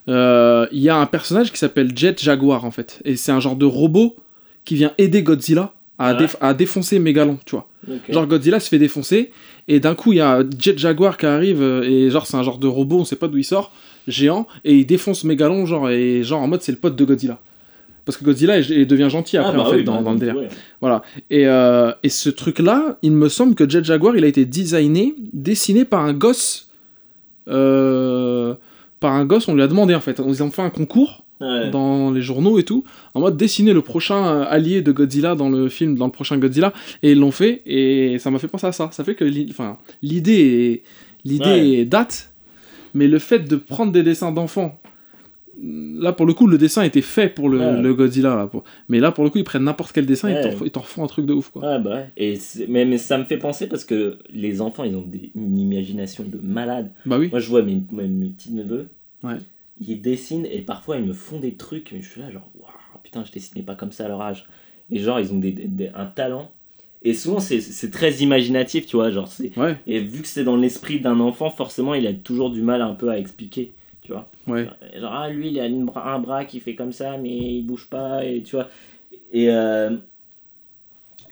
[0.09, 3.01] euh, il y a un personnage qui s'appelle Jet Jaguar en fait.
[3.05, 4.17] Et c'est un genre de robot
[4.65, 6.19] qui vient aider Godzilla à, Ouais.
[6.25, 7.69] déf- à défoncer Megalon, tu vois.
[8.09, 9.31] Genre Godzilla se fait défoncer
[9.69, 12.43] et d'un coup il y a Jet Jaguar qui arrive euh, et genre c'est un
[12.43, 13.73] genre de robot, on sait pas d'où il sort,
[14.09, 17.39] géant et il défonce Megalon genre et genre en mode c'est le pote de Godzilla.
[18.07, 20.13] Parce que Godzilla il, devient gentil Ah, après bah en fait oui, dans, bah, dans
[20.15, 20.37] le délire.
[20.37, 20.91] ouais.
[21.29, 25.15] Et, euh, et ce truc-là, il me semble que Jet Jaguar, il a été designé,
[25.33, 26.71] dessiné par un gosse.
[27.49, 28.55] euh,
[29.01, 30.21] par un gosse, on lui a demandé en fait.
[30.27, 31.71] Ils ont fait un concours Ouais.
[31.71, 32.85] dans les journaux et tout,
[33.15, 36.37] en mode dessiner le prochain euh, allié de Godzilla dans le film, dans le prochain
[36.39, 36.73] Godzilla.
[37.03, 38.91] Et ils l'ont fait, et ça m'a fait penser à ça.
[38.93, 39.25] Ça fait que
[40.03, 40.83] l'idée
[41.25, 41.45] l'idée
[41.79, 41.85] Ouais.
[41.85, 42.33] date,
[42.95, 44.81] mais le fait de prendre des dessins d'enfants.
[45.63, 47.83] Là, pour le coup, le dessin était fait pour le, Ouais.
[47.83, 48.35] le Godzilla.
[48.35, 50.65] Là, pour- Mais là, pour le coup, ils prennent n'importe quel dessin et ils t'en-
[50.65, 51.51] ils t'en font un truc de ouf.
[51.51, 51.63] Quoi.
[51.63, 52.07] Ouais, bah ouais.
[52.17, 52.39] Et
[52.69, 56.25] mais, mais ça me fait penser parce que les enfants, ils ont des- une imagination
[56.25, 56.91] de malade.
[57.05, 57.29] Bah oui.
[57.31, 58.89] Moi, je vois mes, mes petits neveux.
[59.23, 59.37] Ouais.
[59.81, 61.93] Ils dessinent et parfois ils me font des trucs.
[61.93, 62.71] Mais je suis là, genre, waouh,
[63.03, 64.45] putain, je dessinais pas comme ça à leur âge.
[64.91, 66.51] Et genre, ils ont des, un talent.
[67.03, 69.11] Et souvent, c'est- très imaginatif, tu vois.
[69.11, 72.51] Genre, c'est Ouais, et vu que c'est dans l'esprit d'un enfant, forcément, il a toujours
[72.51, 74.29] du mal un peu à expliquer, tu vois.
[74.47, 74.69] ouais.
[74.99, 77.63] Genre, ah, lui, il a une bra- un bras qui fait comme ça, mais il
[77.63, 78.69] bouge pas, et tu vois.
[79.33, 79.97] Et, euh,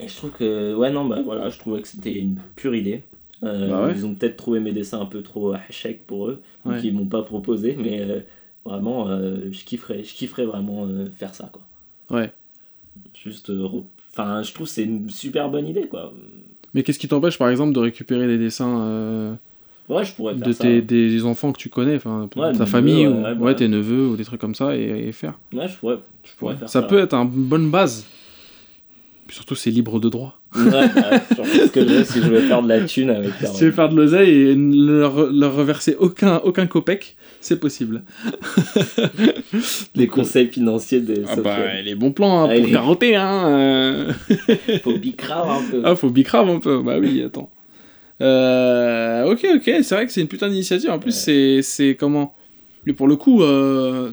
[0.01, 3.03] et je trouve que, ouais, non, bah voilà, je trouvais que c'était une pure idée.
[3.43, 3.93] Euh, Bah ouais.
[3.93, 7.07] Ils ont peut-être trouvé mes dessins un peu trop hachek pour eux, donc ils m'ont
[7.07, 8.21] pas proposé, mais euh,
[8.69, 11.63] vraiment, euh, je kifferais, je kifferais vraiment euh, faire ça, quoi.
[12.11, 12.33] Ouais.
[13.15, 13.67] Juste, euh,
[14.13, 16.13] enfin, je trouve que c'est une super bonne idée, quoi.
[16.75, 19.37] Mais qu'est-ce qui t'empêche, par exemple, de récupérer des dessins
[19.89, 20.65] Ouais, je pourrais faire de ça.
[20.65, 23.55] tes, des enfants que tu connais, enfin, Ouais, ta famille, neveux, ou ouais, ouais, bah.
[23.55, 25.39] tes neveux, ou des trucs comme ça, et, et faire.
[25.53, 26.87] Ouais, je pourrais, je pourrais faire ça ça.
[26.87, 28.05] peut être une bonne base.
[29.29, 30.41] Puis surtout, c'est libre de droit.
[30.57, 33.31] Ouais, bah, surtout ce que je veux, si je veux faire de la thune avec
[33.45, 37.61] Si tu veux faire de l'oseille et ne leur, leur reverser aucun, aucun copec, c'est
[37.61, 38.03] possible.
[39.95, 43.49] les conseils financiers des Ah bah, les bons plans hein, Ah, pour les- hein.
[43.49, 44.13] euh.
[44.83, 45.83] faut bicrave un peu.
[45.85, 46.83] Ah, faut bicrave un peu.
[46.83, 47.51] Bah oui, attends.
[48.21, 50.91] Euh, ok, ok, c'est vrai que c'est une putain d'initiative.
[50.91, 52.35] En plus, c'est, c'est comment?
[52.87, 54.11] Mais pour le coup, euh,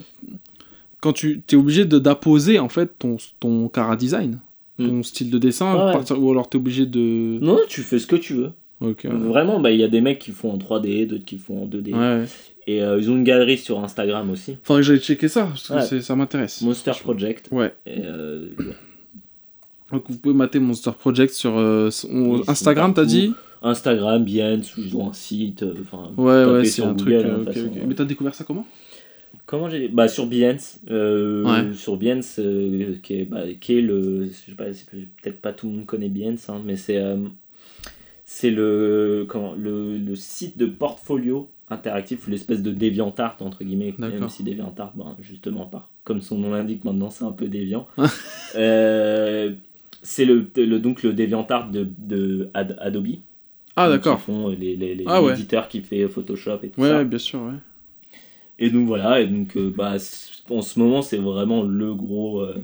[1.00, 4.40] quand tu es obligé d'apposer en fait ton, ton cara design,
[4.78, 5.74] ton style de dessin.
[5.76, 5.92] Ouais, ouais.
[5.92, 7.38] partir- ou alors tu es obligé de.
[7.40, 8.50] Non, tu fais ce que tu veux.
[8.80, 8.94] Ouais.
[9.04, 11.66] Vraiment, bah, il y a des mecs qui font en 3D, d'autres qui font en
[11.66, 11.94] 2D.
[11.94, 12.24] Ouais.
[12.66, 14.56] Et euh, ils ont une galerie sur Instagram aussi.
[14.64, 16.00] Faudrait que j'aille checker ça, parce que Ouais.
[16.02, 16.60] ça m'intéresse.
[16.62, 17.48] Monster Project.
[17.52, 17.72] Ouais.
[17.86, 18.48] Et, euh,
[19.92, 23.32] Donc vous pouvez mater Monster Project sur euh, son- Instagram, t'as dit
[23.62, 25.64] Instagram, Behance, ou ils ont un site.
[25.80, 27.08] Enfin, Ouais, ouais, c'est un truc.
[27.14, 27.82] Google, euh, hein, ouais.
[27.86, 28.66] Mais t'as découvert ça comment?
[29.46, 31.74] Comment j'ai bah sur Behance euh, Ouais.
[31.74, 35.68] sur Behance euh, qui est bah, qui est le je sais pas peut-être pas tout
[35.68, 37.16] le monde connaît Behance hein, mais c'est euh,
[38.24, 44.28] c'est le comment le, le site de portfolio interactif l'espèce de DeviantArt entre guillemets même
[44.28, 47.86] si DeviantArt ben, justement pas comme son nom l'indique maintenant c'est un peu déviant
[48.54, 53.08] c'est le, le donc le DeviantArt de, de Ad- Adobe
[53.76, 54.18] Ah, d'accord.
[54.18, 55.32] qui font les, les, les Ah, ouais.
[55.32, 57.54] éditeurs qui fait Photoshop et tout Ouais, ça ouais, bien sûr, ouais.
[58.58, 59.96] Et donc voilà, et donc euh, bah,
[60.50, 62.54] en ce moment c'est vraiment le gros, euh,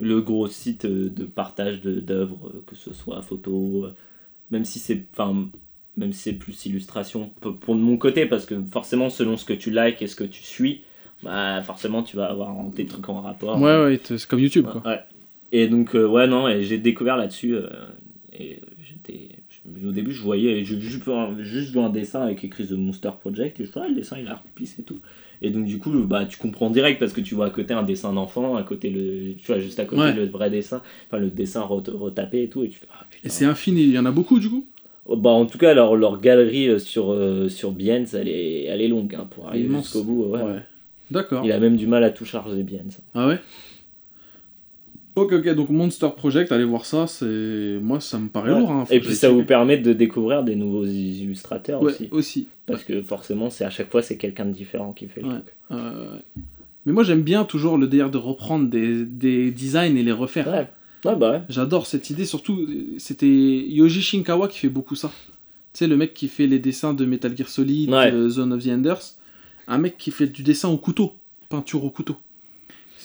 [0.00, 3.86] le gros site euh, de partage d'œuvres, que ce soit photo,
[4.50, 5.48] même si c'est, enfin,
[5.96, 7.30] même si c'est plus illustration
[7.60, 10.24] pour de mon côté, parce que forcément selon ce que tu likes et ce que
[10.24, 10.82] tu suis,
[11.22, 13.60] bah forcément tu vas avoir des trucs en rapport.
[13.60, 14.82] Ouais, ouais, c'est comme YouTube, quoi.
[14.84, 15.00] Ouais.
[15.52, 17.56] Et donc euh, ouais non, et j'ai découvert là-dessus
[18.32, 22.72] et j'étais je- au début je voyais vu un, juste un dessin avec écrit The
[22.72, 25.00] Monster Project et je trouvais ah, le dessin il a pisse et tout.
[25.42, 27.82] Et donc du coup bah tu comprends direct parce que tu vois à côté un
[27.82, 30.12] dessin d'enfant, à côté le tu vois juste à côté Ouais.
[30.14, 33.28] le vrai dessin, enfin le dessin ret- retapé et tout et tu fais ah, Et
[33.28, 34.66] c'est infini, il y en a beaucoup du coup?
[35.06, 38.64] Oh, Bah, en tout cas, leur, leur galerie euh, sur, euh, sur Behance, elle est,
[38.64, 40.24] elle est longue hein, pour arriver jusqu'au bout.
[40.24, 40.40] Ouais.
[40.42, 40.62] Ouais.
[41.10, 41.44] D'accord.
[41.44, 43.00] Il a même du mal à tout charger Behance.
[43.14, 43.38] Ah ouais?
[45.16, 47.78] Ok, ok, donc Monster Project, allez voir ça, c'est.
[47.80, 48.58] Moi, ça me paraît Ouais.
[48.58, 48.72] lourd.
[48.72, 52.08] Hein, Et puis ça vous permet de découvrir des nouveaux illustrateurs Ouais, aussi.
[52.10, 52.48] aussi.
[52.66, 55.34] Parce que forcément, c'est à chaque fois, c'est quelqu'un de différent qui fait le Ouais.
[55.34, 55.54] truc.
[55.70, 56.16] Euh,
[56.86, 60.48] Mais moi, j'aime bien toujours le délire de reprendre des, des designs et les refaire.
[60.48, 60.68] Ouais,
[61.10, 61.42] ouais bah ouais.
[61.48, 62.68] J'adore cette idée, surtout,
[62.98, 65.10] c'était Yoji Shinkawa qui fait beaucoup ça.
[65.72, 68.64] Tu sais, le mec qui fait les dessins de Metal Gear Solid, euh, Zone of
[68.64, 69.00] the Enders.
[69.66, 71.14] Un mec qui fait du dessin au couteau,
[71.48, 72.16] peinture au couteau.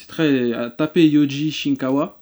[0.10, 0.52] Très.
[0.54, 2.20] à taper Yoji Shinkawa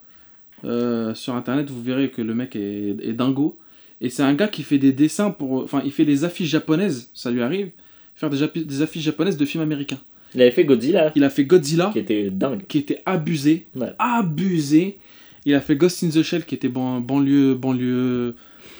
[0.64, 3.58] euh, sur internet, vous verrez que le mec est, est dingo.
[4.00, 5.64] Et c'est un gars qui fait des dessins pour.
[5.64, 7.70] Enfin, il fait les affiches japonaises, ça lui arrive,
[8.14, 9.98] faire des, des affiches japonaises de films américains.
[10.34, 12.60] Il avait fait Godzilla, Il a fait Godzilla, qui était dingue.
[12.68, 13.92] qui était abusé, Ouais.
[13.98, 14.98] abusé.
[15.46, 18.34] Il a fait Ghost in the Shell, qui était ban- banlieue, banlieue,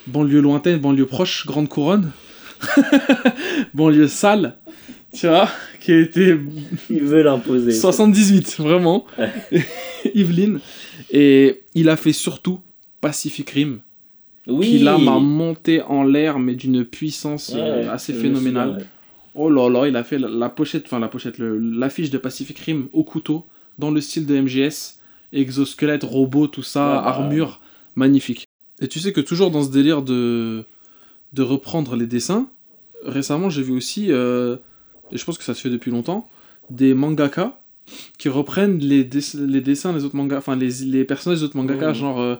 [0.07, 2.11] banlieue lointaine, banlieue proche, grande couronne,
[3.73, 4.55] banlieue sale,
[5.13, 5.49] tu vois,
[5.79, 6.37] qui était
[6.89, 7.71] Il veut l'imposer.
[7.71, 9.05] 78, vraiment,
[10.15, 10.59] Yveline.
[11.11, 12.59] Et il a fait surtout
[13.01, 13.79] Pacific Rim,
[14.47, 14.67] Oui.
[14.67, 18.69] qui là m'a monté en l'air, mais d'une puissance Ouais, euh, assez phénoménale.
[18.77, 18.83] ouais.
[19.35, 22.57] Oh là là, il a fait la, la pochette, enfin la pochette, l'affiche de Pacific
[22.59, 23.45] Rim au couteau,
[23.77, 24.97] dans le style de MGS,
[25.31, 27.61] exosquelette, robot, tout ça, Ouais, bah, armure,
[27.95, 28.45] magnifique.
[28.81, 30.65] Et tu sais que toujours dans ce délire de,
[31.33, 32.49] de reprendre les dessins,
[33.05, 34.57] récemment j'ai vu aussi, euh,
[35.11, 36.27] et je pense que ça se fait depuis longtemps,
[36.69, 37.57] des mangaka
[38.17, 41.57] qui reprennent les, dess- les dessins des autres mangas, enfin les, les personnages des autres
[41.57, 41.93] mangaka, Mhm.
[41.95, 42.35] genre euh,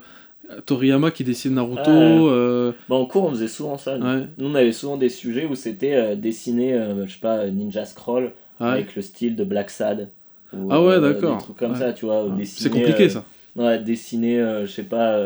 [0.65, 2.29] Toriyama qui dessine Naruto, Ouais.
[2.31, 3.97] euh, Bah, en cours, on faisait souvent ça.
[3.97, 4.05] nous.
[4.05, 4.27] Ouais.
[4.37, 6.73] Nous, on avait souvent des sujets où c'était euh, dessiner,
[7.05, 10.09] je sais pas, Ninja Scroll avec le style de Black Sad.
[10.53, 11.37] Ou, Ah ouais, d'accord.
[11.37, 11.77] Des trucs comme Ouais.
[11.79, 12.27] ça, tu vois.
[12.43, 13.23] C'est compliqué ça.
[13.55, 15.17] Ouais, dessiner, je sais pas,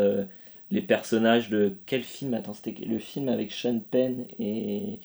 [0.72, 1.74] les personnages de.
[1.86, 5.00] Quel film Attends, c'était le film avec Sean Penn et.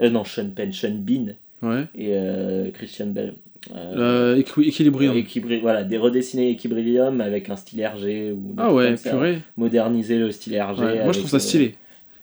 [0.00, 1.84] Euh, non, Sean Penn, Sean Bean Ouais.
[1.94, 3.34] et euh, Christian Bell.
[3.74, 5.16] Euh, Euh, Equi- Equilibrium.
[5.16, 9.38] Equibri- voilà, des redessiner Equilibrium avec un style RG ou Ah ouais, purée.
[9.56, 10.80] moderniser le style RG.
[10.80, 11.74] Ouais, moi je trouve ça euh, stylé.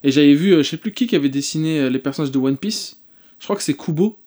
[0.03, 2.97] Et j'avais vu, je sais plus qui qui avait dessiné les personnages de One Piece.
[3.39, 4.19] Je crois que c'est Kubo,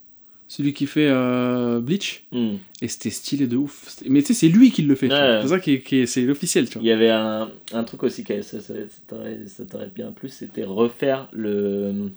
[0.49, 2.25] celui qui fait euh, Bleach.
[2.33, 2.55] hmm.
[2.83, 3.97] Et c'était stylé de ouf.
[4.09, 5.07] Mais tu sais, c'est lui qui le fait.
[5.09, 5.39] Ouais.
[5.43, 8.25] C'est ça qui, est- qui est- c'est l'officiel, Il y avait un, un truc aussi
[8.25, 12.11] que ça, ça, ça t'aurait ça t'aurait bien plu, c'était refaire le,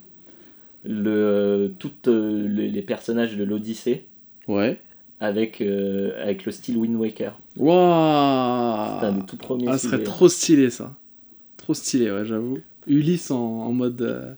[0.90, 4.06] le, toutes euh, les, les personnages de l'Odyssée
[4.48, 4.80] Ouais.
[5.20, 7.38] avec, euh, avec le style Wind Waker.
[7.56, 9.66] Waouh C'était un des tout premiers.
[9.68, 10.96] Ah, ce serait trop stylé ça.
[11.58, 12.58] Trop stylé, ouais, j'avoue.
[12.86, 14.32] Ulysse en, en mode euh,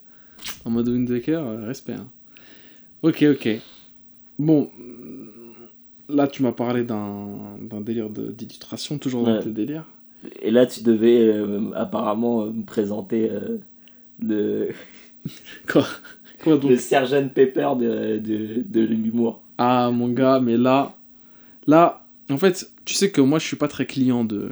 [0.64, 1.93] en mode Wind Waker, respect.
[1.94, 2.09] hein.
[3.02, 3.48] Ok, ok.
[4.39, 4.70] Bon,
[6.09, 9.43] là tu m'as parlé d'un d'un délire de- d'illustration, toujours dans Ouais.
[9.43, 9.85] tes délires.
[10.43, 11.32] Et là, tu devais
[11.74, 13.31] apparemment me présenter
[14.20, 14.68] le,
[15.70, 15.86] Quoi?
[16.43, 19.43] Quoi donc le Sgt Pepper de, de, de l'humour.
[19.59, 20.95] Ah, mon gars, mais là.
[21.67, 24.51] Là, en fait, tu sais que moi, je suis pas très client de.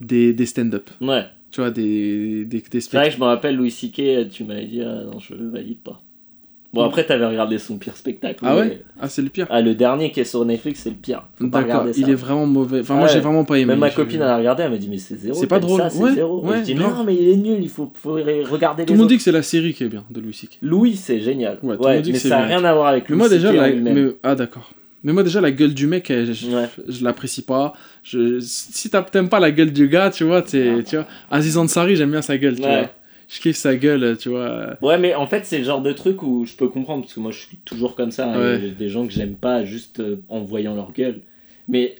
[0.00, 0.90] Des, des stand-up.
[1.00, 1.24] Ouais.
[1.50, 3.08] Tu vois, des, des, des C'est vrai spectacles.
[3.10, 6.00] que je me rappelle Louis C.K., tu m'avais dit, ah, non, je valide pas.
[6.72, 8.38] Bon, après, t'avais regardé son pire spectacle.
[8.42, 8.82] Ah mais- ouais?
[8.98, 9.46] Ah, c'est le pire.
[9.50, 11.24] Ah, le dernier qui est sur Netflix, c'est le pire.
[11.38, 12.80] D'accord, il est vraiment mauvais.
[12.80, 13.12] Enfin, Ah moi, ouais.
[13.12, 13.66] j'ai vraiment pas aimé.
[13.66, 15.34] Même ma copine, elle a regardé, elle m'a dit, mais c'est zéro.
[15.38, 15.80] C'est pas drôle.
[15.82, 16.42] Ça, c'est Ouais, zéro.
[16.42, 19.08] ouais, je dis, non, mais il est nul, il faut, faut regarder Tout le monde
[19.08, 20.58] dit que c'est la série qui est bien de Louis C.K.
[20.62, 21.58] Louis, c'est génial.
[21.62, 24.06] Ouais, tout mais c'est ça n'a rien à voir avec Mais Louis moi, déjà, mais-
[24.22, 24.70] ah, d'accord.
[25.04, 26.68] Mais moi, déjà, la gueule du mec, je, Ouais.
[26.88, 27.72] je l'apprécie pas.
[28.04, 28.38] Je...
[28.40, 31.06] Si t'aimes pas la gueule du gars, tu vois, tu vois.
[31.30, 32.68] Aziz Ansari, j'aime bien sa gueule, tu Ouais.
[32.82, 32.90] vois.
[33.28, 34.76] Je kiffe sa gueule, tu vois.
[34.82, 37.20] Ouais, mais en fait, c'est le genre de truc où je peux comprendre, parce que
[37.20, 38.30] moi, je suis toujours comme ça.
[38.32, 38.56] hein, Ouais.
[38.56, 41.20] et J'ai des gens que j'aime pas juste euh, en voyant leur gueule.
[41.68, 41.96] Mais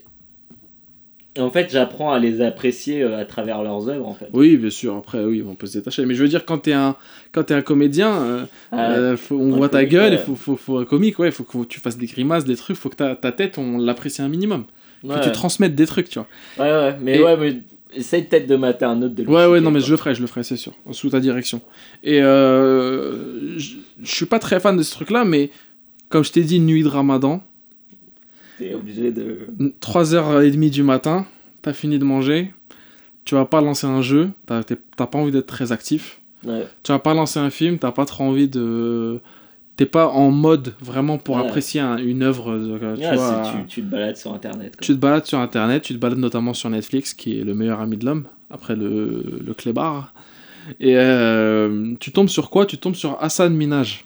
[1.39, 4.27] en fait, j'apprends à les apprécier euh, à travers leurs œuvres, en fait.
[4.33, 6.05] Oui, bien sûr, après, oui, on peut se détacher.
[6.05, 6.95] Mais je veux dire, quand t'es un,
[7.31, 10.21] quand t'es un comédien, euh, Ah, euh, faut- on voit ta gueule, il ouais.
[10.23, 12.89] faut, faut, faut un comique, ouais, faut que tu fasses des grimaces, des trucs, faut
[12.89, 14.65] que ta, ta tête, on l'apprécie un minimum.
[15.03, 16.27] ouais, Que tu transmettes des trucs, tu vois.
[16.59, 17.57] ouais, ouais, mais Et- ouais, mais
[17.95, 19.87] essaye peut-être de mater un autre de Ouais, ouais, non, mais quoi.
[19.87, 21.61] je le ferai, je le ferai, c'est sûr, sous ta direction.
[22.03, 25.49] Et euh, je suis pas très fan de ce truc-là, mais
[26.09, 27.43] comme je t'ai dit, nuit de ramadan,
[28.59, 29.47] T'es obligé de.
[29.81, 31.25] 3h30 du matin,
[31.61, 32.53] t'as fini de manger,
[33.25, 36.67] tu vas pas lancer un jeu, t'as pas envie d'être très actif, Ouais.
[36.83, 39.19] tu vas pas lancer un film, t'as pas trop envie de.
[39.75, 42.51] T'es pas en mode vraiment pour apprécier un- une œuvre.
[42.51, 44.75] euh, tu Ouais, vois, c'est- tu, tu te balades sur internet.
[44.75, 44.85] quoi.
[44.85, 47.81] Tu te balades sur internet, tu te balades notamment sur Netflix, qui est le meilleur
[47.81, 50.13] ami de l'homme, après le, le clébard.
[50.79, 52.65] Et euh, tu tombes sur quoi?
[52.67, 54.05] Tu tombes sur Hassan Minaj.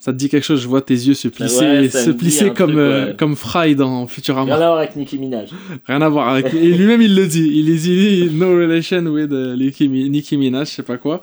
[0.00, 0.60] Ça te dit quelque chose?
[0.62, 3.16] Je vois tes yeux se plisser, ouais, se plisser comme, truc, euh, ouais.
[3.18, 4.54] comme Fry dans Rien Futurama.
[4.54, 5.50] à voir avec Nicki Minaj.
[5.86, 6.54] Rien à voir avec.
[6.54, 7.50] Et lui-même, il le dit.
[7.52, 11.22] Il dit No relation with euh, Nicki, Nicki Minaj, je sais pas quoi.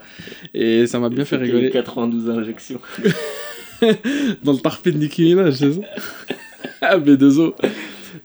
[0.53, 1.69] Et ça m'a bien fait rigoler.
[1.71, 2.79] 92 injections.
[4.43, 5.81] Dans le tarpé de Nicki Minaj, c'est ça
[6.81, 7.53] Ah, B2O.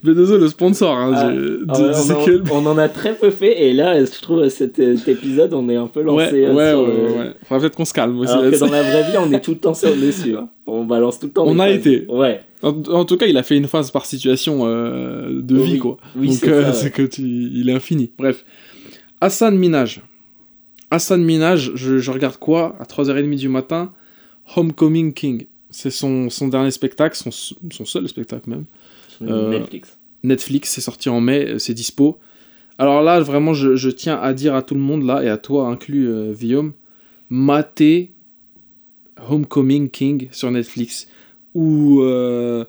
[0.05, 2.48] B2O, le sponsor hein, Ah, de, Ah de- ouais, de on, en, club.
[2.52, 5.77] on en a très peu fait et là je trouve cet, cet épisode on est
[5.77, 7.31] un peu lancé Ouais, euh, ouais, sur ouais, le- ouais.
[7.44, 8.32] Faudrait peut-être qu'on se calme aussi.
[8.32, 10.48] alors que dans la vraie vie on est tout le temps sur le dessus hein.
[10.66, 11.74] on balance tout le temps On a phrases.
[11.86, 12.06] été.
[12.09, 15.62] ouais En, en tout cas, il a fait une phase par situation euh, de Oui.
[15.72, 15.97] vie, quoi.
[16.16, 16.90] oui Donc, c'est euh, ouais.
[16.90, 18.10] que tu, il est infini.
[18.18, 18.44] Bref.
[19.20, 20.01] Hassan Minaj.
[20.90, 22.74] Hassan Minaj, je, je regarde quoi?
[22.81, 23.93] À 3h30 du matin
[24.56, 25.47] Homecoming King.
[25.70, 28.64] C'est son, son dernier spectacle, son, son seul spectacle même.
[29.22, 32.18] Euh, Netflix Netflix, c'est sorti en mai, euh, c'est dispo.
[32.78, 35.36] Alors là, vraiment, je, je tiens à dire à tout le monde, là, et à
[35.36, 36.72] toi inclus, euh, Guillaume,
[37.28, 38.12] matez
[39.28, 41.06] Homecoming King sur Netflix,
[41.55, 42.64] ou euh,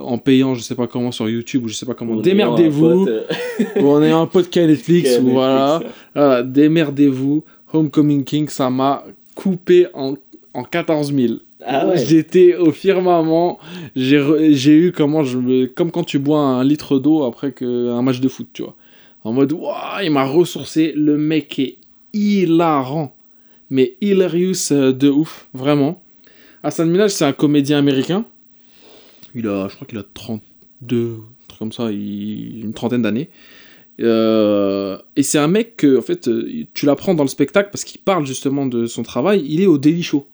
[0.00, 2.14] en payant, je sais pas comment, sur YouTube, ou je sais pas comment.
[2.14, 3.08] On est Démerdez-vous,
[3.76, 5.72] un pote, qui a Netflix, qui a ou voilà.
[5.74, 7.44] Netflix, Voilà, démerdez-vous.
[7.72, 9.04] Homecoming King, ça m'a
[9.34, 10.14] coupé en,
[10.54, 11.34] en 14 000.
[11.66, 13.58] ah ouais J'étais au firmament.
[13.96, 18.02] J'ai eu comment je me comme quand tu bois un litre d'eau après que un
[18.02, 18.76] match de foot, tu vois.
[19.24, 20.92] En mode waouh, il m'a ressourcé.
[20.96, 21.76] Le mec est
[22.12, 23.14] hilarant,
[23.70, 26.02] mais hilarious euh, de ouf, vraiment.
[26.62, 28.24] Hassan Minaj, c'est un comédien américain.
[29.34, 33.28] Il a, je crois qu'il a 32, un truc comme ça, il- une trentaine d'années.
[34.00, 37.84] Euh, et c'est un mec que, en fait, euh, tu l'apprends dans le spectacle parce
[37.84, 39.44] qu'il parle justement de son travail.
[39.48, 40.26] Il est au Daily Show.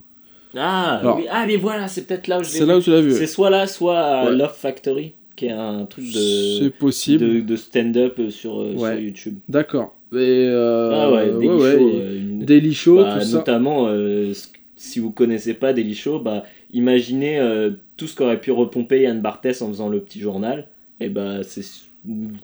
[0.56, 1.24] Ah, Alors- oui.
[1.30, 2.84] ah mais voilà c'est peut-être là où je l'ai C'est là où vu.
[2.84, 3.12] tu l'as vu.
[3.12, 4.32] c'est soit là soit Ouais.
[4.36, 7.24] Love Factory qui est un truc C'est de possible.
[7.34, 8.92] de, de stand-up sur, euh, Ouais.
[8.92, 9.94] sur YouTube D'accord.
[10.12, 13.36] Et euh, ah ouais, Daily ouais, Show, euh, une- Daily Show, Bah, tout ça.
[13.38, 18.40] notamment, euh, ce- si vous connaissez pas Daily Show, bah, imaginez euh, tout ce qu'aurait
[18.40, 20.66] pu repomper Yann Barthès en faisant le petit journal.
[21.00, 21.62] Et bah, c'est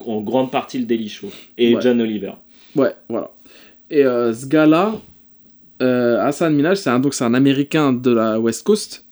[0.07, 1.29] en grande partie le Daily Show.
[1.59, 1.75] Et.
[1.81, 2.33] John Oliver.
[2.77, 3.31] Ouais, voilà.
[3.91, 4.99] Et euh, ce gars-là, euh,
[5.81, 9.05] Hassan Minaj, c'est un, donc c'est un Américain de la West Coast,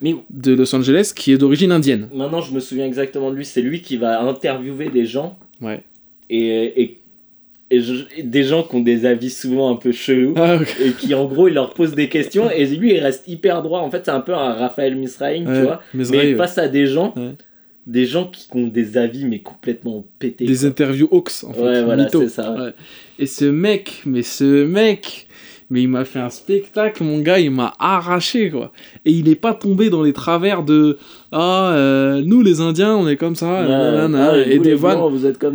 [0.00, 2.08] Mais de Los Angeles, qui est d'origine indienne.
[2.14, 3.44] maintenant, je me souviens exactement de lui.
[3.44, 5.38] C'est lui qui va interviewer des gens.
[5.60, 5.82] Ouais.
[6.28, 6.98] Et, et,
[7.70, 10.34] et je- et des gens qui ont des avis souvent un peu chelous.
[10.36, 12.50] Ah, et qui, en gros, il leur pose des questions.
[12.50, 13.80] Et lui, il reste hyper droit.
[13.80, 15.80] En fait, c'est un peu un Raphaël Misraïm, tu vois.
[15.94, 16.34] mais ouais.
[16.36, 17.32] face à des gens, Ouais.
[17.86, 20.44] des gens qui ont des avis mais complètement pétés.
[20.44, 20.66] Des quoi.
[20.68, 21.60] interviews Hawks, en fait.
[21.62, 22.72] Ouais, voilà, c'est ça.
[23.18, 25.25] Et ce mec, mais ce mec,
[25.70, 28.70] mais il m'a fait un spectacle, mon gars, il m'a arraché, quoi.
[29.04, 30.98] Et il n'est pas tombé dans les travers de
[31.32, 35.00] Ah, euh, nous les Indiens, on est comme ça, Ouais, nanana, ah, et des vannes.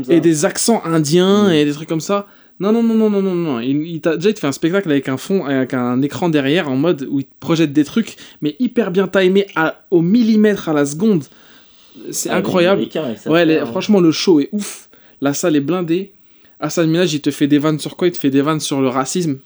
[0.10, 1.52] Et des accents indiens Mm.
[1.54, 2.28] et des trucs comme ça.
[2.60, 3.60] Non, non, non, non, non, non, non.
[3.60, 6.30] Il, il t'a- déjà, il te fait un spectacle avec un fond, avec un écran
[6.30, 10.02] derrière en mode où il te projette des trucs, mais hyper bien timé à, au
[10.02, 11.24] millimètre à la seconde.
[12.12, 12.82] C'est Ah, incroyable.
[13.28, 14.90] Ouais, les- franchement, le show est ouf.
[15.22, 16.12] La salle est blindée.
[16.60, 18.08] Hassan Minaj, il te fait des vannes sur quoi?
[18.08, 19.40] Il te fait des vannes sur le racisme.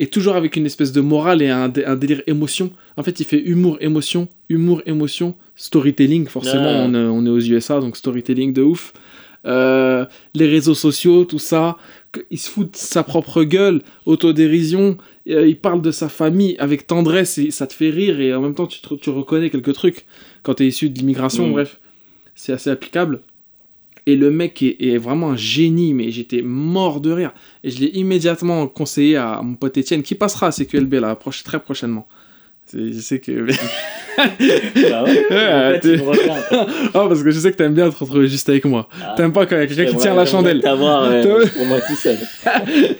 [0.00, 2.70] Et toujours avec une espèce de morale et un, dé- un délire émotion.
[2.96, 6.26] En fait, il fait humour, émotion, humour, émotion, storytelling.
[6.28, 8.92] Forcément, on, est- on est aux USA, donc storytelling de ouf.
[9.46, 10.04] Euh,
[10.34, 11.76] les réseaux sociaux, tout ça.
[12.30, 14.96] Il se fout de sa propre gueule, autodérision.
[15.28, 18.20] euh, il parle de sa famille avec tendresse et ça te fait rire.
[18.20, 20.06] Et en même temps, tu, te- tu reconnais quelques trucs
[20.42, 21.48] quand tu es issu de l'immigration.
[21.48, 21.52] Mm.
[21.52, 21.80] Bref,
[22.34, 23.20] c'est assez applicable.
[24.08, 27.32] Et le mec est, est vraiment un génie, mais j'étais mort de rire.
[27.62, 31.42] Et je l'ai immédiatement conseillé à mon pote Étienne, qui passera à CQLB là, proche-
[31.44, 32.08] très prochainement.
[32.72, 33.46] Je sais que.
[33.46, 36.00] Bah ouais, en fait.
[36.52, 36.66] Ah,
[37.08, 38.88] parce que je sais que t'aimes bien te retrouver juste avec moi.
[39.02, 39.14] Ah.
[39.16, 40.60] T'aimes pas quand il y a quelqu'un qui tient la chandelle.
[40.60, 41.10] t'avoir
[41.54, 42.16] pour moi tout seul.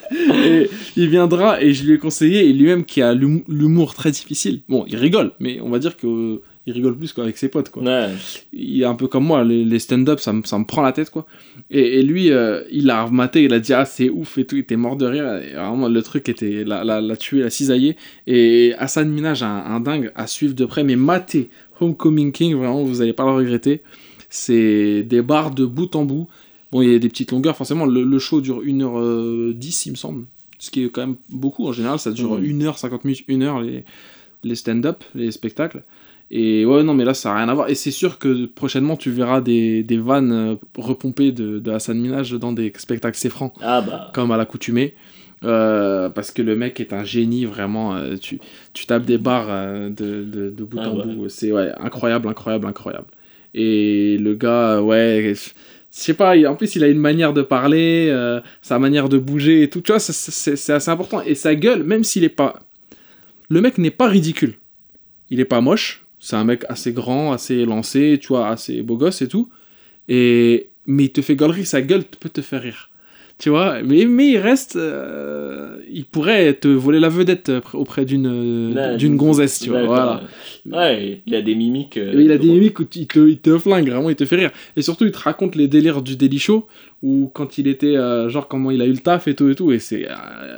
[0.47, 4.11] et il viendra et je lui ai conseillé, et lui-même qui a l'hum- l'humour très
[4.11, 4.61] difficile.
[4.69, 7.71] Bon, il rigole, mais on va dire que il rigole plus quoi, avec ses potes.
[7.71, 7.83] Quoi.
[7.83, 8.09] Ouais.
[8.53, 10.93] il est un peu comme moi, les, les stand-up, ça, me- ça me prend la
[10.93, 11.27] tête, quoi.
[11.71, 14.57] Et, et lui, euh, il a rematé, il a dit, ah, c'est ouf et tout,
[14.57, 15.27] il était mort de rire.
[15.43, 17.97] Et vraiment, le truc était, l'a, l'a, l'a tué, l'a cisaillé.
[18.27, 21.49] Et Hassan Minaj, un, un dingue à suivre de près, mais maté
[21.81, 23.83] Homecoming King, vraiment, vous allez pas le regretter.
[24.31, 26.27] C'est des bars de bout en bout.
[26.71, 29.97] Bon, il y a des petites longueurs, forcément, le, le show dure 1h10, il me
[29.97, 30.25] semble.
[30.59, 32.45] Ce qui est quand même beaucoup, en général, ça dure Mhm.
[32.63, 33.85] 1h50 minutes, 1h les,
[34.45, 35.83] les stand-up, les spectacles.
[36.31, 37.71] Et ouais, non, mais là, ça n'a rien à voir.
[37.71, 41.99] Et c'est sûr que prochainement, tu verras des, des vannes euh, repompées de, de Hassan
[41.99, 44.11] Minaj dans des spectacles franc, Ah bah.
[44.13, 44.95] comme à l'accoutumée.
[45.45, 47.95] Euh, parce que le mec est un génie, vraiment.
[47.95, 48.41] euh, tu,
[48.75, 51.29] tu tapes des barres euh, de, de, de bout Ah en bout.
[51.29, 53.07] C'est ouais, incroyable, incroyable, incroyable.
[53.55, 55.51] Et le gars, ouais, je
[55.91, 58.15] sais pas, il- en plus, il a une manière de parler,
[58.61, 59.81] sa manière de bouger et tout.
[59.81, 61.23] Tu vois, c'est assez important.
[61.23, 62.59] Et sa gueule, même s'il est pas.
[63.49, 64.55] Le mec n'est pas ridicule.
[65.31, 66.05] Il est pas moche.
[66.21, 69.49] C'est un mec assez grand, assez lancé, tu vois, assez beau gosse et tout.
[70.09, 70.69] Et...
[70.91, 72.89] Mais il te fait gaulerie, sa gueule peut te faire rire.
[73.39, 74.77] Tu vois, mais, mais il reste.
[74.77, 79.85] euh, il pourrait te voler la vedette auprès d'une d'une gonzesse, tu vois.
[79.85, 80.23] Voilà.
[80.65, 81.99] Ouais, il a des mimiques.
[81.99, 84.37] euh, il a des mimiques où il te, il te flingue, vraiment, il te fait
[84.37, 84.51] rire.
[84.77, 86.67] Et surtout, il te raconte les délires du Daily Show,
[87.03, 89.55] où quand il était, euh, genre, comment il a eu le taf et tout et
[89.55, 90.15] tout, et c'est euh,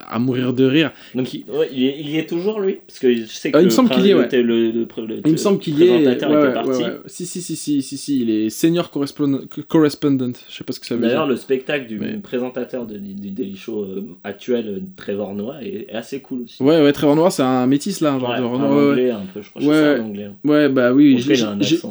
[0.09, 0.91] à mourir de rire.
[1.15, 2.79] Donc il, ouais, il, est, il y est toujours lui?
[2.87, 4.43] Parce que je sais que Ah, il me le semble qu'il y est, prin- ouais.
[4.43, 6.07] le, le, le- le- Il me semble qu'il est.
[6.07, 6.83] Ouais, était parti.
[7.07, 10.33] Si, si, si, si, si, si, il est senior correspondent, correspondent.
[10.49, 11.31] Je sais pas ce que ça veut D'ailleurs, dire.
[11.31, 15.63] le spectacle du Mais- présentateur de, du, du Daily Show euh, actuel, euh, Trevor Noah,
[15.63, 16.63] est, est assez cool aussi.
[16.63, 19.51] Ouais, ouais, Trevor Noah, c'est un métis là, genre de un anglais un peu, je
[19.51, 19.75] crois que Ouais.
[19.75, 20.25] c'est un anglais.
[20.25, 20.37] hein.
[20.45, 21.23] Ouais, bah oui,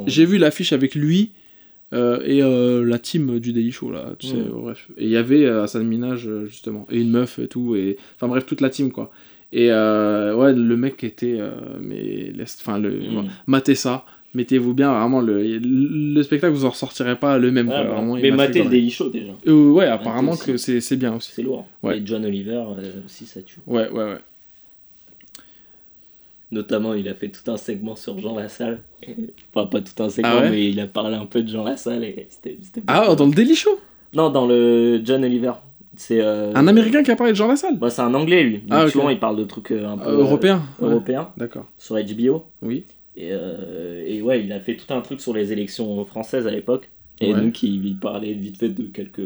[0.08, 1.32] j'ai vu l'affiche avec lui
[1.94, 4.50] euh, et euh, la team du Daily Show, là, tu sais, Mm.
[4.52, 4.88] bref.
[4.98, 7.98] Et il y avait euh, Hassan Minaj, euh, justement, et une meuf et tout, et...
[8.16, 9.12] Enfin bref, toute la team, quoi.
[9.52, 11.38] Et euh, ouais, le mec était...
[11.40, 11.52] euh,
[11.82, 12.32] mais...
[12.42, 12.92] Enfin, le...
[12.92, 13.28] Mm.
[13.48, 14.06] matez ça,
[14.36, 18.30] mettez-vous bien, vraiment, le, le spectacle, vous en ressortirez pas le même, quoi, vraiment, Mais
[18.30, 18.70] m'a fait mater le.
[18.70, 21.32] Daily Show déjà, Euh, ouais, apparemment que c'est c'est bien aussi.
[21.34, 21.68] c'est lourd.
[21.82, 21.98] Ouais.
[21.98, 23.60] Et John Oliver euh, aussi, ça tue.
[23.66, 24.18] Ouais, ouais, ouais.
[26.52, 28.82] Notamment, il a fait tout un segment sur Jean Lassalle.
[29.54, 31.64] Enfin, pas tout un segment, Ah ouais mais il a parlé un peu de Jean
[31.64, 32.58] Lassalle et c'était.
[32.62, 33.80] c'était Ah, dans le Daily Show?
[34.14, 35.54] Non, dans le John Oliver.
[35.96, 36.22] C'est.
[36.22, 37.78] euh, Un Américain qui a parlé de Jean Lassalle?
[37.78, 38.58] Bah, c'est un anglais lui.
[38.60, 40.10] Donc Ah, souvent, il parle de trucs euh, un peu.
[40.10, 40.88] Euh, Européen ouais.
[40.90, 42.46] européens, D'accord, sur HBO.
[42.64, 42.84] oui.
[43.16, 46.52] Et, euh, et ouais, il a fait tout un truc sur les élections françaises à
[46.52, 46.90] l'époque.
[47.20, 47.42] Et Ouais.
[47.42, 49.20] donc, il, il parlait vite fait de quelques,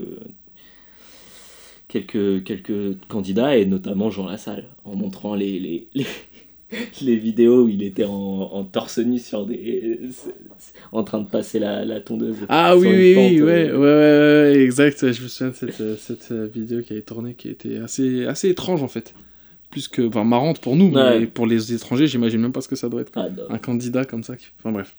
[1.88, 6.06] quelques, quelques candidats, et notamment Jean Lassalle, en montrant les, les, les,
[7.02, 10.00] les vidéos où il était en, en torse nu sur des.
[10.92, 12.38] en train de passer la, la tondeuse.
[12.50, 15.12] Ah oui, oui, pente, oui, ouais, euh, ouais, ouais, ouais, exact.
[15.12, 17.78] Je me souviens de cette, euh, cette euh, vidéo qui a été tournée qui était
[17.78, 19.14] assez, assez étrange en fait.
[19.70, 22.76] Plus que, enfin, marrante pour nous, mais pour les étrangers, j'imagine même pas ce que
[22.76, 23.12] ça doit être.
[23.16, 24.36] ah, bah, Un candidat comme ça.
[24.36, 24.46] Qui...
[24.60, 24.96] Enfin bref.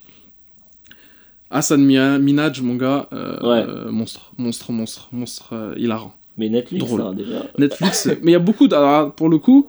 [1.51, 1.81] Hassan
[2.19, 6.13] Minaj, mon gars, euh, euh, monstre, monstre, monstre, monstre, hilarant.
[6.37, 7.01] Mais Netflix, Drôle.
[7.03, 7.47] hein, déjà.
[7.59, 8.75] Netflix, mais il y a beaucoup, de...
[8.75, 9.69] alors, pour le coup,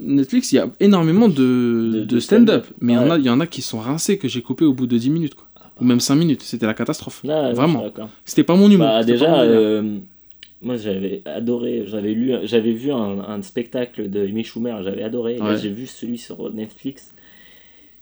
[0.00, 3.14] Netflix, il y a énormément de, De- de, de stand-up, mais il y, en a-
[3.14, 3.20] Ouais.
[3.20, 5.34] il y en a qui sont rincés que j'ai coupé au bout de 10 minutes,
[5.34, 5.46] quoi.
[5.80, 7.22] Ou même 5 minutes, c'était la catastrophe.
[7.28, 7.90] Ah, Vraiment.
[8.24, 8.86] C'était pas mon humour.
[8.86, 9.98] Bah, déjà, euh,
[10.60, 15.40] moi j'avais adoré, j'avais lu, j'avais vu un, un spectacle de Amy Schumer, j'avais adoré.
[15.40, 15.56] Ouais.
[15.56, 17.12] j'ai vu celui sur Netflix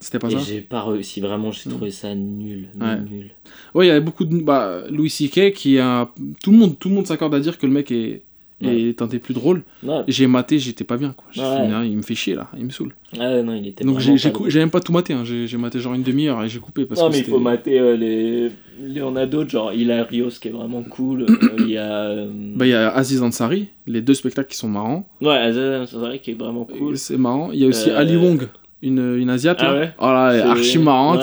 [0.00, 1.20] C'était pas et ça j'ai pas réussi.
[1.20, 1.72] Vraiment, j'ai Mm.
[1.72, 2.96] trouvé ça nul, nul, Ouais.
[3.10, 3.30] nul.
[3.74, 4.36] Ouais, il y avait beaucoup de.
[4.40, 5.52] Bah, Louis C.K.
[5.52, 6.08] qui a.
[6.42, 8.22] Tout le monde, tout le monde s'accorde à dire que le mec est.
[8.66, 8.80] Ouais.
[8.80, 9.62] est un des plus drôles.
[9.84, 11.26] Ouais, J'ai maté, j'étais pas bien quoi.
[11.30, 11.88] J'ai Ouais.
[11.88, 12.92] il me fait chier là, il me saoule.
[13.18, 13.84] ah, non, il était.
[13.84, 15.22] Donc j'ai j'ai cou- même pas tout maté, hein.
[15.24, 17.38] j'ai j'ai maté genre une demi-heure et j'ai coupé parce non, que mais il faut
[17.38, 18.50] mater euh, les.
[18.80, 21.22] Il y en a d'autres, genre Hilarios qui est vraiment cool.
[21.22, 21.92] euh, Il y a.
[22.10, 25.08] euh, Bah, il y a Aziz Ansari, les deux spectacles qui sont marrants.
[25.20, 26.96] Ouais, Azazel Ansari qui est vraiment cool.
[26.96, 27.50] C'est marrant.
[27.52, 28.48] Il y a aussi Euh, Ali Wong,
[28.82, 29.80] une, une Asiate Ah là.
[29.80, 31.20] ouais Oh là, elle est C'est- archi marrante.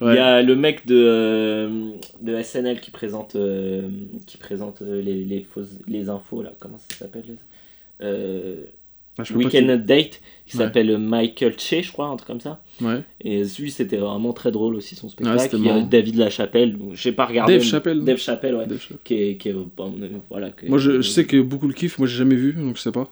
[0.00, 0.16] Il Ouais.
[0.16, 1.90] y a le mec de, euh,
[2.20, 3.82] de SNL qui présente, euh,
[4.26, 6.52] qui présente euh, les, les, fausses, les infos, là.
[6.60, 7.36] Comment ça s'appelle
[8.02, 8.64] euh,
[9.18, 10.64] Ah, Weekend Update, qui Ouais.
[10.64, 12.62] s'appelle Michael Che, je crois, un truc comme ça.
[12.80, 13.00] Ouais.
[13.20, 15.56] Et celui, c'était vraiment très drôle aussi, son spectacle.
[15.56, 15.80] Il y a.
[15.82, 17.52] David Lachapelle, je sais pas regarder.
[17.58, 18.02] Dave Chappelle.
[18.04, 18.66] Dave Chappelle, ouais.
[18.66, 18.98] Dave Chappelle.
[19.04, 19.94] Qui est, qui est- bon,
[20.28, 22.82] voilà, Moi, je, je sais que beaucoup le kiffent, moi j'ai jamais vu, donc je
[22.82, 23.08] sais pas.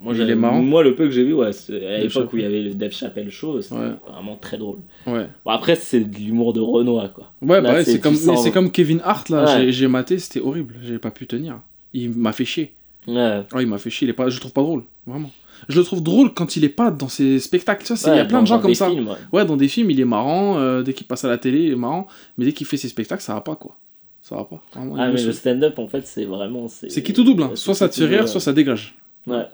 [0.00, 0.62] Moi, il est marrant.
[0.62, 2.92] Moi, le peu que j'ai vu, ouais, à l'époque où il y avait le Dave
[2.92, 3.90] Chappelle Show, c'était Ouais.
[4.10, 4.78] vraiment très drôle.
[5.06, 5.26] Ouais.
[5.44, 7.32] Bon, après, c'est de l'humour de Renoir, quoi.
[7.42, 11.10] Ouais, bah c'est- comme, sens- comme Kevin Hart là, j'ai- maté, c'était horrible, j'ai pas
[11.10, 11.60] pu tenir.
[11.92, 12.72] Il m'a fait chier.
[13.06, 13.42] Ouais.
[13.52, 15.30] Ah, il m'a fait chier, il est pas, je le trouve pas drôle, vraiment.
[15.68, 18.24] Je le trouve drôle quand il est pas dans ses spectacles, tu il y a
[18.24, 18.88] plein dans- de gens comme ça.
[18.88, 19.44] films, ouais.
[19.44, 21.76] Dans des films, il est marrant, euh, dès qu'il passe à la télé, il est
[21.76, 22.06] marrant,
[22.38, 23.76] mais dès qu'il fait ses spectacles, ça va pas quoi.
[24.22, 24.62] Ça va pas.
[24.74, 26.68] Vraiment, Ah, mais le stand-up, en fait, c'est vraiment.
[26.68, 27.50] C'est qui tout double, hein.
[27.54, 28.94] soit ça te fait rire, soit ça dégage.
[29.26, 29.44] Ouais.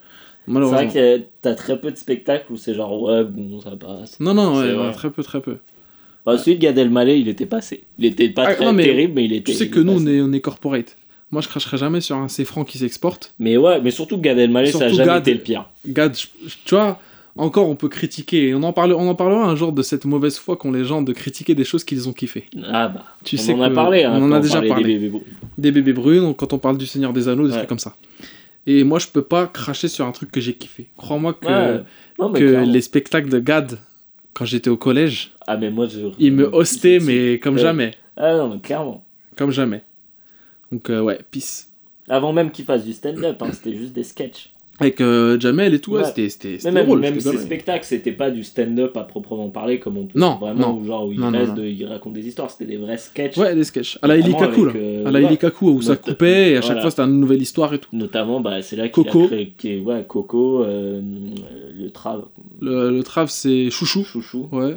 [0.47, 4.19] C'est vrai que t'as très peu de spectacles où c'est genre, ouais, bon, ça passe.
[4.21, 5.57] Non, non, ouais, ouais, très peu, très peu.
[6.25, 7.85] Bah, celui de Gad Elmaleh, il était passé.
[7.99, 9.53] Il était pas Ah, très non, mais terrible, mais il était.
[9.53, 10.97] Tu sais que nous, on est, on est corporate.
[11.33, 13.35] Moi, je cracherai jamais sur un C franc qui s'exporte.
[13.39, 15.23] Mais ouais, mais surtout Gad Elmaleh, ça a Surtout jamais Gad.
[15.23, 15.69] été le pire.
[15.87, 17.01] Gad, tu vois,
[17.37, 18.55] encore on peut critiquer.
[18.55, 21.03] On en, parle, on en parlera un jour de cette mauvaise foi qu'ont les gens
[21.03, 22.47] de critiquer des choses qu'ils ont kiffé.
[22.73, 23.05] Ah bah.
[23.25, 24.99] Tu on sais en a parlé, hein, on en a déjà parlait des parlé.
[24.99, 25.23] bébés.
[25.59, 27.57] Des bébés brunes, quand on parle du Seigneur des Anneaux, des Ouais.
[27.59, 27.95] trucs comme ça.
[28.67, 30.89] Et moi, je peux pas cracher sur un truc que j'ai kiffé.
[30.97, 31.83] Crois-moi que, Ouais.
[32.19, 32.73] Non, mais que clairement.
[32.73, 33.79] les spectacles de Gad,
[34.35, 36.09] quand j'étais au collège, Ah, mais moi, je.
[36.19, 37.61] ils me hostaient, mais comme Ouais.
[37.63, 37.93] jamais.
[38.17, 39.05] Ah, non, mais clairement.
[39.37, 39.83] Comme jamais.
[40.73, 41.71] Donc, euh, ouais, peace.
[42.09, 44.53] Avant même qu'il fasse du stand-up, hein, c'était juste des sketchs.
[44.79, 47.01] Avec euh, Jamel et tout, ouais, c'était c'était- même, drôle.
[47.01, 50.75] même ces spectacles, c'était pas du stand-up à proprement parler, comme on peut Non, vraiment,
[50.75, 50.79] non.
[50.79, 51.63] où genre où il Non, non, reste, non.
[51.63, 53.39] de- il raconte des histoires, c'était des vrais sketchs.
[53.39, 53.99] Ouais, des sketchs.
[54.03, 54.71] À la Eli Vraiment Kaku, là.
[54.73, 55.39] avec, euh, À la ouais.
[55.63, 57.89] Où ça coupait, et à chaque fois, c'était une nouvelle histoire et tout.
[57.95, 59.25] Notamment, bah, c'est là qu'il Coco.
[59.25, 61.01] a créé qui est- ouais, Coco, euh,
[61.75, 62.25] le Trav,
[62.61, 64.05] Le, le Trav, c'est Chouchou.
[64.05, 64.49] Chouchou.
[64.53, 64.77] Ouais.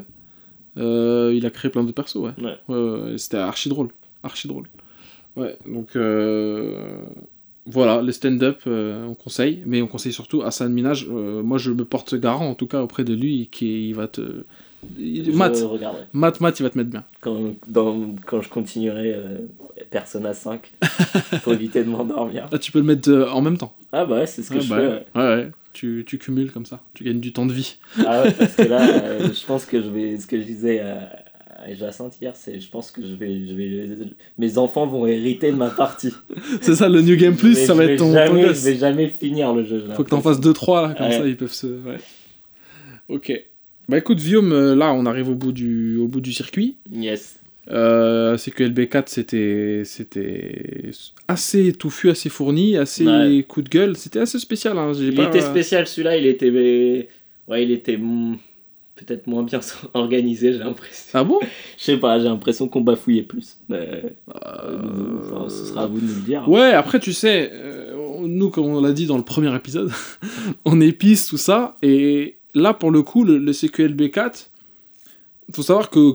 [0.78, 2.32] Euh, il a créé plein de persos, ouais.
[2.42, 2.56] Ouais.
[2.70, 3.90] Ouais, ouais, ouais, c'était archi drôle.
[4.24, 4.68] Archi drôle.
[5.36, 6.99] Ouais, donc euh,
[7.72, 11.08] voilà, les stand-up, euh, on conseille, mais on conseille surtout Hassan Minaj.
[11.10, 14.08] euh, moi, je me porte garant, en tout cas, auprès de lui, qui il va
[14.08, 14.22] te.
[14.98, 15.64] il- Matt.
[16.14, 17.04] Matt, Matt, il va te mettre bien.
[17.22, 19.38] Quand, dans- quand je continuerai euh,
[19.92, 20.72] Persona 5
[21.44, 22.48] pour éviter de m'endormir.
[22.52, 23.74] Là, tu peux le mettre euh, en même temps.
[23.92, 25.20] Ah bah ouais, c'est ce que Ouais, je bah fais.
[25.20, 25.28] ouais.
[25.36, 25.52] ouais.
[25.74, 26.82] Tu, tu cumules comme ça.
[26.94, 27.76] Tu gagnes du temps de vie.
[28.06, 30.18] Ah ouais, parce que là, je pense que je vais.
[30.18, 31.10] Ce que je disais à,
[31.64, 33.90] à Jacinthe hier, c'est je pense que je vais, je vais.
[34.38, 36.14] Mes enfants vont hériter de ma partie.
[36.62, 38.60] C'est ça, le New Game Plus, ça va être ton, ton jamais, gosse.
[38.60, 39.84] Je vais jamais finir le jeu.
[39.96, 41.18] Faut que t'en fasses 2-3 là, comme Ouais.
[41.18, 41.68] ça ils peuvent se.
[41.68, 41.98] Ouais.
[43.10, 43.32] Ok.
[43.88, 46.78] Bah écoute, Guillaume, euh, là on arrive au bout du, au bout du circuit.
[46.92, 47.40] Yes.
[47.72, 50.92] Euh, CQLB4 c'était c'était
[51.28, 53.44] assez touffu, assez fourni, assez Ouais.
[53.48, 53.96] coup de gueule.
[53.96, 54.78] C'était assez spécial.
[54.78, 54.92] Hein.
[55.00, 56.50] Il pas- était spécial celui-là, il était.
[57.48, 57.98] Ouais, il était
[59.06, 59.60] peut-être moins bien
[59.94, 61.12] organisé, j'ai l'impression.
[61.14, 61.40] Ah bon
[61.78, 63.58] Je sais pas, j'ai l'impression qu'on bafouillait plus.
[63.70, 64.04] Mais.
[64.44, 64.78] Euh,
[65.32, 66.48] enfin, ce sera à vous de nous le dire.
[66.50, 67.94] Ouais, après tu sais, euh,
[68.28, 69.92] nous comme on l'a dit dans le premier épisode,
[70.66, 71.76] on épice tout ça.
[71.82, 74.48] Et là pour le coup, le, le CQLB4,
[75.54, 76.14] faut savoir que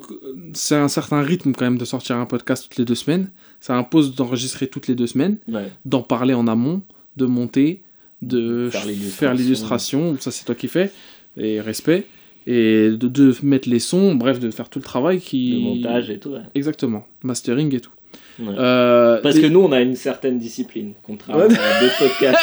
[0.52, 3.30] c'est un certain rythme quand même de sortir un podcast toutes les deux semaines.
[3.60, 5.72] Ça impose d'enregistrer toutes les deux semaines, Ouais.
[5.84, 6.82] d'en parler en amont,
[7.16, 7.82] de monter,
[8.22, 10.16] de faire l'illustration.
[10.20, 10.92] Ça c'est toi qui fais.
[11.36, 12.06] Et respect.
[12.46, 15.52] Et de, de mettre les sons, bref, de faire tout le travail qui.
[15.54, 16.30] Le montage et tout.
[16.30, 16.40] ouais.
[16.54, 17.06] Exactement.
[17.22, 17.90] Mastering et tout.
[18.38, 18.52] Ouais.
[18.58, 21.54] Euh, Parce que nous, on a une certaine discipline, contrairement Ouais.
[21.56, 22.38] à d'autres podcasts.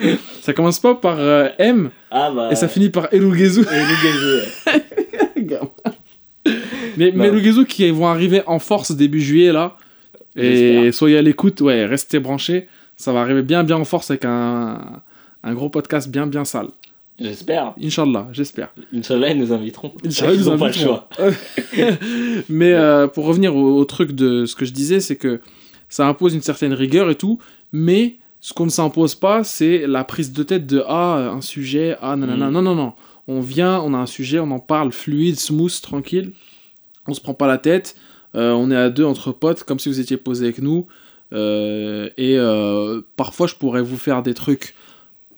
[0.42, 2.48] Ça commence pas par euh, M Ah bah.
[2.50, 3.64] et ça finit par Elugezu.
[6.96, 9.76] Mais Elugezu qui vont arriver en force début juillet là.
[10.36, 12.66] Et soyez à l'écoute, ouais, restez branchés.
[12.96, 15.00] Ça va arriver bien bien en force avec un,
[15.42, 16.68] un gros podcast bien bien sale.
[17.18, 17.74] J'espère.
[17.80, 18.72] Inch'Allah, j'espère.
[18.92, 19.92] Inch'Allah, ils nous inviteront.
[20.04, 21.08] Inch'Allah, ils nous n'ont pas le choix.
[22.48, 25.40] Mais euh, pour revenir au, au truc de ce que je disais, c'est que
[25.88, 27.38] ça impose une certaine rigueur et tout,
[27.72, 31.96] mais ce qu'on ne s'impose pas, c'est la prise de tête de ah, un sujet,
[32.02, 32.50] ah, nanana.
[32.50, 32.52] Mm.
[32.52, 32.92] Non, non, non.
[33.28, 36.32] On vient, on a un sujet, on en parle fluide, smooth, tranquille.
[37.06, 37.94] On se prend pas la tête.
[38.34, 40.88] Euh, on est à deux entre potes, comme si vous étiez posé avec nous.
[41.32, 42.36] Euh, et
[43.16, 44.74] parfois, je pourrais vous faire des trucs.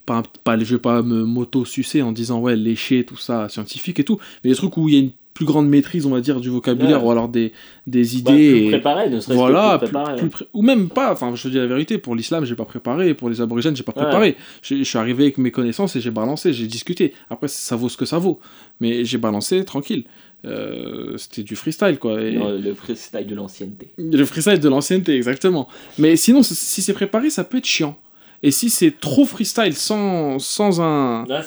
[0.06, 4.04] Pas, pas, je vais pas me moto-sucer en disant ouais, lécher, tout ça, scientifique et
[4.04, 6.40] tout, mais des trucs où il y a une plus grande maîtrise, on va dire,
[6.40, 7.08] du vocabulaire Ouais.
[7.08, 7.52] ou alors des,
[7.86, 8.50] des Bah, idées.
[8.50, 10.16] plus et- préparé, ne serait-ce voilà, que plus, plus préparé.
[10.16, 12.64] plus pré- ou même pas, enfin je te dis la vérité, pour l'islam j'ai pas
[12.64, 14.02] préparé, pour les aborigènes j'ai pas Ouais.
[14.04, 14.36] préparé.
[14.62, 17.12] Je je suis arrivé avec mes connaissances et j'ai balancé, j'ai discuté.
[17.28, 18.38] Après ça vaut ce que ça vaut,
[18.80, 20.04] mais j'ai balancé tranquille.
[20.46, 22.22] Euh, C'était du freestyle quoi.
[22.22, 23.92] Et- Non, le freestyle de l'ancienneté.
[23.98, 25.68] Le freestyle de l'ancienneté, exactement.
[25.98, 27.98] Mais sinon, si c'est préparé, ça peut être chiant.
[28.42, 31.24] Et si c'est trop freestyle sans, sans un.
[31.26, 31.42] Là,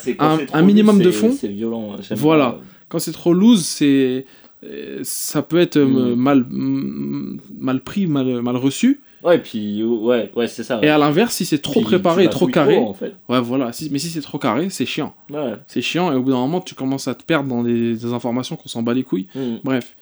[0.53, 1.32] Un- minimum de fond.
[1.40, 1.95] C'est violent.
[1.98, 2.52] hein, Voilà.
[2.52, 2.61] pas.
[2.90, 4.26] quand c'est trop loose, c'est
[4.66, 5.86] euh, ça peut être euh,
[6.16, 6.16] Mm.
[6.16, 8.99] mal mm, mal pris, mal mal reçu.
[9.24, 10.80] Ouais, et puis, ouais, ouais, c'est ça.
[10.82, 13.14] Et à l'inverse, si c'est trop Puis préparé et trop carré, en fait.
[13.28, 13.72] ouais voilà.
[13.74, 15.14] Si, mais si c'est trop carré, c'est chiant.
[15.30, 15.56] Ouais.
[15.68, 18.14] C'est chiant et au bout d'un moment, tu commences à te perdre dans des, des
[18.14, 19.28] informations qu'on s'en bat les couilles.
[19.36, 19.56] Mm.
[19.64, 19.95] Bref,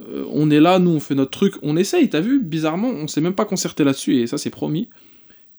[0.00, 2.40] Euh, on est là, nous on fait notre truc, on essaye, t'as vu?
[2.40, 4.88] Bizarrement, on s'est même pas concerté là-dessus et ça c'est promis.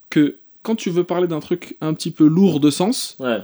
[0.10, 3.40] Que quand tu veux parler d'un truc un petit peu lourd de sens, Ouais.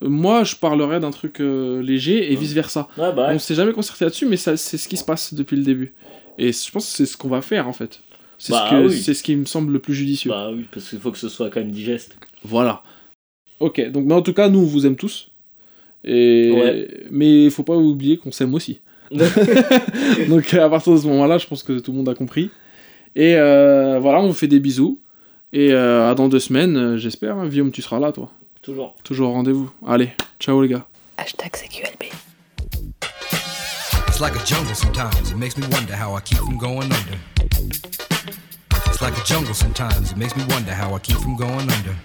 [0.00, 2.88] moi je parlerais d'un truc euh, léger et vice versa.
[2.96, 3.34] Ouais, bah ouais.
[3.34, 5.94] On s'est jamais concerté là-dessus, mais c'est ce qui se passe depuis le début.
[6.38, 8.00] Et je pense que c'est ce qu'on va faire en fait.
[8.38, 8.98] C'est Bah ce, que- oui.
[9.00, 10.30] c'est ce qui me semble le plus judicieux.
[10.30, 12.16] Bah oui, parce qu'il faut que ce soit quand même digeste.
[12.44, 12.82] Voilà.
[13.60, 15.28] Ok, donc mais en tout cas, nous on vous aime tous.
[16.04, 16.88] Et...
[17.12, 18.80] Mais il faut pas oublier qu'on s'aime aussi.
[20.28, 22.50] donc à partir de ce moment-là, je pense que tout le monde a compris.
[23.14, 24.98] Et euh, voilà, on vous fait des bisous.
[25.52, 27.36] Et euh, à dans deux semaines, euh, j'espère.
[27.36, 27.46] hein.
[27.48, 28.30] Guillaume, tu seras là, toi.
[28.62, 28.94] Toujours.
[29.04, 29.70] Toujours au rendez-vous.
[29.86, 30.86] Allez, ciao les gars.
[31.18, 32.10] Hashtag CQLB.
[34.08, 35.30] It's like a jungle sometimes.
[35.30, 37.18] It makes me wonder how I keep from going under.
[38.86, 40.12] It's like a jungle sometimes.
[40.12, 41.96] It makes me wonder how I keep from going under.